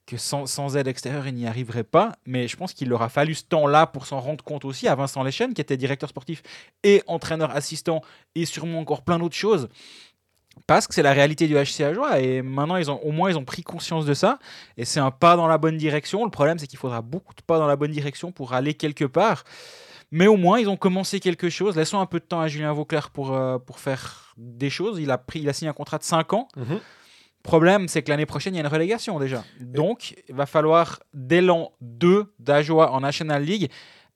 que 0.07 0.17
sans, 0.17 0.47
sans 0.47 0.75
aide 0.75 0.87
extérieure, 0.87 1.27
il 1.27 1.35
n'y 1.35 1.45
arriverait 1.45 1.83
pas. 1.83 2.13
Mais 2.25 2.47
je 2.47 2.57
pense 2.57 2.73
qu'il 2.73 2.89
leur 2.89 3.03
a 3.03 3.09
fallu 3.09 3.35
ce 3.35 3.43
temps-là 3.43 3.85
pour 3.85 4.07
s'en 4.07 4.19
rendre 4.19 4.43
compte 4.43 4.65
aussi 4.65 4.87
à 4.87 4.95
Vincent 4.95 5.23
Lechen, 5.23 5.53
qui 5.53 5.61
était 5.61 5.77
directeur 5.77 6.09
sportif 6.09 6.41
et 6.81 7.03
entraîneur 7.05 7.51
assistant, 7.51 8.01
et 8.33 8.45
sûrement 8.45 8.79
encore 8.79 9.03
plein 9.03 9.19
d'autres 9.19 9.35
choses. 9.35 9.69
Parce 10.67 10.87
que 10.87 10.93
c'est 10.93 11.03
la 11.03 11.13
réalité 11.13 11.47
du 11.47 11.55
HC 11.55 11.81
Ajoie 11.81 12.19
et 12.19 12.41
maintenant 12.41 12.75
ils 12.75 12.91
ont 12.91 12.99
au 13.03 13.11
moins 13.11 13.29
ils 13.29 13.37
ont 13.37 13.45
pris 13.45 13.63
conscience 13.63 14.05
de 14.05 14.13
ça 14.13 14.39
et 14.77 14.85
c'est 14.85 14.99
un 14.99 15.11
pas 15.11 15.35
dans 15.35 15.47
la 15.47 15.57
bonne 15.57 15.77
direction. 15.77 16.23
Le 16.23 16.31
problème 16.31 16.59
c'est 16.59 16.67
qu'il 16.67 16.79
faudra 16.79 17.01
beaucoup 17.01 17.33
de 17.33 17.41
pas 17.41 17.57
dans 17.57 17.67
la 17.67 17.75
bonne 17.75 17.91
direction 17.91 18.31
pour 18.31 18.53
aller 18.53 18.73
quelque 18.73 19.05
part. 19.05 19.43
Mais 20.11 20.27
au 20.27 20.37
moins 20.37 20.59
ils 20.59 20.69
ont 20.69 20.77
commencé 20.77 21.19
quelque 21.19 21.49
chose. 21.49 21.77
Laissons 21.77 21.99
un 21.99 22.05
peu 22.05 22.19
de 22.19 22.25
temps 22.25 22.41
à 22.41 22.47
Julien 22.47 22.73
Vauclair 22.73 23.09
pour, 23.09 23.33
euh, 23.33 23.57
pour 23.57 23.79
faire 23.79 24.33
des 24.37 24.69
choses. 24.69 24.99
Il 24.99 25.09
a 25.09 25.17
pris 25.17 25.39
il 25.39 25.49
a 25.49 25.53
signé 25.53 25.69
un 25.69 25.73
contrat 25.73 25.97
de 25.97 26.03
5 26.03 26.33
ans. 26.33 26.47
Problème, 27.43 27.87
c'est 27.87 28.03
que 28.03 28.11
l'année 28.11 28.27
prochaine, 28.27 28.53
il 28.53 28.57
y 28.57 28.59
a 28.59 28.63
une 28.63 28.71
relégation 28.71 29.17
déjà. 29.19 29.43
Donc, 29.59 30.15
il 30.29 30.35
va 30.35 30.45
falloir, 30.45 30.99
dès 31.13 31.41
l'an 31.41 31.71
2 31.81 32.31
d'Ajoie 32.37 32.91
en 32.91 32.99
National 32.99 33.43
League, 33.43 33.71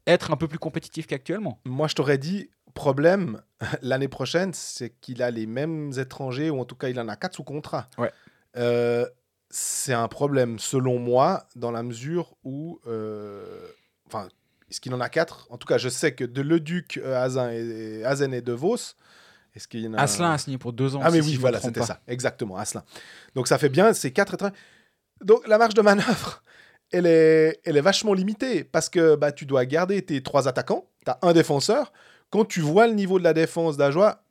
être 0.05 0.31
un 0.31 0.35
peu 0.35 0.47
plus 0.47 0.59
compétitif 0.59 1.07
qu'actuellement. 1.07 1.59
Moi, 1.65 1.87
je 1.87 1.95
t'aurais 1.95 2.19
dit, 2.19 2.51
problème, 2.75 3.41
l'année 3.81 4.07
prochaine, 4.07 4.53
c'est 4.53 4.91
qu'il 5.01 5.23
a 5.23 5.31
les 5.31 5.47
mêmes 5.47 5.91
étrangers, 5.97 6.51
ou 6.51 6.59
en 6.59 6.65
tout 6.65 6.75
cas, 6.75 6.89
il 6.89 6.99
en 6.99 7.07
a 7.07 7.15
quatre 7.15 7.33
sous 7.35 7.43
contrat. 7.43 7.89
Ouais. 7.97 8.11
Euh, 8.57 9.07
c'est 9.49 9.93
un 9.93 10.07
problème, 10.07 10.59
selon 10.59 10.99
moi, 10.99 11.47
dans 11.55 11.71
la 11.71 11.81
mesure 11.81 12.35
où. 12.43 12.79
euh, 12.85 13.67
Enfin, 14.07 14.27
est-ce 14.69 14.79
qu'il 14.79 14.93
en 14.93 15.01
a 15.01 15.09
quatre? 15.09 15.47
En 15.49 15.57
tout 15.57 15.67
cas, 15.67 15.79
je 15.79 15.89
sais 15.89 16.13
que 16.13 16.23
de 16.23 16.41
Leduc, 16.43 16.97
euh, 16.97 17.15
Azen 17.23 17.49
et, 17.51 18.05
Azen 18.05 18.33
et 18.35 18.41
De 18.41 18.51
Vos. 18.53 18.75
Est-ce 19.55 19.67
qu'il 19.67 19.79
y 19.81 19.87
en 19.87 19.93
a 19.95 20.01
Asselin 20.01 20.31
a 20.33 20.37
signé 20.37 20.57
pour 20.57 20.73
deux 20.73 20.95
ans. 20.95 20.99
Ah, 21.03 21.09
mais 21.11 21.21
si 21.21 21.29
oui, 21.29 21.35
voilà, 21.37 21.59
c'était 21.59 21.81
ça. 21.83 22.01
Exactement, 22.07 22.57
Asselin. 22.57 22.83
Donc, 23.35 23.47
ça 23.47 23.57
fait 23.57 23.69
bien, 23.69 23.93
c'est 23.93 24.11
quatre 24.11 24.33
étrangers. 24.35 24.53
Donc, 25.23 25.47
la 25.47 25.57
marge 25.57 25.73
de 25.73 25.81
manœuvre, 25.81 26.43
elle 26.91 27.05
est, 27.07 27.61
elle 27.63 27.77
est 27.77 27.81
vachement 27.81 28.13
limitée 28.13 28.63
parce 28.63 28.89
que 28.89 29.15
bah, 29.15 29.31
tu 29.31 29.45
dois 29.45 29.65
garder 29.65 30.01
tes 30.03 30.21
trois 30.21 30.47
attaquants. 30.47 30.87
Tu 31.05 31.11
as 31.11 31.17
un 31.21 31.33
défenseur. 31.33 31.93
Quand 32.29 32.45
tu 32.45 32.61
vois 32.61 32.87
le 32.87 32.93
niveau 32.93 33.19
de 33.19 33.23
la 33.23 33.33
défense 33.33 33.77
d'Ajoie, 33.77 34.23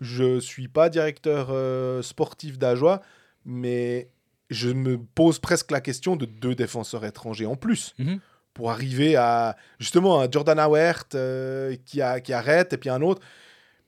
je 0.00 0.40
suis 0.40 0.68
pas 0.68 0.88
directeur 0.88 1.48
euh, 1.50 2.02
sportif 2.02 2.58
d'Ajoie, 2.58 3.00
mais 3.44 4.10
je 4.50 4.70
me 4.70 4.98
pose 4.98 5.38
presque 5.38 5.70
la 5.70 5.80
question 5.80 6.16
de 6.16 6.26
deux 6.26 6.54
défenseurs 6.54 7.04
étrangers 7.04 7.46
en 7.46 7.56
plus. 7.56 7.94
Mhm. 7.98 8.20
Pour 8.52 8.70
arriver 8.70 9.16
à 9.16 9.56
justement 9.80 10.20
un 10.20 10.30
Jordan 10.30 10.58
Awert 10.60 11.06
euh, 11.14 11.76
qui, 11.84 12.00
a, 12.00 12.20
qui 12.20 12.32
arrête 12.32 12.72
et 12.72 12.76
puis 12.76 12.88
un 12.88 13.02
autre. 13.02 13.20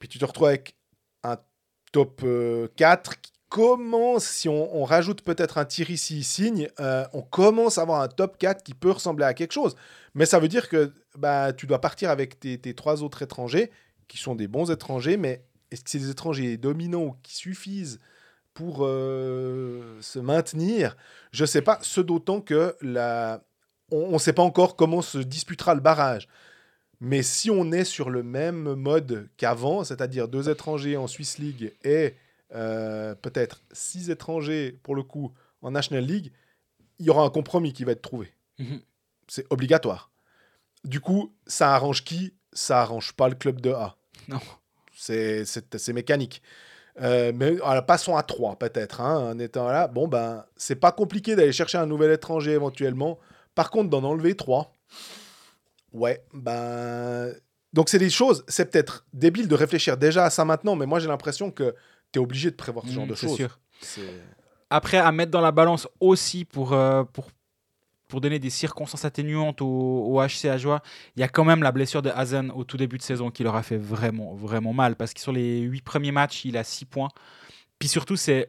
Puis 0.00 0.08
tu 0.08 0.18
te 0.18 0.24
retrouves 0.24 0.48
avec 0.48 0.74
un 1.22 1.36
top 1.92 2.22
euh, 2.24 2.66
4 2.76 3.20
qui 3.20 3.32
commence, 3.56 4.26
si 4.26 4.50
on, 4.50 4.84
rajoute 4.84 5.22
peut-être 5.22 5.56
un 5.56 5.64
tir 5.64 5.90
ici, 5.90 6.22
signe, 6.24 6.68
euh, 6.78 7.06
on 7.14 7.22
commence 7.22 7.78
à 7.78 7.82
avoir 7.82 8.02
un 8.02 8.08
top 8.08 8.36
4 8.36 8.62
qui 8.62 8.74
peut 8.74 8.90
ressembler 8.90 9.24
à 9.24 9.32
quelque 9.32 9.54
chose. 9.54 9.76
Mais 10.14 10.26
ça 10.26 10.38
veut 10.38 10.48
dire 10.48 10.68
que 10.68 10.92
bah, 11.16 11.54
tu 11.54 11.66
dois 11.66 11.80
partir 11.80 12.10
avec 12.10 12.38
tes, 12.38 12.74
trois 12.74 13.02
autres 13.02 13.22
étrangers, 13.22 13.70
qui 14.08 14.18
sont 14.18 14.34
des 14.34 14.46
bons 14.46 14.70
étrangers, 14.70 15.16
mais 15.16 15.42
est-ce 15.70 15.84
que 15.84 15.88
c'est 15.88 15.98
des 15.98 16.10
étrangers 16.10 16.58
dominants 16.58 17.16
qui 17.22 17.34
suffisent 17.34 17.98
pour 18.52 18.80
euh, 18.84 19.96
se 20.02 20.18
maintenir? 20.18 20.94
Je 21.32 21.46
sais 21.46 21.62
pas, 21.62 21.78
ce 21.80 22.02
d'autant 22.02 22.42
que 22.42 22.76
la... 22.82 23.42
on 23.90 24.12
ne 24.12 24.18
sait 24.18 24.34
pas 24.34 24.42
encore 24.42 24.76
comment 24.76 25.00
se 25.00 25.16
disputera 25.16 25.74
le 25.74 25.80
barrage. 25.80 26.28
Mais 27.00 27.22
si 27.22 27.50
on 27.50 27.72
est 27.72 27.84
sur 27.84 28.10
le 28.10 28.22
même 28.22 28.74
mode 28.74 29.30
qu'avant, 29.38 29.82
c'est-à-dire 29.82 30.28
deux 30.28 30.50
étrangers 30.50 30.98
en 30.98 31.06
Swiss 31.06 31.38
League 31.38 31.72
et 31.82 32.16
peut-être 32.50 33.62
six 33.72 34.10
étrangers 34.10 34.78
pour 34.82 34.94
le 34.94 35.02
coup 35.02 35.32
en 35.62 35.70
National 35.70 36.04
League, 36.04 36.32
il 36.98 37.06
y 37.06 37.10
aura 37.10 37.22
un 37.24 37.30
compromis 37.30 37.72
qui 37.72 37.84
va 37.84 37.92
être 37.92 38.02
trouvé. 38.02 38.32
Mhm. 38.58 38.80
C'est 39.28 39.46
obligatoire. 39.50 40.10
Du 40.84 41.00
coup, 41.00 41.34
ça 41.46 41.74
arrange 41.74 42.04
qui? 42.04 42.34
Ça 42.52 42.80
arrange 42.80 43.12
pas 43.12 43.28
le 43.28 43.34
club 43.34 43.60
de 43.60 43.70
A. 43.70 43.96
Non. 44.28 44.40
C'est 44.94 45.92
mécanique. 45.92 46.42
Euh, 47.02 47.32
mais 47.34 47.60
alors, 47.62 47.84
passons 47.84 48.16
à 48.16 48.22
3 48.22 48.56
peut-être. 48.56 49.00
Hein, 49.00 49.32
en 49.32 49.38
étant 49.38 49.68
là, 49.68 49.88
bon 49.88 50.08
ben, 50.08 50.44
c'est 50.56 50.76
pas 50.76 50.92
compliqué 50.92 51.36
d'aller 51.36 51.52
chercher 51.52 51.78
un 51.78 51.86
nouvel 51.86 52.10
étranger 52.12 52.52
éventuellement. 52.52 53.18
Par 53.54 53.70
contre, 53.70 53.90
d'en 53.90 54.04
enlever 54.04 54.34
3, 54.34 54.72
ouais, 55.92 56.24
ben. 56.32 57.34
Donc, 57.72 57.90
c'est 57.90 57.98
des 57.98 58.08
choses, 58.08 58.42
c'est 58.48 58.70
peut-être 58.70 59.04
débile 59.12 59.48
de 59.48 59.54
réfléchir 59.54 59.98
déjà 59.98 60.24
à 60.24 60.30
ça 60.30 60.46
maintenant, 60.46 60.76
mais 60.76 60.86
moi 60.86 60.98
j'ai 60.98 61.08
l'impression 61.08 61.50
que 61.50 61.74
tu 62.12 62.18
es 62.18 62.22
obligé 62.22 62.50
de 62.50 62.56
prévoir 62.56 62.86
ce 62.86 62.92
genre 62.92 63.06
Mm, 63.06 63.10
de 63.10 63.14
choses. 63.14 63.36
sûr. 63.36 63.58
Après, 64.70 64.98
à 64.98 65.12
mettre 65.12 65.30
dans 65.30 65.40
la 65.40 65.52
balance 65.52 65.86
aussi 66.00 66.44
pour, 66.44 66.72
euh, 66.72 67.04
pour, 67.04 67.30
pour 68.08 68.20
donner 68.20 68.38
des 68.38 68.50
circonstances 68.50 69.04
atténuantes 69.04 69.60
au, 69.62 69.66
au 69.66 70.20
HC 70.20 70.46
Ajoie, 70.48 70.82
il 71.16 71.20
y 71.20 71.22
a 71.22 71.28
quand 71.28 71.44
même 71.44 71.62
la 71.62 71.72
blessure 71.72 72.02
de 72.02 72.10
Hazen 72.10 72.50
au 72.52 72.64
tout 72.64 72.76
début 72.76 72.98
de 72.98 73.02
saison 73.02 73.30
qui 73.30 73.42
leur 73.44 73.54
a 73.54 73.62
fait 73.62 73.76
vraiment, 73.76 74.34
vraiment 74.34 74.72
mal. 74.72 74.96
Parce 74.96 75.14
que 75.14 75.20
sur 75.20 75.32
les 75.32 75.60
huit 75.60 75.82
premiers 75.82 76.12
matchs, 76.12 76.44
il 76.44 76.56
a 76.56 76.64
6 76.64 76.84
points. 76.84 77.08
Puis 77.78 77.88
surtout, 77.88 78.16
c'était 78.16 78.48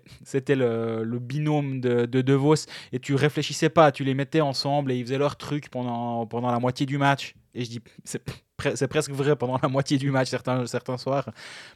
le, 0.56 1.20
binôme 1.20 1.82
de, 1.82 2.06
de 2.06 2.34
Vos. 2.34 2.56
Et 2.94 3.00
tu 3.00 3.14
réfléchissais 3.16 3.70
pas, 3.70 3.92
tu 3.92 4.04
les 4.04 4.14
mettais 4.14 4.42
ensemble 4.42 4.92
et 4.92 4.98
ils 4.98 5.04
faisaient 5.04 5.18
leur 5.18 5.36
truc 5.36 5.70
pendant, 5.70 6.28
la 6.50 6.60
moitié 6.60 6.86
du 6.86 6.98
match. 6.98 7.36
Et 7.54 7.66
je 7.66 7.70
dis, 7.70 7.82
c'est 8.06 8.24
pre- 8.58 8.76
c'est 8.76 8.88
presque 8.88 9.12
vrai 9.12 9.36
pendant 9.36 9.60
la 9.62 9.68
moitié 9.68 9.98
du 9.98 10.12
match, 10.12 10.30
certains, 10.30 10.98
soirs. 10.98 11.30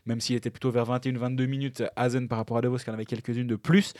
Même 0.05 0.21
s'il 0.21 0.35
était 0.35 0.49
plutôt 0.49 0.71
vers 0.71 0.85
21-22 0.85 1.45
minutes, 1.45 1.83
Hazen 1.95 2.27
par 2.27 2.37
rapport 2.37 2.57
à 2.57 2.61
De 2.61 2.67
Vos, 2.67 2.77
qui 2.77 2.89
en 2.89 2.93
avait 2.93 3.05
quelques-unes 3.05 3.47
de 3.47 3.55
plus. 3.55 3.93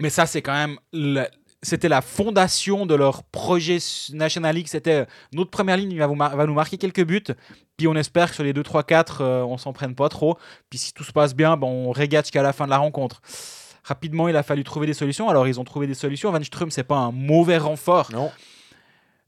Mais 0.00 0.10
ça, 0.10 0.26
c'est 0.26 0.42
quand 0.42 0.54
même. 0.54 0.78
C'était 1.64 1.88
la 1.88 2.02
fondation 2.02 2.84
de 2.84 2.94
leur 2.94 3.22
projet 3.24 3.78
National 4.12 4.54
League. 4.54 4.68
C'était 4.68 5.00
euh, 5.00 5.04
notre 5.32 5.50
première 5.50 5.78
ligne 5.78 5.96
va, 5.96 6.06
va 6.06 6.46
nous 6.46 6.54
marquer 6.54 6.76
quelques 6.76 7.04
buts. 7.04 7.24
Puis 7.76 7.88
on 7.88 7.94
espère 7.94 8.28
que 8.28 8.34
sur 8.34 8.44
les 8.44 8.52
2, 8.52 8.62
3, 8.62 8.82
4, 8.84 9.20
euh, 9.20 9.42
on 9.42 9.56
s'en 9.56 9.72
prenne 9.72 9.94
pas 9.94 10.08
trop. 10.08 10.36
Puis 10.68 10.78
si 10.78 10.92
tout 10.92 11.04
se 11.04 11.12
passe 11.12 11.34
bien, 11.34 11.56
ben, 11.56 11.66
on 11.66 11.90
régate 11.90 12.26
jusqu'à 12.26 12.42
la 12.42 12.52
fin 12.52 12.66
de 12.66 12.70
la 12.70 12.78
rencontre. 12.78 13.22
Rapidement, 13.82 14.28
il 14.28 14.36
a 14.36 14.42
fallu 14.42 14.62
trouver 14.62 14.86
des 14.86 14.94
solutions. 14.94 15.28
Alors, 15.28 15.48
ils 15.48 15.58
ont 15.58 15.64
trouvé 15.64 15.86
des 15.86 15.94
solutions. 15.94 16.30
Van 16.30 16.42
Ström, 16.42 16.70
c'est 16.70 16.84
pas 16.84 16.96
un 16.96 17.12
mauvais 17.12 17.58
renfort. 17.58 18.10
Non. 18.12 18.30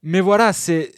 Mais 0.09 0.21
voilà, 0.21 0.53
c'est 0.53 0.93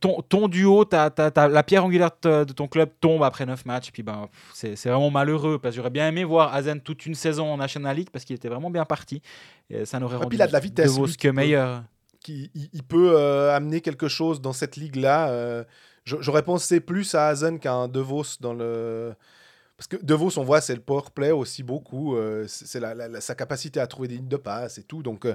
ton, 0.00 0.22
ton 0.22 0.48
duo, 0.48 0.86
ta- 0.86 1.12
la 1.48 1.62
pierre 1.62 1.84
angulaire 1.84 2.10
de, 2.22 2.44
ton 2.44 2.66
club 2.66 2.88
tombe 2.98 3.22
après 3.22 3.44
9 3.44 3.66
matchs. 3.66 3.90
Puis 3.92 4.02
ben, 4.02 4.28
c'est 4.54 4.74
vraiment 4.86 5.10
malheureux 5.10 5.58
parce 5.58 5.74
que 5.74 5.76
j'aurais 5.76 5.90
bien 5.90 6.08
aimé 6.08 6.24
voir 6.24 6.54
Hazen 6.54 6.80
toute 6.80 7.04
une 7.04 7.14
saison 7.14 7.52
en 7.52 7.58
National 7.58 7.94
League 7.94 8.08
parce 8.10 8.24
qu'il 8.24 8.34
était 8.34 8.48
vraiment 8.48 8.70
bien 8.70 8.86
parti. 8.86 9.20
Et 9.68 9.84
ça 9.84 10.00
n'aurait 10.00 10.16
Ah, 10.18 10.24
rendu 10.24 10.36
il 10.36 10.42
a 10.42 10.46
de 10.46 10.52
la 10.54 10.60
vitesse, 10.60 10.96
que 10.96 11.28
peut- 11.28 11.32
meilleur. 11.32 11.82
qui 12.20 12.50
il, 12.54 12.70
il 12.72 12.82
peut 12.82 13.12
euh, 13.14 13.54
amener 13.54 13.82
quelque 13.82 14.08
chose 14.08 14.40
dans 14.40 14.54
cette 14.54 14.76
ligue-là. 14.76 15.28
euh, 15.28 15.62
J'aurais 16.06 16.42
pensé 16.42 16.80
plus 16.80 17.14
à 17.14 17.28
Hazen 17.28 17.58
qu'à 17.58 17.72
un 17.74 17.88
De 17.88 18.00
Vos 18.00 18.24
dans 18.40 18.54
le. 18.54 19.14
Parce 19.76 19.88
que 19.88 19.96
De 20.02 20.14
Vos, 20.14 20.38
on 20.38 20.42
voit, 20.44 20.60
c'est 20.62 20.74
le 20.74 20.80
power 20.80 21.02
play 21.14 21.32
aussi 21.32 21.62
beaucoup. 21.62 22.16
euh, 22.16 22.46
c'est 22.48 22.66
c'est 22.66 22.80
la- 22.80 22.94
la- 22.94 23.08
la- 23.08 23.20
sa 23.20 23.34
capacité 23.34 23.78
à 23.80 23.86
trouver 23.86 24.08
des 24.08 24.16
lignes 24.16 24.28
de 24.28 24.36
passe 24.38 24.78
et 24.78 24.84
tout. 24.84 25.02
Donc, 25.02 25.26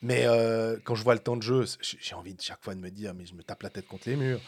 Mais 0.00 0.26
euh, 0.26 0.76
quand 0.84 0.94
je 0.94 1.02
vois 1.02 1.14
le 1.14 1.20
temps 1.20 1.36
de 1.36 1.42
jeu, 1.42 1.64
j'ai 1.80 2.14
envie 2.14 2.34
de 2.34 2.40
chaque 2.40 2.62
fois 2.62 2.74
de 2.74 2.80
me 2.80 2.88
dire, 2.90 3.14
mais 3.14 3.26
je 3.26 3.34
me 3.34 3.42
tape 3.42 3.62
la 3.64 3.70
tête 3.70 3.86
contre 3.88 4.08
les 4.08 4.14
murs. 4.16 4.40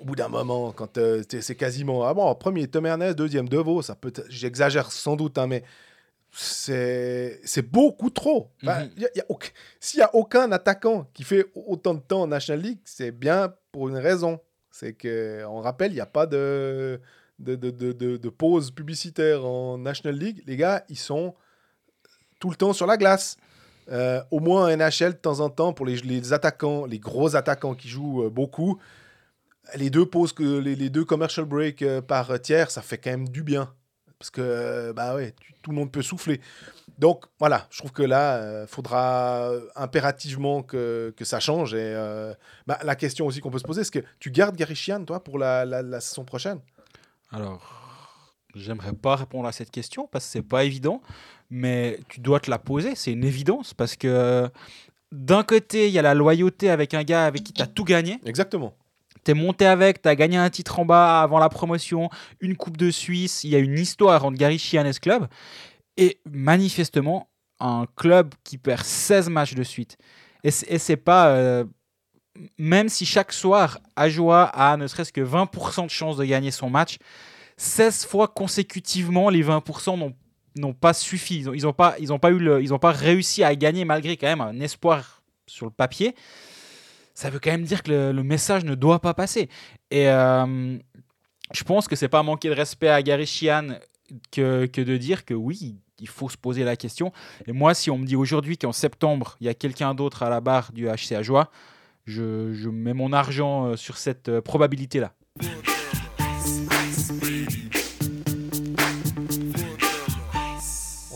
Au 0.00 0.04
bout 0.04 0.14
d'un 0.16 0.28
moment, 0.28 0.72
quand 0.72 0.98
euh, 0.98 1.22
c'est 1.28 1.54
quasiment. 1.56 2.04
Ah 2.04 2.14
bon, 2.14 2.32
premier, 2.36 2.68
Tom 2.68 2.86
Ernest, 2.86 3.16
deuxième, 3.16 3.48
Deveau, 3.48 3.82
ça 3.82 3.94
peut. 3.96 4.12
J'exagère 4.28 4.90
sans 4.92 5.16
doute, 5.16 5.36
hein, 5.38 5.46
mais 5.48 5.62
c'est 6.32 7.62
beaucoup 7.70 8.10
trop. 8.10 8.50
Enfin, 8.62 8.84
Mhm. 8.84 8.90
y 8.98 9.04
a- 9.06 9.10
y 9.16 9.20
a 9.20 9.24
aucun- 9.28 9.50
S'il 9.80 9.98
n'y 9.98 10.04
a 10.04 10.14
aucun 10.14 10.50
attaquant 10.52 11.08
qui 11.14 11.22
fait 11.24 11.46
autant 11.54 11.94
de 11.94 12.00
temps 12.00 12.22
en 12.22 12.26
National 12.26 12.60
League, 12.64 12.80
c'est 12.84 13.10
bien 13.12 13.54
pour 13.72 13.88
une 13.88 13.96
raison. 13.96 14.40
C'est 14.70 14.94
que, 14.94 15.44
on 15.48 15.60
rappelle, 15.60 15.92
il 15.92 15.96
n'y 15.96 16.00
a 16.00 16.06
pas 16.06 16.26
de, 16.26 17.00
de, 17.38 17.54
de, 17.54 17.70
de, 17.70 17.92
de- 17.92 18.16
de 18.16 18.28
pause 18.28 18.70
publicitaire 18.72 19.44
en 19.44 19.78
National 19.78 20.18
League. 20.18 20.42
Les 20.46 20.56
gars, 20.56 20.84
ils 20.88 20.98
sont 20.98 21.34
tout 22.40 22.50
le 22.50 22.56
temps 22.56 22.72
sur 22.72 22.86
la 22.86 22.96
glace. 22.96 23.36
Euh, 23.90 24.22
au 24.30 24.40
moins 24.40 24.72
en 24.72 24.76
NHL 24.76 25.12
de 25.12 25.18
temps 25.18 25.40
en 25.40 25.50
temps 25.50 25.72
pour 25.72 25.84
les, 25.86 26.32
attaquants, 26.32 26.86
les 26.86 26.98
gros 26.98 27.36
attaquants 27.36 27.74
qui 27.74 27.88
jouent 27.88 28.24
euh, 28.24 28.30
beaucoup. 28.30 28.80
Les 29.76 29.90
deux 29.90 30.06
pauses, 30.06 30.32
que, 30.32 30.58
les, 30.58 30.90
deux 30.90 31.04
commercial 31.04 31.46
breaks 31.46 31.82
euh, 31.82 32.00
par 32.00 32.40
tiers, 32.40 32.70
ça 32.70 32.82
fait 32.82 32.98
quand 32.98 33.10
même 33.10 33.28
du 33.28 33.42
bien. 33.42 33.72
Parce 34.18 34.30
que 34.30 34.92
bah 34.92 35.14
ouais, 35.14 35.34
tout 35.60 35.70
le 35.70 35.76
monde 35.76 35.92
peut 35.92 36.00
souffler. 36.00 36.40
Donc 36.98 37.24
voilà, 37.38 37.66
je 37.70 37.78
trouve 37.78 37.92
que 37.92 38.02
là, 38.02 38.62
il 38.62 38.68
faudra 38.68 39.50
impérativement 39.76 40.62
que, 40.62 41.12
que 41.14 41.24
ça 41.26 41.40
change. 41.40 41.74
Et 41.74 41.94
bah, 42.66 42.78
la 42.84 42.94
question 42.94 43.26
aussi 43.26 43.40
qu'on 43.40 43.50
peut 43.50 43.58
se 43.58 43.64
poser, 43.64 43.82
est-ce 43.82 43.90
que 43.90 43.98
tu 44.20 44.30
gardes 44.30 44.56
Gary 44.56 44.76
Sheehan, 44.76 45.04
toi, 45.04 45.22
pour 45.22 45.38
la, 45.38 45.66
la, 45.66 45.82
la 45.82 46.00
saison 46.00 46.24
prochaine? 46.24 46.60
Alors, 47.32 47.83
j'aimerais 48.54 48.92
pas 48.92 49.16
répondre 49.16 49.46
à 49.46 49.52
cette 49.52 49.70
question 49.70 50.08
parce 50.10 50.24
que 50.26 50.30
c'est 50.32 50.42
pas 50.42 50.64
évident, 50.64 51.00
mais 51.50 51.98
tu 52.08 52.20
dois 52.20 52.40
te 52.40 52.50
la 52.50 52.58
poser, 52.58 52.94
c'est 52.94 53.12
une 53.12 53.24
évidence 53.24 53.74
parce 53.74 53.96
que 53.96 54.48
d'un 55.12 55.44
côté, 55.44 55.86
il 55.86 55.92
y 55.92 55.98
a 55.98 56.02
la 56.02 56.14
loyauté 56.14 56.70
avec 56.70 56.92
un 56.94 57.04
gars 57.04 57.26
avec 57.26 57.44
qui 57.44 57.52
tu 57.52 57.62
as 57.62 57.66
tout 57.66 57.84
gagné. 57.84 58.18
Exactement. 58.26 58.74
Tu 59.24 59.30
es 59.30 59.34
monté 59.34 59.64
avec, 59.64 60.02
tu 60.02 60.08
as 60.08 60.16
gagné 60.16 60.36
un 60.36 60.50
titre 60.50 60.78
en 60.80 60.84
bas 60.84 61.22
avant 61.22 61.38
la 61.38 61.48
promotion, 61.48 62.10
une 62.40 62.56
Coupe 62.56 62.76
de 62.76 62.90
Suisse, 62.90 63.44
il 63.44 63.50
y 63.50 63.56
a 63.56 63.58
une 63.58 63.78
histoire 63.78 64.24
entre 64.24 64.36
Gary 64.36 64.58
Sheehan 64.58 64.84
et 64.84 64.92
ce 64.92 65.00
club. 65.00 65.28
Et 65.96 66.18
manifestement, 66.30 67.28
un 67.60 67.86
club 67.96 68.34
qui 68.42 68.58
perd 68.58 68.82
16 68.82 69.28
matchs 69.30 69.54
de 69.54 69.62
suite. 69.62 69.96
Et 70.42 70.50
c'est 70.50 70.70
et 70.70 70.78
c'est 70.78 70.96
pas. 70.96 71.28
euh, 71.28 71.64
même 72.58 72.88
si 72.88 73.06
chaque 73.06 73.32
soir, 73.32 73.78
Ajoa 73.94 74.44
a 74.44 74.76
ne 74.76 74.88
serait-ce 74.88 75.12
que 75.12 75.20
20% 75.20 75.84
de 75.84 75.90
chance 75.90 76.16
de 76.16 76.24
gagner 76.24 76.50
son 76.50 76.68
match, 76.68 76.98
16 77.56 78.06
fois 78.06 78.28
consécutivement, 78.28 79.30
les 79.30 79.44
20% 79.44 79.98
n'ont 79.98 80.14
n'ont 80.56 80.72
pas 80.72 80.92
suffi. 80.92 81.40
Ils 81.40 81.62
n'ont 81.62 81.72
pas, 81.72 81.96
ils 81.98 82.12
ont 82.12 82.18
pas, 82.18 82.30
eu 82.30 82.68
pas 82.80 82.92
réussi 82.92 83.42
à 83.42 83.54
gagner 83.56 83.84
malgré 83.84 84.16
quand 84.16 84.26
même 84.26 84.40
un 84.40 84.60
espoir 84.60 85.22
sur 85.46 85.66
le 85.66 85.72
papier. 85.72 86.14
Ça 87.14 87.30
veut 87.30 87.38
quand 87.38 87.50
même 87.50 87.64
dire 87.64 87.82
que 87.82 88.12
le, 88.12 88.22
message 88.22 88.64
ne 88.64 88.74
doit 88.74 89.00
pas 89.00 89.14
passer. 89.14 89.48
Et 89.90 90.08
euh, 90.08 90.78
je 91.52 91.64
pense 91.64 91.86
que 91.86 91.96
c'est 91.96 92.08
pas 92.08 92.22
manquer 92.22 92.48
de 92.48 92.54
respect 92.54 92.88
à 92.88 93.02
Gary 93.02 93.26
Sheehan 93.26 93.78
que, 94.32 94.66
que 94.66 94.80
de 94.80 94.96
dire 94.96 95.24
que 95.24 95.34
oui, 95.34 95.76
il 96.00 96.08
faut 96.08 96.28
se 96.28 96.36
poser 96.36 96.64
la 96.64 96.76
question. 96.76 97.12
Et 97.46 97.52
moi, 97.52 97.74
si 97.74 97.90
on 97.90 97.98
me 97.98 98.06
dit 98.06 98.16
aujourd'hui 98.16 98.58
qu'en 98.58 98.72
septembre, 98.72 99.36
il 99.40 99.46
y 99.46 99.48
a 99.48 99.54
quelqu'un 99.54 99.94
d'autre 99.94 100.24
à 100.24 100.30
la 100.30 100.40
barre 100.40 100.72
du 100.72 100.88
HC 100.88 101.12
Ajoie, 101.12 101.50
je, 102.04 102.52
je 102.52 102.68
mets 102.68 102.94
mon 102.94 103.12
argent 103.12 103.66
euh, 103.66 103.76
sur 103.76 103.96
cette 103.96 104.28
euh, 104.28 104.40
probabilité-là. 104.40 105.14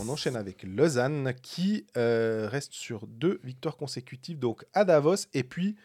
On 0.09 0.13
enchaîne 0.13 0.35
avec 0.35 0.63
Lausanne 0.63 1.35
qui 1.43 1.85
euh, 1.95 2.49
reste 2.49 2.73
sur 2.73 3.05
deux 3.05 3.39
victoires 3.43 3.77
consécutives, 3.77 4.39
donc 4.39 4.65
à 4.73 4.83
Davos. 4.83 5.27
Et 5.35 5.43
puis 5.43 5.75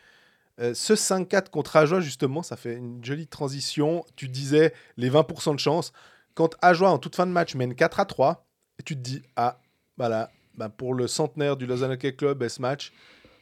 euh, 0.61 0.73
ce 0.73 0.95
5-4 0.95 1.51
contre 1.51 1.77
Ajoie, 1.77 2.01
justement, 2.01 2.43
ça 2.43 2.57
fait 2.57 2.75
une 2.75 3.05
jolie 3.05 3.27
transition. 3.27 4.03
Tu 4.17 4.29
disais 4.29 4.73
les 4.97 5.11
20% 5.11 5.57
de 5.57 5.61
chance. 5.61 5.93
Quand 6.33 6.57
Ajoie, 6.63 6.89
en 6.89 6.99
toute 6.99 7.17
fin 7.17 7.27
de 7.27 7.33
match, 7.33 7.55
mène 7.55 7.75
4 7.75 8.01
à 8.01 8.07
3, 8.07 8.47
et 8.79 8.83
tu 8.83 8.97
te 8.97 9.01
dis, 9.01 9.21
ah, 9.37 9.61
voilà, 9.99 10.31
bah, 10.55 10.71
pour 10.71 10.95
le 10.95 11.07
centenaire 11.07 11.59
du 11.59 11.67
Lausanne 11.67 11.93
Hockey 11.93 12.15
Club, 12.15 12.49
ce 12.49 12.63
match, 12.63 12.95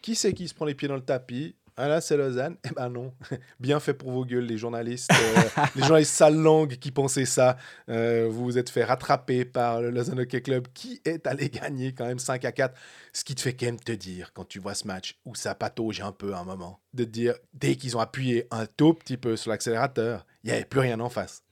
qui 0.03 0.17
c'est 0.17 0.35
qui 0.35 0.49
se 0.49 0.55
prend 0.55 0.65
les 0.65 0.75
pieds 0.75 0.89
dans 0.89 0.97
le 0.97 1.05
tapis? 1.05 1.55
Ah 1.77 1.89
là, 1.89 2.01
c'est 2.01 2.17
Lausanne. 2.17 2.57
Eh 2.65 2.71
ben 2.75 2.89
non. 2.91 3.13
Bien 3.61 3.81
fait 3.81 3.95
pour 3.95 4.11
vos 4.11 4.25
gueules, 4.25 4.45
les 4.45 4.59
journalistes. 4.59 5.11
euh, 5.13 5.63
les 5.75 5.83
journalistes 5.83 6.13
sale 6.15 6.37
langue 6.37 6.77
qui 6.77 6.91
pensaient 6.91 7.25
ça. 7.25 7.57
Euh, 7.89 8.29
vous 8.31 8.45
vous 8.45 8.59
êtes 8.59 8.69
fait 8.71 8.85
rattraper 8.85 9.45
par 9.45 9.81
le 9.81 9.91
Lausanne 9.91 10.21
Hockey 10.21 10.43
Club 10.43 10.69
qui 10.75 11.01
est 11.05 11.27
allé 11.27 11.49
gagner 11.51 11.93
quand 11.95 12.07
même 12.07 12.19
5 12.19 12.45
à 12.45 12.53
4. 12.53 12.75
Ce 13.13 13.25
qui 13.25 13.35
te 13.35 13.41
fait 13.41 13.55
quand 13.55 13.67
même 13.67 13.81
te 13.81 13.93
dire, 13.93 14.33
quand 14.35 14.47
tu 14.47 14.59
vois 14.59 14.75
ce 14.75 14.87
match, 14.87 15.19
où 15.25 15.35
ça 15.35 15.55
patauge 15.55 16.01
un 16.01 16.13
peu 16.13 16.35
à 16.35 16.39
un 16.41 16.45
moment, 16.45 16.81
de 16.95 17.05
te 17.05 17.09
dire, 17.11 17.35
dès 17.55 17.77
qu'ils 17.77 17.97
ont 17.97 18.01
appuyé 18.01 18.47
un 18.51 18.67
tout 18.67 18.95
petit 18.95 19.17
peu 19.17 19.37
sur 19.37 19.51
l'accélérateur, 19.51 20.27
il 20.45 20.49
n'y 20.51 20.53
avait 20.57 20.65
plus 20.67 20.81
rien 20.81 21.01
en 21.01 21.09
face. 21.09 21.43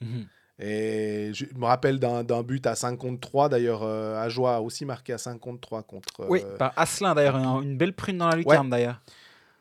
Et 0.63 1.31
je 1.33 1.47
me 1.57 1.65
rappelle 1.65 1.99
d'un 1.99 2.43
but 2.43 2.67
à 2.67 2.75
5 2.75 2.97
contre 2.99 3.21
3, 3.21 3.49
d'ailleurs, 3.49 3.83
euh, 3.83 4.21
Ajoie 4.21 4.57
a 4.57 4.61
aussi 4.61 4.85
marqué 4.85 5.15
à 5.15 5.19
5 5.19 5.39
contre 5.39 5.61
3 5.61 5.83
contre... 5.85 6.27
Oui, 6.29 6.43
euh, 6.45 6.57
par 6.59 6.75
Asselin 6.77 7.15
d'ailleurs, 7.15 7.37
un- 7.37 7.63
une 7.63 7.79
belle 7.79 7.95
prune 7.95 8.19
dans 8.19 8.29
la 8.29 8.37
lucarne 8.37 8.69
d'ailleurs. 8.69 9.01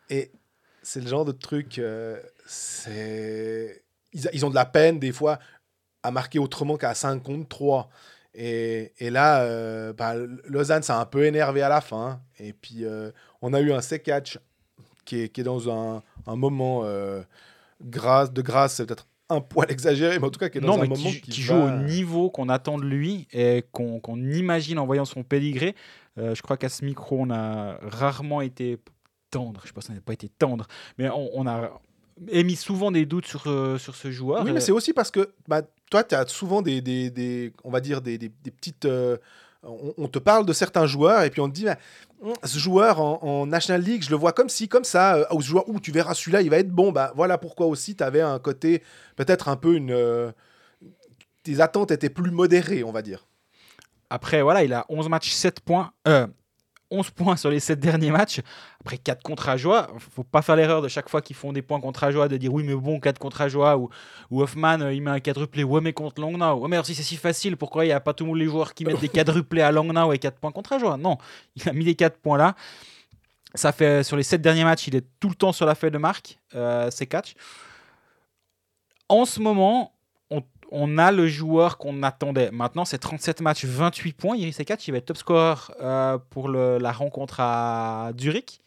Et 0.10 0.30
c'est 0.92 1.02
le 1.02 1.08
genre 1.08 1.24
de 1.26 1.32
truc, 1.32 1.78
euh, 1.78 2.20
c'est... 2.48 3.84
Ils, 4.14 4.28
ils 4.34 4.46
ont 4.46 4.50
de 4.50 4.56
la 4.56 4.66
peine, 4.66 4.98
des 5.00 5.12
fois, 5.12 5.38
à 6.02 6.10
marquer 6.12 6.40
autrement 6.40 6.78
qu'à 6.78 6.96
5 6.96 7.22
contre 7.22 7.48
3. 7.48 7.90
Et, 8.34 8.94
et 8.98 9.10
là, 9.12 9.42
euh, 9.44 9.94
bah, 9.94 10.14
Lausanne 10.46 10.82
s'est 10.82 10.94
un 10.94 11.06
peu 11.06 11.26
énervé 11.26 11.62
à 11.62 11.70
la 11.70 11.82
fin. 11.82 12.22
Et 12.40 12.54
puis, 12.54 12.86
euh, 12.86 13.12
on 13.42 13.54
a 13.54 13.60
eu 13.62 13.72
un 13.72 13.82
C-catch 13.82 14.40
qui 15.06 15.22
est, 15.22 15.30
qui 15.30 15.42
est 15.42 15.44
dans 15.44 15.70
un, 15.70 16.02
un 16.26 16.36
moment 16.36 16.82
euh, 16.86 17.22
grâce, 17.84 18.32
de 18.34 18.42
grâce, 18.42 18.76
c'est 18.76 18.86
peut-être 18.88 19.08
un 19.30 19.42
poil 19.42 19.72
exagéré, 19.72 20.18
mais 20.18 20.26
en 20.26 20.32
tout 20.32 20.40
cas, 20.40 20.50
qui 20.50 20.58
est 20.58 20.62
dans 20.62 20.68
Non, 20.70 20.78
un 20.80 20.82
mais 20.82 20.88
moment 20.88 21.10
qui, 21.12 21.22
qui, 21.22 21.32
qui 21.32 21.42
va- 21.44 21.48
joue 21.56 21.62
au 21.68 21.70
niveau 21.84 22.32
qu'on 22.32 22.50
attend 22.50 22.80
de 22.80 22.86
lui 22.86 23.28
et 23.32 23.64
qu'on 23.72 24.02
imagine 24.16 24.80
en 24.80 24.88
voyant 24.88 25.06
son 25.06 25.22
pédigré. 25.24 25.76
Euh, 26.18 26.34
je 26.34 26.42
crois 26.42 26.58
qu'à 26.58 26.70
ce 26.70 26.84
micro, 26.84 27.18
on 27.20 27.30
a 27.30 27.78
rarement 27.84 28.42
été 28.42 28.80
tendre. 29.32 29.62
Je 29.64 29.68
sais 29.68 29.74
pas 29.74 29.82
si 29.82 29.92
on 29.92 29.94
n'a 29.96 30.02
pas 30.02 30.14
été 30.14 30.30
tendre, 30.30 30.68
mais 30.98 31.10
on, 31.10 31.30
on 31.34 31.48
a 31.48 31.80
émis 32.30 32.56
souvent 32.56 32.92
des 32.92 33.06
doutes 33.06 33.26
sur, 33.28 33.44
euh, 33.48 33.78
sur 33.78 33.96
ce 33.96 34.12
joueur. 34.12 34.44
Oui, 34.46 34.52
mais 34.52 34.60
c'est 34.60 34.72
aussi 34.72 34.94
parce 34.94 35.12
que 35.12 35.32
bah, 35.48 35.62
toi, 35.90 36.04
tu 36.04 36.16
as 36.16 36.28
souvent 36.28 36.62
des, 36.62 36.82
des, 36.82 37.10
des- 37.10 37.54
on 37.64 37.72
va 37.72 37.80
dire, 37.82 38.02
des, 38.02 38.18
des- 38.18 38.30
petites... 38.30 38.86
euh, 38.86 39.18
on, 39.64 39.94
on 39.98 40.08
te 40.08 40.20
parle 40.20 40.46
de 40.46 40.54
certains 40.54 40.86
joueurs 40.86 41.24
et 41.24 41.30
puis 41.30 41.42
on 41.42 41.50
te 41.50 41.54
dit, 41.54 41.66
bah, 41.66 41.78
hum, 42.22 42.34
ce 42.44 42.58
joueur 42.60 43.00
en, 43.02 43.20
en 43.24 43.46
National 43.46 43.82
League, 43.82 44.04
je 44.04 44.10
le 44.10 44.16
vois 44.16 44.32
comme 44.34 44.50
si, 44.50 44.68
comme 44.70 44.84
ça, 44.86 45.16
euh, 45.16 45.26
ou 45.34 45.42
ce 45.42 45.48
joueur, 45.48 45.68
où 45.70 45.80
tu 45.80 45.92
verras 45.92 46.14
celui-là, 46.14 46.42
il 46.42 46.50
va 46.50 46.58
être 46.60 46.70
bon. 46.72 46.92
Bah, 46.92 47.12
voilà 47.16 47.38
pourquoi 47.38 47.68
aussi 47.68 47.96
tu 47.96 48.04
avais 48.04 48.22
un 48.22 48.40
côté, 48.40 48.84
peut-être 49.16 49.48
un 49.50 49.56
peu 49.56 49.76
une... 49.76 49.92
euh, 49.92 50.32
tes 51.44 51.62
attentes 51.62 51.92
étaient 51.92 52.10
plus 52.10 52.32
modérées, 52.32 52.84
on 52.84 52.92
va 52.92 53.02
dire. 53.02 53.28
Après, 54.10 54.42
voilà, 54.42 54.64
il 54.64 54.74
a 54.74 54.86
11 54.90 55.08
matchs, 55.08 55.32
7 55.32 55.60
points. 55.62 55.92
euh, 56.08 56.28
11 56.92 57.10
points 57.12 57.36
sur 57.36 57.50
les 57.50 57.60
7 57.60 57.80
derniers 57.80 58.12
matchs. 58.12 58.42
Après 58.82 58.98
4 58.98 59.22
contre 59.22 59.50
Ajoie, 59.50 59.90
faut 59.98 60.24
pas 60.24 60.42
faire 60.42 60.56
l'erreur 60.56 60.82
de 60.82 60.88
chaque 60.88 61.10
fois 61.10 61.22
qu'ils 61.22 61.36
font 61.36 61.54
des 61.54 61.62
points 61.62 61.80
contre 61.80 62.04
Ajoie 62.04 62.28
de 62.28 62.38
dire 62.38 62.54
oui, 62.54 62.64
mais 62.64 62.76
bon, 62.76 63.00
4 63.00 63.20
contre 63.20 63.42
Ajoie 63.42 63.78
ou, 63.78 63.90
ou 64.32 64.42
Hoffman, 64.42 64.82
euh, 64.82 64.94
il 64.94 65.02
met 65.02 65.12
un 65.12 65.20
quadruplé. 65.20 65.64
Ouais, 65.64 65.82
mais 65.82 65.94
contre 65.94 66.22
Langnau. 66.22 66.56
Ouais, 66.56 66.68
mais 66.68 66.76
alors 66.76 66.86
si 66.86 66.96
c'est 66.96 67.04
si 67.04 67.18
facile, 67.18 67.58
pourquoi 67.58 67.86
il 67.86 67.90
n'y 67.90 67.94
a 67.94 68.00
pas 68.00 68.14
tous 68.14 68.34
les 68.34 68.46
joueurs 68.46 68.74
qui 68.74 68.86
mettent 68.86 69.02
des 69.02 69.10
quadruplés 69.10 69.62
à 69.62 69.72
Langnau 69.72 70.14
et 70.14 70.20
4 70.20 70.38
points 70.40 70.52
contre 70.52 70.74
Ajoie 70.74 70.98
Non, 70.98 71.18
il 71.56 71.68
a 71.70 71.74
mis 71.74 71.86
les 71.86 71.96
4 71.96 72.18
points 72.18 72.38
là. 72.38 72.56
Ça 73.56 73.72
fait 73.72 74.04
sur 74.04 74.16
les 74.16 74.24
7 74.24 74.42
derniers 74.42 74.64
matchs, 74.64 74.88
il 74.88 74.96
est 74.96 75.06
tout 75.20 75.30
le 75.30 75.36
temps 75.36 75.52
sur 75.52 75.66
la 75.66 75.74
feuille 75.74 75.92
de 75.92 75.98
marque, 75.98 76.38
euh, 76.54 76.90
c'est 76.92 77.08
catch. 77.08 77.34
En 79.08 79.26
ce 79.26 79.40
moment, 79.40 79.92
on, 80.72 80.98
a 80.98 81.12
le 81.12 81.28
joueur 81.28 81.78
qu'on 81.78 82.04
attendait. 82.04 82.52
Maintenant, 82.52 82.86
c'est 82.86 82.98
37 82.98 83.42
matchs, 83.42 83.66
28 83.66 84.14
points. 84.14 84.36
Iris 84.38 84.56
Sekatch, 84.56 84.88
il 84.88 84.92
va 84.92 84.98
être 84.98 85.06
top 85.06 85.18
scorer 85.18 85.56
euh, 85.82 86.18
pour 86.30 86.48
le- 86.50 86.78
la 86.78 86.92
rencontre 86.92 87.40
à 87.40 88.12
Zurich. 88.20 88.62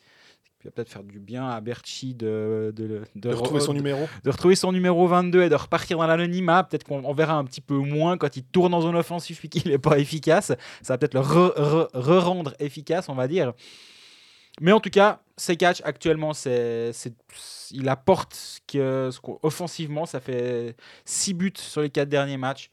Il 0.65 0.67
va 0.69 0.71
peut-être 0.71 0.91
faire 0.91 1.03
du 1.03 1.19
bien 1.19 1.49
à 1.49 1.61
Berchi 1.61 2.15
de, 2.15 2.73
de, 2.77 2.87
de, 2.87 3.03
De 3.17 3.29
retrouver 3.35 3.59
re- 3.61 3.65
son 3.65 3.73
numéro. 3.73 4.07
de 4.23 4.31
retrouver 4.31 4.55
son 4.55 4.71
numéro 4.71 5.09
22 5.09 5.43
et 5.43 5.49
de 5.49 5.57
repartir 5.57 5.99
dans 5.99 6.07
l'anonymat. 6.07 6.63
Peut-être 6.63 6.85
qu'on 6.85 7.03
on 7.05 7.13
verra 7.13 7.35
un 7.35 7.45
petit 7.45 7.61
peu 7.61 7.75
moins 7.75 8.17
quand 8.17 8.37
il 8.37 8.45
tourne 8.45 8.73
en 8.73 8.81
zone 8.81 8.95
offensive 8.95 9.41
et 9.43 9.49
qu'il 9.49 9.69
n'est 9.71 9.79
pas 9.79 9.99
efficace. 9.99 10.53
Ça 10.83 10.95
va 10.95 10.99
peut-être 10.99 11.15
le 11.15 11.21
re- 11.21 11.55
re- 11.57 11.89
re-rendre 11.95 12.55
efficace, 12.61 13.09
on 13.09 13.15
va 13.15 13.27
dire. 13.27 13.53
Mais 14.61 14.73
en 14.73 14.81
tout 14.81 14.91
cas, 14.91 15.21
Sekatch, 15.37 15.81
actuellement, 15.85 16.35
c'est, 16.35 16.93
c'est- 16.93 17.15
il 17.71 17.89
apporte 17.89 18.35
ce 18.35 18.61
que, 18.67 19.11
ce 19.11 19.19
offensivement, 19.43 20.05
ça 20.07 20.21
fait 20.21 20.77
6 21.05 21.35
buts 21.35 21.53
sur 21.57 21.81
les 21.81 21.91
4 21.91 22.09
derniers 22.09 22.37
matchs. 22.37 22.71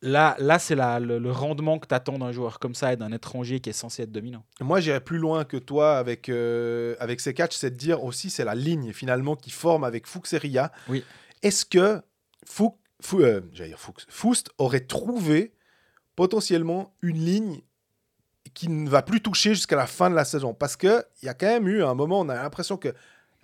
Là, 0.00 0.36
là 0.38 0.58
c'est 0.60 0.76
la- 0.76 1.00
le, 1.00 1.18
le 1.18 1.32
rendement 1.32 1.78
que 1.78 1.88
tu 1.88 1.94
attends 1.94 2.18
d'un 2.18 2.30
joueur 2.30 2.60
comme 2.60 2.74
ça 2.74 2.92
et 2.92 2.96
d'un 2.96 3.10
étranger 3.10 3.58
qui 3.58 3.70
est 3.70 3.72
censé 3.72 4.02
être 4.02 4.12
dominant. 4.12 4.44
Moi, 4.60 4.80
j'irais 4.80 5.00
plus 5.00 5.18
loin 5.18 5.44
que 5.44 5.56
toi 5.56 5.96
avec, 5.98 6.28
euh, 6.28 6.94
avec 7.00 7.20
ces 7.20 7.34
catchs, 7.34 7.56
c'est 7.56 7.70
de 7.70 7.76
dire 7.76 8.04
aussi, 8.04 8.30
c'est 8.30 8.44
la 8.44 8.54
ligne 8.54 8.92
finalement 8.92 9.34
qui 9.34 9.50
forme 9.50 9.82
avec 9.82 10.06
Fuchs 10.06 10.32
et 10.34 10.38
Ria. 10.38 10.70
Oui. 10.88 11.02
Est-ce 11.42 11.64
que 11.64 12.00
Fuchs, 12.46 12.74
Fou- 13.00 13.20
euh, 13.22 13.40
j'allais 13.52 13.70
dire 13.70 13.80
Fuchs, 13.80 14.04
Foust 14.08 14.50
aurait 14.58 14.80
trouvé 14.86 15.52
potentiellement 16.16 16.94
une 17.02 17.18
ligne 17.18 17.60
qui 18.50 18.68
ne 18.68 18.88
va 18.88 19.02
plus 19.02 19.20
toucher 19.20 19.54
jusqu'à 19.54 19.76
la 19.76 19.86
fin 19.86 20.10
de 20.10 20.14
la 20.14 20.24
saison. 20.24 20.54
Parce 20.54 20.76
qu'il 20.76 21.04
y 21.22 21.28
a 21.28 21.34
quand 21.34 21.46
même 21.46 21.68
eu 21.68 21.82
un 21.82 21.94
moment, 21.94 22.20
on 22.20 22.28
a 22.28 22.34
l'impression 22.34 22.76
que 22.76 22.94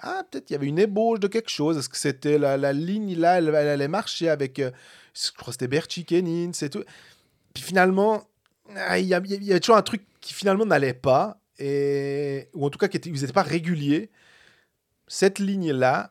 ah, 0.00 0.24
peut-être 0.30 0.50
il 0.50 0.54
y 0.54 0.56
avait 0.56 0.66
une 0.66 0.78
ébauche 0.78 1.20
de 1.20 1.28
quelque 1.28 1.50
chose. 1.50 1.78
Est-ce 1.78 1.88
que 1.88 1.96
c'était 1.96 2.38
la, 2.38 2.56
la, 2.56 2.72
ligne 2.72 3.16
là, 3.16 3.38
elle, 3.38 3.54
allait 3.54 3.88
marcher 3.88 4.28
avec, 4.28 4.58
euh, 4.58 4.70
je 5.14 5.30
crois 5.32 5.46
que 5.46 5.52
c'était 5.52 5.68
Berchi 5.68 6.04
Kenin, 6.04 6.50
c'est 6.52 6.70
tout. 6.70 6.84
Puis 7.54 7.62
finalement, 7.62 8.24
ah, 8.76 8.98
il 8.98 9.06
y, 9.06 9.14
avait 9.14 9.60
toujours 9.60 9.76
un 9.76 9.82
truc 9.82 10.04
qui 10.20 10.34
finalement 10.34 10.66
n'allait 10.66 10.94
pas, 10.94 11.38
et, 11.58 12.48
ou 12.54 12.66
en 12.66 12.70
tout 12.70 12.78
cas 12.78 12.88
qui 12.88 12.96
était, 12.96 13.10
pas 13.32 13.42
régulier. 13.42 14.10
Cette 15.06 15.38
ligne-là, 15.38 16.10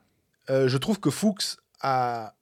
euh, 0.50 0.68
je 0.68 0.78
trouve 0.78 1.00
que 1.00 1.10
Fuchs 1.10 1.56
a 1.80 2.34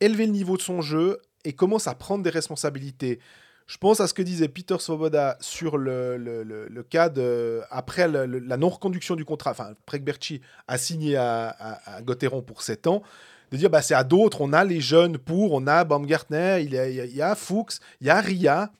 élevé 0.00 0.26
le 0.26 0.32
niveau 0.32 0.56
de 0.56 0.62
son 0.62 0.80
jeu 0.80 1.20
et 1.44 1.52
commence 1.52 1.86
à 1.86 1.94
prendre 1.94 2.24
des 2.24 2.30
responsabilités. 2.30 3.20
Je 3.66 3.78
pense 3.78 3.98
à 3.98 4.06
ce 4.06 4.14
que 4.14 4.22
disait 4.22 4.48
Peter 4.48 4.78
Svoboda 4.78 5.36
sur 5.40 5.76
le, 5.76 6.16
le, 6.16 6.44
le, 6.44 6.82
cas 6.84 7.08
de. 7.08 7.62
Après 7.70 8.06
la 8.06 8.56
non-reconduction 8.56 9.16
du 9.16 9.24
contrat, 9.24 9.50
enfin, 9.50 9.72
après 9.72 9.98
que 9.98 10.04
Berchi 10.04 10.40
a 10.68 10.78
signé 10.78 11.16
à, 11.16 11.48
à, 11.84 12.02
pour 12.46 12.62
7 12.62 12.86
ans, 12.86 13.02
de 13.50 13.56
dire 13.56 13.68
bah, 13.68 13.82
c'est 13.82 13.94
à 13.94 14.04
d'autres, 14.04 14.40
on 14.40 14.52
a 14.52 14.64
les 14.64 14.80
jeunes 14.80 15.18
pour, 15.18 15.52
on 15.52 15.66
a 15.66 15.82
Baumgartner, 15.82 16.60
il 16.62 16.74
y 16.74 16.78
a, 16.78 16.88
il 16.88 17.16
y 17.16 17.22
a 17.22 17.34
Fuchs, 17.34 17.80
il 18.00 18.06
y 18.06 18.10
a 18.10 18.20
Ria. 18.20 18.72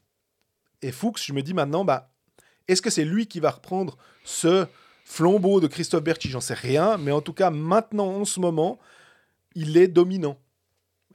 Et 0.83 0.93
Fuchs, 0.93 1.27
je 1.27 1.33
me 1.33 1.43
dis 1.43 1.55
maintenant, 1.55 1.85
bah, 1.85 2.11
est-ce 2.69 2.83
que 2.83 2.91
c'est 2.91 3.05
lui 3.05 3.27
qui 3.27 3.41
va 3.41 3.51
reprendre 3.51 3.97
ce 4.25 4.67
flambeau 5.05 5.61
de 5.61 5.67
Christophe 5.67 6.05
Berchi 6.05 6.29
J'en 6.29 6.41
sais 6.41 6.55
rien, 6.55 6.97
mais 6.97 7.11
en 7.11 7.21
tout 7.21 7.33
cas, 7.33 7.51
maintenant, 7.51 8.09
en 8.09 8.25
ce 8.25 8.39
moment, 8.39 8.79
il 9.57 9.77
est 9.77 9.89
dominant. 9.89 10.39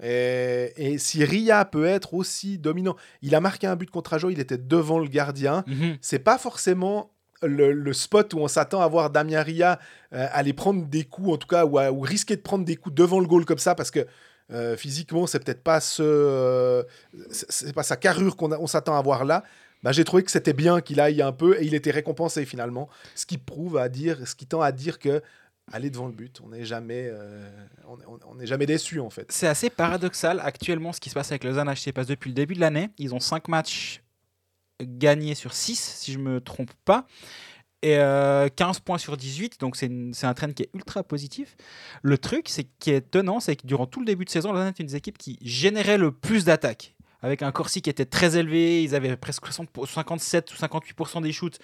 Et, 0.02 0.74
et, 0.78 0.98
si 0.98 1.24
Ria 1.24 1.64
peut 1.66 1.86
être 1.86 2.14
aussi 2.16 2.58
dominant, 2.58 2.96
il 3.22 3.36
a 3.36 3.40
marqué 3.40 3.68
un 3.68 3.76
but 3.76 3.90
contre 3.90 4.14
Ajo, 4.14 4.30
il 4.30 4.40
était 4.40 4.58
devant 4.58 5.00
le 5.00 5.08
gardien. 5.08 5.64
Mm 5.68 5.74
-hmm. 5.74 5.98
C'est 6.02 6.24
pas 6.24 6.38
forcément 6.38 7.12
le, 7.44 7.72
le, 7.72 7.94
spot 7.94 8.34
où 8.34 8.40
on 8.40 8.48
s'attend 8.48 8.82
à 8.82 8.88
voir 8.88 9.10
Damien 9.10 9.42
Ria 9.42 9.80
euh, 10.14 10.28
aller 10.32 10.54
prendre 10.54 10.86
des 10.86 11.04
coups, 11.04 11.30
en 11.34 11.38
tout 11.38 11.48
cas, 11.48 11.66
ou, 11.66 11.78
à, 11.78 11.92
ou, 11.92 12.02
risquer 12.02 12.36
de 12.36 12.42
prendre 12.42 12.66
des 12.66 12.76
coups 12.76 12.96
devant 12.96 13.20
le 13.20 13.28
goal 13.28 13.46
comme 13.46 13.58
ça, 13.58 13.76
parce 13.76 13.92
que 13.92 14.06
euh, 14.52 14.76
physiquement, 14.76 15.28
c'est 15.28 15.40
peut-être 15.44 15.64
pas 15.64 15.80
ce, 15.80 16.04
euh, 16.04 16.84
c'est 17.32 17.74
pas 17.74 17.84
sa 17.84 17.96
carrure 17.96 18.36
qu'on 18.36 18.52
on 18.52 18.68
s'attend 18.68 18.98
à 18.98 19.02
voir 19.02 19.24
là. 19.24 19.44
Bah, 19.84 19.92
j'ai 19.92 20.04
trouvé 20.04 20.24
que 20.24 20.32
c'était 20.32 20.54
bien 20.54 20.82
qu'il 20.82 21.00
aille 21.00 21.22
un 21.22 21.32
peu 21.32 21.60
et 21.60 21.66
il 21.66 21.74
était 21.74 21.92
récompensé 21.92 22.46
finalement, 22.46 22.88
ce 23.16 23.26
qui 23.26 23.38
prouve 23.38 23.78
à 23.78 23.90
dire, 23.90 24.28
ce 24.28 24.36
qui 24.36 24.46
tend 24.46 24.62
à 24.62 24.72
dire 24.72 25.00
que 25.00 25.22
aller 25.72 25.90
devant 25.90 26.08
le 26.08 26.14
but. 26.14 26.40
On 26.44 26.50
n'est 26.50 26.66
jamais, 26.66 27.08
euh, 27.08 27.50
on, 27.88 28.46
jamais 28.46 28.66
déçu 28.66 29.00
en 29.00 29.10
fait. 29.10 29.32
C'est 29.32 29.48
assez 29.48 29.70
paradoxal 29.70 30.40
actuellement 30.40 30.94
ce 30.94 31.00
qui 31.00 31.10
se 31.10 31.16
passe 31.16 31.32
avec 31.32 31.44
Lausanne 31.44 31.70
HC 31.70 31.92
passe 31.94 32.08
depuis 32.08 32.30
le 32.30 32.36
début 32.36 32.54
de 32.54 32.60
l'année. 32.60 32.90
Ils 32.98 33.14
ont 33.14 33.20
5 33.20 33.48
matchs 33.48 34.02
gagnés 34.82 35.36
sur 35.36 35.54
6 35.54 35.76
si 35.76 36.14
je 36.14 36.20
me 36.20 36.42
trompe 36.42 36.72
pas. 36.86 37.06
Et 37.84 37.98
euh, 37.98 38.48
15 38.48 38.82
points 38.82 39.00
sur 39.00 39.18
18, 39.18 39.60
donc 39.60 39.76
c'est 39.76 39.90
un 40.24 40.34
trend 40.36 40.54
qui 40.54 40.64
est 40.64 40.70
ultra 40.76 41.04
positif. 41.04 41.56
Le 42.04 42.18
truc 42.18 42.48
c'est 42.48 42.66
qui 42.80 42.92
est 42.92 42.98
étonnant, 42.98 43.40
c'est 43.40 43.56
que 43.56 43.66
durant 43.66 43.88
tout 43.88 44.00
le 44.00 44.06
début 44.06 44.26
de 44.26 44.30
saison, 44.30 44.52
Lausanne 44.52 44.70
était 44.70 44.84
une 44.84 44.90
des 44.90 44.96
équipes 44.96 45.18
qui 45.18 45.40
générait 45.42 45.98
le 45.98 46.12
plus 46.12 46.46
d'attaques. 46.46 46.96
Avec 47.24 47.44
un 47.44 47.52
Corsi 47.52 47.82
qui 47.82 47.90
était 47.90 48.06
très 48.06 48.36
élevé, 48.38 48.84
ils 48.84 48.96
avaient 48.96 49.16
presque 49.16 49.46
60, 49.46 49.70
57 49.88 50.52
ou 50.52 50.56
58% 50.56 51.22
des 51.22 51.32
shoots 51.32 51.60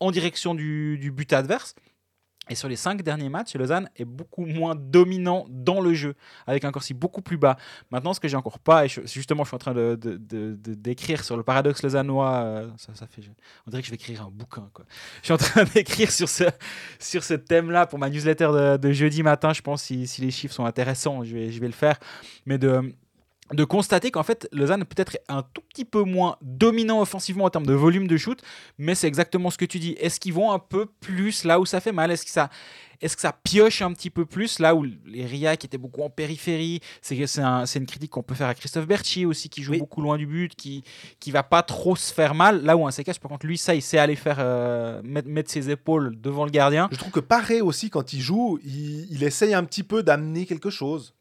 en 0.00 0.10
direction 0.10 0.54
du, 0.54 0.98
du 0.98 1.10
but 1.10 1.32
adverse. 1.32 1.74
Et 2.50 2.54
sur 2.54 2.68
les 2.68 2.76
cinq 2.76 3.02
derniers 3.02 3.28
matchs, 3.28 3.54
Lausanne 3.56 3.88
est 3.96 4.04
beaucoup 4.04 4.44
moins 4.44 4.74
dominant 4.74 5.46
dans 5.48 5.80
le 5.80 5.94
jeu, 5.94 6.14
avec 6.46 6.64
un 6.64 6.72
Corsi 6.72 6.94
beaucoup 6.94 7.22
plus 7.22 7.36
bas. 7.36 7.56
Maintenant, 7.90 8.14
ce 8.14 8.20
que 8.20 8.28
j'ai 8.28 8.36
encore 8.36 8.58
pas, 8.58 8.86
et 8.86 8.88
justement, 8.88 9.44
je 9.44 9.48
suis 9.48 9.54
en 9.54 9.58
train 9.58 9.74
de, 9.74 9.96
d'écrire 9.96 11.24
sur 11.24 11.36
le 11.36 11.42
paradoxe 11.42 11.82
lausannois, 11.82 12.34
euh, 12.44 12.68
ça, 12.76 12.94
ça 12.94 13.06
fait, 13.06 13.22
on 13.66 13.70
dirait 13.70 13.82
que 13.82 13.86
je 13.86 13.92
vais 13.92 13.96
écrire 13.96 14.22
un 14.22 14.30
bouquin. 14.30 14.68
Je 15.20 15.24
suis 15.24 15.34
en 15.34 15.38
train 15.38 15.64
d'écrire 15.74 16.10
sur 16.10 16.28
ce, 16.28 16.44
sur 16.98 17.24
ce 17.24 17.34
thème-là 17.34 17.86
pour 17.86 17.98
ma 17.98 18.10
newsletter 18.10 18.78
de, 18.80 18.92
jeudi 18.92 19.22
matin. 19.22 19.52
Je 19.52 19.62
pense 19.62 19.82
si, 19.82 20.06
si 20.06 20.20
les 20.20 20.30
chiffres 20.30 20.54
sont 20.54 20.64
intéressants, 20.64 21.22
je 21.24 21.34
vais, 21.34 21.50
je 21.50 21.60
vais 21.60 21.66
le 21.66 21.72
faire. 21.72 21.98
Mais 22.46 22.58
de 22.58 22.94
de 23.52 23.64
constater 23.64 24.10
qu'en 24.10 24.22
fait 24.22 24.48
Lausanne 24.52 24.84
peut-être 24.84 25.16
est 25.16 25.24
un 25.28 25.42
tout 25.42 25.62
petit 25.68 25.84
peu 25.84 26.02
moins 26.02 26.36
dominant 26.42 27.00
offensivement 27.00 27.44
en 27.44 27.50
termes 27.50 27.66
de 27.66 27.74
volume 27.74 28.06
de 28.06 28.16
shoot, 28.16 28.40
mais 28.78 28.94
c'est 28.94 29.08
exactement 29.08 29.50
ce 29.50 29.58
que 29.58 29.64
tu 29.64 29.78
dis. 29.78 29.92
Est-ce 30.00 30.20
qu'ils 30.20 30.34
vont 30.34 30.52
un 30.52 30.58
peu 30.58 30.86
plus 30.86 31.44
là 31.44 31.60
où 31.60 31.66
ça 31.66 31.80
fait 31.80 31.92
mal? 31.92 32.10
Est-ce 32.10 32.24
que 32.24 32.30
ça, 32.30 32.50
est-ce 33.00 33.16
que 33.16 33.22
ça 33.22 33.32
pioche 33.32 33.82
un 33.82 33.92
petit 33.92 34.10
peu 34.10 34.26
plus 34.26 34.58
là 34.58 34.74
où 34.74 34.84
les 35.06 35.24
Ria 35.24 35.56
qui 35.56 35.66
étaient 35.66 35.78
beaucoup 35.78 36.02
en 36.02 36.10
périphérie 36.10 36.80
C'est 37.00 37.26
c'est 37.26 37.42
un, 37.42 37.64
une 37.64 37.86
critique 37.86 38.10
qu'on 38.10 38.22
peut 38.22 38.34
faire 38.34 38.48
à 38.48 38.54
Christophe 38.54 38.86
Berchi 38.86 39.24
aussi 39.24 39.48
qui 39.48 39.62
joue 39.62 39.72
oui. 39.72 39.78
beaucoup 39.78 40.00
loin 40.00 40.18
du 40.18 40.26
but, 40.26 40.54
qui 40.54 40.84
qui 41.20 41.30
va 41.30 41.42
pas 41.42 41.62
trop 41.62 41.96
se 41.96 42.12
faire 42.12 42.34
mal. 42.34 42.64
Là 42.64 42.76
où 42.76 42.86
un 42.86 42.90
CKH 42.90 43.18
par 43.20 43.30
contre 43.30 43.46
lui 43.46 43.58
ça 43.58 43.74
il 43.74 43.82
sait 43.82 43.98
aller 43.98 44.16
faire 44.16 44.36
euh, 44.40 45.00
mettre, 45.04 45.28
mettre, 45.28 45.50
ses 45.50 45.70
épaules 45.70 46.20
devant 46.20 46.44
le 46.44 46.50
gardien. 46.50 46.88
Je 46.90 46.96
trouve 46.96 47.12
que 47.12 47.20
Paré 47.20 47.60
aussi 47.60 47.90
quand 47.90 48.12
il 48.12 48.20
joue, 48.20 48.58
il, 48.64 49.06
il 49.10 49.22
essaye 49.22 49.54
un 49.54 49.64
petit 49.64 49.82
peu 49.82 50.02
d'amener 50.02 50.46
quelque 50.46 50.70
chose. 50.70 51.14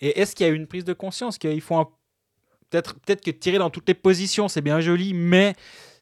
Et 0.00 0.20
est-ce 0.20 0.34
qu'il 0.34 0.46
y 0.46 0.50
a 0.50 0.52
une 0.52 0.66
prise 0.66 0.84
de 0.84 0.92
conscience 0.92 1.38
qu'il 1.38 1.60
faut 1.60 1.76
un... 1.76 1.88
peut-être 2.70 2.94
peut-être 3.00 3.22
que 3.22 3.30
tirer 3.30 3.58
dans 3.58 3.70
toutes 3.70 3.88
les 3.88 3.94
positions, 3.94 4.48
c'est 4.48 4.62
bien 4.62 4.80
joli, 4.80 5.14
mais 5.14 5.54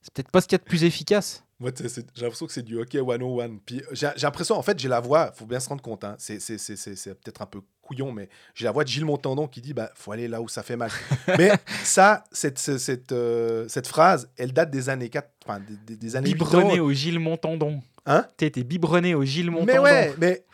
c'est 0.03 0.12
peut-être 0.12 0.30
pas 0.30 0.40
ce 0.40 0.47
qu'il 0.47 0.55
y 0.55 0.61
a 0.61 0.64
de 0.64 0.68
plus 0.68 0.84
efficace? 0.84 1.45
Moi, 1.61 1.70
j'ai 1.78 2.03
l'impression 2.20 2.47
que 2.47 2.53
c'est 2.53 2.62
du 2.62 2.78
hockey 2.78 3.01
one-on-one. 3.01 3.61
Puis 3.64 3.80
j'ai 3.92 4.09
l'impression, 4.22 4.57
en 4.57 4.62
fait, 4.62 4.78
j'ai 4.78 4.88
la 4.88 5.01
voix, 5.01 5.32
faut 5.32 5.47
bien 5.47 5.61
se 5.61 5.68
rendre 5.68 5.82
compte, 5.82 6.05
hein, 6.05 6.16
c'est 6.18 6.36
peut-être 6.38 7.42
un 7.42 7.47
peu 7.47 7.61
couillon, 7.80 8.12
mais 8.12 8.28
j'ai 8.55 8.64
la 8.64 8.72
voix 8.72 8.82
de 8.82 8.88
Gilles 8.88 9.05
Montandon 9.05 9.47
qui 9.47 9.61
dit 9.61 9.74
bah 9.74 9.90
faut 9.95 10.11
aller 10.11 10.26
là 10.26 10.40
où 10.40 10.49
ça 10.49 10.62
fait 10.62 10.76
mal. 10.76 10.90
mais 11.38 11.53
ça, 11.82 12.24
cette, 12.32 12.59
cette, 12.59 13.12
euh, 13.12 13.68
cette 13.68 13.86
phrase, 13.86 14.30
elle 14.36 14.53
date 14.53 14.70
des 14.70 14.88
années 14.88 15.11
4, 15.11 15.28
enfin 15.47 15.61
des, 15.86 15.97
des 15.97 16.16
années 16.16 16.32
Biberonné 16.32 16.80
au 16.80 16.92
Gilles 16.92 17.20
Montandon. 17.20 17.82
Hein? 18.07 18.26
Été 18.40 18.64
biberonné 18.64 19.14
au 19.14 19.24
Gilles 19.24 19.51
Montandon. 19.51 19.72
Mais 19.72 19.78
ouais, 19.78 20.14
mais 20.18 20.45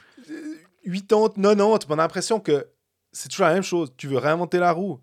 80, 0.85 1.31
90, 1.37 1.87
on 1.89 1.93
a 1.93 1.97
l'impression 1.97 2.41
que 2.41 2.67
c'est 3.13 3.29
toujours 3.29 3.47
la 3.47 3.55
même 3.55 3.63
chose. 3.63 3.93
Tu 3.97 4.09
veux 4.09 4.19
réinventer 4.19 4.59
la 4.59 4.73
roue, 4.73 5.01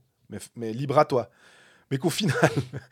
mais, 0.55 0.73
libre 0.73 0.97
à 0.97 1.05
toi. 1.05 1.29
Mais 1.89 1.97
qu'au 1.97 2.09
final, 2.09 2.35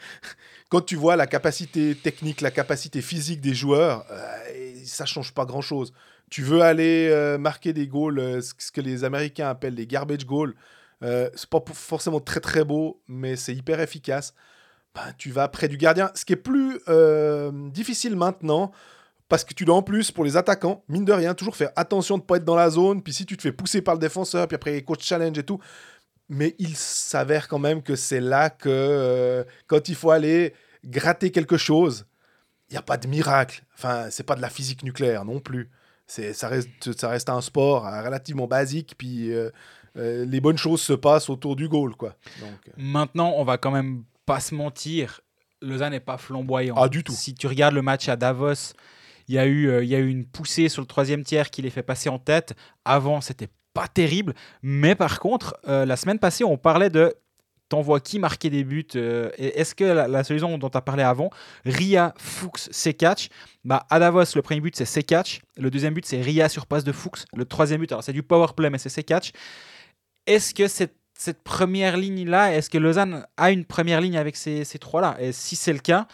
quand 0.69 0.81
tu 0.81 0.95
vois 0.95 1.15
la 1.15 1.27
capacité 1.27 1.95
technique, 1.95 2.41
la 2.41 2.51
capacité 2.51 3.01
physique 3.01 3.41
des 3.41 3.53
joueurs, 3.53 4.05
euh, 4.09 4.73
ça 4.85 5.05
change 5.05 5.33
pas 5.33 5.45
grand-chose. 5.45 5.93
Tu 6.29 6.41
veux 6.41 6.61
aller 6.61 7.09
euh, 7.11 7.37
marquer 7.37 7.73
des 7.73 7.87
goals, 7.87 8.19
euh, 8.19 8.41
ce 8.41 8.71
que 8.71 8.81
les 8.81 9.03
Américains 9.03 9.49
appellent 9.49 9.75
les 9.75 9.87
garbage 9.87 10.25
goals. 10.25 10.55
Euh, 11.03 11.29
c'est 11.35 11.49
pas 11.49 11.63
forcément 11.73 12.19
très 12.19 12.39
très 12.39 12.63
beau, 12.63 13.01
mais 13.07 13.35
c'est 13.35 13.53
hyper 13.53 13.79
efficace. 13.79 14.33
Ben, 14.95 15.13
tu 15.17 15.29
vas 15.31 15.47
près 15.49 15.67
du 15.67 15.77
gardien. 15.77 16.09
Ce 16.15 16.25
qui 16.25 16.33
est 16.33 16.37
plus 16.37 16.79
difficile 17.71 18.15
maintenant, 18.15 18.71
parce 19.27 19.43
que 19.43 19.53
tu 19.53 19.65
dois 19.65 19.75
en 19.75 19.81
plus, 19.81 20.11
pour 20.11 20.23
les 20.23 20.37
attaquants, 20.37 20.83
mine 20.87 21.05
de 21.05 21.13
rien, 21.13 21.33
toujours 21.33 21.55
faire 21.55 21.71
attention 21.75 22.17
de 22.17 22.23
ne 22.23 22.25
pas 22.25 22.37
être 22.37 22.45
dans 22.45 22.55
la 22.55 22.69
zone. 22.69 23.01
Puis 23.01 23.13
si 23.13 23.25
tu 23.25 23.37
te 23.37 23.41
fais 23.41 23.51
pousser 23.51 23.81
par 23.81 23.95
le 23.95 23.99
défenseur, 23.99 24.47
puis 24.47 24.55
après 24.55 24.71
les 24.71 24.83
coach 24.83 25.03
challenge 25.03 25.37
et 25.37 25.43
tout. 25.43 25.59
Mais 26.29 26.55
il 26.57 26.75
s'avère 26.75 27.47
quand 27.47 27.59
même 27.59 27.83
que 27.83 27.95
c'est 27.95 28.19
là 28.19 28.49
que 28.49 28.69
euh, 28.69 29.43
quand 29.67 29.89
il 29.89 29.95
faut 29.95 30.11
aller 30.11 30.53
gratter 30.83 31.31
quelque 31.31 31.57
chose, 31.57 32.05
il 32.69 32.73
n'y 32.73 32.77
a 32.77 32.81
pas 32.81 32.97
de 32.97 33.07
miracle. 33.07 33.63
Enfin, 33.75 34.07
c'est 34.09 34.23
pas 34.23 34.35
de 34.35 34.41
la 34.41 34.49
physique 34.49 34.83
nucléaire 34.83 35.25
non 35.25 35.39
plus. 35.39 35.69
C'est, 36.07 36.33
ça, 36.33 36.47
reste, 36.47 36.97
ça 36.97 37.09
reste 37.09 37.29
un 37.29 37.41
sport 37.41 37.87
euh, 37.87 38.03
relativement 38.03 38.47
basique. 38.47 38.95
Puis 38.97 39.31
euh, 39.31 39.49
euh, 39.97 40.25
les 40.25 40.41
bonnes 40.41 40.57
choses 40.57 40.81
se 40.81 40.93
passent 40.93 41.29
autour 41.29 41.55
du 41.55 41.67
goal. 41.67 41.95
Quoi. 41.95 42.15
Donc. 42.39 42.73
Maintenant, 42.77 43.33
on 43.35 43.43
va 43.43 43.57
quand 43.57 43.71
même 43.71 44.03
pas 44.25 44.39
se 44.39 44.55
mentir. 44.55 45.21
Lausanne 45.61 45.91
n'est 45.91 45.99
pas 45.99 46.17
flamboyant. 46.17 46.75
Ah, 46.77 46.89
du 46.89 47.03
tout. 47.03 47.13
Si 47.13 47.33
tu 47.33 47.47
regardes 47.47 47.73
le 47.73 47.81
match 47.81 48.09
à 48.09 48.15
Davos, 48.15 48.73
il 49.27 49.35
y, 49.35 49.39
a 49.39 49.45
eu, 49.45 49.69
euh, 49.69 49.83
il 49.83 49.89
y 49.89 49.95
a 49.95 49.99
eu 49.99 50.07
une 50.07 50.25
poussée 50.25 50.69
sur 50.69 50.81
le 50.81 50.87
troisième 50.87 51.23
tiers 51.23 51.49
qui 51.49 51.61
les 51.61 51.69
fait 51.69 51.83
passer 51.83 52.09
en 52.09 52.19
tête. 52.19 52.55
Avant, 52.83 53.21
c'était 53.21 53.49
pas 53.73 53.87
terrible. 53.87 54.33
Mais 54.61 54.95
par 54.95 55.19
contre, 55.19 55.57
euh, 55.67 55.85
la 55.85 55.97
semaine 55.97 56.19
passée, 56.19 56.43
on 56.43 56.57
parlait 56.57 56.89
de 56.89 57.13
t'envoies 57.69 57.99
qui 57.99 58.19
marquer 58.19 58.49
des 58.49 58.63
buts 58.63 58.85
euh, 58.95 59.29
Est-ce 59.37 59.73
que 59.75 59.83
la, 59.83 60.07
la, 60.07 60.23
solution 60.23 60.57
dont 60.57 60.69
tu 60.69 60.77
as 60.77 60.81
parlé 60.81 61.03
avant, 61.03 61.29
Ria, 61.65 62.13
Fuchs, 62.17 62.69
Sekatch, 62.71 63.29
bah, 63.63 63.85
à 63.89 63.99
Davos, 63.99 64.35
le 64.35 64.41
premier 64.41 64.61
but 64.61 64.75
c'est 64.75 64.85
Sekatch, 64.85 65.41
le 65.57 65.71
deuxième 65.71 65.93
but 65.93 66.05
c'est 66.05 66.21
Ria 66.21 66.47
sur 66.47 66.67
passe 66.67 66.83
de 66.83 66.91
Fuchs, 66.91 67.25
le 67.35 67.45
troisième 67.45 67.81
but, 67.81 67.91
alors 67.91 68.03
c'est 68.03 68.13
du 68.13 68.23
power 68.23 68.47
play, 68.55 68.69
mais 68.69 68.77
c'est 68.77 68.89
Sekatch. 68.89 69.31
Est-ce 70.27 70.53
que 70.53 70.67
cette, 70.67 70.95
cette 71.17 71.43
première 71.43 71.97
ligne-là, 71.97 72.53
est-ce 72.53 72.69
que 72.69 72.77
Lausanne 72.77 73.25
a 73.37 73.51
une 73.51 73.65
première 73.65 73.99
ligne 73.99 74.17
avec 74.17 74.35
ces, 74.35 74.63
ces 74.63 74.77
trois-là? 74.77 75.17
Et 75.19 75.31
si 75.31 75.55
c'est 75.55 75.73
le 75.73 75.79
cas, 75.79 76.07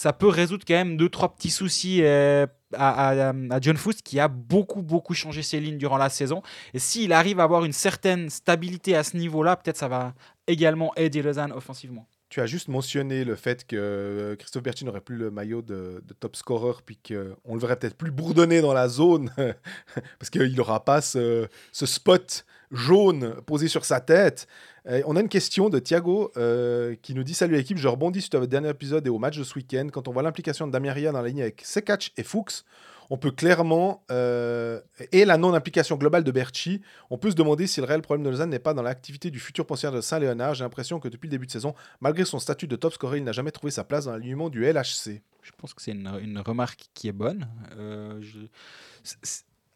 ça 0.00 0.14
peut 0.14 0.28
résoudre 0.28 0.64
quand 0.66 0.72
même 0.72 0.96
deux, 0.96 1.10
trois 1.10 1.28
petits 1.34 1.50
soucis 1.50 1.98
euh, 2.02 2.46
à, 2.74 3.32
John 3.60 3.76
Foust 3.76 4.00
qui 4.00 4.18
a 4.18 4.28
beaucoup, 4.28 4.80
beaucoup 4.80 5.12
changé 5.12 5.42
ses 5.42 5.60
lignes 5.60 5.76
durant 5.76 5.98
la 5.98 6.08
saison. 6.08 6.42
Et 6.72 6.78
s'il 6.78 7.12
arrive 7.12 7.38
à 7.38 7.42
avoir 7.42 7.66
une 7.66 7.74
certaine 7.74 8.30
stabilité 8.30 8.96
à 8.96 9.04
ce 9.04 9.18
niveau-là, 9.18 9.56
peut-être 9.56 9.76
ça 9.76 9.88
va 9.88 10.14
également 10.46 10.90
aider 10.96 11.20
Lausanne 11.20 11.52
offensivement. 11.52 12.06
Tu 12.30 12.40
as 12.40 12.46
juste 12.46 12.68
mentionné 12.68 13.24
le 13.24 13.34
fait 13.34 13.66
que 13.66 13.76
euh, 13.76 14.36
Christophe 14.36 14.62
Berti 14.62 14.84
n'aurait 14.84 15.00
plus 15.00 15.16
le 15.16 15.32
maillot 15.32 15.62
de, 15.62 16.00
top 16.20 16.36
scorer, 16.36 16.78
puis 16.86 16.96
qu'on 16.96 17.54
le 17.54 17.60
verrait 17.60 17.76
peut-être 17.76 17.96
plus 17.96 18.12
bourdonner 18.12 18.60
dans 18.60 18.72
la 18.72 18.88
zone, 18.88 19.30
parce 20.18 20.30
qu'il 20.30 20.54
n'aura 20.54 20.84
pas 20.84 21.00
ce, 21.00 21.48
spot 21.72 22.46
jaune 22.70 23.34
posé 23.46 23.66
sur 23.66 23.84
sa 23.84 24.00
tête. 24.00 24.46
On 24.86 25.16
a 25.16 25.20
une 25.20 25.28
question 25.28 25.68
de 25.68 25.78
Thiago 25.80 26.30
euh, 26.36 26.94
qui 27.02 27.14
nous 27.14 27.24
dit 27.24 27.34
Salut 27.34 27.54
l'équipe, 27.54 27.76
je 27.76 27.88
rebondis 27.88 28.22
sur 28.22 28.38
votre 28.38 28.50
dernier 28.50 28.70
épisode 28.70 29.06
et 29.06 29.10
au 29.10 29.18
match 29.18 29.36
de 29.36 29.44
ce 29.44 29.56
week-end. 29.56 29.88
Quand 29.92 30.06
on 30.06 30.12
voit 30.12 30.22
l'implication 30.22 30.66
de 30.68 30.72
Damien 30.72 30.92
Ria 30.92 31.12
dans 31.12 31.20
la 31.20 31.28
ligne 31.28 31.42
avec 31.42 31.62
Sekach 31.64 32.12
et 32.16 32.22
Fuchs, 32.22 32.64
on 33.10 33.18
peut 33.18 33.32
clairement, 33.32 34.04
euh, 34.12 34.80
et 35.10 35.24
la 35.24 35.36
non-implication 35.36 35.96
globale 35.96 36.22
de 36.22 36.30
Berchi, 36.30 36.80
on 37.10 37.18
peut 37.18 37.30
se 37.30 37.36
demander 37.36 37.66
si 37.66 37.80
le 37.80 37.86
réel 37.86 38.02
problème 38.02 38.24
de 38.24 38.30
Lausanne 38.30 38.50
n'est 38.50 38.60
pas 38.60 38.72
dans 38.72 38.82
l'activité 38.82 39.30
du 39.32 39.40
futur 39.40 39.66
pensionnaire 39.66 39.96
de 39.96 40.00
Saint-Léonard. 40.00 40.54
J'ai 40.54 40.62
l'impression 40.62 41.00
que 41.00 41.08
depuis 41.08 41.26
le 41.26 41.32
début 41.32 41.46
de 41.46 41.50
saison, 41.50 41.74
malgré 42.00 42.24
son 42.24 42.38
statut 42.38 42.68
de 42.68 42.76
top 42.76 42.92
scorer, 42.94 43.18
il 43.18 43.24
n'a 43.24 43.32
jamais 43.32 43.50
trouvé 43.50 43.72
sa 43.72 43.82
place 43.82 44.04
dans 44.04 44.12
l'alignement 44.12 44.48
du 44.48 44.64
LHC. 44.64 45.22
Je 45.42 45.50
pense 45.58 45.74
que 45.74 45.82
c'est 45.82 45.90
une, 45.90 46.38
remarque 46.38 46.84
qui 46.94 47.08
est 47.08 47.12
bonne. 47.12 47.48
Euh, 47.76 48.20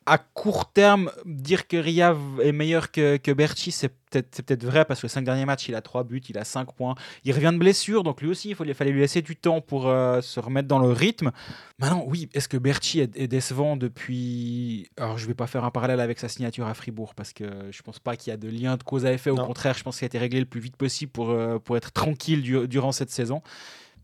à 0.06 0.18
court 0.18 0.70
terme, 0.72 1.10
dire 1.24 1.66
que 1.66 1.76
Ria 1.76 2.16
est 2.42 2.52
meilleur 2.52 2.90
que, 2.90 3.16
que 3.16 3.30
Berchi, 3.32 3.70
c'est 3.72 3.88
peut-être 3.88 4.42
peut-être 4.42 4.64
vrai 4.64 4.84
parce 4.84 5.00
que 5.00 5.06
les 5.06 5.10
cinq 5.10 5.22
derniers 5.24 5.44
matchs, 5.46 5.68
il 5.68 5.74
a 5.74 5.80
3 5.82 6.04
buts, 6.04 6.22
il 6.28 6.38
a 6.38 6.44
5 6.44 6.72
points. 6.74 6.94
Il 7.24 7.32
revient 7.32 7.50
de 7.52 7.58
blessure, 7.58 8.02
donc 8.04 8.20
lui 8.22 8.28
aussi, 8.28 8.50
il, 8.50 8.54
faut, 8.54 8.64
il 8.64 8.74
fallait 8.74 8.90
lui 8.92 9.00
laisser 9.00 9.22
du 9.22 9.34
temps 9.36 9.60
pour 9.60 9.88
euh, 9.88 10.20
se 10.20 10.38
remettre 10.40 10.68
dans 10.68 10.78
le 10.78 10.88
rythme. 10.92 11.32
Maintenant, 11.78 12.04
oui, 12.06 12.28
est-ce 12.34 12.48
que 12.48 12.56
Berchi 12.56 13.00
est, 13.00 13.16
est 13.16 13.28
décevant 13.28 13.76
depuis. 13.76 14.88
Alors, 14.98 15.18
je 15.18 15.26
vais 15.26 15.34
pas 15.34 15.46
faire 15.46 15.64
un 15.64 15.70
parallèle 15.70 16.00
avec 16.00 16.18
sa 16.18 16.28
signature 16.28 16.66
à 16.66 16.74
Fribourg 16.74 17.14
parce 17.14 17.32
que 17.32 17.44
je 17.70 17.82
pense 17.82 17.98
pas 17.98 18.16
qu'il 18.16 18.30
y 18.30 18.34
a 18.34 18.36
de 18.36 18.48
lien 18.48 18.76
de 18.76 18.82
cause 18.82 19.06
à 19.06 19.12
effet. 19.12 19.30
Au 19.30 19.36
Non. 19.36 19.46
contraire, 19.46 19.74
je 19.76 19.82
pense 19.82 19.96
qu'il 19.98 20.04
a 20.04 20.06
été 20.06 20.18
réglé 20.18 20.38
le 20.40 20.46
plus 20.46 20.60
vite 20.60 20.76
possible 20.76 21.10
pour, 21.12 21.30
euh, 21.30 21.58
pour 21.58 21.76
être 21.76 21.92
tranquille 21.92 22.42
du- 22.42 22.68
durant 22.68 22.92
cette 22.92 23.10
saison. 23.10 23.42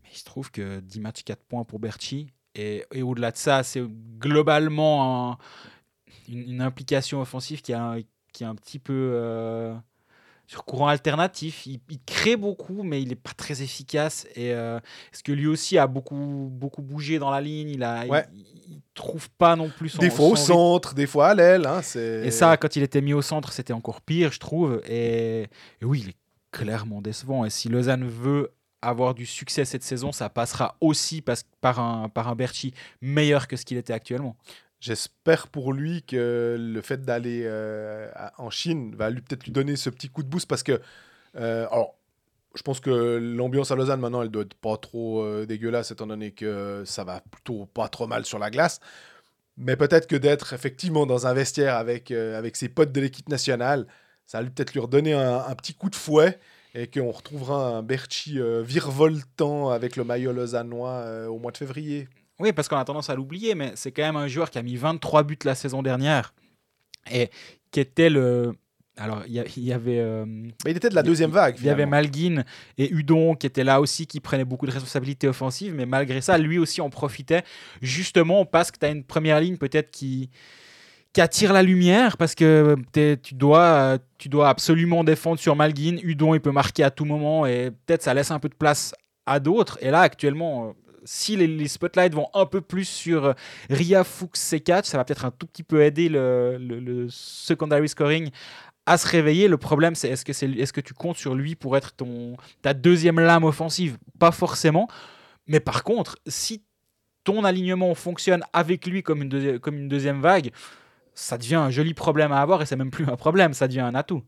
Mais 0.03 0.09
il 0.13 0.17
se 0.17 0.25
trouve 0.25 0.51
que 0.51 0.79
10 0.79 0.99
matchs, 0.99 1.23
4 1.23 1.43
points 1.43 1.63
pour 1.63 1.79
Berchi. 1.79 2.27
Et, 2.55 2.83
et 2.91 3.01
au-delà 3.01 3.31
de 3.31 3.37
ça, 3.37 3.63
c'est 3.63 3.81
globalement 4.19 5.31
un- 5.31 5.37
une, 6.31 6.49
une 6.53 6.61
implication 6.61 7.21
offensive 7.21 7.61
qui, 7.61 7.73
a, 7.73 7.97
qui 8.33 8.43
est 8.43 8.47
un 8.47 8.55
petit 8.55 8.79
peu 8.79 8.93
euh, 9.13 9.73
sur 10.47 10.65
courant 10.65 10.87
alternatif. 10.87 11.65
Il, 11.65 11.79
il 11.89 11.99
crée 12.05 12.35
beaucoup, 12.35 12.83
mais 12.83 13.01
il 13.01 13.09
n'est 13.09 13.15
pas 13.15 13.33
très 13.33 13.61
efficace. 13.61 14.25
Et 14.35 14.53
euh, 14.53 14.79
est-ce 15.13 15.23
que 15.23 15.31
lui 15.31 15.47
aussi 15.47 15.77
a 15.77 15.87
beaucoup, 15.87 16.49
beaucoup 16.51 16.81
bougé 16.81 17.19
dans 17.19 17.29
la 17.31 17.41
ligne? 17.41 17.69
Il 17.69 17.83
a, 17.83 18.05
Ouais. 18.05 18.25
il, 18.33 18.45
il 18.73 18.81
trouve 18.93 19.29
pas 19.31 19.55
non 19.55 19.69
plus 19.69 19.89
son 19.89 19.99
Des 19.99 20.09
fois 20.09 20.27
au 20.29 20.35
centre, 20.35 20.93
des 20.93 21.07
fois 21.07 21.29
à 21.29 21.35
l'aile. 21.35 21.65
hein, 21.65 21.81
Et 21.95 22.31
ça, 22.31 22.57
quand 22.57 22.75
il 22.75 22.83
était 22.83 23.01
mis 23.01 23.13
au 23.13 23.21
centre, 23.21 23.51
c'était 23.53 23.73
encore 23.73 24.01
pire, 24.01 24.31
je 24.31 24.39
trouve. 24.39 24.81
Et, 24.87 25.43
et 25.43 25.85
oui, 25.85 26.01
il 26.03 26.09
est 26.09 26.17
clairement 26.51 27.01
décevant. 27.01 27.45
Et 27.45 27.49
si 27.49 27.69
Lausanne 27.69 28.05
veut 28.07 28.53
avoir 28.81 29.13
du 29.13 29.25
succès 29.25 29.63
cette 29.63 29.83
saison, 29.83 30.11
ça 30.11 30.29
passera 30.29 30.75
aussi 30.81 31.21
parce- 31.21 31.45
par 31.61 31.79
un, 31.79 32.09
par 32.09 32.27
un 32.27 32.35
Berchi 32.35 32.73
meilleur 33.01 33.47
que 33.47 33.55
ce 33.55 33.63
qu'il 33.63 33.77
était 33.77 33.93
actuellement. 33.93 34.35
J'espère 34.81 35.47
pour 35.47 35.73
lui 35.73 36.01
que 36.01 36.57
le 36.59 36.81
fait 36.81 37.05
d'aller 37.05 37.43
euh, 37.45 38.09
en 38.39 38.49
Chine 38.49 38.95
va 38.95 39.11
lui 39.11 39.21
peut-être 39.21 39.43
lui 39.43 39.51
donner 39.51 39.75
ce 39.75 39.91
petit 39.91 40.09
coup 40.09 40.23
de 40.23 40.27
boost 40.27 40.47
parce 40.47 40.63
que, 40.63 40.81
euh, 41.35 41.67
alors, 41.69 41.93
je 42.55 42.63
pense 42.63 42.79
que 42.79 42.89
l'ambiance 42.89 43.69
à 43.69 43.75
Lausanne 43.75 43.99
maintenant, 43.99 44.23
elle 44.23 44.29
doit 44.29 44.41
être 44.41 44.55
pas 44.55 44.77
trop 44.77 45.21
euh, 45.21 45.45
dégueulasse 45.45 45.91
étant 45.91 46.07
donné 46.07 46.31
que 46.31 46.81
ça 46.83 47.03
va 47.03 47.21
plutôt 47.21 47.67
pas 47.67 47.89
trop 47.89 48.07
mal 48.07 48.25
sur 48.25 48.39
la 48.39 48.49
glace. 48.49 48.79
Mais 49.55 49.75
peut-être 49.75 50.07
que 50.07 50.15
d'être 50.15 50.53
effectivement 50.53 51.05
dans 51.05 51.27
un 51.27 51.33
vestiaire 51.35 51.75
avec, 51.75 52.09
avec 52.09 52.55
ses 52.55 52.67
potes 52.67 52.91
de 52.91 53.01
l'équipe 53.01 53.29
nationale, 53.29 53.85
ça 54.25 54.41
va 54.41 54.49
peut-être 54.49 54.73
lui 54.73 54.79
redonner 54.79 55.13
un, 55.13 55.53
petit 55.55 55.75
coup 55.75 55.91
de 55.91 55.95
fouet 55.95 56.39
et 56.73 56.87
qu'on 56.87 57.11
retrouvera 57.11 57.77
un 57.77 57.83
Berchi 57.83 58.39
virevoltant 58.63 59.69
avec 59.69 59.95
le 59.95 60.05
maillot 60.05 60.31
lausannois 60.31 61.27
au 61.29 61.37
mois 61.37 61.51
de 61.51 61.57
février. 61.57 62.07
Oui, 62.41 62.53
parce 62.53 62.67
qu'on 62.67 62.77
a 62.77 62.83
tendance 62.83 63.09
à 63.09 63.15
l'oublier, 63.15 63.55
mais 63.55 63.71
c'est 63.75 63.91
quand 63.91 64.01
même 64.01 64.15
un 64.15 64.27
joueur 64.27 64.49
qui 64.49 64.57
a 64.57 64.63
mis 64.63 64.75
23 64.75 65.23
buts 65.23 65.37
la 65.43 65.55
saison 65.55 65.81
dernière 65.83 66.33
et 67.11 67.29
qui 67.71 67.79
était 67.79 68.09
le. 68.09 68.53
Alors, 68.97 69.23
il 69.25 69.33
y, 69.33 69.71
avait. 69.73 69.99
euh, 69.99 70.25
Mais 70.25 70.71
il 70.71 70.77
était 70.77 70.89
de 70.89 70.95
la 70.95 71.01
deuxième 71.01 71.31
vague. 71.31 71.55
Il 71.59 71.65
y 71.65 71.69
avait. 71.69 71.85
Malguin 71.85 72.43
et 72.77 72.91
Udon 72.91 73.35
qui 73.35 73.47
étaient 73.47 73.63
là 73.63 73.79
aussi, 73.79 74.05
qui 74.05 74.19
prenaient 74.19 74.45
beaucoup 74.45 74.65
de 74.65 74.71
responsabilités 74.71 75.27
offensives, 75.27 75.73
mais 75.73 75.85
malgré 75.85 76.19
ça, 76.21 76.37
lui 76.37 76.59
aussi 76.59 76.81
en 76.81 76.89
profitait, 76.89 77.43
justement 77.81 78.45
parce 78.45 78.69
que 78.69 78.77
tu 78.77 78.85
as 78.85 78.89
une 78.89 79.03
première 79.03 79.39
ligne 79.39 79.57
peut-être 79.57 79.91
qui, 79.91 80.29
qui 81.13 81.21
attire 81.21 81.53
la 81.53 81.63
lumière, 81.63 82.17
parce 82.17 82.35
que 82.35 82.75
tu 83.23 83.33
dois, 83.33 83.97
tu 84.17 84.29
dois 84.29 84.49
absolument 84.49 85.03
défendre 85.03 85.39
sur 85.39 85.55
Malguin. 85.55 85.97
Udon, 86.03 86.35
il 86.35 86.41
peut 86.41 86.51
marquer 86.51 86.83
à 86.83 86.91
tout 86.91 87.05
moment, 87.05 87.45
et 87.45 87.71
peut-être 87.85 88.03
ça 88.03 88.13
laisse 88.13 88.29
un 88.29 88.39
peu 88.39 88.49
de 88.49 88.55
place 88.55 88.93
à 89.25 89.39
d'autres. 89.39 89.77
Et 89.81 89.89
là, 89.89 90.01
actuellement, 90.01 90.75
si 91.03 91.35
les, 91.35 91.67
spotlights 91.67 92.13
vont 92.13 92.27
un 92.33 92.45
peu 92.45 92.61
plus 92.61 92.85
sur 92.85 93.25
euh, 93.25 93.33
Ria, 93.69 94.03
Fuchs, 94.03 94.35
C4, 94.35 94.85
ça 94.85 94.97
va 94.97 95.05
peut-être 95.05 95.25
un 95.25 95.31
tout 95.31 95.47
petit 95.47 95.63
peu 95.63 95.83
aider 95.83 96.09
le, 96.09 97.07
secondary 97.09 97.89
scoring 97.89 98.29
à 98.85 98.97
se 98.97 99.07
réveiller. 99.07 99.47
Le 99.47 99.57
problème, 99.57 99.95
c'est 99.95 100.09
est-ce 100.09 100.73
que, 100.73 100.81
tu 100.81 100.93
comptes 100.93 101.17
sur 101.17 101.35
lui 101.35 101.55
pour 101.55 101.77
être 101.77 101.93
ton, 101.93 102.37
ta 102.61 102.73
deuxième 102.73 103.19
lame 103.19 103.43
offensive? 103.43 103.97
Pas 104.19 104.31
forcément. 104.31 104.87
Mais 105.47 105.59
par 105.59 105.83
contre, 105.83 106.17
si 106.27 106.63
ton 107.23 107.43
alignement 107.43 107.93
fonctionne 107.93 108.43
avec 108.53 108.85
lui 108.87 109.03
comme 109.03 109.21
une 109.21 109.87
deuxième 109.87 110.21
vague, 110.21 110.51
ça 111.13 111.37
devient 111.37 111.55
un 111.55 111.69
joli 111.69 111.93
problème 111.93 112.31
à 112.31 112.41
avoir 112.41 112.61
et 112.61 112.65
c'est 112.65 112.75
même 112.75 112.91
plus 112.91 113.07
un 113.07 113.15
problème, 113.15 113.53
ça 113.53 113.67
devient 113.67 113.81
un 113.81 113.95
atout. 113.95 114.23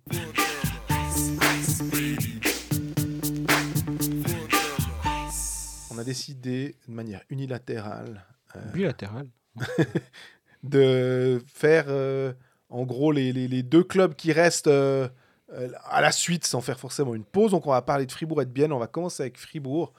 A 6.04 6.06
décidé 6.06 6.76
de 6.88 6.94
manière 6.94 7.22
unilatérale 7.30 8.26
euh, 8.56 8.60
de 10.64 11.42
faire 11.48 11.86
euh, 11.88 12.34
en 12.70 12.84
gros 12.84 13.12
les, 13.12 13.34
les- 13.34 13.48
les 13.48 13.64
deux 13.64 13.84
clubs 13.84 14.16
qui 14.16 14.32
restent 14.32 14.68
euh, 14.68 15.08
à 15.90 16.02
la 16.02 16.12
suite 16.12 16.46
sans 16.46 16.62
faire 16.62 16.80
forcément 16.80 17.14
une 17.16 17.26
pause. 17.26 17.52
Donc 17.52 17.68
on 17.68 17.72
va 17.72 17.82
parler 17.82 18.06
de 18.06 18.12
Fribourg 18.12 18.42
et 18.42 18.46
de 18.46 18.52
Bienne. 18.52 18.72
On 18.72 18.80
va 18.80 18.88
commencer 18.88 19.24
avec 19.24 19.38
Fribourg 19.38 19.94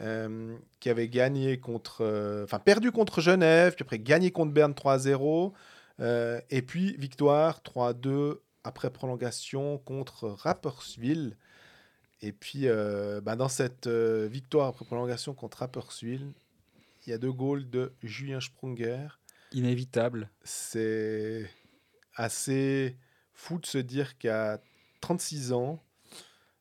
euh, 0.00 0.56
qui 0.80 0.90
avait 0.90 1.08
gagné 1.08 1.58
contre, 1.60 2.42
enfin 2.44 2.58
perdu 2.58 2.92
contre 2.92 3.20
Genève, 3.20 3.74
puis 3.74 3.82
après 3.84 3.98
gagné 3.98 4.30
contre 4.30 4.52
Berne 4.52 4.72
3-0, 4.72 5.52
euh, 6.00 6.40
et 6.50 6.62
puis 6.62 6.96
victoire 6.98 7.60
3-2 7.62 8.38
après 8.64 8.90
prolongation 8.90 9.78
contre 9.78 10.28
Rapperswil. 10.28 11.36
Et 12.22 12.32
puis 12.32 12.68
euh, 12.68 13.20
bah, 13.20 13.36
dans 13.36 13.48
cette 13.48 13.88
euh, 13.88 14.28
victoire 14.30 14.68
après 14.68 14.84
prolongation 14.84 15.34
contre 15.34 15.58
Rapperswil, 15.58 16.32
il 17.04 17.10
y 17.10 17.12
a 17.12 17.18
deux 17.18 17.32
goals 17.32 17.68
de 17.68 17.92
Julien 18.02 18.40
Sprunger 18.40 19.08
Inévitable. 19.50 20.30
c'est 20.44 21.50
assez 22.14 22.96
fou 23.34 23.58
de 23.58 23.66
se 23.66 23.78
dire 23.78 24.16
qu'à 24.18 24.60
36 25.00 25.52
ans, 25.52 25.82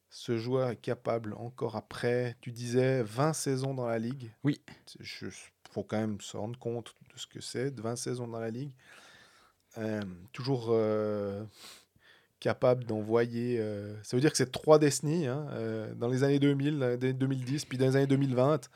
ce 0.09 0.38
joueur 0.38 0.72
est 0.72 0.82
capable, 0.82 1.34
encore 1.36 1.76
après, 1.78 2.36
tu 2.41 2.51
disais, 2.51 3.01
20 3.03 3.34
saisons 3.34 3.74
dans 3.74 3.88
la 3.88 3.99
ligue. 3.99 4.32
Oui. 4.43 4.62
Il 4.99 5.32
faut 5.72 5.84
quand 5.84 5.99
même 5.99 6.20
se 6.20 6.36
rendre 6.36 6.59
compte 6.59 6.93
de 7.14 7.18
ce 7.18 7.28
que 7.28 7.39
c'est, 7.39 7.72
de 7.72 7.82
20 7.82 7.95
saisons 7.95 8.28
dans 8.28 8.39
la 8.39 8.49
ligue. 8.49 8.74
Euh, 9.78 10.01
toujours 10.34 10.68
euh, 10.72 11.45
capable 12.42 12.84
d'envoyer... 12.84 13.58
euh, 13.60 13.96
ça 14.04 14.18
veut 14.18 14.22
dire 14.22 14.32
que 14.32 14.38
c'est 14.38 14.52
trois 14.52 14.80
décennies, 14.80 15.28
hein, 15.28 15.48
euh, 15.52 15.94
dans 15.94 16.10
les 16.10 16.24
années 16.24 16.39
2000, 16.39 16.80
dans 16.80 16.88
les 16.88 16.94
années 16.96 17.14
2010, 17.14 17.66
puis 17.66 17.78
dans 17.78 17.86
les 17.86 17.96
années 17.96 18.08
2020. 18.08 18.70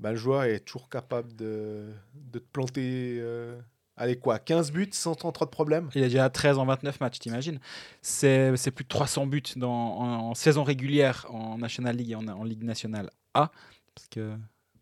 bah, 0.00 0.10
le 0.10 0.16
joueur 0.16 0.44
est 0.44 0.60
toujours 0.60 0.88
capable 0.88 1.36
de, 1.36 1.92
te 2.32 2.38
planter... 2.38 3.18
euh, 3.20 3.56
Allez 3.98 4.18
quoi, 4.18 4.38
15 4.38 4.72
buts 4.72 4.90
sans 4.92 5.14
trop 5.14 5.30
trop 5.30 5.46
de 5.46 5.50
problèmes? 5.50 5.88
Il 5.94 6.02
est 6.02 6.08
déjà 6.08 6.26
à 6.26 6.30
13 6.30 6.58
en 6.58 6.66
29 6.66 7.00
matchs, 7.00 7.18
t'imagines? 7.18 7.58
C'est, 8.02 8.52
plus 8.74 8.84
de 8.84 8.88
300 8.88 9.26
buts 9.26 9.42
en, 9.62 10.34
saison 10.34 10.64
régulière 10.64 11.26
en 11.30 11.56
National 11.56 11.96
League 11.96 12.10
et 12.10 12.14
en, 12.14 12.44
Ligue 12.44 12.62
nationale 12.62 13.10
A. 13.32 13.50
Parce 13.94 14.08
que 14.08 14.34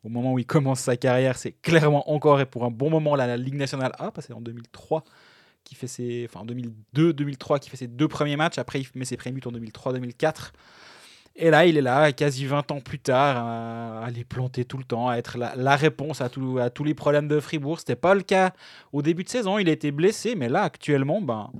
au 0.02 0.08
moment 0.08 0.32
où 0.32 0.40
il 0.40 0.46
commence 0.46 0.80
sa 0.80 0.96
carrière, 0.96 1.38
c'est 1.38 1.52
clairement 1.52 2.10
encore 2.10 2.40
et 2.40 2.46
pour 2.46 2.64
un 2.64 2.72
bon 2.72 2.90
moment 2.90 3.14
la, 3.14 3.28
la 3.28 3.36
Ligue 3.36 3.54
nationale 3.54 3.92
A, 4.00 4.10
parce 4.10 4.26
que 4.26 4.32
en 4.32 4.40
2003 4.40 5.04
qui 5.64 5.74
fait 5.74 5.86
ses, 5.86 6.26
enfin 6.28 6.40
en 6.40 6.46
2002-2003 6.46 7.58
qui 7.58 7.70
fait 7.70 7.76
ses 7.76 7.88
deux 7.88 8.08
premiers 8.08 8.36
matchs. 8.36 8.58
Après, 8.58 8.80
il 8.80 8.86
met 8.94 9.04
ses 9.04 9.16
premiers 9.16 9.34
buts 9.40 9.46
en 9.46 9.52
2003-2004. 9.52 10.52
Et 11.36 11.50
là, 11.50 11.66
il 11.66 11.76
est 11.76 11.82
là, 11.82 12.12
quasi 12.12 12.46
20 12.46 12.70
ans 12.70 12.80
plus 12.80 13.00
tard, 13.00 13.36
à, 13.44 14.04
à 14.04 14.10
les 14.10 14.22
planter 14.24 14.64
tout 14.64 14.78
le 14.78 14.84
temps, 14.84 15.08
à 15.08 15.16
être 15.16 15.36
la, 15.36 15.74
réponse 15.76 16.20
à, 16.20 16.28
tout- 16.28 16.58
à 16.60 16.70
tous 16.70 16.84
les 16.84 16.94
problèmes 16.94 17.26
de 17.26 17.40
Fribourg. 17.40 17.80
C'était 17.80 17.96
pas 17.96 18.14
le 18.14 18.22
cas 18.22 18.52
au 18.92 19.02
début 19.02 19.24
de 19.24 19.28
saison. 19.28 19.58
Il 19.58 19.68
a 19.68 19.72
été 19.72 19.90
blessé, 19.90 20.36
mais 20.36 20.48
là, 20.48 20.62
actuellement, 20.62 21.20
ben, 21.20 21.50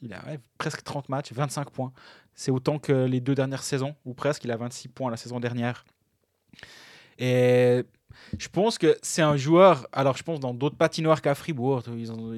il 0.00 0.12
a 0.12 0.22
presque 0.58 0.82
30 0.82 1.08
matchs, 1.08 1.32
25 1.32 1.70
points. 1.70 1.92
C'est 2.34 2.50
autant 2.50 2.80
que 2.80 3.04
les 3.04 3.20
deux 3.20 3.36
dernières 3.36 3.62
saisons, 3.62 3.94
ou 4.04 4.12
presque. 4.14 4.42
Il 4.42 4.50
a 4.50 4.56
26 4.56 4.88
points 4.88 5.10
la 5.10 5.16
saison 5.16 5.38
dernière. 5.38 5.84
Et 7.18 7.82
je 8.38 8.48
pense 8.48 8.78
que 8.78 8.96
c'est 9.02 9.22
un 9.22 9.36
joueur. 9.36 9.86
Alors, 9.92 10.16
je 10.16 10.22
pense 10.24 10.40
dans 10.40 10.54
d'autres 10.54 10.76
patinoires 10.76 11.22
qu'à 11.22 11.34
Fribourg, 11.36 11.82
ils 11.96 12.10
ont- 12.10 12.34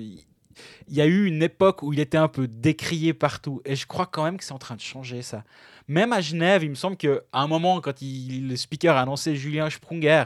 il 0.88 0.94
y 0.94 1.00
a 1.00 1.06
eu 1.06 1.26
une 1.26 1.42
époque 1.42 1.82
où 1.82 1.92
il 1.92 2.00
était 2.00 2.18
un 2.18 2.28
peu 2.28 2.46
décrié 2.48 3.14
partout. 3.14 3.62
Et 3.64 3.76
je 3.76 3.86
crois 3.86 4.06
quand 4.06 4.24
même 4.24 4.36
que 4.36 4.44
c'est 4.44 4.52
en 4.52 4.58
train 4.58 4.76
de 4.76 4.80
changer 4.80 5.22
ça. 5.22 5.44
Même 5.88 6.12
à 6.12 6.20
Genève, 6.20 6.64
il 6.64 6.70
me 6.70 6.74
semble 6.74 6.96
qu'à 6.96 7.20
un 7.32 7.46
moment, 7.46 7.80
quand 7.80 8.00
il, 8.00 8.48
le 8.48 8.56
speaker 8.56 8.96
a 8.96 9.02
annoncé 9.02 9.36
Julien 9.36 9.68
Sprunger, 9.68 10.24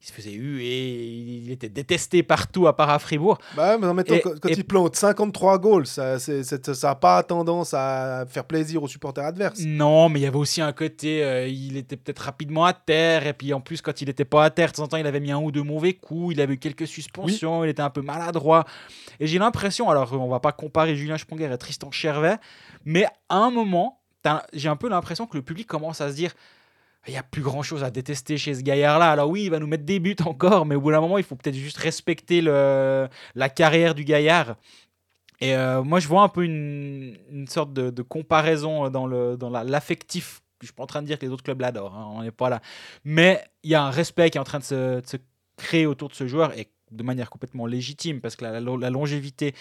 il 0.00 0.06
se 0.06 0.12
faisait 0.12 0.34
eu 0.34 0.60
et 0.60 0.94
il 0.94 1.50
était 1.50 1.70
détesté 1.70 2.22
partout 2.22 2.66
à 2.66 2.76
part 2.76 2.90
à 2.90 2.98
Fribourg. 2.98 3.38
Bah, 3.56 3.78
mais 3.78 3.86
en 3.86 3.94
mettant, 3.94 4.14
Et- 4.14 4.20
quand, 4.20 4.38
quand 4.40 4.48
et- 4.48 4.52
il 4.52 4.64
plante 4.64 4.94
53 4.94 5.58
goals, 5.58 5.86
ça 5.86 6.16
n'a 6.18 6.94
pas 6.94 7.22
tendance 7.22 7.72
à 7.74 8.24
faire 8.28 8.44
plaisir 8.44 8.82
aux 8.82 8.88
supporters 8.88 9.24
adverses. 9.24 9.60
Non, 9.60 10.08
mais 10.08 10.20
il 10.20 10.22
y 10.24 10.26
avait 10.26 10.36
aussi 10.36 10.60
un 10.60 10.72
côté, 10.72 11.24
euh, 11.24 11.48
il 11.48 11.76
était 11.76 11.96
peut-être 11.96 12.20
rapidement 12.20 12.66
à 12.66 12.74
terre, 12.74 13.26
et 13.26 13.32
puis 13.32 13.52
en 13.54 13.60
plus, 13.60 13.80
quand 13.80 14.00
il 14.00 14.08
n'était 14.08 14.24
pas 14.26 14.44
à 14.44 14.50
terre, 14.50 14.70
de 14.70 14.76
temps 14.76 14.82
en 14.84 14.88
temps, 14.88 14.96
il 14.98 15.06
avait 15.06 15.20
mis 15.20 15.32
un 15.32 15.38
ou 15.38 15.50
deux 15.50 15.62
mauvais 15.62 15.94
coups, 15.94 16.34
il 16.34 16.40
avait 16.40 16.54
eu 16.54 16.58
quelques 16.58 16.86
suspensions, 16.86 17.64
il 17.64 17.70
était 17.70 17.82
un 17.82 17.90
peu 17.90 18.02
maladroit. 18.02 18.64
Et 19.18 19.26
j'ai 19.26 19.38
l'impression, 19.38 19.88
alors 19.90 20.12
on 20.12 20.28
va 20.28 20.40
pas 20.40 20.52
comparer 20.52 20.94
Julien 20.94 21.16
Sponger 21.18 21.50
et 21.52 21.58
Tristan 21.58 21.90
Chervet, 21.90 22.36
mais 22.84 23.06
à 23.28 23.36
un 23.38 23.50
moment, 23.50 24.00
j'ai 24.52 24.68
un 24.68 24.76
peu 24.76 24.88
l'impression 24.88 25.26
que 25.26 25.36
le 25.36 25.42
public 25.42 25.66
commence 25.66 26.00
à 26.00 26.10
se 26.10 26.14
dire. 26.14 26.32
Il 27.06 27.12
n'y 27.12 27.18
a 27.18 27.22
plus 27.22 27.42
grand 27.42 27.62
chose 27.62 27.84
à 27.84 27.90
détester 27.90 28.36
chez 28.36 28.54
ce 28.54 28.62
gaillard-là. 28.62 29.12
Alors 29.12 29.30
oui, 29.30 29.44
il 29.44 29.50
va 29.50 29.58
nous 29.60 29.66
mettre 29.68 29.84
des 29.84 30.00
buts 30.00 30.16
encore, 30.24 30.66
mais 30.66 30.74
au 30.74 30.80
bout 30.80 30.90
d'un 30.90 31.00
moment, 31.00 31.18
il 31.18 31.24
faut 31.24 31.36
peut-être 31.36 31.54
juste 31.54 31.76
respecter 31.78 32.40
le, 32.40 33.08
la 33.34 33.48
carrière 33.48 33.94
du 33.94 34.04
gaillard. 34.04 34.56
Et 35.40 35.54
euh, 35.54 35.82
moi, 35.82 36.00
je 36.00 36.08
vois 36.08 36.22
un 36.22 36.28
peu 36.28 36.44
une, 36.44 37.16
une 37.30 37.46
sorte 37.46 37.72
de, 37.72 37.90
de 37.90 38.02
comparaison 38.02 38.88
dans 38.90 39.06
le 39.06 39.36
dans 39.36 39.50
la- 39.50 39.64
l'affectif. 39.64 40.40
je 40.62 40.66
suis 40.66 40.74
pas 40.74 40.82
en 40.84 40.86
train 40.86 41.02
de 41.02 41.06
dire 41.06 41.18
que 41.18 41.26
les 41.26 41.32
autres 41.32 41.44
clubs 41.44 41.60
l'adorent, 41.60 41.94
hein, 41.94 42.06
on 42.16 42.22
n'est 42.22 42.30
pas 42.32 42.48
là. 42.50 42.60
Mais 43.04 43.44
il 43.62 43.70
y 43.70 43.74
a 43.74 43.82
un 43.82 43.90
respect 43.90 44.30
qui 44.30 44.38
est 44.38 44.40
en 44.40 44.44
train 44.44 44.58
de 44.60 44.64
se, 44.64 45.00
de 45.00 45.06
se 45.06 45.16
créer 45.56 45.86
autour 45.86 46.08
de 46.08 46.14
ce 46.14 46.26
joueur 46.26 46.52
de 46.96 47.02
manière 47.02 47.30
complètement 47.30 47.66
légitime 47.66 48.20
parce 48.20 48.36
que 48.36 48.44
la, 48.44 48.90
longévité, 48.90 49.54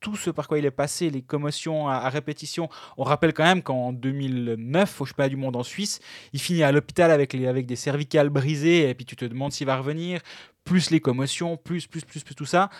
tout 0.00 0.16
ce 0.16 0.30
par 0.30 0.48
quoi 0.48 0.58
il 0.58 0.64
est 0.64 0.70
passé, 0.70 1.10
les 1.10 1.22
commotions 1.22 1.88
à, 1.88 2.08
répétition. 2.08 2.68
On 2.96 3.02
rappelle 3.02 3.32
quand 3.32 3.44
même 3.44 3.62
qu'en 3.62 3.92
2009, 3.92 5.00
au 5.00 5.04
championnat 5.04 5.28
du 5.28 5.36
monde 5.36 5.56
en 5.56 5.62
Suisse, 5.62 6.00
il 6.32 6.40
finit 6.40 6.62
à 6.62 6.72
l'hôpital 6.72 7.10
avec, 7.10 7.34
avec 7.34 7.66
des 7.66 7.76
cervicales 7.76 8.30
brisées 8.30 8.88
et 8.88 8.94
puis 8.94 9.04
tu 9.04 9.16
te 9.16 9.24
demandes 9.24 9.52
s'il 9.52 9.66
va 9.66 9.76
revenir, 9.76 10.20
plus 10.64 10.90
les 10.90 11.00
commotions, 11.00 11.56
plus, 11.56 11.86
plus, 11.86 12.04
plus, 12.04 12.22
plus 12.22 12.34
tout 12.34 12.46
ça. 12.46 12.70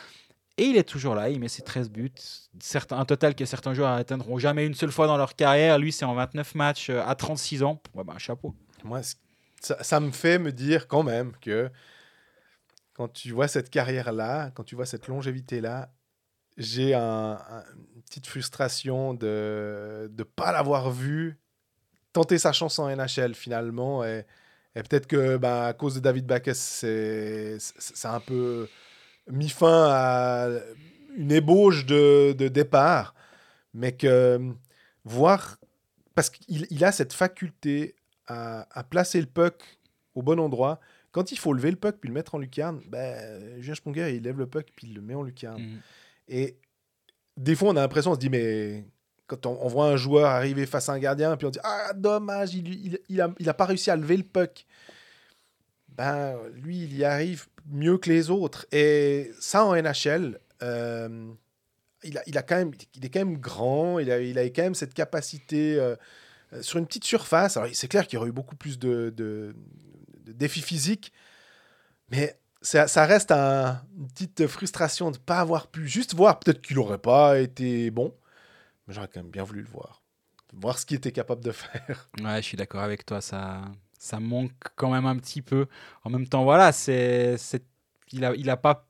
Et 0.59 0.65
il 0.65 0.77
est 0.77 0.85
toujours 0.85 1.15
là, 1.15 1.29
il 1.29 1.39
met 1.39 1.49
ses 1.49 1.63
13 1.63 1.91
buts. 1.91 2.13
Certains, 2.61 2.99
un 2.99 3.05
total 3.05 3.35
que 3.35 3.45
certains 3.45 3.75
joueurs 3.75 3.93
atteindront 3.93 4.39
jamais 4.39 4.65
une 4.65 4.75
seule 4.75 4.91
fois 4.91 5.07
dans 5.07 5.19
leur 5.19 5.37
carrière. 5.37 5.79
Lui, 5.79 5.93
c'est 5.93 6.07
en 6.07 6.15
29 6.15 6.55
matchs 6.55 6.89
euh, 6.89 7.03
à 7.07 7.15
36 7.15 7.63
ans. 7.63 7.83
Ouais, 7.95 8.05
ben, 8.05 8.17
chapeau. 8.17 8.55
Moi, 8.83 9.03
ça 9.61 10.01
me 10.01 10.11
fait 10.11 10.39
me 10.39 10.53
dire 10.53 10.89
quand 10.89 11.03
même 11.03 11.33
que 11.41 11.71
quand 12.97 13.09
tu 13.13 13.31
vois 13.33 13.47
cette 13.47 13.69
carrière-là, 13.69 14.51
quand 14.55 14.65
tu 14.65 14.75
vois 14.75 14.87
cette 14.87 15.07
longévité-là, 15.07 15.93
j'ai 16.57 16.95
un- 16.95 17.33
un- 17.51 17.65
une 17.95 18.03
petite 18.03 18.27
frustration 18.27 19.13
de 19.13 20.11
ne 20.17 20.23
pas 20.23 20.51
l'avoir 20.51 20.91
vu 20.91 21.39
tenter 22.15 22.39
sa 22.39 22.53
chance 22.53 22.79
en 22.79 22.89
NHL 22.89 23.35
finalement. 23.35 24.03
Et, 24.03 24.25
peut-être 24.75 25.07
que 25.07 25.37
bah, 25.37 25.67
à 25.67 25.73
cause 25.75 25.97
de 25.97 26.01
David 26.01 26.25
c'est- 27.59 27.59
c'est 27.79 28.09
un 28.09 28.21
peu 28.21 28.67
mis 29.31 29.51
fin 29.51 29.89
à 29.91 30.49
une 31.19 31.33
ébauche 31.33 31.85
de, 31.85 32.33
de 32.33 32.49
départ. 32.49 33.15
Mais 33.75 33.93
que 33.93 34.41
voir, 35.05 35.59
parce 36.15 36.31
qu'il 36.31 36.67
il 36.71 36.83
a 36.83 36.93
cette 36.93 37.13
faculté 37.13 37.95
à, 38.27 38.67
à 38.71 38.83
placer 38.85 39.21
le 39.21 39.27
puck 39.27 39.63
au 40.15 40.23
bon 40.23 40.41
endroit. 40.41 40.81
Quand 41.17 41.33
il 41.33 41.39
faut 41.39 41.55
lever 41.55 41.71
le 41.71 41.79
puck 41.79 41.97
puis 41.99 42.09
le 42.09 42.15
mettre 42.15 42.35
en 42.35 42.39
lucarne, 42.39 42.83
ben, 42.91 43.59
Julien 43.59 43.75
Sponger, 43.75 44.15
il 44.15 44.23
lève 44.23 44.39
le 44.39 44.47
puck 44.47 44.67
puis 44.77 44.89
il 44.89 44.95
le 44.95 45.01
met 45.01 45.15
en 45.15 45.23
lucarne. 45.23 45.63
Mhm. 45.63 45.81
Et 46.29 46.59
des 47.39 47.55
fois, 47.55 47.71
on 47.71 47.77
a 47.77 47.81
l'impression, 47.81 48.11
on 48.11 48.15
se 48.17 48.21
dit, 48.21 48.29
mais 48.29 48.85
quand 49.27 49.47
on, 49.47 49.59
on 49.63 49.67
voit 49.67 49.87
un 49.87 49.97
joueur 49.97 50.27
arriver 50.27 50.67
face 50.67 50.91
à 50.91 50.93
un 50.93 50.99
gardien, 50.99 51.35
puis 51.39 51.47
on 51.47 51.51
dit, 51.51 51.59
ah, 51.65 51.95
dommage, 51.95 52.53
il, 52.55 52.69
il, 52.69 53.01
il 53.09 53.23
a, 53.23 53.33
il 53.39 53.49
a 53.49 53.55
pas 53.55 53.65
réussi 53.65 53.91
à 53.91 53.97
lever 53.97 54.19
le 54.19 54.25
puck. 54.25 54.67
Ben, 55.89 56.37
lui, 56.53 56.83
il 56.83 56.95
y 56.95 57.03
arrive 57.03 57.47
mieux 57.65 57.97
que 57.97 58.11
les 58.11 58.29
autres. 58.29 58.67
Et 58.71 59.33
ça, 59.41 59.65
en 59.65 59.75
NHL, 59.75 60.39
euh, 60.63 61.33
il, 62.05 62.19
a, 62.19 62.23
il, 62.27 62.37
a 62.37 62.43
quand 62.43 62.57
même, 62.57 62.73
il 62.95 63.07
est 63.07 63.09
quand 63.09 63.21
même 63.21 63.39
grand, 63.39 63.99
il 64.01 64.11
a, 64.11 64.21
il 64.21 64.39
a 64.39 64.45
quand 64.51 64.65
même 64.65 64.75
cette 64.75 64.93
capacité 64.93 65.81
euh, 65.81 65.97
sur 66.61 66.79
une 66.79 66.87
petite 66.87 67.05
surface. 67.05 67.57
Alors, 67.57 67.71
c'est 67.73 67.89
clair 67.89 68.07
qu'il 68.07 68.19
y 68.19 68.21
aurait 68.21 68.29
eu 68.29 68.33
beaucoup 68.33 68.57
plus 68.57 68.79
de, 68.79 69.09
de, 69.17 69.57
de 70.27 70.33
défis 70.33 70.61
physiques, 70.63 71.13
mais 72.11 72.39
ça, 72.63 73.07
reste 73.07 73.31
un- 73.31 73.81
une 73.97 74.09
petite 74.09 74.47
frustration 74.49 75.11
de 75.11 75.17
ne 75.19 75.23
pas 75.23 75.39
avoir 75.39 75.69
pu 75.69 75.87
juste 75.89 76.15
voir. 76.15 76.41
Peut-être 76.41 76.61
qu'il 76.63 76.77
n'aurait 76.77 76.99
pas 76.99 77.39
été 77.39 77.91
bon, 77.91 78.13
mais 78.87 78.95
j'aurais 78.95 79.09
quand 79.09 79.21
même 79.23 79.31
bien 79.31 79.45
voulu 79.45 79.63
le 79.63 79.69
voir. 79.69 80.03
Voir 80.53 80.79
ce 80.79 80.87
qu'il 80.87 80.97
était 80.97 81.13
capable 81.13 81.45
de 81.45 81.53
faire. 81.53 82.09
Ouais, 82.23 82.37
je 82.37 82.47
suis 82.47 82.57
d'accord 82.57 82.81
avec 82.83 83.05
toi. 83.07 83.21
Ça, 83.21 83.63
ça 83.99 84.19
manque 84.21 84.53
quand 84.75 84.91
même 84.91 85.07
un 85.07 85.17
petit 85.17 85.43
peu. 85.43 85.67
En 86.03 86.11
même 86.11 86.27
temps, 86.27 86.45
voilà, 86.45 86.73
c'est, 86.73 87.37
il 88.13 88.25
a, 88.25 88.35
il 88.35 88.51
a 88.51 88.57
pas, 88.57 88.89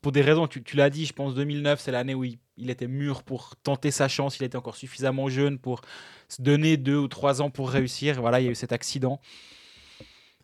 pour 0.00 0.12
des 0.12 0.22
raisons, 0.22 0.46
tu, 0.46 0.62
tu 0.62 0.76
l'as 0.76 0.90
dit, 0.90 1.06
je 1.06 1.12
pense 1.12 1.34
2009, 1.34 1.80
c'est 1.80 1.92
l'année 1.92 2.14
où 2.14 2.24
il, 2.24 2.38
il 2.56 2.70
était 2.70 2.88
mûr 2.88 3.22
pour 3.22 3.56
tenter 3.56 3.90
sa 3.90 4.06
chance. 4.08 4.38
Il 4.38 4.44
était 4.44 4.56
encore 4.58 4.76
suffisamment 4.76 5.28
jeune 5.28 5.58
pour 5.58 5.80
se 6.28 6.42
donner 6.42 6.76
deux 6.76 6.96
ou 6.98 7.08
trois 7.08 7.40
ans 7.42 7.50
pour 7.50 7.70
réussir. 7.70 8.20
Voilà, 8.20 8.40
il 8.40 8.44
y 8.44 8.48
a 8.48 8.50
eu 8.52 8.54
cet 8.56 8.72
accident. 8.72 9.20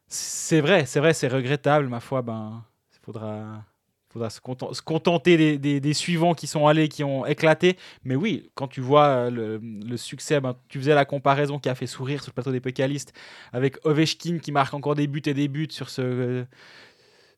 C'est 0.08 0.60
vrai, 0.60 0.86
c'est 0.86 1.00
vrai, 1.00 1.12
c'est 1.12 1.28
regrettable, 1.28 1.86
ma 1.88 2.00
foi. 2.00 2.22
Ben, 2.22 2.64
il 2.92 2.98
faudra, 3.04 3.64
faudra 4.08 4.30
se, 4.30 4.40
conten- 4.40 4.72
se 4.72 4.80
contenter 4.80 5.58
des, 5.58 5.92
suivants 5.92 6.34
qui 6.34 6.46
sont 6.46 6.66
allés, 6.66 6.88
qui 6.88 7.04
ont 7.04 7.26
éclaté. 7.26 7.76
Mais 8.04 8.16
oui, 8.16 8.50
quand 8.54 8.68
tu 8.68 8.80
vois 8.80 9.30
euh, 9.30 9.58
le, 9.60 9.96
succès, 9.98 10.40
ben, 10.40 10.56
tu 10.68 10.78
faisais 10.78 10.94
la 10.94 11.04
comparaison 11.04 11.58
qui 11.58 11.68
a 11.68 11.74
fait 11.74 11.86
sourire 11.86 12.22
sur 12.22 12.30
le 12.30 12.34
plateau 12.34 12.52
des 12.52 12.60
Pécalistes 12.60 13.12
avec 13.52 13.84
Ovechkin 13.84 14.38
qui 14.38 14.50
marque 14.50 14.72
encore 14.72 14.94
des 14.94 15.06
buts 15.06 15.22
et 15.26 15.34
des 15.34 15.48
buts 15.48 15.68
sur 15.70 15.90
ce, 15.90 16.44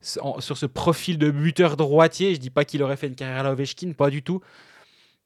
sur 0.01 0.57
ce 0.57 0.66
profil 0.66 1.18
de 1.18 1.31
buteur 1.31 1.77
droitier. 1.77 2.35
Je 2.35 2.41
dis 2.41 2.51
pas 2.51 2.64
qu'il 2.64 2.83
aurait 2.85 2.97
fait 2.97 3.09
une 3.09 3.16
carrière 3.16 3.47
à 3.47 3.53
Ovechkin, 3.53 3.93
pas 3.95 4.11
du 4.11 4.23
tout. 4.23 4.41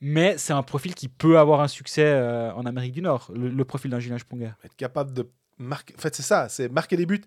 Mais 0.01 0.37
c'est 0.39 0.53
un 0.53 0.63
profil 0.63 0.95
qui 0.95 1.09
peut 1.09 1.39
avoir 1.39 1.61
un 1.61 1.69
succès 1.69 2.05
euh, 2.05 2.53
en 2.55 2.67
Amérique 2.67 2.93
du 2.93 3.03
Nord, 3.03 3.31
le, 3.35 3.65
profil 3.65 3.91
d'un 3.91 4.01
Julien. 4.01 4.17
Être 4.65 4.77
capable 4.77 5.13
de 5.13 5.31
marquer. 5.59 5.95
En 5.97 6.01
fait, 6.01 6.15
c'est 6.15 6.23
ça, 6.23 6.49
c'est 6.49 6.69
marquer 6.69 6.97
des 6.97 7.07
buts. 7.07 7.23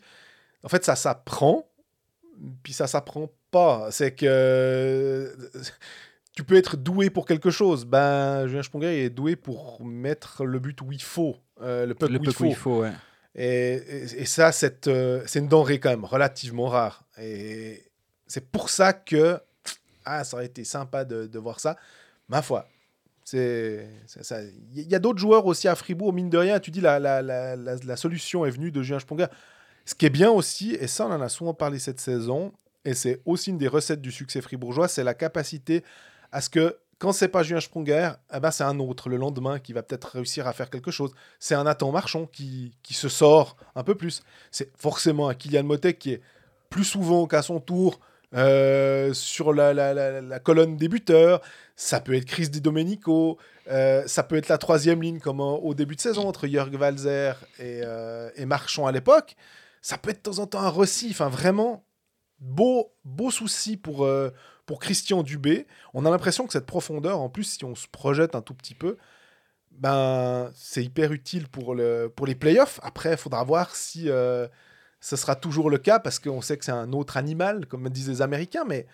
En 0.64 0.70
fait, 0.70 0.84
ça 0.84 0.96
s'apprend, 0.96 1.68
puis 2.64 2.74
ça 2.74 2.88
s'apprend 2.88 3.32
pas. 3.52 3.90
C'est 3.92 4.14
que 4.14 5.36
tu 6.34 6.44
peux 6.44 6.56
être 6.56 6.78
doué 6.78 7.10
pour 7.10 7.26
quelque 7.26 7.50
chose. 7.50 7.86
Ben, 7.86 8.48
Julien 8.48 8.64
Sponger 8.64 9.04
est 9.06 9.10
doué 9.10 9.36
pour 9.36 9.84
mettre 9.84 10.46
le 10.46 10.60
but 10.60 10.80
où 10.82 10.92
il 10.92 11.02
faut, 11.02 11.36
euh, 11.62 11.86
le 11.86 11.96
puck 11.96 12.10
Le 12.10 12.20
où 12.20 12.46
il 12.46 12.56
faut. 12.56 12.82
ouais. 12.82 12.92
Et, 13.36 13.74
et- 13.76 14.22
et 14.22 14.26
ça, 14.26 14.52
euh, 14.88 15.24
c'est 15.26 15.40
une 15.40 15.48
denrée 15.48 15.80
quand 15.80 15.90
même 15.90 16.06
relativement 16.06 16.68
rare. 16.68 17.04
Et 17.20 17.84
c'est 18.26 18.50
pour 18.52 18.70
ça 18.70 18.94
que 18.94 19.40
ah, 20.06 20.24
ça 20.24 20.38
aurait 20.38 20.46
été 20.46 20.64
sympa 20.64 21.06
de, 21.06 21.28
de 21.28 21.40
voir 21.40 21.60
ça. 21.60 21.76
Ma 22.30 22.42
foi, 22.42 22.68
Il 23.34 23.88
y 24.76 24.96
a 24.96 25.00
d'autres 25.00 25.20
joueurs 25.20 25.46
aussi 25.46 25.68
à 25.68 25.76
Fribourg, 25.76 26.14
mine 26.14 26.30
de 26.30 26.38
rien. 26.38 26.60
Tu 26.60 26.72
dis 26.72 26.82
la, 26.82 27.00
la, 27.00 27.22
la, 27.22 27.56
la, 27.56 27.96
solution 27.98 28.46
est 28.46 28.52
venue 28.52 28.72
de 28.72 28.82
Julien 28.82 29.00
Sponger. 29.00 29.28
Ce 29.86 29.96
qui 29.96 30.06
est 30.06 30.12
bien 30.12 30.32
aussi, 30.32 30.76
et 30.76 30.88
ça 30.88 31.08
on 31.08 31.12
en 31.12 31.22
a 31.22 31.30
souvent 31.30 31.54
parlé 31.54 31.80
cette 31.80 32.00
saison, 32.00 32.54
et 32.86 32.94
c'est 32.94 33.22
aussi 33.26 33.50
une 33.50 33.58
des 33.58 33.68
recettes 33.68 34.02
du 34.02 34.12
succès 34.12 34.42
fribourgeois, 34.42 34.88
c'est 34.88 35.04
la 35.04 35.14
capacité 35.14 35.84
à 36.32 36.42
ce 36.42 36.50
que 36.50 36.78
quand 37.00 37.12
c'est 37.12 37.28
pas 37.28 37.44
Julien 37.44 37.62
Sprunger, 37.62 38.12
eh 38.34 38.40
ben 38.40 38.50
c'est 38.50 38.64
un 38.64 38.80
autre 38.80 39.10
le 39.10 39.18
lendemain 39.18 39.60
qui 39.60 39.72
va 39.72 39.84
peut-être 39.84 40.06
réussir 40.06 40.48
à 40.48 40.54
faire 40.54 40.70
quelque 40.70 40.90
chose. 40.90 41.12
C'est 41.40 41.54
un 41.54 41.66
Nathan 41.66 41.92
Marchand 41.92 42.26
qui, 42.26 42.74
qui 42.82 42.96
se 42.96 43.08
sort 43.08 43.56
un 43.76 43.84
peu 43.84 43.94
plus. 43.96 44.24
C'est 44.52 44.76
forcément 44.78 45.30
un 45.30 45.36
Kylian 45.36 45.64
Motet 45.64 45.94
qui 45.94 46.14
est 46.14 46.22
plus 46.70 46.86
souvent 46.86 47.28
qu'à 47.28 47.44
son 47.44 47.60
tour 47.60 48.00
euh, 48.38 49.14
sur 49.14 49.52
la, 49.52 49.74
la, 49.74 49.94
la, 50.22 50.40
colonne 50.40 50.78
des 50.78 50.88
buteurs. 50.88 51.42
Ça 51.76 52.00
peut 52.00 52.14
être 52.14 52.26
Chris 52.26 52.50
Di 52.50 52.62
Domenico. 52.62 53.38
euh, 53.70 54.04
ça 54.06 54.24
peut 54.24 54.36
être 54.36 54.48
la 54.48 54.58
troisième 54.58 55.02
ligne 55.02 55.20
comme 55.20 55.40
au 55.40 55.74
début 55.74 55.96
de 55.96 56.02
saison 56.02 56.28
entre 56.28 56.48
Jörg 56.48 56.74
Walzer 56.74 57.36
et, 57.60 57.82
euh, 57.84 58.30
et 58.36 58.46
Marchand 58.46 58.86
à 58.86 58.92
l'époque. 58.92 59.36
Ça 59.82 59.98
peut 59.98 60.12
être 60.12 60.18
de 60.18 60.32
temps 60.32 60.40
en 60.40 60.48
temps 60.48 60.62
un 60.62 60.70
Rossi. 60.70 61.08
Enfin, 61.12 61.30
vraiment, 61.30 61.84
beau, 62.40 62.94
beau 63.06 63.32
souci 63.32 63.76
pour, 63.78 64.08
pour 64.66 64.80
Christian 64.80 65.24
Dubé. 65.24 65.66
On 65.94 66.06
a 66.06 66.10
l'impression 66.10 66.46
que 66.46 66.54
cette 66.54 66.66
profondeur, 66.66 67.20
en 67.20 67.30
plus, 67.30 67.44
si 67.44 67.66
on 67.66 67.76
se 67.76 67.88
projette 67.88 68.36
un 68.36 68.42
tout 68.42 68.54
petit 68.54 68.76
peu, 68.76 68.98
ben, 69.72 70.52
c'est 70.56 70.84
hyper 70.84 71.12
utile 71.12 71.48
pour, 71.48 71.76
le, 71.76 72.12
pour 72.14 72.28
les 72.28 72.36
playoffs. 72.36 72.80
Après, 72.84 73.12
il 73.12 73.18
faudra 73.18 73.44
voir 73.44 73.76
si 73.76 74.10
ce 75.00 75.16
sera 75.16 75.36
toujours 75.36 75.70
le 75.70 75.78
cas, 75.78 76.00
parce 76.00 76.20
qu'on 76.20 76.42
sait 76.42 76.58
que 76.58 76.66
c'est 76.66 76.72
un 76.72 76.92
autre 76.94 77.18
animal, 77.18 77.66
comme 77.66 77.88
disent 77.90 78.10
les 78.10 78.22
Américains. 78.22 78.66
Mais 78.68 78.88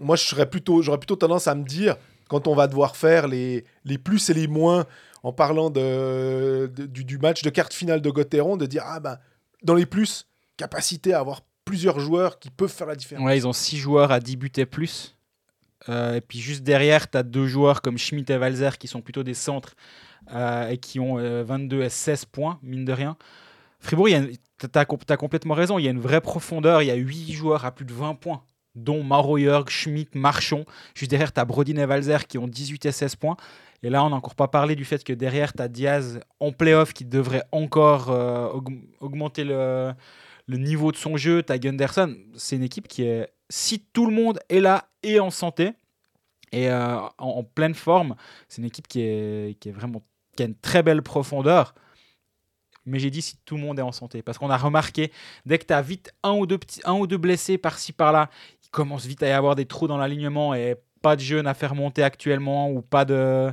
moi, 0.00 0.16
je 0.16 0.24
serais 0.24 0.48
plutôt, 0.48 0.82
j'aurais 0.82 0.98
plutôt 0.98 1.16
tendance 1.16 1.46
à 1.46 1.54
me 1.54 1.64
dire, 1.64 1.96
quand 2.28 2.46
on 2.46 2.54
va 2.54 2.66
devoir 2.66 2.96
faire 2.96 3.28
les, 3.28 3.64
les 3.84 3.98
plus 3.98 4.30
et 4.30 4.34
les 4.34 4.46
moins, 4.46 4.86
en 5.22 5.32
parlant 5.32 5.70
de, 5.70 6.70
du, 6.76 7.18
match 7.18 7.42
de 7.42 7.50
quart 7.50 7.68
de 7.68 7.74
finale 7.74 8.00
de 8.02 8.10
Gotteron, 8.10 8.56
de 8.56 8.66
dire, 8.66 8.82
ah 8.86 9.00
ben, 9.00 9.18
dans 9.62 9.74
les 9.74 9.86
plus, 9.86 10.26
capacité 10.56 11.14
à 11.14 11.20
avoir 11.20 11.40
plusieurs 11.64 11.98
joueurs 11.98 12.38
qui 12.38 12.50
peuvent 12.50 12.72
faire 12.72 12.86
la 12.86 12.96
différence. 12.96 13.24
Ouais, 13.24 13.36
ils 13.36 13.46
ont 13.46 13.52
6 13.52 13.78
joueurs 13.78 14.12
à 14.12 14.20
10 14.20 14.36
buts 14.36 14.52
et 14.56 14.66
plus. 14.66 15.16
Euh, 15.88 16.16
et 16.16 16.20
puis 16.20 16.38
juste 16.38 16.62
derrière, 16.62 17.10
tu 17.10 17.16
as 17.16 17.22
deux 17.22 17.46
joueurs 17.46 17.82
comme 17.82 17.98
Schmidt 17.98 18.32
et 18.32 18.36
Walzer 18.36 18.78
qui 18.78 18.86
sont 18.86 19.00
plutôt 19.00 19.22
des 19.22 19.34
centres 19.34 19.74
euh, 20.32 20.68
et 20.68 20.78
qui 20.78 21.00
ont 21.00 21.16
22 21.16 21.82
et 21.82 21.88
16 21.88 22.26
points, 22.26 22.58
mine 22.62 22.84
de 22.84 22.92
rien. 22.92 23.16
Fribourg, 23.80 24.08
tu 24.66 24.78
as, 24.78 25.16
complètement 25.16 25.54
raison, 25.54 25.78
il 25.78 25.84
y 25.84 25.88
a 25.88 25.90
une 25.90 26.00
vraie 26.00 26.20
profondeur. 26.20 26.82
Il 26.82 26.86
y 26.86 26.90
a 26.90 26.94
8 26.94 27.32
joueurs 27.32 27.64
à 27.64 27.72
plus 27.72 27.84
de 27.84 27.92
20 27.92 28.14
points, 28.14 28.42
dont 28.74 29.02
Maro 29.02 29.38
Jörg, 29.38 29.68
Schmidt, 29.68 30.10
Marchon. 30.14 30.64
Juste 30.94 31.10
derrière, 31.10 31.32
tu 31.32 31.40
as 31.40 31.44
Brodin 31.44 31.76
et 31.76 31.84
Walzer 31.84 32.26
qui 32.26 32.38
ont 32.38 32.48
18 32.48 32.86
et 32.86 32.92
16 32.92 33.16
points. 33.16 33.36
Et 33.82 33.90
là, 33.90 34.04
on 34.04 34.10
n'a 34.10 34.16
encore 34.16 34.34
pas 34.34 34.48
parlé 34.48 34.76
du 34.76 34.84
fait 34.84 35.04
que 35.04 35.12
derrière, 35.12 35.52
tu 35.52 35.62
as 35.62 35.68
Diaz 35.68 36.20
en 36.40 36.52
playoff 36.52 36.92
qui 36.94 37.04
devrait 37.04 37.44
encore 37.52 38.08
augmenter 39.00 39.44
le, 39.44 39.94
niveau 40.48 40.90
de 40.90 40.96
son 40.96 41.16
jeu, 41.16 41.42
t'as 41.42 41.58
Gunderson, 41.58 42.16
c'est 42.34 42.56
une 42.56 42.62
équipe 42.62 42.88
qui 42.88 43.02
est, 43.02 43.28
si 43.50 43.80
tout 43.92 44.06
le 44.06 44.14
monde 44.14 44.40
est 44.48 44.60
là 44.60 44.88
et 45.02 45.20
en 45.20 45.30
santé, 45.30 45.72
et 46.50 46.70
euh, 46.70 46.98
en, 47.18 47.42
pleine 47.42 47.74
forme, 47.74 48.14
c'est 48.48 48.62
une 48.62 48.68
équipe 48.68 48.86
qui 48.88 49.56
vraiment 49.66 50.02
qui 50.36 50.42
a 50.42 50.46
une 50.46 50.54
très 50.54 50.82
belle 50.82 51.02
profondeur. 51.02 51.74
Mais 52.86 52.98
j'ai 52.98 53.10
dit 53.10 53.22
si 53.22 53.36
tout 53.44 53.56
le 53.56 53.62
monde 53.62 53.78
est 53.78 53.82
en 53.82 53.92
santé. 53.92 54.22
Parce 54.22 54.38
qu'on 54.38 54.50
a 54.50 54.56
remarqué, 54.56 55.12
dès 55.46 55.58
que 55.58 55.66
tu 55.66 55.72
as 55.72 55.82
vite 55.82 56.12
un 56.22 56.32
ou 56.32 56.46
deux, 56.46 56.58
petits, 56.58 56.80
un 56.84 56.94
ou 56.94 57.06
deux 57.06 57.16
blessés 57.16 57.58
par-ci 57.58 57.92
par-là, 57.92 58.30
il 58.64 58.70
commence 58.70 59.06
vite 59.06 59.22
à 59.22 59.28
y 59.28 59.32
avoir 59.32 59.54
des 59.56 59.66
trous 59.66 59.88
dans 59.88 59.96
l'alignement 59.96 60.54
et 60.54 60.76
pas 61.02 61.16
de 61.16 61.20
jeunes 61.20 61.46
à 61.46 61.54
faire 61.54 61.74
monter 61.74 62.02
actuellement 62.02 62.70
ou 62.70 62.82
pas 62.82 63.04
de, 63.04 63.52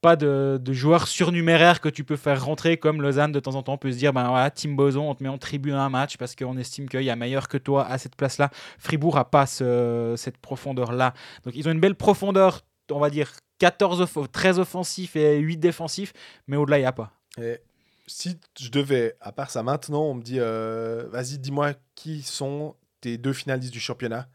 pas 0.00 0.16
de, 0.16 0.60
joueurs 0.72 1.06
surnuméraires 1.08 1.80
que 1.80 1.88
tu 1.88 2.04
peux 2.04 2.16
faire 2.16 2.44
rentrer 2.44 2.76
comme 2.76 3.02
Lausanne 3.02 3.32
de 3.32 3.40
temps 3.40 3.54
en 3.54 3.62
temps 3.62 3.76
peut 3.76 3.92
se 3.92 3.98
dire 3.98 4.12
ben 4.12 4.28
voilà 4.28 4.50
Tim 4.50 4.70
Boson 4.70 5.10
on 5.10 5.14
te 5.14 5.22
met 5.22 5.28
en 5.28 5.38
tribune 5.38 5.74
un 5.74 5.88
match 5.88 6.16
parce 6.16 6.34
qu'on 6.34 6.56
estime 6.56 6.88
qu'il 6.88 7.02
y 7.02 7.10
a 7.10 7.16
meilleur 7.16 7.48
que 7.48 7.58
toi 7.58 7.86
à 7.86 7.98
cette 7.98 8.16
place 8.16 8.38
là 8.38 8.50
Fribourg 8.78 9.18
a 9.18 9.24
pas 9.24 9.46
cette 9.46 10.38
profondeur 10.38 10.92
là 10.92 11.12
donc 11.44 11.54
ils 11.54 11.68
ont 11.68 11.72
une 11.72 11.80
belle 11.80 11.94
profondeur 11.94 12.62
on 12.90 12.98
va 12.98 13.10
dire 13.10 13.30
14 13.58 14.06
13 14.32 14.58
offensifs 14.58 15.16
et 15.16 15.38
8 15.38 15.58
défensifs 15.58 16.12
mais 16.46 16.56
au-delà 16.56 16.78
il 16.78 16.82
n'y 16.82 16.86
a 16.86 16.92
pas 16.92 17.12
si 18.10 18.38
je 18.58 18.70
devais 18.70 19.16
à 19.20 19.32
part 19.32 19.50
ça 19.50 19.62
maintenant 19.62 20.02
on 20.02 20.14
me 20.14 20.22
dit 20.22 20.40
euh, 20.40 21.06
vas-y 21.10 21.38
dis-moi 21.38 21.74
qui 21.94 22.22
sont 22.22 22.76
tes 23.00 23.18
deux 23.18 23.32
finalistes 23.32 23.72
du 23.72 23.80
championnat 23.80 24.28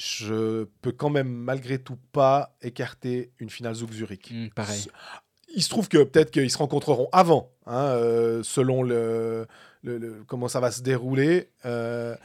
je 0.00 0.64
peux 0.80 0.92
quand 0.92 1.10
même 1.10 1.28
malgré 1.28 1.78
tout 1.78 1.98
pas 2.12 2.56
écarter 2.62 3.32
une 3.38 3.50
finale 3.50 3.74
Zouk 3.74 3.92
Zurich. 3.92 4.30
Mmh, 4.30 4.48
pareil. 4.54 4.86
Il 5.54 5.62
se 5.62 5.68
trouve 5.68 5.88
que 5.88 6.02
peut-être 6.02 6.30
qu'ils 6.30 6.50
se 6.50 6.56
rencontreront 6.56 7.08
avant, 7.12 7.52
hein, 7.66 7.84
euh, 7.84 8.42
selon 8.42 8.82
le, 8.82 9.46
le, 9.82 10.24
comment 10.26 10.48
ça 10.48 10.58
va 10.58 10.70
se 10.70 10.80
dérouler. 10.80 11.50
Euh, 11.66 12.16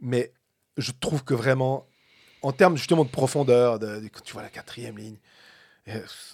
mais 0.00 0.34
je 0.76 0.92
trouve 0.92 1.24
que 1.24 1.32
vraiment, 1.32 1.86
en 2.42 2.52
termes 2.52 2.76
justement 2.76 3.04
de 3.04 3.10
profondeur, 3.10 3.78
de, 3.78 4.06
quand 4.12 4.22
tu 4.22 4.34
vois 4.34 4.42
la 4.42 4.50
quatrième 4.50 4.98
ligne, 4.98 5.16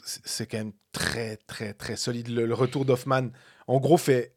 c'est 0.04 0.46
quand 0.46 0.58
même 0.58 0.72
très 0.90 1.36
très 1.36 1.72
très 1.72 1.94
solide. 1.96 2.28
Le, 2.28 2.52
retour 2.54 2.84
d'Hoffman, 2.84 3.30
en 3.70 3.78
gros, 3.78 3.96
fait 3.96 4.34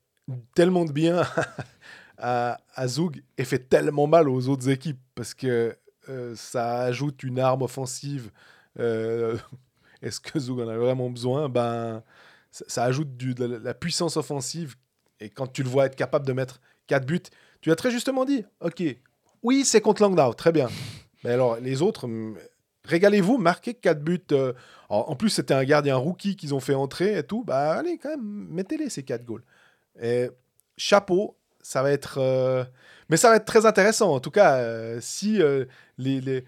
tellement 0.53 0.85
de 0.85 0.91
bien 0.91 1.23
à, 2.19 2.59
à 2.75 2.85
et 3.39 3.45
fait 3.45 3.67
tellement 3.67 4.05
mal 4.05 4.29
aux 4.29 4.47
autres 4.47 4.69
équipes 4.69 5.01
parce 5.15 5.33
que 5.33 5.75
euh, 6.07 6.35
ça 6.35 6.81
ajoute 6.81 7.23
une 7.23 7.39
arme 7.39 7.63
offensive. 7.63 8.29
Euh, 8.79 9.35
est-ce 10.03 10.19
que 10.19 10.39
Zug 10.39 10.59
en 10.59 10.67
a 10.67 10.77
vraiment 10.77 11.09
besoin? 11.09 11.49
Ben, 11.49 12.03
ça, 12.51 12.83
ajoute 12.83 13.17
de 13.17 13.43
la 13.43 13.73
puissance 13.73 14.17
offensive. 14.17 14.75
Et 15.19 15.31
quand 15.31 15.47
tu 15.47 15.63
le 15.63 15.69
vois 15.69 15.87
être 15.87 15.95
capable 15.95 16.27
de 16.27 16.33
mettre 16.33 16.61
4 16.85 17.03
buts, 17.03 17.19
tu 17.61 17.71
as 17.71 17.75
très 17.75 17.89
justement 17.89 18.25
dit, 18.25 18.45
ok, 18.61 18.83
oui, 19.41 19.65
c'est 19.65 19.81
contre 19.81 20.03
Langdau, 20.03 20.33
très 20.35 20.51
bien. 20.51 20.69
Mais 21.23 21.31
alors, 21.31 21.55
les 21.55 21.81
autres, 21.81 22.07
régalez-vous, 22.85 23.37
marquez 23.37 23.73
4 23.73 24.03
buts. 24.03 24.19
Euh, 24.31 24.53
en 24.89 25.15
plus, 25.15 25.29
c'était 25.29 25.53
un 25.53 25.63
gardien 25.63 25.95
rookie 25.95 26.35
qu'ils 26.35 26.53
ont 26.53 26.59
fait 26.59 26.75
entrer 26.75 27.17
et 27.17 27.23
tout. 27.23 27.43
Bah, 27.43 27.73
allez, 27.73 27.97
quand 27.97 28.09
même, 28.09 28.47
mettez-les 28.49 28.89
ces 28.89 29.03
4 29.03 29.25
goals. 29.25 29.43
Chapeau, 30.77 31.37
ça 31.61 31.81
va 31.81 31.91
être. 31.91 32.19
Mais 33.09 33.17
ça 33.17 33.29
va 33.29 33.35
être 33.35 33.45
très 33.45 33.65
intéressant. 33.65 34.13
En 34.13 34.19
tout 34.19 34.31
cas, 34.31 34.57
euh, 34.57 34.99
si 35.01 35.41
euh, 35.41 35.65
les, 35.97 36.21
les, 36.21 36.43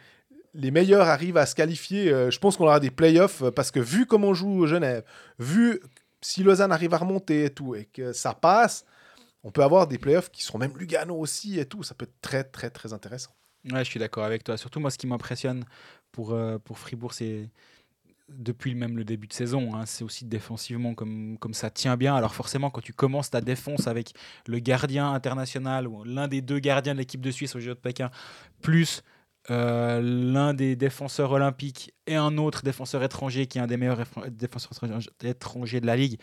les, 0.54 0.72
meilleurs 0.72 1.08
arrivent 1.08 1.38
à 1.38 1.46
se 1.46 1.56
qualifier, 1.56 2.12
euh, 2.12 2.32
je 2.32 2.40
pense 2.40 2.58
qu'on 2.58 2.66
aura 2.66 2.80
des 2.80 2.92
playoffs 2.92 3.44
parce 3.52 3.72
que 3.72 3.80
vu 3.80 4.06
comment 4.06 4.30
on 4.30 4.34
joue 4.34 4.66
Genève, 4.66 5.04
vu 5.40 5.80
si 6.22 6.44
Lausanne 6.44 6.72
arrive 6.72 6.94
à 6.94 6.98
remonter 6.98 7.46
et 7.46 7.50
tout, 7.50 7.76
et 7.76 7.86
que 7.86 8.14
ça 8.14 8.34
passe, 8.34 8.86
on 9.44 9.52
peut 9.52 9.64
avoir 9.64 9.88
des 9.88 10.00
playoffs 10.00 10.32
qui 10.32 10.44
seront 10.44 10.58
même 10.58 10.76
Lugano 10.78 11.16
aussi 11.16 11.60
et 11.60 11.66
tout. 11.66 11.84
Ça 11.84 11.94
peut 11.94 12.06
être 12.06 12.22
très, 12.22 12.44
très, 12.44 12.70
très 12.70 12.94
intéressant. 12.94 13.32
Ouais, 13.72 13.84
je 13.84 13.90
suis 13.90 14.00
d'accord 14.00 14.24
avec 14.24 14.44
toi. 14.44 14.58
Surtout, 14.58 14.80
moi, 14.80 14.92
ce 14.92 14.98
qui 14.98 15.08
m'impressionne 15.08 15.66
pour, 16.16 16.38
pour 16.64 16.80
Fribourg, 16.80 17.14
c'est 17.14 17.50
depuis 18.30 18.74
même 18.74 18.98
le 18.98 19.04
début 19.04 19.28
de 19.28 19.34
saison. 19.34 19.76
Hein, 19.76 19.86
c'est 19.86 20.04
aussi 20.04 20.26
défensivement 20.26 20.94
comme, 20.94 21.38
comme 21.40 21.54
ça 21.54 21.70
tient 21.70 21.98
bien. 21.98 22.16
Alors 22.16 22.34
forcément, 22.34 22.70
quand 22.70 22.82
tu 22.82 22.94
commences 22.94 23.30
ta 23.30 23.42
défense 23.42 23.88
avec 23.88 24.14
le 24.48 24.60
gardien 24.60 25.12
international 25.12 25.88
ou 25.88 26.04
l'un 26.04 26.28
des 26.28 26.42
deux 26.42 26.60
gardiens 26.60 26.94
de 26.94 27.00
l'équipe 27.00 27.22
de 27.22 27.32
Suisse 27.32 27.56
au 27.56 27.60
Jeux 27.60 27.76
de 27.76 27.80
Pékin, 27.80 28.10
plus 28.62 29.04
euh, 29.52 30.02
l'un 30.02 30.54
des 30.54 30.76
défenseurs 30.76 31.32
olympiques 31.32 31.94
et 32.08 32.16
un 32.16 32.38
autre 32.38 32.64
défenseur 32.64 33.04
étranger 33.04 33.46
qui 33.46 33.58
est 33.58 33.62
un 33.62 33.68
des 33.68 33.78
meilleurs 33.78 34.04
défenseurs 34.30 34.90
étrangers 35.22 35.82
de 35.82 35.86
la 35.86 35.96
ligue, 35.96 36.20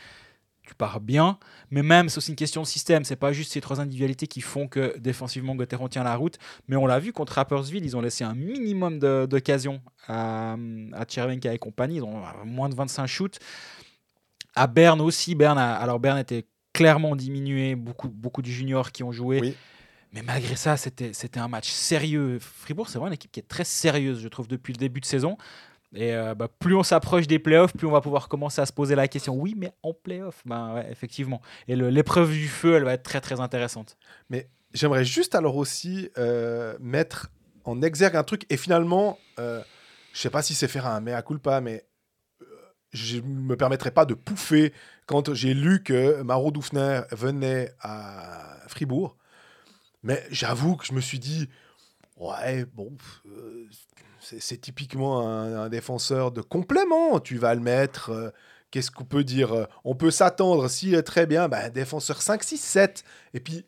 tu 0.62 0.74
pars 0.74 1.00
bien. 1.00 1.38
Mais 1.70 1.82
même, 1.82 2.08
c'est 2.08 2.18
aussi 2.18 2.30
une 2.30 2.36
question 2.36 2.62
de 2.62 2.66
système. 2.66 3.04
C'est 3.04 3.16
pas 3.16 3.32
juste 3.32 3.52
ces 3.52 3.60
trois 3.60 3.80
individualités 3.80 4.26
qui 4.26 4.40
font 4.40 4.68
que 4.68 4.96
défensivement, 4.98 5.54
Gauthieron 5.54 5.88
tient 5.88 6.04
la 6.04 6.16
route. 6.16 6.38
Mais 6.68 6.76
on 6.76 6.86
l'a 6.86 6.98
vu 6.98 7.12
contre 7.12 7.34
Rappersville, 7.34 7.84
ils 7.84 7.96
ont 7.96 8.00
laissé 8.00 8.24
un 8.24 8.34
minimum 8.34 8.98
d'occasions 8.98 9.80
à, 10.06 10.56
à 10.92 11.04
et 11.52 11.58
compagnie. 11.58 11.96
Ils 11.96 12.04
ont 12.04 12.22
moins 12.44 12.68
de 12.68 12.74
25 12.74 13.06
shoots. 13.06 13.38
À 14.54 14.66
Berne 14.66 15.00
aussi, 15.00 15.34
Berne 15.34 15.58
alors 15.58 15.98
Berne 15.98 16.18
était 16.18 16.46
clairement 16.72 17.16
diminué. 17.16 17.74
Beaucoup, 17.74 18.08
beaucoup 18.08 18.42
de 18.42 18.48
juniors 18.48 18.92
qui 18.92 19.02
ont 19.02 19.12
joué. 19.12 19.56
Mais 20.12 20.22
malgré 20.22 20.56
ça, 20.56 20.76
c'était 20.76 21.40
un 21.40 21.48
match 21.48 21.70
sérieux. 21.70 22.38
Fribourg, 22.38 22.88
c'est 22.88 22.98
vraiment 22.98 23.08
une 23.08 23.14
équipe 23.14 23.32
qui 23.32 23.40
est 23.40 23.48
très 23.48 23.64
sérieuse, 23.64 24.20
je 24.20 24.28
trouve, 24.28 24.46
depuis 24.46 24.74
le 24.74 24.78
début 24.78 25.00
de 25.00 25.06
saison. 25.06 25.38
Et 25.94 26.14
euh, 26.14 26.34
bah, 26.34 26.48
plus 26.48 26.74
on 26.74 26.82
s'approche 26.82 27.26
des 27.26 27.38
playoffs, 27.38 27.74
plus 27.74 27.86
on 27.86 27.90
va 27.90 28.00
pouvoir 28.00 28.28
commencer 28.28 28.60
à 28.60 28.66
se 28.66 28.72
poser 28.72 28.94
la 28.94 29.08
question. 29.08 29.34
Oui, 29.34 29.54
mais 29.56 29.72
en 29.82 29.92
playoffs, 29.92 30.42
ben 30.46 30.74
ouais, 30.74 30.90
effectivement. 30.90 31.42
Et 31.68 31.76
l'épreuve 31.76 32.30
du 32.30 32.48
feu, 32.48 32.76
elle 32.76 32.84
va 32.84 32.94
être 32.94 33.02
très 33.02 33.20
très 33.20 33.40
intéressante. 33.40 33.96
Mais 34.30 34.48
j'aimerais 34.72 35.04
juste 35.04 35.34
alors 35.34 35.56
aussi 35.56 36.10
euh, 36.18 36.76
mettre 36.80 37.30
en 37.64 37.82
exergue 37.82 38.16
un 38.16 38.24
truc. 38.24 38.46
Et 38.50 38.56
finalement, 38.56 39.18
euh, 39.38 39.62
je 40.12 40.20
sais 40.20 40.30
pas 40.30 40.42
si 40.42 40.54
c'est 40.54 40.68
faire 40.68 40.86
un 40.86 41.00
mea 41.00 41.20
culpa, 41.22 41.60
mais 41.60 41.84
euh, 42.40 42.46
je 42.92 43.20
me 43.20 43.56
permettrai 43.56 43.90
pas 43.90 44.06
de 44.06 44.14
pouffer 44.14 44.72
quand 45.06 45.34
j'ai 45.34 45.52
lu 45.52 45.82
que 45.82 46.22
Maro 46.22 46.50
Doufner 46.50 47.02
venait 47.10 47.72
à 47.80 48.56
Fribourg. 48.68 49.16
Mais 50.02 50.24
j'avoue 50.30 50.76
que 50.76 50.86
je 50.86 50.94
me 50.94 51.00
suis 51.00 51.18
dit, 51.18 51.48
ouais, 52.16 52.64
bon, 52.64 52.96
c'est 54.38 54.60
typiquement 54.60 55.28
un, 55.28 55.68
défenseur 55.68 56.32
de 56.32 56.40
complément. 56.40 57.20
Tu 57.20 57.38
vas 57.38 57.54
le 57.54 57.60
mettre. 57.60 58.10
Euh, 58.10 58.30
qu'est-ce 58.70 58.90
qu'on 58.90 59.04
peut 59.04 59.24
dire 59.24 59.52
euh, 59.52 59.64
On 59.84 59.94
peut 59.94 60.10
s'attendre, 60.10 60.68
s'il 60.68 60.94
est 60.94 61.02
très 61.02 61.26
bien, 61.26 61.48
ben, 61.48 61.70
défenseur 61.70 62.22
5, 62.22 62.42
6, 62.42 62.58
7. 62.58 63.04
Et 63.34 63.40
puis, 63.40 63.64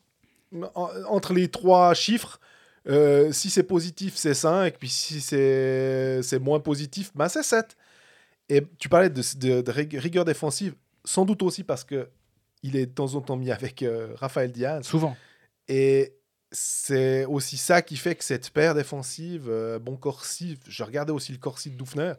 entre 0.75 1.33
les 1.33 1.49
trois 1.49 1.95
chiffres, 1.95 2.41
euh, 2.89 3.33
si 3.33 3.51
c'est 3.51 3.63
positif, 3.63 4.15
c'est 4.17 4.35
5. 4.35 4.77
Puis 4.79 4.89
si 4.89 5.21
c'est 5.21 6.39
moins 6.41 6.61
positif, 6.61 7.11
ben, 7.15 7.29
c'est 7.29 7.43
7. 7.43 7.77
Et 8.49 8.63
tu 8.79 8.89
parlais 8.89 9.11
de, 9.11 9.99
rigueur 9.99 10.25
défensive, 10.25 10.75
sans 11.05 11.25
doute 11.25 11.43
aussi 11.43 11.65
parce 11.65 11.85
que 11.85 12.09
il 12.63 12.77
est 12.77 12.87
de 12.87 12.93
temps 12.93 13.15
en 13.15 13.21
temps 13.21 13.37
mis 13.37 13.51
avec 13.51 13.85
Raphaël 14.17 14.51
Diaz. 14.51 14.87
Souvent. 14.87 15.17
Et 15.69 16.15
c'est 16.55 17.25
aussi 17.25 17.57
ça 17.57 17.83
qui 17.83 17.97
fait 17.97 18.15
que 18.15 18.25
cette 18.25 18.51
paire 18.51 18.75
défensive, 18.75 19.47
euh, 19.49 19.79
bon 19.79 19.97
Corsi, 19.97 20.59
je 20.67 20.83
regardais 20.85 21.13
aussi 21.13 21.33
le 21.33 21.39
Corsi 21.39 21.71
de 21.71 21.77
Doufner, 21.77 22.15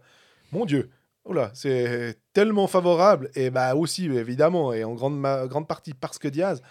mon 0.52 0.66
Dieu, 0.66 0.90
oula, 1.24 1.52
c'est 1.54 2.18
tellement 2.34 2.68
favorable, 2.68 3.32
et 3.36 3.50
bah 3.50 3.76
aussi 3.76 4.06
évidemment, 4.06 4.74
et 4.74 4.84
en 4.84 4.94
grande, 4.94 5.22
grande 5.50 5.68
partie 5.68 5.94
parce 5.94 6.20
que 6.20 6.28
Diaz, 6.28 6.62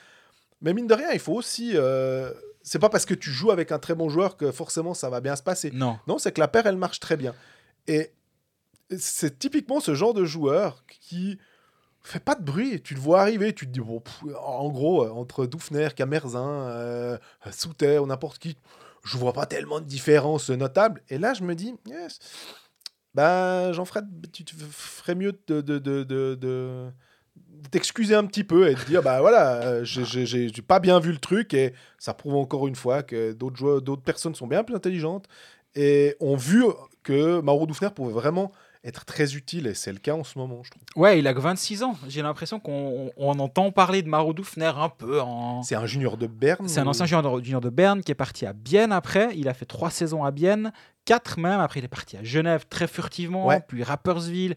mais 0.61 0.73
mine 0.73 0.87
de 0.87 0.95
rien, 0.95 1.11
il 1.13 1.19
faut 1.19 1.35
aussi, 1.35 1.73
euh, 1.75 2.33
c'est 2.63 2.79
pas 2.79 2.89
parce 2.89 3.07
que 3.07 3.15
tu 3.15 3.31
joues 3.31 3.51
avec 3.51 3.73
un 3.73 3.79
très 3.79 3.95
bon 3.95 4.09
joueur 4.09 4.37
que 4.37 4.53
forcément 4.53 4.95
ça 4.95 5.11
va 5.11 5.21
bien 5.21 5.37
se 5.37 5.43
passer. 5.43 5.71
Non. 5.73 5.99
Non, 6.07 6.19
c'est 6.19 6.33
que 6.33 6.41
la 6.41 6.49
paire, 6.49 6.67
elle 6.67 6.77
marche 6.77 7.01
très 7.01 7.17
bien. 7.17 7.35
Et 7.87 8.13
c'est 8.97 9.39
typiquement 9.39 9.81
ce 9.81 9.95
genre 9.95 10.15
de 10.15 10.25
joueur 10.25 10.85
qui 10.89 11.39
fait 12.05 12.21
pas 12.21 12.35
de 12.35 12.45
bruit. 12.45 12.81
Tu 12.83 12.95
le 12.95 13.01
vois 13.01 13.23
arriver, 13.23 13.53
tu 13.53 13.67
te 13.67 13.73
dis, 13.73 13.81
bon, 13.81 14.03
en 14.41 14.69
gros, 14.69 15.05
euh, 15.05 15.11
entre 15.11 15.47
Doufner, 15.47 15.89
Camerzin, 15.97 16.69
euh, 16.69 17.19
Souter 17.51 17.99
ou 17.99 18.07
n'importe 18.07 18.39
qui, 18.39 18.57
je 19.05 19.17
vois 19.17 19.33
pas 19.33 19.47
tellement 19.47 19.81
de 19.81 19.87
différence 19.87 20.51
notable. 20.51 21.03
Et 21.09 21.19
là, 21.19 21.35
je 21.35 21.43
me 21.43 21.55
dis, 21.55 21.75
yes, 21.87 22.19
ben, 23.15 23.73
Jean-Fred, 23.73 24.07
tu 24.33 24.45
ferais 24.71 25.15
mieux 25.15 25.33
de, 25.49 25.61
de, 25.61 25.79
de, 25.79 26.35
de 26.35 26.93
t'excuser 27.71 28.15
un 28.15 28.27
petit 28.27 28.45
peu 28.45 28.69
et 28.69 28.75
de 28.75 28.81
dire 28.85 29.03
bah 29.03 29.21
voilà 29.21 29.63
euh, 29.63 29.85
j'ai 29.85 30.63
pas 30.63 30.81
bien 30.81 31.01
vu 31.01 31.13
le 31.13 31.19
truc 31.19 31.55
et 31.55 31.73
ça 31.99 32.15
prouve 32.15 32.35
encore 32.35 32.69
une 32.69 32.77
fois 32.77 33.03
que 33.03 33.33
d'autres 33.33 33.81
d'autres 33.81 34.03
personnes 34.03 34.35
sont 34.35 34.47
bien 34.47 34.63
plus 34.63 34.75
intelligentes 34.77 35.27
et 35.75 36.15
ont 36.21 36.37
vu 36.37 36.63
que 37.03 37.41
Mauro 37.41 37.67
Dufner 37.67 37.89
pouvait 37.95 38.13
vraiment 38.13 38.53
être 38.85 39.05
très 39.07 39.35
utile, 39.35 39.67
et 39.67 39.75
c'est 39.75 39.93
le 39.93 39.99
cas 39.99 40.13
en 40.15 40.25
ce 40.25 40.39
moment, 40.39 40.61
je 40.63 40.71
trouve. 40.71 40.83
Ouais, 40.97 41.19
il 41.19 41.27
a 41.27 41.33
que 41.35 41.41
26 41.41 41.83
ans. 41.83 41.97
J'ai 42.07 42.21
l'impression 42.23 42.61
qu'on 42.61 43.11
on 43.17 43.39
entend 43.39 43.73
parler 43.73 44.03
de 44.03 44.09
Mauro 44.09 44.35
Dufner 44.35 44.73
un 44.77 44.91
peu 44.91 45.21
en. 45.21 45.63
C'est 45.63 45.75
un 45.75 45.87
junior 45.87 46.17
de 46.19 46.27
Berne 46.27 46.69
C'est 46.69 46.81
un 46.81 46.87
ancien 46.87 47.07
junior 47.07 47.39
de, 47.41 47.45
junior 47.45 47.61
de 47.63 47.71
Berne 47.71 48.03
qui 48.03 48.13
est 48.13 48.15
parti 48.17 48.45
à 48.45 48.53
Bienne 48.53 48.93
après. 48.93 49.31
Il 49.37 49.49
a 49.49 49.55
fait 49.55 49.65
trois 49.65 49.91
saisons 49.91 50.23
à 50.23 50.31
Bienne, 50.31 50.71
quatre 51.07 51.39
même. 51.39 51.61
Après, 51.61 51.81
il 51.81 51.85
est 51.85 51.89
parti 51.89 52.17
à 52.19 52.23
Genève 52.23 52.67
très 52.69 52.87
furtivement, 52.87 53.47
Ouais. 53.47 53.61
puis 53.67 53.83
Rapperswil. 53.83 54.55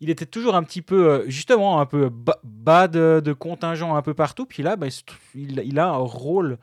Il 0.00 0.10
était 0.10 0.26
toujours 0.26 0.54
un 0.54 0.62
petit 0.62 0.80
peu, 0.82 1.08
euh, 1.10 1.24
justement, 1.28 1.80
un 1.80 1.86
peu 1.86 2.08
ba- 2.08 2.38
bas 2.44 2.86
de, 2.86 3.20
de 3.24 3.32
contingent 3.32 3.96
un 3.96 4.02
peu 4.02 4.14
partout. 4.14 4.46
Puis 4.46 4.62
là, 4.62 4.76
bah, 4.76 4.86
il 5.34 5.78
a 5.78 5.88
un 5.88 5.96
rôle 5.96 6.58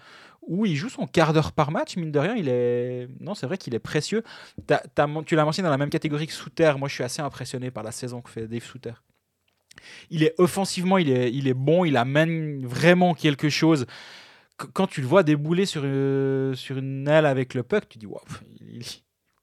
où 0.47 0.65
il 0.65 0.75
joue 0.75 0.89
son 0.89 1.07
quart 1.07 1.33
d'heure 1.33 1.51
par 1.51 1.71
match. 1.71 1.95
Mine 1.97 2.11
de 2.11 2.19
rien, 2.19 2.35
il 2.35 2.47
est. 2.49 3.07
Non, 3.19 3.35
c'est 3.35 3.45
vrai 3.47 3.57
qu'il 3.57 3.73
est 3.75 3.79
précieux. 3.79 4.23
Tu 4.67 5.35
l'as 5.35 5.45
mentionné 5.45 5.65
dans 5.65 5.71
la 5.71 5.77
même 5.77 5.89
catégorie 5.89 6.27
que 6.27 6.33
Souter. 6.33 6.73
Moi, 6.77 6.87
je 6.87 6.93
suis 6.95 7.03
assez 7.03 7.21
impressionné 7.21 7.71
par 7.71 7.83
la 7.83 7.91
saison 7.91 8.21
que 8.21 8.29
fait 8.29 8.47
Dave 8.47 8.63
Souter. 8.63 8.93
Il 10.09 10.23
est 10.23 10.33
offensivement, 10.37 10.97
il 10.97 11.09
est, 11.09 11.31
il 11.33 11.47
est 11.47 11.53
bon, 11.53 11.85
il 11.85 11.97
amène 11.97 12.65
vraiment 12.65 13.13
quelque 13.13 13.49
chose. 13.49 13.85
Qu- 14.57 14.67
Quand 14.73 14.87
tu 14.87 15.01
le 15.01 15.07
vois 15.07 15.23
débouler 15.23 15.65
sur, 15.65 15.81
euh, 15.83 16.53
sur 16.55 16.77
une 16.77 17.07
aile 17.07 17.25
avec 17.25 17.53
le 17.53 17.63
puck, 17.63 17.87
tu 17.89 17.97
dis 17.97 18.05
waouh, 18.05 18.21
il- 18.61 18.83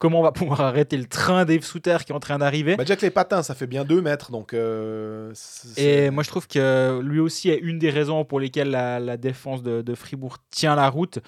comment 0.03 0.19
on 0.19 0.23
va 0.25 0.33
pouvoir 0.33 0.61
arrêter 0.71 0.97
le 0.97 1.07
train 1.07 1.45
Dave 1.45 1.63
Souter 1.63 1.99
qui 2.05 2.11
est 2.11 2.15
en 2.15 2.21
train 2.21 2.39
d'arriver 2.39 2.75
Bah, 2.77 2.83
déjà 2.83 2.97
que 2.97 3.03
les 3.07 3.11
patins, 3.11 3.43
ça 3.45 3.55
fait 3.55 3.69
bien 3.69 3.85
2 3.85 4.03
mètres, 4.03 4.33
donc. 4.33 4.53
euh, 4.53 5.33
Et 5.77 6.11
moi, 6.11 6.25
je 6.25 6.29
trouve 6.29 6.49
que 6.49 7.01
lui 7.03 7.21
aussi 7.21 7.51
est 7.51 7.59
une 7.59 7.79
des 7.79 7.91
raisons 7.91 8.25
pour 8.25 8.41
lesquelles 8.41 8.71
la, 8.71 8.99
la 8.99 9.17
défense 9.17 9.63
de, 9.63 9.81
de 9.81 9.95
Fribourg 9.95 10.39
tient 10.51 10.75
la 10.75 10.89
route. 10.91 11.21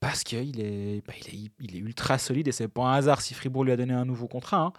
Parce 0.00 0.24
qu'il 0.24 0.60
est, 0.60 1.02
bah, 1.06 1.12
il 1.20 1.34
est, 1.46 1.50
il 1.60 1.76
est 1.76 1.78
ultra 1.78 2.18
solide 2.18 2.48
et 2.48 2.52
c'est 2.52 2.66
pas 2.68 2.82
un 2.84 2.92
hasard 2.94 3.20
si 3.20 3.34
Fribourg 3.34 3.64
lui 3.64 3.72
a 3.72 3.76
donné 3.76 3.92
un 3.94 4.04
nouveau 4.04 4.26
contrat. 4.28 4.58
hein. 4.60 4.72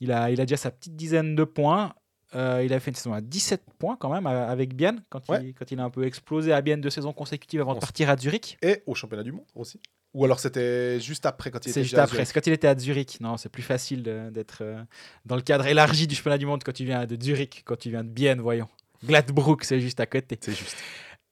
Il, 0.00 0.10
a, 0.12 0.30
il 0.30 0.40
a 0.40 0.44
déjà 0.44 0.56
sa 0.56 0.70
petite 0.70 0.96
dizaine 0.96 1.34
de 1.36 1.44
points. 1.44 1.92
Euh, 2.34 2.62
il 2.64 2.72
a 2.72 2.80
fait 2.80 2.90
une 2.90 2.96
saison 2.96 3.12
à 3.12 3.20
17 3.20 3.62
points 3.78 3.96
quand 3.96 4.10
même 4.12 4.26
euh, 4.26 4.48
avec 4.48 4.74
Bienne, 4.74 5.02
quand, 5.08 5.28
Ouais. 5.30 5.38
il, 5.44 5.54
quand 5.54 5.70
il 5.70 5.78
a 5.78 5.84
un 5.84 5.90
peu 5.90 6.04
explosé 6.04 6.52
à 6.52 6.60
Bienne 6.60 6.80
deux 6.80 6.90
saisons 6.90 7.12
consécutives 7.12 7.60
avant 7.60 7.72
de 7.72 7.76
On 7.76 7.80
partir 7.80 8.10
à 8.10 8.16
Zurich. 8.16 8.58
Et 8.62 8.82
au 8.86 8.94
championnat 8.96 9.22
du 9.22 9.30
monde 9.32 9.44
aussi. 9.54 9.80
Ou 10.16 10.24
alors 10.24 10.40
c'était 10.40 10.98
juste 10.98 11.26
après 11.26 11.50
quand 11.50 11.58
il 11.66 11.68
était 11.68 11.72
C'est 11.74 11.82
juste 11.82 11.98
après, 11.98 12.16
Zurich. 12.16 12.26
c'est 12.28 12.32
quand 12.32 12.46
il 12.46 12.52
était 12.54 12.68
à 12.68 12.78
Zurich. 12.78 13.20
Non, 13.20 13.36
c'est 13.36 13.50
plus 13.50 13.62
facile 13.62 14.02
d'être 14.32 14.60
euh, 14.62 14.82
dans 15.26 15.36
le 15.36 15.42
cadre 15.42 15.66
élargi 15.66 16.06
du 16.06 16.14
championnat 16.14 16.38
du 16.38 16.46
monde 16.46 16.64
quand 16.64 16.72
tu 16.72 16.84
viens 16.86 17.04
de 17.04 17.22
Zurich, 17.22 17.62
quand 17.66 17.76
tu 17.76 17.90
viens 17.90 18.02
de 18.02 18.08
Bienne, 18.08 18.40
voyons. 18.40 18.68
Gladbrook, 19.04 19.62
c'est 19.64 19.78
juste 19.78 20.00
à 20.00 20.06
côté. 20.06 20.38
C'est 20.40 20.56
juste. 20.56 20.76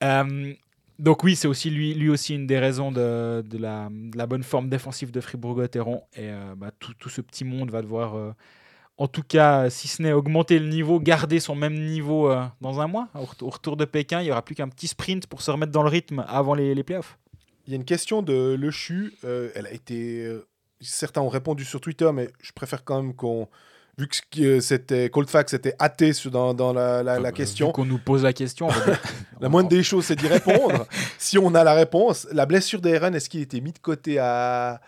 Euh, 0.02 0.52
donc 0.98 1.24
oui, 1.24 1.34
c'est 1.34 1.48
aussi 1.48 1.70
lui, 1.70 1.94
lui 1.94 2.10
aussi 2.10 2.34
une 2.34 2.46
des 2.46 2.58
raisons 2.58 2.92
de, 2.92 3.42
de 3.48 3.56
la, 3.56 3.88
de 3.90 4.18
la 4.18 4.26
bonne 4.26 4.42
forme 4.42 4.68
défensive 4.68 5.10
de 5.10 5.20
Fribourg-Gotteron. 5.22 6.02
Et 6.14 6.28
euh, 6.28 6.54
bah, 6.54 6.70
tout, 6.78 6.92
tout 6.98 7.08
ce 7.08 7.22
petit 7.22 7.44
monde 7.44 7.70
va 7.70 7.80
devoir, 7.80 8.34
en 8.98 9.08
tout 9.08 9.22
cas, 9.22 9.70
si 9.70 9.88
ce 9.88 10.02
n'est 10.02 10.12
augmenter 10.12 10.58
le 10.58 10.68
niveau, 10.68 11.00
garder 11.00 11.40
son 11.40 11.54
même 11.54 11.74
niveau 11.74 12.30
dans 12.60 12.80
un 12.82 12.86
mois. 12.86 13.08
Au, 13.14 13.24
ret- 13.24 13.42
au 13.42 13.48
retour 13.48 13.78
de 13.78 13.86
Pékin, 13.86 14.20
il 14.20 14.24
n'y 14.24 14.30
aura 14.30 14.42
plus 14.44 14.54
qu'un 14.54 14.68
petit 14.68 14.88
sprint 14.88 15.26
pour 15.26 15.40
se 15.40 15.50
remettre 15.50 15.72
dans 15.72 15.82
le 15.82 15.88
rythme 15.88 16.22
avant 16.28 16.54
les, 16.54 16.74
les 16.74 16.82
playoffs. 16.84 17.18
Il 17.66 17.70
y 17.72 17.74
a 17.74 17.76
une 17.76 17.84
question 17.84 18.22
de 18.22 18.56
Le 18.58 18.70
Chu. 18.70 19.14
euh, 19.24 19.50
elle 19.54 19.66
a 19.66 19.72
été. 19.72 20.24
euh, 20.24 20.46
certains 20.80 21.20
ont 21.22 21.28
répondu 21.28 21.64
sur 21.64 21.80
Twitter, 21.80 22.10
mais 22.12 22.28
je 22.42 22.52
préfère 22.52 22.84
quand 22.84 23.02
même 23.02 23.14
qu'on. 23.14 23.48
Vu 23.96 24.08
que 24.08 24.40
euh, 24.42 24.60
c'était 24.60 25.08
Coldfax 25.08 25.54
était 25.54 25.76
athée 25.78 26.10
dans, 26.32 26.52
dans 26.52 26.72
la, 26.72 27.02
la- 27.04 27.20
la 27.20 27.28
Euh, 27.28 27.32
question, 27.32 27.70
qu'on 27.70 27.84
nous 27.84 27.98
pose 27.98 28.24
la 28.24 28.32
question. 28.32 28.66
la 29.40 29.48
moindre 29.48 29.68
des 29.68 29.84
choses, 29.84 30.06
c'est 30.06 30.16
d'y 30.16 30.26
répondre. 30.26 30.86
si 31.18 31.38
on 31.38 31.54
a 31.54 31.62
la 31.62 31.74
réponse, 31.74 32.26
la 32.32 32.44
blessure 32.44 32.80
d'Aaron, 32.80 33.12
est-ce 33.14 33.28
qu'il 33.30 33.40
était 33.40 33.60
mis 33.60 33.70
de 33.72 33.78
côté 33.78 34.18
à, 34.18 34.80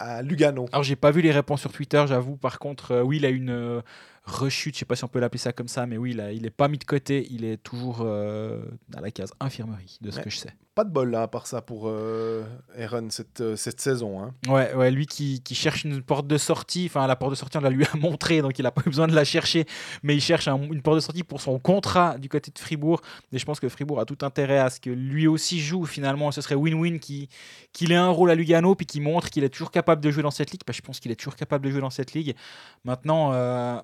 à 0.00 0.22
Lugano? 0.22 0.66
Alors, 0.72 0.82
j'ai 0.82 0.96
pas 0.96 1.12
vu 1.12 1.20
les 1.22 1.30
réponses 1.30 1.60
sur 1.60 1.70
Twitter, 1.72 2.04
j'avoue. 2.08 2.36
Par 2.36 2.58
contre, 2.58 3.02
oui, 3.02 3.18
il 3.18 3.24
a 3.24 3.28
une 3.28 3.82
rechute, 4.30 4.74
je 4.74 4.80
sais 4.80 4.84
pas 4.84 4.96
si 4.96 5.04
on 5.04 5.08
peut 5.08 5.18
l'appeler 5.20 5.38
ça 5.38 5.52
comme 5.52 5.68
ça, 5.68 5.86
mais 5.86 5.96
oui, 5.96 6.12
il, 6.12 6.20
a- 6.20 6.32
il 6.32 6.46
est 6.46 6.50
pas 6.50 6.68
mis 6.68 6.78
de 6.78 6.84
côté. 6.84 7.26
Il 7.30 7.44
est 7.44 7.56
toujours 7.56 7.98
euh, 8.02 8.62
à 8.96 9.00
la 9.00 9.10
case 9.10 9.32
infirmerie, 9.40 9.98
de 10.00 10.10
ce 10.10 10.16
Ouais. 10.18 10.22
que 10.24 10.30
je 10.30 10.36
sais. 10.38 10.54
Pas 10.74 10.84
de 10.84 10.90
bol 10.90 11.10
là, 11.10 11.22
à 11.22 11.28
part 11.28 11.46
ça 11.48 11.60
pour 11.60 11.88
euh, 11.88 12.44
Aaron 12.78 13.08
cette, 13.10 13.40
euh, 13.40 13.56
cette 13.56 13.80
saison. 13.80 14.22
hein. 14.22 14.34
Ouais, 14.48 14.72
ouais, 14.74 14.90
lui 14.90 15.06
qui, 15.06 15.42
qui 15.42 15.54
cherche 15.54 15.84
une 15.84 16.00
porte 16.00 16.26
de 16.28 16.38
sortie, 16.38 16.86
enfin 16.86 17.06
la 17.08 17.16
porte 17.16 17.32
de 17.32 17.36
sortie 17.36 17.58
on 17.58 17.60
la 17.60 17.70
lui 17.70 17.84
a 17.84 17.96
montré, 17.96 18.40
donc 18.40 18.58
il 18.58 18.62
n'a 18.62 18.70
pas 18.70 18.80
eu 18.86 18.88
besoin 18.88 19.08
de 19.08 19.14
la 19.14 19.24
chercher, 19.24 19.66
mais 20.04 20.14
il 20.14 20.20
cherche 20.20 20.46
un- 20.48 20.62
une 20.62 20.80
porte 20.80 20.96
de 20.96 21.00
sortie 21.00 21.24
pour 21.24 21.40
son 21.40 21.58
contrat 21.58 22.16
du 22.18 22.28
côté 22.28 22.50
de 22.52 22.58
Fribourg. 22.58 23.02
Et 23.32 23.38
je 23.38 23.44
pense 23.44 23.58
que 23.60 23.68
Fribourg 23.68 23.98
a 24.00 24.04
tout 24.04 24.18
intérêt 24.22 24.58
à 24.58 24.70
ce 24.70 24.78
que 24.80 24.90
lui 24.90 25.26
aussi 25.26 25.60
joue 25.60 25.84
finalement. 25.86 26.30
Ce 26.30 26.40
serait 26.40 26.54
win-win 26.54 26.98
qui- 27.00 27.28
qu'il 27.72 27.90
ait 27.92 27.96
un 27.96 28.08
rôle 28.08 28.30
à 28.30 28.34
Lugano, 28.36 28.74
puis 28.76 28.86
qu'il 28.86 29.02
montre 29.02 29.28
qu'il 29.28 29.42
est 29.44 29.48
toujours 29.50 29.72
capable 29.72 30.00
de 30.00 30.10
jouer 30.10 30.22
dans 30.22 30.30
cette 30.30 30.52
ligue. 30.52 30.62
Bah, 30.66 30.72
je 30.74 30.80
pense 30.82 31.00
qu'il 31.00 31.10
est 31.10 31.16
toujours 31.16 31.36
capable 31.36 31.64
de 31.66 31.70
jouer 31.72 31.80
dans 31.80 31.90
cette 31.90 32.14
ligue. 32.14 32.36
Maintenant, 32.84 33.32
euh, 33.32 33.78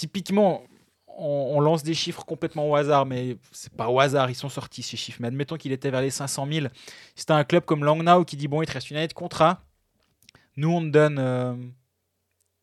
typiquement, 0.00 0.62
on, 1.06 1.60
lance 1.60 1.82
des 1.82 1.92
chiffres 1.92 2.24
complètement 2.24 2.70
au 2.70 2.74
hasard, 2.74 3.04
mais 3.04 3.36
c'est 3.52 3.72
pas 3.72 3.90
au 3.90 4.00
hasard, 4.00 4.30
ils 4.30 4.34
sont 4.34 4.48
sortis 4.48 4.82
ces 4.82 4.96
chiffres. 4.96 5.18
Mais 5.20 5.28
admettons 5.28 5.56
qu'il 5.56 5.72
était 5.72 5.90
vers 5.90 6.00
les 6.00 6.08
500 6.08 6.46
000. 6.50 6.66
C'était 7.14 7.34
un 7.34 7.44
club 7.44 7.66
comme 7.66 7.84
Langnau 7.84 8.24
qui 8.24 8.36
dit 8.36 8.48
bon, 8.48 8.62
il 8.62 8.66
te 8.66 8.72
reste 8.72 8.90
une 8.90 8.96
année 8.96 9.08
de 9.08 9.12
contrat. 9.12 9.62
Nous, 10.56 10.70
on 10.70 10.80
te 10.80 10.86
donne 10.86 11.18
euh, 11.18 11.54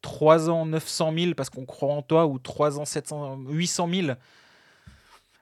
3 0.01 0.49
ans 0.49 0.65
900 0.65 1.13
000 1.15 1.33
parce 1.35 1.51
qu'on 1.51 1.65
croit 1.65 1.93
en 1.93 2.01
toi, 2.01 2.25
ou 2.25 2.39
3 2.39 2.79
ans 2.79 2.85
700, 2.85 3.38
800 3.49 3.89
000. 3.93 4.07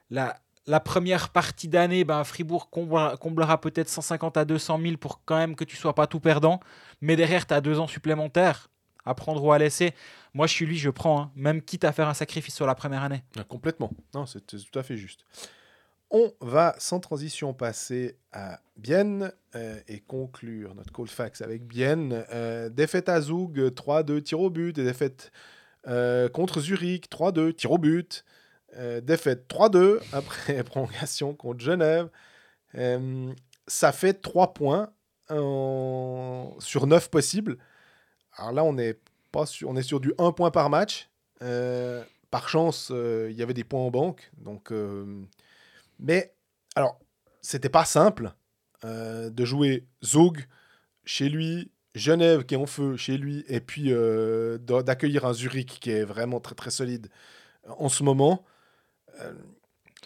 La, 0.09 0.37
la 0.67 0.81
première 0.81 1.29
partie 1.29 1.69
d'année, 1.69 2.03
ben, 2.03 2.25
Fribourg 2.25 2.69
comblera, 2.69 3.15
comblera 3.15 3.61
peut-être 3.61 3.87
150 3.87 4.35
à 4.35 4.43
200 4.43 4.79
000 4.81 4.97
pour 4.97 5.21
quand 5.23 5.37
même 5.37 5.55
que 5.55 5.63
tu 5.63 5.77
sois 5.77 5.95
pas 5.95 6.07
tout 6.07 6.19
perdant. 6.19 6.59
Mais 6.99 7.15
derrière, 7.15 7.47
tu 7.47 7.53
as 7.53 7.61
deux 7.61 7.79
ans 7.79 7.87
supplémentaires 7.87 8.69
à 9.05 9.13
prendre 9.13 9.43
ou 9.43 9.51
à 9.53 9.57
laisser. 9.57 9.93
Moi, 10.35 10.47
je 10.47 10.53
suis 10.53 10.65
lui, 10.65 10.77
je 10.77 10.89
prends, 10.89 11.19
hein, 11.21 11.31
même 11.35 11.61
quitte 11.61 11.85
à 11.85 11.91
faire 11.93 12.07
un 12.09 12.13
sacrifice 12.13 12.53
sur 12.53 12.67
la 12.67 12.75
première 12.75 13.01
année. 13.03 13.23
Ah, 13.39 13.43
Complètement. 13.45 13.89
Non, 14.13 14.25
c'est 14.25 14.45
tout 14.45 14.77
à 14.79 14.83
fait 14.83 14.97
juste. 14.97 15.21
On 16.11 16.31
va 16.41 16.75
sans 16.77 16.99
transition 16.99 17.53
passer 17.53 18.17
à 18.33 18.59
Bienne 18.75 19.31
euh, 19.55 19.79
et 19.87 20.01
conclure 20.01 20.75
notre 20.75 20.91
Colfax 20.91 21.41
avec 21.41 21.65
Bienne. 21.65 22.25
Euh, 22.33 22.67
défaite 22.69 23.07
à 23.07 23.21
Zoug, 23.21 23.57
3-2, 23.69 24.21
tir 24.21 24.41
au 24.41 24.49
but. 24.49 24.77
Et 24.77 24.83
défaite 24.83 25.31
euh, 25.87 26.27
contre 26.27 26.59
Zurich, 26.59 27.09
3-2, 27.09 27.53
tir 27.53 27.71
au 27.71 27.77
but. 27.77 28.25
Euh, 28.75 28.99
défaite 28.99 29.47
3-2 29.49 29.99
après 30.11 30.63
prolongation 30.65 31.33
contre 31.33 31.61
Genève. 31.63 32.09
Euh, 32.75 33.31
ça 33.67 33.93
fait 33.93 34.13
3 34.21 34.53
points 34.53 34.91
en- 35.29 36.55
sur 36.59 36.87
9 36.87 37.09
possibles. 37.09 37.57
Alors 38.37 38.51
là, 38.51 38.63
on 38.65 38.77
est, 38.77 38.99
pas 39.39 39.45
sur, 39.45 39.69
on 39.69 39.75
est 39.75 39.83
sur 39.83 39.99
du 39.99 40.13
1 40.17 40.31
point 40.31 40.51
par 40.51 40.69
match. 40.69 41.09
Euh, 41.41 42.03
par 42.31 42.49
chance, 42.49 42.89
euh, 42.91 43.27
il 43.31 43.37
y 43.37 43.43
avait 43.43 43.53
des 43.53 43.63
points 43.63 43.81
en 43.81 43.91
banque. 43.91 44.31
Donc, 44.37 44.71
euh, 44.71 45.21
mais, 45.99 46.33
alors, 46.75 46.99
c'était 47.41 47.69
pas 47.69 47.85
simple 47.85 48.33
de 48.83 49.45
jouer 49.45 49.87
Zug 50.03 50.45
chez 51.05 51.27
lui, 51.29 51.71
Genève 51.95 52.45
qui 52.45 52.53
est 52.53 52.57
en 52.57 52.65
feu 52.67 52.97
chez 52.97 53.17
lui, 53.17 53.43
et 53.47 53.59
puis 53.59 53.89
d'a- 53.89 54.83
d'accueillir 54.83 55.25
un 55.25 55.33
Zurich 55.33 55.79
qui 55.79 55.89
est 55.89 56.03
vraiment 56.03 56.39
très 56.39 56.53
très 56.55 56.69
solide 56.69 57.07
en 57.79 57.89
ce 57.89 58.03
moment. 58.03 58.43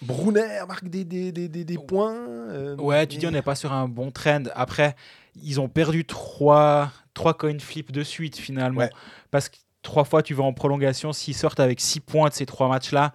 Brunner 0.02 0.62
marque 0.68 0.88
des, 0.88 1.04
des, 1.04 1.32
des, 1.34 1.50
des, 1.50 1.66
des 1.66 1.78
points. 1.78 2.16
euh, 2.16 2.78
Ouais, 2.78 3.06
tu 3.06 3.18
dis 3.18 3.28
on 3.28 3.32
mais- 3.32 3.38
n'est 3.38 3.42
pas 3.42 3.56
sur 3.56 3.74
un 3.74 3.90
bon 3.90 4.12
trend. 4.12 4.44
Après, 4.56 4.96
ils 5.44 5.60
ont 5.60 5.70
perdu 5.70 6.06
trois, 6.06 6.92
trois 7.14 7.34
coin 7.34 7.58
flips 7.60 7.92
de 7.92 8.04
suite 8.04 8.38
finalement. 8.38 8.82
Ouais. 8.82 8.90
Parce 9.32 9.50
que 9.50 9.58
trois 9.82 10.04
fois 10.04 10.22
tu 10.24 10.34
vas 10.34 10.44
en 10.44 10.54
prolongation, 10.54 11.14
s'ils 11.14 11.36
sortent 11.36 11.60
avec 11.60 11.80
six 11.80 12.00
points 12.00 12.30
de 12.30 12.34
ces 12.34 12.46
trois 12.46 12.68
matchs-là, 12.70 13.14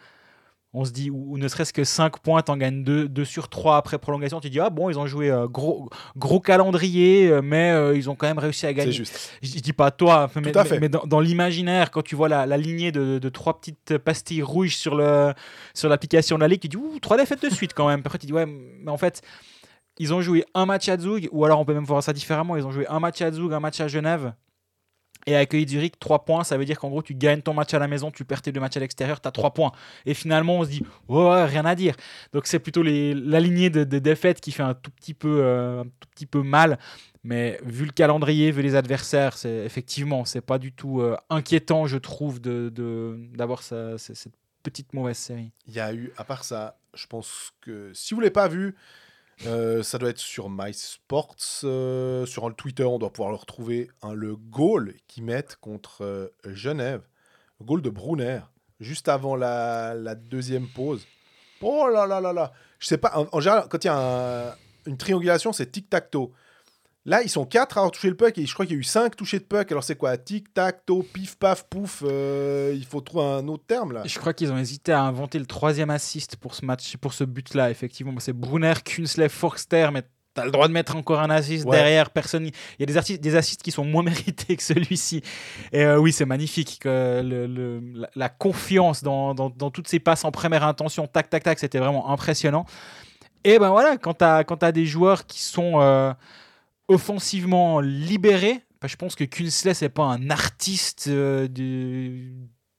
on 0.76 0.84
se 0.84 0.90
dit, 0.90 1.08
ou, 1.08 1.34
ou 1.34 1.38
ne 1.38 1.46
serait-ce 1.46 1.72
que 1.72 1.84
5 1.84 2.18
points, 2.18 2.42
t'en 2.42 2.56
gagnes 2.56 2.82
2 2.82 3.06
deux, 3.08 3.24
sur 3.24 3.48
3 3.48 3.76
après 3.76 3.96
prolongation, 3.96 4.40
tu 4.40 4.50
dis, 4.50 4.58
ah 4.58 4.70
bon, 4.70 4.90
ils 4.90 4.98
ont 4.98 5.06
joué 5.06 5.30
euh, 5.30 5.46
gros, 5.46 5.88
gros 6.16 6.40
calendrier, 6.40 7.28
euh, 7.28 7.42
mais 7.42 7.70
euh, 7.70 7.96
ils 7.96 8.10
ont 8.10 8.16
quand 8.16 8.26
même 8.26 8.40
réussi 8.40 8.66
à 8.66 8.70
C'est 8.70 8.74
gagner. 8.74 8.90
juste. 8.90 9.30
Je, 9.40 9.50
je 9.50 9.60
dis 9.60 9.72
pas 9.72 9.92
toi, 9.92 10.28
mais, 10.34 10.56
à 10.56 10.64
mais- 10.80 10.88
dans, 10.88 11.04
dans 11.06 11.20
l'imaginaire, 11.20 11.92
quand 11.92 12.02
tu 12.02 12.16
vois 12.16 12.28
la, 12.28 12.44
la 12.44 12.56
lignée 12.56 12.90
de, 12.90 13.20
de 13.20 13.28
trois 13.28 13.60
petites 13.60 13.98
pastilles 13.98 14.42
rouges 14.42 14.74
sur 14.74 14.96
le 14.96 15.32
sur 15.74 15.88
l'application 15.88 16.34
de 16.34 16.40
la 16.40 16.48
ligue, 16.48 16.60
tu 16.60 16.68
dis 16.68 16.76
ouh 16.76 16.98
trois 16.98 17.16
défaites 17.18 17.42
de 17.44 17.50
suite 17.50 17.72
quand 17.72 17.86
même. 17.86 18.00
Après 18.04 18.18
tu 18.18 18.26
dis 18.26 18.32
ouais, 18.32 18.46
mais 18.46 18.90
en 18.90 18.98
fait 18.98 19.22
ils 19.98 20.12
ont 20.12 20.20
joué 20.20 20.44
un 20.54 20.66
match 20.66 20.88
à 20.88 20.98
Zug, 20.98 21.28
ou 21.32 21.44
alors 21.44 21.60
on 21.60 21.64
peut 21.64 21.74
même 21.74 21.84
voir 21.84 22.02
ça 22.02 22.12
différemment. 22.12 22.56
Ils 22.56 22.66
ont 22.66 22.72
joué 22.72 22.86
un 22.88 23.00
match 23.00 23.20
à 23.22 23.30
Zug, 23.30 23.52
un 23.52 23.60
match 23.60 23.80
à 23.80 23.88
Genève. 23.88 24.34
Et 25.26 25.36
accueilli 25.36 25.66
Zurich, 25.66 25.98
3 25.98 26.24
points, 26.26 26.44
ça 26.44 26.58
veut 26.58 26.66
dire 26.66 26.78
qu'en 26.78 26.90
gros, 26.90 27.02
tu 27.02 27.14
gagnes 27.14 27.40
ton 27.40 27.54
match 27.54 27.72
à 27.72 27.78
la 27.78 27.88
maison, 27.88 28.10
tu 28.10 28.26
perds 28.26 28.42
tes 28.42 28.52
deux 28.52 28.60
matchs 28.60 28.76
à 28.76 28.80
l'extérieur, 28.80 29.20
tu 29.22 29.28
as 29.28 29.30
3 29.30 29.54
points. 29.54 29.72
Et 30.04 30.12
finalement, 30.12 30.58
on 30.58 30.64
se 30.64 30.68
dit, 30.68 30.82
ouais, 31.08 31.44
rien 31.46 31.64
à 31.64 31.74
dire. 31.74 31.94
Donc, 32.32 32.46
c'est 32.46 32.58
plutôt 32.58 32.82
les, 32.82 33.14
la 33.14 33.40
lignée 33.40 33.70
de, 33.70 33.84
de 33.84 33.98
défaites 33.98 34.40
qui 34.40 34.52
fait 34.52 34.62
un 34.62 34.74
tout 34.74 34.90
petit 34.90 35.14
peu, 35.14 35.38
euh, 35.40 35.80
un 35.80 35.84
tout 35.84 36.08
petit 36.14 36.26
peu 36.26 36.42
mal. 36.42 36.78
Mais 37.22 37.58
vu 37.64 37.86
le 37.86 37.92
calendrier, 37.92 38.50
vu 38.50 38.60
les 38.60 38.74
adversaires, 38.74 39.38
c'est 39.38 39.64
effectivement, 39.64 40.26
c'est 40.26 40.42
pas 40.42 40.58
du 40.58 40.72
tout 40.72 41.00
euh, 41.00 41.16
inquiétant, 41.30 41.86
je 41.86 41.96
trouve, 41.96 42.38
d'avoir 42.40 43.62
cette 43.62 44.34
petite 44.62 44.92
mauvaise 44.92 45.16
série. 45.16 45.52
Il 45.66 45.72
y 45.72 45.80
a 45.80 45.94
eu, 45.94 46.12
à 46.18 46.24
part 46.24 46.44
ça, 46.44 46.76
je 46.92 47.06
pense 47.06 47.52
que 47.62 47.90
si 47.94 48.12
vous 48.12 48.20
ne 48.20 48.24
l'avez 48.24 48.32
pas 48.32 48.48
vu, 48.48 48.74
Euh, 49.46 49.82
ça 49.82 49.98
doit 49.98 50.10
être 50.10 50.18
sur 50.18 50.48
MySports. 50.48 51.36
euh, 51.64 52.24
sur 52.26 52.48
le 52.48 52.54
Twitter, 52.54 52.84
on 52.84 52.98
doit 52.98 53.12
pouvoir 53.12 53.30
le 53.30 53.36
retrouver. 53.36 53.90
hein, 54.02 54.12
le 54.14 54.36
goal 54.36 54.94
qu'ils 55.08 55.24
mettent 55.24 55.56
contre 55.60 56.02
euh, 56.02 56.28
Genève. 56.46 57.02
Le 57.60 57.66
goal 57.66 57.82
de 57.82 57.90
Brunner, 57.90 58.40
juste 58.80 59.08
avant 59.08 59.36
la, 59.36 60.14
deuxième 60.14 60.66
pause. 60.68 61.06
Oh 61.60 61.88
là 61.88 62.06
là 62.06 62.20
là 62.20 62.32
là. 62.32 62.52
Je 62.78 62.86
sais 62.86 62.98
pas, 62.98 63.12
en, 63.16 63.26
en 63.32 63.40
général, 63.40 63.66
quand 63.68 63.82
il 63.84 63.86
y 63.86 63.90
a 63.90 64.48
un- 64.50 64.54
une 64.86 64.96
triangulation, 64.98 65.52
c'est 65.52 65.66
tic-tac-toe. 65.66 66.30
Là, 67.06 67.22
ils 67.22 67.28
sont 67.28 67.44
quatre 67.44 67.76
à 67.76 67.80
avoir 67.80 67.90
touché 67.90 68.08
le 68.08 68.16
puck 68.16 68.38
et 68.38 68.46
je 68.46 68.54
crois 68.54 68.64
qu'il 68.64 68.76
y 68.76 68.78
a 68.78 68.80
eu 68.80 68.84
cinq 68.84 69.14
touchés 69.14 69.38
de 69.38 69.44
puck. 69.44 69.70
Alors 69.70 69.84
c'est 69.84 69.96
quoi? 69.96 70.16
Tic-tac-toe, 70.16 71.02
pif, 71.12 71.36
paf, 71.36 71.64
pouf. 71.68 72.02
euh, 72.06 72.72
il 72.74 72.84
faut 72.86 73.02
trouver 73.02 73.24
un 73.26 73.46
autre 73.48 73.64
terme 73.66 73.92
là. 73.92 74.02
Je 74.06 74.18
crois 74.18 74.32
qu'ils 74.32 74.50
ont 74.50 74.56
hésité 74.56 74.92
à 74.92 75.02
inventer 75.02 75.38
le 75.38 75.44
troisième 75.46 75.90
assist 75.90 76.36
pour 76.36 76.54
ce 76.54 76.64
match, 76.64 76.96
pour 76.96 77.12
ce 77.12 77.24
but-là. 77.24 77.70
Effectivement, 77.70 78.14
c'est 78.20 78.32
Brunner, 78.32 78.72
Kunzle, 78.82 79.28
Forster, 79.28 79.90
mais 79.92 80.02
t'as 80.32 80.46
le 80.46 80.50
droit 80.50 80.66
de 80.66 80.72
mettre 80.72 80.96
encore 80.96 81.20
un 81.20 81.28
assist 81.28 81.66
Ouais. 81.66 81.76
derrière. 81.76 82.08
Personne, 82.08 82.46
il 82.46 82.52
y 82.80 82.82
a 82.84 82.86
des, 82.86 82.96
artistes, 82.96 83.20
des 83.22 83.36
assists 83.36 83.62
qui 83.62 83.70
sont 83.70 83.84
moins 83.84 84.02
mérités 84.02 84.56
que 84.56 84.62
celui-ci. 84.62 85.20
Et 85.72 85.84
euh, 85.84 85.98
oui, 85.98 86.10
c'est 86.10 86.24
magnifique. 86.24 86.78
Que 86.80 87.20
le- 87.22 87.46
le- 87.46 87.82
la, 87.94 88.08
la 88.16 88.28
confiance 88.30 89.02
dans, 89.02 89.34
dans- 89.34 89.50
dans 89.50 89.70
toutes 89.70 89.88
ces 89.88 89.98
passes 90.00 90.24
en 90.24 90.30
première 90.30 90.64
intention, 90.64 91.06
tac, 91.06 91.28
tac, 91.28 91.42
tac, 91.42 91.58
c'était 91.58 91.78
vraiment 91.80 92.10
impressionnant. 92.10 92.64
Et 93.44 93.58
ben 93.58 93.68
voilà, 93.68 93.98
quand 93.98 94.14
t'as 94.14 94.42
quand 94.42 94.56
t'as 94.56 94.72
des 94.72 94.86
joueurs 94.86 95.26
qui 95.26 95.42
sont 95.42 95.82
euh, 95.82 96.14
offensivement 96.88 97.80
libérés, 97.80 98.62
ben, 98.80 98.88
je 98.88 98.96
pense 98.96 99.14
que 99.14 99.24
Kunzle 99.24 99.74
c'est 99.74 99.88
pas 99.88 100.04
un 100.04 100.30
artiste 100.30 101.06
euh, 101.08 101.48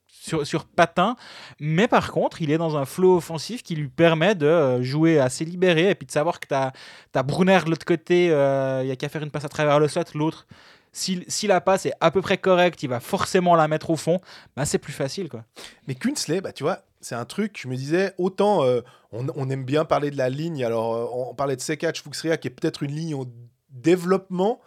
sur, 0.07 0.45
sur 0.45 0.65
patin, 0.65 1.15
mais 1.59 1.87
par 1.87 2.11
contre, 2.11 2.41
il 2.41 2.51
est 2.51 2.57
dans 2.57 2.77
un 2.77 2.85
flow 2.85 3.17
offensif 3.17 3.63
qui 3.63 3.75
lui 3.75 3.87
permet 3.87 4.35
de 4.35 4.45
euh, 4.45 4.83
jouer 4.83 5.19
assez 5.19 5.45
libéré 5.45 5.91
et 5.91 5.95
puis 5.95 6.05
de 6.05 6.11
savoir 6.11 6.39
que 6.39 6.47
tu 6.47 6.55
as, 6.55 7.23
Brunner 7.23 7.59
de 7.65 7.69
l'autre 7.69 7.85
côté, 7.85 8.31
euh, 8.31 8.81
il 8.83 8.87
y 8.87 8.91
a 8.91 8.95
qu'à 8.95 9.09
faire 9.09 9.23
une 9.23 9.31
passe 9.31 9.45
à 9.45 9.49
travers 9.49 9.79
le 9.79 9.87
slot, 9.87 10.03
l'autre. 10.13 10.47
Si, 10.91 11.25
si 11.27 11.45
la 11.45 11.59
passe 11.59 11.85
est 11.85 11.93
à 11.99 12.09
peu 12.09 12.21
près 12.21 12.37
correcte, 12.37 12.81
il 12.81 12.87
va 12.87 13.01
forcément 13.01 13.55
la 13.55 13.67
mettre 13.67 13.89
au 13.89 13.97
fond, 13.97 14.21
bah 14.55 14.63
c'est 14.65 14.77
plus 14.77 14.93
facile. 14.93 15.27
quoi. 15.27 15.43
Mais 15.87 15.95
Kunsley, 15.95 16.39
bah, 16.39 16.53
tu 16.53 16.63
vois, 16.63 16.85
c'est 17.05 17.15
un 17.15 17.25
truc, 17.25 17.59
je 17.61 17.67
me 17.67 17.75
disais, 17.75 18.13
autant 18.17 18.63
euh, 18.63 18.81
on, 19.11 19.49
aime 19.49 19.63
bien 19.63 19.85
parler 19.85 20.09
de 20.09 20.17
la 20.17 20.29
ligne, 20.29 20.65
alors 20.65 20.95
euh, 20.95 21.29
on 21.29 21.35
parlait 21.35 21.55
de 21.55 21.61
Sekac, 21.61 21.97
Fuxria, 21.97 22.37
qui 22.37 22.47
est 22.47 22.51
peut-être 22.51 22.81
une 22.81 22.95
ligne 22.95 23.15
développement. 23.75 24.59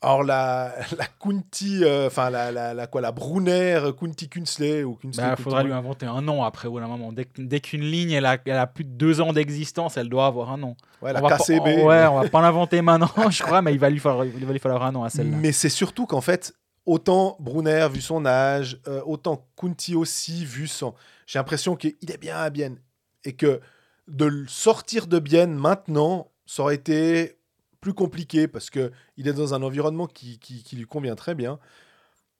Alors 0.00 0.22
la, 0.22 0.74
la 0.98 1.06
Kunti, 1.20 1.82
euh, 1.82 2.06
enfin 2.06 2.30
la, 2.30 2.52
la, 2.52 2.72
la, 2.72 2.86
quoi, 2.86 3.00
la 3.00 3.10
Brunner, 3.10 3.80
Kunti 3.98 4.28
Kunsley 4.28 4.84
ou 4.84 4.94
Kunsley. 4.94 5.26
Il 5.36 5.42
faudra 5.42 5.64
lui 5.64 5.72
inventer 5.72 6.06
un 6.06 6.22
nom 6.22 6.44
après, 6.44 6.68
ou 6.68 6.78
moment. 6.78 7.12
Dès, 7.12 7.60
qu'une 7.60 7.82
ligne 7.82 8.12
elle 8.12 8.26
a, 8.26 8.38
elle 8.44 8.56
a 8.56 8.68
plus 8.68 8.84
de 8.84 8.90
deux 8.90 9.20
ans 9.20 9.32
d'existence, 9.32 9.96
elle 9.96 10.08
doit 10.08 10.26
avoir 10.26 10.52
un 10.52 10.56
nom. 10.56 10.76
Ouais, 11.02 11.12
la 11.12 11.18
on 11.18 11.22
va 11.26 11.36
pas- 11.36 11.38
KCB. 11.38 11.82
ouais, 11.82 12.06
on 12.06 12.20
va 12.20 12.28
pas 12.28 12.40
l'inventer 12.40 12.80
maintenant, 12.80 13.08
je 13.30 13.42
crois, 13.42 13.60
mais 13.60 13.72
il 13.72 13.80
va 13.80 13.90
lui 13.90 13.98
falloir, 13.98 14.24
il 14.24 14.46
va 14.46 14.52
lui 14.52 14.60
falloir 14.60 14.84
un 14.84 14.92
nom 14.92 15.02
à 15.02 15.10
celle-là. 15.10 15.36
Mais 15.36 15.50
c'est 15.50 15.68
surtout 15.68 16.06
qu'en 16.06 16.20
fait, 16.20 16.54
autant 16.86 17.36
Brunner, 17.40 17.88
vu 17.92 18.00
son 18.00 18.24
âge, 18.24 18.78
euh, 18.86 19.02
autant 19.04 19.46
Kunti 19.56 19.96
aussi, 19.96 20.44
vu 20.44 20.68
son. 20.68 20.94
J'ai 21.26 21.40
l'impression 21.40 21.74
qu'il 21.74 21.96
est 22.08 22.18
bien 22.20 22.36
à 22.36 22.50
Bienne. 22.50 22.78
Et 23.24 23.32
que 23.32 23.60
de 24.06 24.24
le 24.24 24.46
sortir 24.46 25.08
de 25.08 25.18
Bienne 25.18 25.54
maintenant, 25.54 26.30
ça 26.46 26.62
aurait 26.62 26.76
été 26.76 27.37
plus 27.80 27.94
compliqué 27.94 28.48
parce 28.48 28.70
qu'il 28.70 28.90
est 29.18 29.32
dans 29.32 29.54
un 29.54 29.62
environnement 29.62 30.06
qui, 30.06 30.38
qui, 30.38 30.62
qui 30.62 30.76
lui 30.76 30.84
convient 30.86 31.14
très 31.14 31.34
bien. 31.34 31.58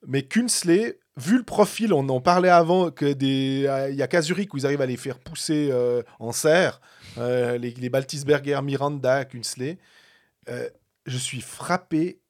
Mais 0.06 0.22
Kunsley, 0.22 0.98
vu 1.16 1.38
le 1.38 1.42
profil, 1.42 1.92
on 1.92 2.08
en 2.08 2.20
parlait 2.20 2.48
avant, 2.48 2.90
que 2.92 3.12
des, 3.12 3.66
euh, 3.66 3.90
il 3.90 3.96
y 3.96 4.02
a 4.02 4.06
qu'à 4.06 4.22
Zurich 4.22 4.54
où 4.54 4.56
ils 4.58 4.64
arrivent 4.66 4.80
à 4.80 4.86
les 4.86 4.96
faire 4.96 5.18
pousser 5.18 5.70
euh, 5.72 6.02
en 6.20 6.30
serre, 6.32 6.80
euh, 7.18 7.58
les, 7.58 7.72
les 7.72 7.88
Baltisberger, 7.88 8.60
Miranda, 8.62 9.24
Kunsley. 9.24 9.78
euh, 10.48 10.68
je 11.06 11.16
suis 11.18 11.40
frappé 11.40 12.20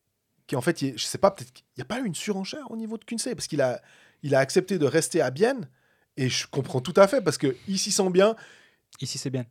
qu'en 0.49 0.61
fait, 0.63 0.81
il 0.83 0.89
ait- 0.91 0.95
je 0.97 1.05
sais 1.05 1.19
pas, 1.19 1.31
peut-être 1.31 1.53
qu'il 1.53 1.65
n'y 1.77 1.83
a 1.83 1.85
pas 1.85 2.01
eu 2.01 2.07
une 2.07 2.15
surenchère 2.15 2.71
au 2.71 2.77
niveau 2.77 2.97
de 2.97 3.05
Kunsley 3.05 3.35
parce 3.35 3.47
qu'il 3.49 3.61
a, 3.61 3.83
il 4.23 4.35
a 4.35 4.39
accepté 4.39 4.79
de 4.79 4.87
rester 4.87 5.21
à 5.21 5.31
Bienne 5.31 5.69
et 6.17 6.29
je 6.31 6.47
comprends 6.47 6.81
tout 6.81 6.95
à 6.97 7.07
fait 7.07 7.21
parce 7.21 7.37
que 7.39 7.55
il 7.69 7.79
s'y 7.79 7.93
sent 7.93 8.09
bien. 8.11 8.35
Ici, 9.01 9.19
c'est 9.19 9.31
bien. 9.31 9.45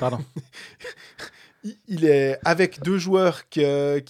Pardon. 0.00 0.24
Il, 1.86 2.04
est 2.04 2.38
avec 2.44 2.80
deux 2.82 2.98
joueurs 2.98 3.48
qui 3.48 3.62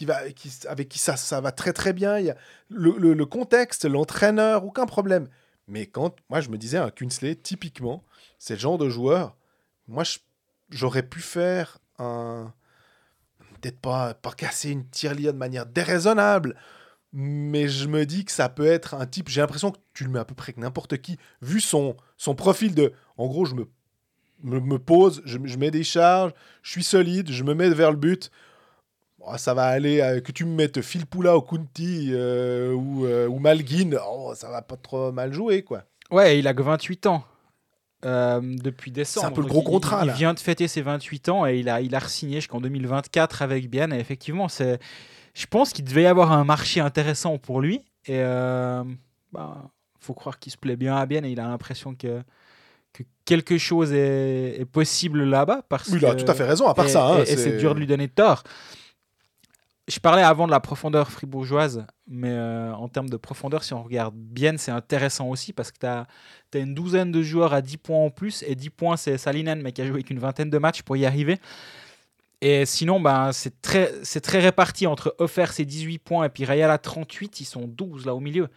va, 0.04 0.30
qui, 0.30 0.50
avec 0.68 0.88
qui 0.88 0.98
ça, 0.98 1.16
ça 1.16 1.40
va 1.40 1.52
très 1.52 1.72
très 1.72 1.92
bien. 1.92 2.18
Il 2.18 2.26
y 2.26 2.30
a 2.30 2.36
le, 2.68 3.24
contexte, 3.24 3.84
l'entraîneur, 3.84 4.64
aucun 4.64 4.86
problème. 4.86 5.28
Mais 5.66 5.86
quand 5.86 6.16
moi 6.28 6.40
je 6.40 6.48
me 6.48 6.58
disais 6.58 6.78
un 6.78 6.90
Kunsley, 6.90 7.34
typiquement, 7.34 8.04
c'est 8.38 8.54
le 8.54 8.60
genre 8.60 8.78
de 8.78 8.88
joueur. 8.88 9.36
Moi, 9.86 10.04
j'aurais 10.70 11.02
pu 11.02 11.20
faire 11.20 11.78
un 11.98 12.52
peut-être 13.60 13.80
pas 13.80 14.14
pas 14.14 14.32
casser 14.32 14.70
une 14.70 14.86
tirelire 14.88 15.32
de 15.32 15.38
manière 15.38 15.66
déraisonnable, 15.66 16.56
mais 17.12 17.68
je 17.68 17.88
me 17.88 18.06
dis 18.06 18.24
que 18.24 18.32
ça 18.32 18.48
peut 18.48 18.66
être 18.66 18.94
un 18.94 19.06
type. 19.06 19.28
J'ai 19.28 19.40
l'impression 19.40 19.70
que 19.70 19.78
tu 19.94 20.04
le 20.04 20.10
mets 20.10 20.18
à 20.18 20.24
peu 20.24 20.34
près 20.34 20.52
que 20.52 20.60
n'importe 20.60 20.98
qui, 20.98 21.18
vu 21.42 21.60
son 21.60 21.96
son 22.16 22.34
profil 22.34 22.74
de. 22.74 22.92
En 23.16 23.26
gros, 23.26 23.44
je 23.44 23.54
me 23.54 23.66
me, 24.42 24.60
me 24.60 24.78
pose, 24.78 25.22
je, 25.24 25.38
je 25.44 25.56
mets 25.58 25.70
des 25.70 25.84
charges, 25.84 26.32
je 26.62 26.70
suis 26.70 26.84
solide, 26.84 27.30
je 27.30 27.42
me 27.44 27.54
mets 27.54 27.68
vers 27.70 27.90
le 27.90 27.96
but. 27.96 28.30
Bon, 29.18 29.36
ça 29.36 29.52
va 29.54 29.64
aller, 29.66 30.00
euh, 30.00 30.20
que 30.20 30.30
tu 30.32 30.44
me 30.44 30.54
mettes 30.54 30.80
Phil 30.80 31.04
Poula 31.06 31.36
ou 31.36 31.40
Kunti 31.40 32.10
euh, 32.12 32.72
ou, 32.72 33.04
euh, 33.06 33.26
ou 33.26 33.38
Malguin, 33.40 33.90
oh, 34.08 34.32
ça 34.36 34.48
va 34.50 34.62
pas 34.62 34.76
trop 34.76 35.10
mal 35.12 35.32
jouer, 35.32 35.62
quoi. 35.62 35.82
Ouais, 36.10 36.38
il 36.38 36.46
a 36.46 36.54
que 36.54 36.62
28 36.62 37.06
ans. 37.06 37.24
euh, 38.04 38.40
depuis 38.62 38.92
décembre. 38.92 39.26
C'est 39.26 39.32
un 39.32 39.34
peu 39.34 39.40
le 39.42 39.48
gros 39.48 39.60
il- 39.62 39.64
contrat, 39.64 40.00
Il, 40.04 40.06
là. 40.06 40.12
vient 40.14 40.32
de 40.34 40.38
fêter 40.38 40.68
ses 40.68 40.82
28 40.82 41.28
ans 41.30 41.44
et 41.46 41.58
il 41.58 41.68
a, 41.68 41.80
il 41.80 41.94
a 41.96 41.98
re-signé 41.98 42.36
jusqu'en 42.36 42.60
2024 42.60 43.42
avec 43.42 43.68
Bienne. 43.68 43.92
Et 43.92 43.98
effectivement, 43.98 44.46
c'est, 44.48 44.78
je 45.34 45.46
pense 45.46 45.72
qu'il 45.72 45.84
devait 45.84 46.04
y 46.04 46.06
avoir 46.06 46.30
un 46.30 46.44
marché 46.44 46.78
intéressant 46.80 47.38
pour 47.38 47.60
lui. 47.60 47.78
Et 48.06 48.20
euh, 48.20 48.84
bah, 49.32 49.68
faut 49.98 50.14
croire 50.14 50.38
qu'il 50.38 50.52
se 50.52 50.56
plaît 50.56 50.76
bien 50.76 50.94
à 50.96 51.04
Bienne 51.06 51.24
et 51.24 51.32
il 51.32 51.40
a 51.40 51.48
l'impression 51.48 51.96
que, 51.96 52.22
que 52.92 53.02
quelque 53.24 53.58
chose 53.58 53.92
est, 53.92 54.60
est 54.60 54.64
possible 54.64 55.24
là-bas. 55.24 55.62
Parce 55.68 55.88
Oui, 55.88 55.98
il 56.00 56.06
a 56.06 56.14
que- 56.14 56.22
tout 56.22 56.30
à 56.30 56.34
fait 56.34 56.44
raison, 56.44 56.66
à 56.68 56.74
part 56.74 56.86
et, 56.86 56.88
ça. 56.88 57.06
hein, 57.06 57.18
et- 57.24 57.32
et 57.32 57.36
c'est 57.36 57.56
dur 57.58 57.74
de 57.74 57.80
lui 57.80 57.86
donner 57.86 58.08
tort. 58.08 58.42
Je 59.86 60.00
parlais 60.00 60.22
avant 60.22 60.46
de 60.46 60.50
la 60.50 60.60
profondeur 60.60 61.10
fribourgeoise, 61.10 61.86
mais 62.06 62.28
euh, 62.30 62.74
en 62.74 62.88
termes 62.88 63.08
de 63.08 63.16
profondeur, 63.16 63.64
si 63.64 63.72
on 63.72 63.82
regarde 63.82 64.14
bien, 64.14 64.54
c'est 64.58 64.70
intéressant 64.70 65.28
aussi 65.28 65.54
parce 65.54 65.72
que 65.72 65.78
tu 65.78 65.86
as, 65.86 66.06
une 66.60 66.74
douzaine 66.74 67.10
de 67.10 67.22
joueurs 67.22 67.54
à 67.54 67.62
10 67.62 67.78
points 67.78 67.96
en 68.04 68.10
plus, 68.10 68.44
et 68.46 68.54
10 68.54 68.68
points, 68.68 68.98
c'est 68.98 69.16
Salinen, 69.16 69.62
mais 69.62 69.72
qui 69.72 69.80
a 69.80 69.86
joué 69.86 70.02
qu'une 70.02 70.18
vingtaine 70.18 70.50
de 70.50 70.58
matchs 70.58 70.82
pour 70.82 70.96
y 70.98 71.06
arriver. 71.06 71.38
Et 72.42 72.66
sinon, 72.66 73.00
ben, 73.00 73.32
c'est 73.32 73.62
très, 73.62 73.90
très 74.22 74.40
réparti 74.40 74.86
entre 74.86 75.14
Offers 75.18 75.52
c'est 75.54 75.64
18 75.64 75.98
points 75.98 76.26
et 76.26 76.28
puis 76.28 76.44
Rayala 76.44 76.76
38, 76.78 77.40
ils 77.40 77.44
sont 77.46 77.66
12 77.66 78.04
là 78.04 78.14
au 78.14 78.20
milieu. 78.20 78.48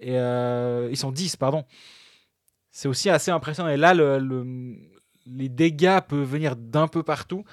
Et 0.00 0.18
euh, 0.18 0.88
ils 0.90 0.96
sont 0.96 1.12
10, 1.12 1.36
pardon. 1.36 1.64
C'est 2.80 2.88
aussi 2.88 3.10
assez 3.10 3.30
impressionnant. 3.30 3.68
Et 3.68 3.76
là, 3.76 3.92
le, 3.92 4.18
le- 4.18 4.74
les 5.26 5.50
dégâts 5.50 6.00
peuvent 6.00 6.22
venir 6.26 6.56
d'un 6.56 6.88
peu 6.88 7.02
partout. 7.02 7.44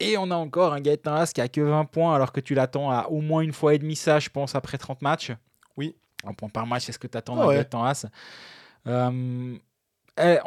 Et 0.00 0.16
on 0.16 0.30
a 0.30 0.36
encore 0.36 0.72
un 0.72 0.80
Gaëtan 0.80 1.12
Haas 1.16 1.32
qui 1.34 1.42
a 1.42 1.48
que 1.48 1.60
20 1.60 1.84
points 1.84 2.14
alors 2.14 2.32
que 2.32 2.40
tu 2.40 2.54
l'attends 2.54 2.90
à 2.90 3.08
au 3.10 3.20
moins 3.20 3.42
une 3.42 3.52
fois 3.52 3.74
et 3.74 3.78
demi 3.78 3.94
ça, 3.94 4.20
je 4.20 4.30
pense, 4.30 4.54
après 4.54 4.78
30 4.78 5.02
matchs. 5.02 5.32
Oui. 5.76 5.94
Un 6.26 6.32
point 6.32 6.48
par 6.48 6.66
match, 6.66 6.84
c'est 6.84 6.92
ce 6.92 6.98
que 6.98 7.06
tu 7.06 7.18
attends 7.18 7.34
Ah 7.36 7.42
d'un 7.42 7.48
ouais. 7.48 7.54
Gaëtan 7.56 7.84
Haas. 7.84 8.06
Euh, 8.86 9.54
eh, 10.18 10.38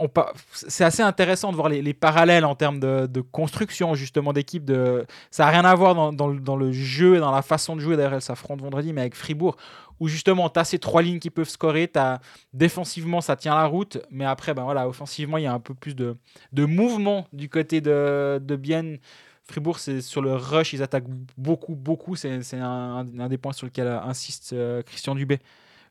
c'est 0.51 0.83
assez 0.83 1.03
intéressant 1.03 1.51
de 1.51 1.55
voir 1.55 1.69
les, 1.69 1.83
les 1.83 1.93
parallèles 1.93 2.45
en 2.45 2.55
termes 2.55 2.79
de, 2.79 3.05
de 3.05 3.21
construction 3.21 3.93
justement 3.93 4.33
d'équipe. 4.33 4.65
De... 4.65 5.05
Ça 5.29 5.45
n'a 5.45 5.51
rien 5.51 5.65
à 5.65 5.75
voir 5.75 5.93
dans, 5.93 6.11
dans 6.11 6.27
le, 6.27 6.39
dans 6.39 6.55
le 6.55 6.71
jeu 6.71 7.17
et 7.17 7.19
dans 7.19 7.31
la 7.31 7.43
façon 7.43 7.75
de 7.75 7.81
jouer. 7.81 7.97
D'ailleurs, 7.97 8.15
elles 8.15 8.21
s'affrontent 8.21 8.63
vendredi, 8.63 8.93
mais 8.93 9.01
avec 9.01 9.13
Fribourg, 9.15 9.57
où 9.99 10.07
justement 10.07 10.49
tu 10.49 10.59
as 10.59 10.63
ces 10.65 10.79
trois 10.79 11.01
lignes 11.01 11.19
qui 11.19 11.29
peuvent 11.29 11.49
scorer. 11.49 11.87
T'as- 11.87 12.19
Défensivement, 12.53 13.21
ça 13.21 13.35
tient 13.35 13.55
la 13.55 13.65
route, 13.65 13.97
mais 14.09 14.25
après, 14.25 14.53
ben 14.53 14.63
voilà, 14.63 14.87
offensivement, 14.87 15.37
il 15.37 15.43
y 15.43 15.47
a 15.47 15.53
un 15.53 15.59
peu 15.59 15.73
plus 15.73 15.95
de, 15.95 16.15
de 16.53 16.65
mouvement 16.65 17.27
du 17.33 17.49
côté 17.49 17.81
de, 17.81 18.39
de 18.43 18.55
Bienne. 18.55 18.99
Fribourg, 19.43 19.79
c'est 19.79 20.01
sur 20.01 20.21
le 20.21 20.35
rush, 20.35 20.73
ils 20.73 20.83
attaquent 20.83 21.07
beaucoup, 21.37 21.75
beaucoup. 21.75 22.15
C'est 22.15 22.29
un, 22.53 23.07
un 23.17 23.27
des 23.29 23.37
points 23.37 23.53
sur 23.53 23.65
lequel 23.65 23.87
insiste 23.87 24.51
euh, 24.53 24.81
Christian 24.81 25.15
Dubé. 25.15 25.39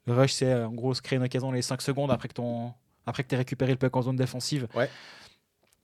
Le 0.07 0.13
rush, 0.13 0.33
c'est 0.33 0.53
euh, 0.53 0.67
en 0.69 0.73
gros 0.73 0.93
se 0.95 1.01
créer 1.03 1.17
une 1.17 1.25
occasion 1.25 1.49
dans 1.49 1.55
les 1.55 1.63
5 1.63 1.81
secondes 1.83 2.11
après 2.11 2.29
que 2.29 2.35
ton 2.35 2.73
après 3.07 3.23
que 3.23 3.29
tu 3.29 3.37
récupéré 3.37 3.71
le 3.73 3.79
puck 3.79 3.97
en 3.97 4.03
zone 4.03 4.17
défensive. 4.17 4.67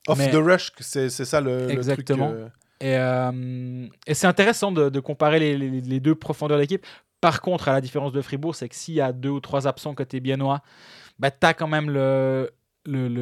Off 0.08 0.18
mais- 0.18 0.30
the 0.30 0.34
rush, 0.36 0.72
c'est 0.80 1.08
ça 1.10 1.40
le, 1.40 1.66
le 1.66 1.70
Exactement. 1.70 2.28
truc. 2.28 2.40
euh, 2.40 2.48
Et, 2.80 2.96
euh, 2.96 3.86
et 4.06 4.14
c'est 4.14 4.26
intéressant 4.26 4.72
de, 4.72 4.88
de 4.88 5.00
comparer 5.00 5.38
les, 5.38 5.56
les- 5.56 5.80
les 5.80 6.00
deux 6.00 6.14
profondeurs 6.16 6.58
d'équipe. 6.58 6.84
Par 7.22 7.40
contre, 7.40 7.68
à 7.68 7.72
la 7.72 7.80
différence 7.80 8.10
de 8.12 8.20
Fribourg, 8.20 8.56
c'est 8.56 8.68
que 8.68 8.74
s'il 8.74 8.94
y 8.94 9.00
a 9.00 9.12
deux 9.12 9.28
ou 9.28 9.38
trois 9.38 9.68
absents 9.68 9.94
côté 9.94 10.18
biennois, 10.18 10.60
bah, 11.20 11.30
tu 11.30 11.46
as 11.46 11.54
quand 11.54 11.68
même 11.68 11.88
le, 11.88 12.50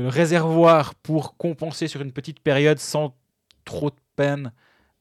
réservoir 0.09 0.95
pour 0.95 1.37
compenser 1.37 1.87
sur 1.87 2.01
une 2.01 2.11
petite 2.11 2.41
période 2.41 2.79
sans 2.79 3.15
trop 3.67 3.91
de 3.91 3.97
peine 4.17 4.53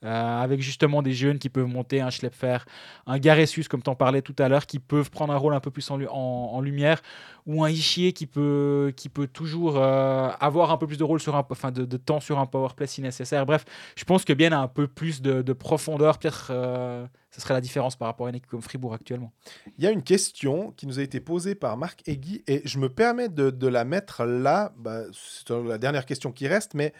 euh, 0.06 0.42
avec 0.42 0.62
justement 0.62 1.02
des 1.02 1.12
jeunes 1.12 1.40
qui 1.40 1.50
peuvent 1.50 1.68
monter, 1.68 2.00
un 2.00 2.10
Schlepfer, 2.10 2.60
un 3.06 3.20
Garessus, 3.20 3.66
comme 3.66 3.84
tu 3.84 3.90
en 3.90 3.96
parlais 3.96 4.22
tout 4.22 4.36
à 4.40 4.48
l'heure, 4.48 4.66
qui 4.66 4.80
peuvent 4.80 5.12
prendre 5.12 5.34
un 5.34 5.38
rôle 5.38 5.54
un 5.54 5.60
peu 5.60 5.72
plus 5.72 5.92
en, 5.92 6.62
lumière, 6.62 7.02
ou 7.46 7.66
un 7.66 7.70
Ishier 7.70 8.14
qui 8.14 8.26
peut, 8.26 8.94
qui 8.96 9.10
peut 9.10 9.28
toujours 9.28 9.76
euh, 9.76 10.30
avoir 10.40 10.72
un 10.72 10.78
peu 10.78 10.88
plus 10.88 10.98
de 10.98 11.04
rôle 11.04 11.20
sur 11.20 11.36
un, 11.36 11.46
enfin 11.50 11.72
de, 11.72 11.98
temps 11.98 12.22
sur 12.22 12.40
un 12.40 12.46
powerplay 12.46 12.88
si 12.88 13.02
nécessaire. 13.02 13.46
Bref, 13.46 13.66
je 13.98 14.06
pense 14.06 14.24
que 14.24 14.32
bien 14.32 14.54
a 14.54 14.58
un 14.58 14.70
peu 14.70 14.88
plus 14.88 15.22
de, 15.22 15.42
profondeur, 15.52 16.18
peut-être 16.18 16.48
euh, 16.52 17.06
ce 17.32 17.42
serait 17.42 17.54
la 17.54 17.62
différence 17.62 17.98
par 17.98 18.08
rapport 18.08 18.28
à 18.28 18.30
une 18.30 18.38
équipe 18.38 18.50
comme 18.50 18.62
Fribourg 18.62 18.94
actuellement. 18.94 19.34
Il 19.78 19.84
y 19.84 19.88
a 19.88 19.92
une 19.92 20.04
question 20.04 20.72
qui 20.78 20.88
nous 20.88 21.00
a 21.00 21.02
été 21.02 21.20
posée 21.20 21.56
par 21.56 21.76
Marc 21.76 22.08
Egui, 22.08 22.42
et 22.48 22.62
je 22.64 22.80
me 22.80 22.88
permets 22.88 23.28
de, 23.28 23.68
la 23.68 23.84
mettre 23.84 24.24
là, 24.24 24.72
bah, 24.78 25.02
c'est 25.12 25.50
la 25.50 25.78
dernière 25.78 26.06
question 26.06 26.32
qui 26.32 26.48
reste, 26.48 26.74
mais 26.74 26.94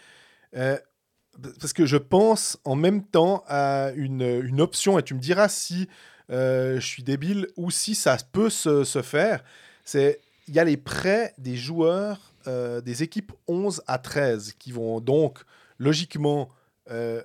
parce 1.60 1.72
que 1.72 1.86
je 1.86 1.96
pense 1.96 2.58
en 2.64 2.74
même 2.74 3.02
temps 3.04 3.44
à 3.46 3.90
une, 3.94 4.22
une 4.22 4.60
option, 4.60 4.98
et 4.98 5.02
tu 5.02 5.14
me 5.14 5.20
diras 5.20 5.48
si 5.48 5.88
euh, 6.30 6.78
je 6.78 6.86
suis 6.86 7.02
débile 7.02 7.48
ou 7.56 7.70
si 7.70 7.94
ça 7.94 8.16
peut 8.32 8.50
se, 8.50 8.84
se 8.84 9.02
faire. 9.02 9.42
C'est 9.84 10.20
il 10.48 10.54
y 10.54 10.58
a 10.58 10.64
les 10.64 10.76
prêts 10.76 11.32
des 11.38 11.56
joueurs 11.56 12.32
euh, 12.46 12.80
des 12.80 13.02
équipes 13.02 13.32
11 13.46 13.82
à 13.86 13.98
13 13.98 14.54
qui 14.58 14.72
vont 14.72 15.00
donc 15.00 15.40
logiquement 15.78 16.50
euh, 16.90 17.22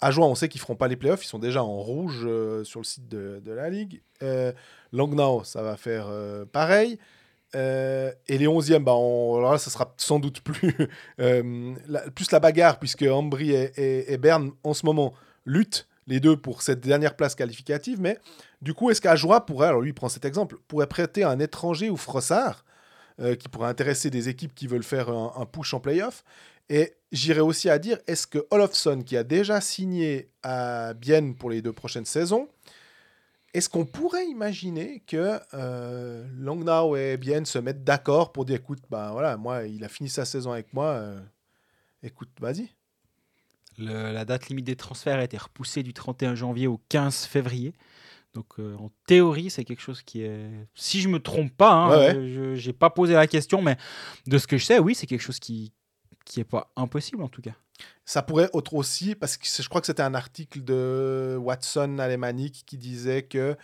à 0.00 0.10
juin, 0.10 0.26
on 0.26 0.34
sait 0.34 0.48
qu'ils 0.48 0.60
feront 0.60 0.76
pas 0.76 0.88
les 0.88 0.96
playoffs, 0.96 1.24
ils 1.24 1.28
sont 1.28 1.38
déjà 1.38 1.62
en 1.62 1.78
rouge 1.78 2.28
sur 2.64 2.80
le 2.80 2.84
site 2.84 3.08
de, 3.08 3.40
de 3.42 3.52
la 3.52 3.70
ligue. 3.70 4.02
Langnau, 4.92 5.44
ça 5.44 5.62
va 5.62 5.76
faire 5.76 6.08
pareil. 6.52 6.98
Euh, 7.54 8.12
et 8.26 8.38
les 8.38 8.46
11e, 8.46 8.82
bah 8.82 8.92
alors 8.92 9.52
là, 9.52 9.58
ça 9.58 9.70
sera 9.70 9.94
sans 9.96 10.18
doute 10.18 10.40
plus, 10.40 10.76
euh, 11.20 11.74
la, 11.86 12.00
plus 12.10 12.30
la 12.30 12.40
bagarre, 12.40 12.78
puisque 12.78 13.02
Ambry 13.02 13.52
et, 13.52 14.18
Berne, 14.18 14.52
en 14.64 14.74
ce 14.74 14.86
moment, 14.86 15.14
luttent 15.46 15.88
les 16.06 16.20
deux 16.20 16.36
pour 16.36 16.62
cette 16.62 16.80
dernière 16.80 17.16
place 17.16 17.34
qualificative. 17.34 18.00
Mais 18.00 18.18
du 18.60 18.74
coup, 18.74 18.90
est-ce 18.90 19.00
qu'Ajoie 19.00 19.46
pourrait, 19.46 19.68
alors 19.68 19.80
lui, 19.80 19.92
prend 19.92 20.08
cet 20.08 20.24
exemple, 20.24 20.56
pourrait 20.68 20.86
prêter 20.86 21.24
un 21.24 21.38
étranger 21.38 21.90
ou 21.90 21.96
Frossard, 21.96 22.64
euh, 23.20 23.36
qui 23.36 23.48
pourrait 23.48 23.68
intéresser 23.68 24.10
des 24.10 24.28
équipes 24.28 24.54
qui 24.54 24.66
veulent 24.66 24.82
faire 24.82 25.08
un, 25.08 25.46
push 25.46 25.74
en 25.74 25.80
playoff? 25.80 26.24
Et 26.68 26.94
j'irais 27.12 27.40
aussi 27.40 27.68
à 27.68 27.78
dire, 27.78 27.98
est-ce 28.06 28.26
que 28.26 28.46
Olofsson, 28.50 29.02
qui 29.02 29.16
a 29.16 29.22
déjà 29.22 29.60
signé 29.60 30.30
à 30.42 30.94
Bienne 30.94 31.34
pour 31.34 31.50
les 31.50 31.62
deux 31.62 31.74
prochaines 31.74 32.06
saisons, 32.06 32.48
est-ce 33.54 33.68
qu'on 33.68 33.86
pourrait 33.86 34.26
imaginer 34.26 35.00
que 35.06 35.38
euh, 35.54 36.26
Langnau 36.36 36.96
et 36.96 37.16
Bien 37.16 37.44
se 37.44 37.58
mettent 37.60 37.84
d'accord 37.84 38.32
pour 38.32 38.44
dire 38.44 38.56
écoute, 38.56 38.82
ben 38.90 39.12
voilà, 39.12 39.36
moi, 39.36 39.62
il 39.64 39.84
a 39.84 39.88
fini 39.88 40.08
sa 40.08 40.24
saison 40.24 40.50
avec 40.50 40.74
moi, 40.74 40.86
euh, 40.86 41.20
écoute, 42.02 42.30
vas-y 42.40 42.68
La 43.78 44.24
date 44.24 44.48
limite 44.48 44.66
des 44.66 44.74
transferts 44.74 45.20
a 45.20 45.24
été 45.24 45.38
repoussée 45.38 45.84
du 45.84 45.94
31 45.94 46.34
janvier 46.34 46.66
au 46.66 46.80
15 46.88 47.26
février. 47.26 47.74
Donc 48.34 48.58
euh, 48.58 48.74
en 48.78 48.90
théorie, 49.06 49.50
c'est 49.50 49.64
quelque 49.64 49.82
chose 49.82 50.02
qui 50.02 50.22
est. 50.22 50.50
Si 50.74 51.00
je 51.00 51.08
me 51.08 51.20
trompe 51.20 51.56
pas, 51.56 51.72
hein, 51.72 52.12
je 52.12 52.66
n'ai 52.66 52.72
pas 52.72 52.90
posé 52.90 53.14
la 53.14 53.28
question, 53.28 53.62
mais 53.62 53.76
de 54.26 54.36
ce 54.38 54.48
que 54.48 54.58
je 54.58 54.64
sais, 54.64 54.80
oui, 54.80 54.96
c'est 54.96 55.06
quelque 55.06 55.22
chose 55.22 55.38
qui, 55.38 55.72
qui 56.24 56.40
est 56.40 56.44
pas 56.44 56.72
impossible 56.74 57.22
en 57.22 57.28
tout 57.28 57.42
cas. 57.42 57.54
Ça 58.04 58.22
pourrait 58.22 58.50
être 58.52 58.74
aussi, 58.74 59.14
parce 59.14 59.36
que 59.36 59.46
je 59.46 59.68
crois 59.68 59.80
que 59.80 59.86
c'était 59.86 60.02
un 60.02 60.14
article 60.14 60.62
de 60.62 61.36
Watson 61.40 61.98
alémanique 61.98 62.64
qui 62.66 62.76
disait 62.76 63.22
que 63.22 63.56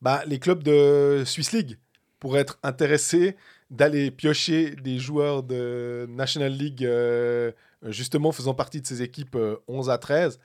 bah, 0.00 0.22
les 0.26 0.38
clubs 0.38 0.62
de 0.62 1.22
Swiss 1.26 1.52
League 1.52 1.78
pourraient 2.18 2.40
être 2.40 2.58
intéressés 2.62 3.36
d'aller 3.72 4.10
piocher 4.10 4.76
des 4.76 4.98
joueurs 4.98 5.42
de 5.42 6.06
National 6.10 6.52
League, 6.52 6.84
euh, 6.84 7.52
justement 7.86 8.30
faisant 8.30 8.54
partie 8.54 8.80
de 8.80 8.86
ces 8.86 9.02
équipes 9.02 9.36
11 9.66 9.88
euh, 9.88 9.92
à 9.92 9.98
13, 9.98 10.38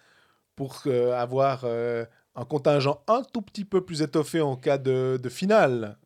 pour 0.56 0.82
euh, 0.88 1.14
avoir 1.14 1.66
un 1.66 2.46
contingent 2.46 3.02
un 3.08 3.22
tout 3.22 3.42
petit 3.42 3.66
peu 3.66 3.82
plus 3.82 4.02
étoffé 4.02 4.42
en 4.42 4.56
cas 4.56 4.78
de, 4.78 5.20
de 5.22 5.30
finale. 5.30 5.98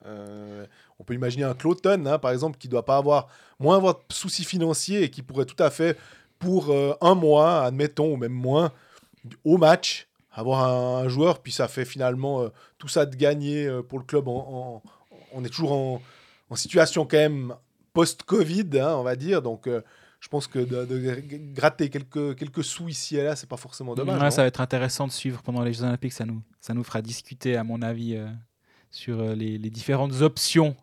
on 0.99 1.03
peut 1.03 1.13
imaginer 1.13 1.43
un 1.43 1.53
Cloton, 1.53 2.05
hein, 2.05 2.19
par 2.19 2.31
exemple, 2.31 2.57
qui 2.57 2.67
ne 2.67 2.71
doit 2.71 2.85
pas 2.85 2.97
avoir 2.97 3.27
moins 3.59 3.79
de 3.79 4.13
soucis 4.13 4.43
financiers 4.43 5.03
et 5.03 5.09
qui 5.09 5.21
pourrait 5.21 5.45
tout 5.45 5.61
à 5.61 5.69
fait 5.69 5.97
pour 6.41 6.71
euh, 6.71 6.93
un 6.99 7.15
mois, 7.15 7.63
admettons, 7.63 8.13
ou 8.13 8.17
même 8.17 8.33
moins, 8.33 8.73
au 9.45 9.57
match, 9.57 10.07
avoir 10.33 10.67
un, 10.67 11.07
joueur, 11.07 11.41
puis 11.41 11.51
ça 11.51 11.67
fait 11.67 11.85
finalement 11.85 12.41
euh, 12.41 12.49
tout 12.77 12.87
ça 12.87 13.05
de 13.05 13.15
gagner 13.15 13.67
euh, 13.67 13.81
pour 13.81 13.99
le 13.99 14.05
club. 14.05 14.27
on 14.27 14.81
est 15.45 15.49
toujours 15.49 15.71
en, 15.71 16.01
situation 16.55 17.05
quand 17.05 17.17
même 17.17 17.55
post-Covid, 17.93 18.67
hein, 18.73 18.95
on 18.97 19.03
va 19.03 19.15
dire. 19.15 19.41
Donc, 19.41 19.69
je 20.19 20.27
pense 20.27 20.47
que 20.47 20.59
de, 20.59 21.23
gratter 21.53 21.89
quelques, 21.89 22.35
quelques 22.35 22.63
sous 22.63 22.89
ici 22.89 23.15
et 23.15 23.23
là, 23.23 23.37
c'est 23.37 23.47
pas 23.47 23.55
forcément 23.55 23.95
dommage. 23.95 24.33
ça 24.33 24.41
va 24.41 24.47
être 24.47 24.59
intéressant 24.59 25.07
de 25.07 25.13
suivre 25.13 25.41
pendant 25.43 25.61
les 25.61 25.71
Jeux 25.71 25.83
Olympiques. 25.83 26.11
Ça 26.11 26.25
nous, 26.25 26.41
ça 26.59 26.73
nous 26.73 26.83
fera 26.83 27.01
discuter, 27.01 27.55
à 27.55 27.63
mon 27.63 27.81
avis, 27.81 28.19
sur 28.89 29.23
les, 29.33 29.57
les, 29.57 29.69
différentes 29.69 30.21
options 30.21 30.75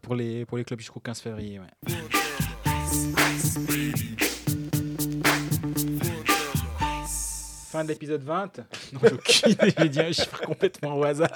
pour, 0.00 0.16
les, 0.16 0.44
pour 0.44 0.58
les 0.58 0.64
clubs 0.64 0.80
jusqu'au 0.80 0.98
15 0.98 1.20
février. 1.20 1.60
Fin 7.72 7.84
de 7.84 7.88
l'épisode 7.88 8.22
20. 8.22 8.58
Non, 8.92 9.00
j'ai 9.02 9.12
aucune 9.14 9.52
idée, 9.52 9.74
j'ai 9.78 9.88
dit 9.88 10.00
un 10.00 10.12
chiffre 10.12 10.42
complètement 10.42 10.94
au 10.94 11.04
hasard. 11.04 11.34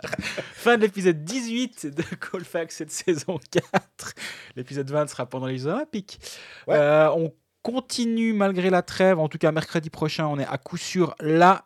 Fin 0.53 0.77
de 0.77 0.83
l'épisode 0.83 1.25
18 1.25 1.87
de 1.87 2.03
Colfax 2.21 2.77
cette 2.77 2.91
saison 2.91 3.41
4. 3.51 4.15
L'épisode 4.55 4.91
20 4.91 5.07
sera 5.07 5.25
pendant 5.25 5.47
les 5.47 5.57
Jeux 5.57 5.69
Olympiques. 5.69 6.21
Euh, 6.69 7.09
on 7.17 7.33
continue 7.63 8.35
malgré 8.35 8.69
la 8.69 8.83
trêve. 8.83 9.19
En 9.19 9.29
tout 9.29 9.39
cas, 9.39 9.51
mercredi 9.51 9.89
prochain, 9.89 10.27
on 10.27 10.39
est 10.39 10.47
à 10.47 10.59
coup 10.59 10.77
sûr 10.77 11.15
là. 11.21 11.65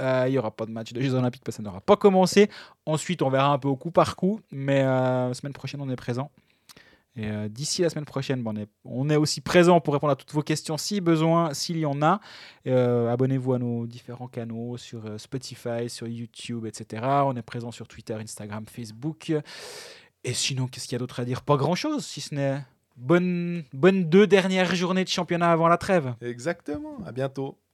Euh, 0.00 0.26
il 0.28 0.30
n'y 0.30 0.38
aura 0.38 0.52
pas 0.52 0.66
de 0.66 0.70
match 0.70 0.92
de 0.92 1.00
Jeux 1.00 1.14
Olympiques 1.14 1.42
parce 1.42 1.56
que 1.56 1.64
ça 1.64 1.68
n'aura 1.68 1.80
pas 1.80 1.96
commencé. 1.96 2.48
Ensuite, 2.86 3.22
on 3.22 3.28
verra 3.28 3.48
un 3.48 3.58
peu 3.58 3.66
au 3.66 3.76
coup 3.76 3.90
par 3.90 4.14
coup. 4.14 4.40
Mais 4.52 4.82
euh, 4.84 5.30
la 5.30 5.34
semaine 5.34 5.52
prochaine, 5.52 5.80
on 5.80 5.90
est 5.90 5.96
présent. 5.96 6.30
Et 7.14 7.28
euh, 7.28 7.48
d'ici 7.48 7.82
la 7.82 7.90
semaine 7.90 8.06
prochaine, 8.06 8.42
on, 8.84 9.10
est, 9.10 9.16
aussi 9.16 9.42
présent 9.42 9.80
pour 9.80 9.92
répondre 9.92 10.12
à 10.12 10.16
toutes 10.16 10.32
vos 10.32 10.42
questions 10.42 10.78
si 10.78 11.00
besoin, 11.00 11.52
s'il 11.52 11.78
y 11.78 11.86
en 11.86 12.00
a. 12.00 12.20
Euh, 12.66 13.12
abonnez-vous 13.12 13.52
à 13.52 13.58
nos 13.58 13.86
différents 13.86 14.28
canaux 14.28 14.78
sur 14.78 15.04
euh, 15.04 15.18
Spotify, 15.18 15.88
sur 15.88 16.08
YouTube, 16.08 16.64
etc. 16.64 17.02
On 17.26 17.36
est 17.36 17.42
présent 17.42 17.70
sur 17.70 17.86
Twitter, 17.86 18.14
Instagram, 18.14 18.64
Facebook. 18.66 19.32
Et 20.24 20.32
sinon, 20.32 20.68
qu'est-ce 20.68 20.86
qu'il 20.86 20.94
y 20.94 20.96
a 20.96 21.00
d'autre 21.00 21.20
à 21.20 21.24
dire? 21.24 21.42
Pas 21.42 21.56
grand-chose, 21.56 22.06
si 22.06 22.22
ce 22.22 22.34
n'est 22.34 22.64
bonne, 22.96 23.64
bonne 23.72 24.08
deux 24.08 24.26
dernières 24.26 24.74
journées 24.74 25.04
de 25.04 25.08
championnat 25.08 25.52
avant 25.52 25.68
la 25.68 25.76
trêve. 25.76 26.14
Exactement, 26.22 26.96
à 27.04 27.12
bientôt. 27.12 27.58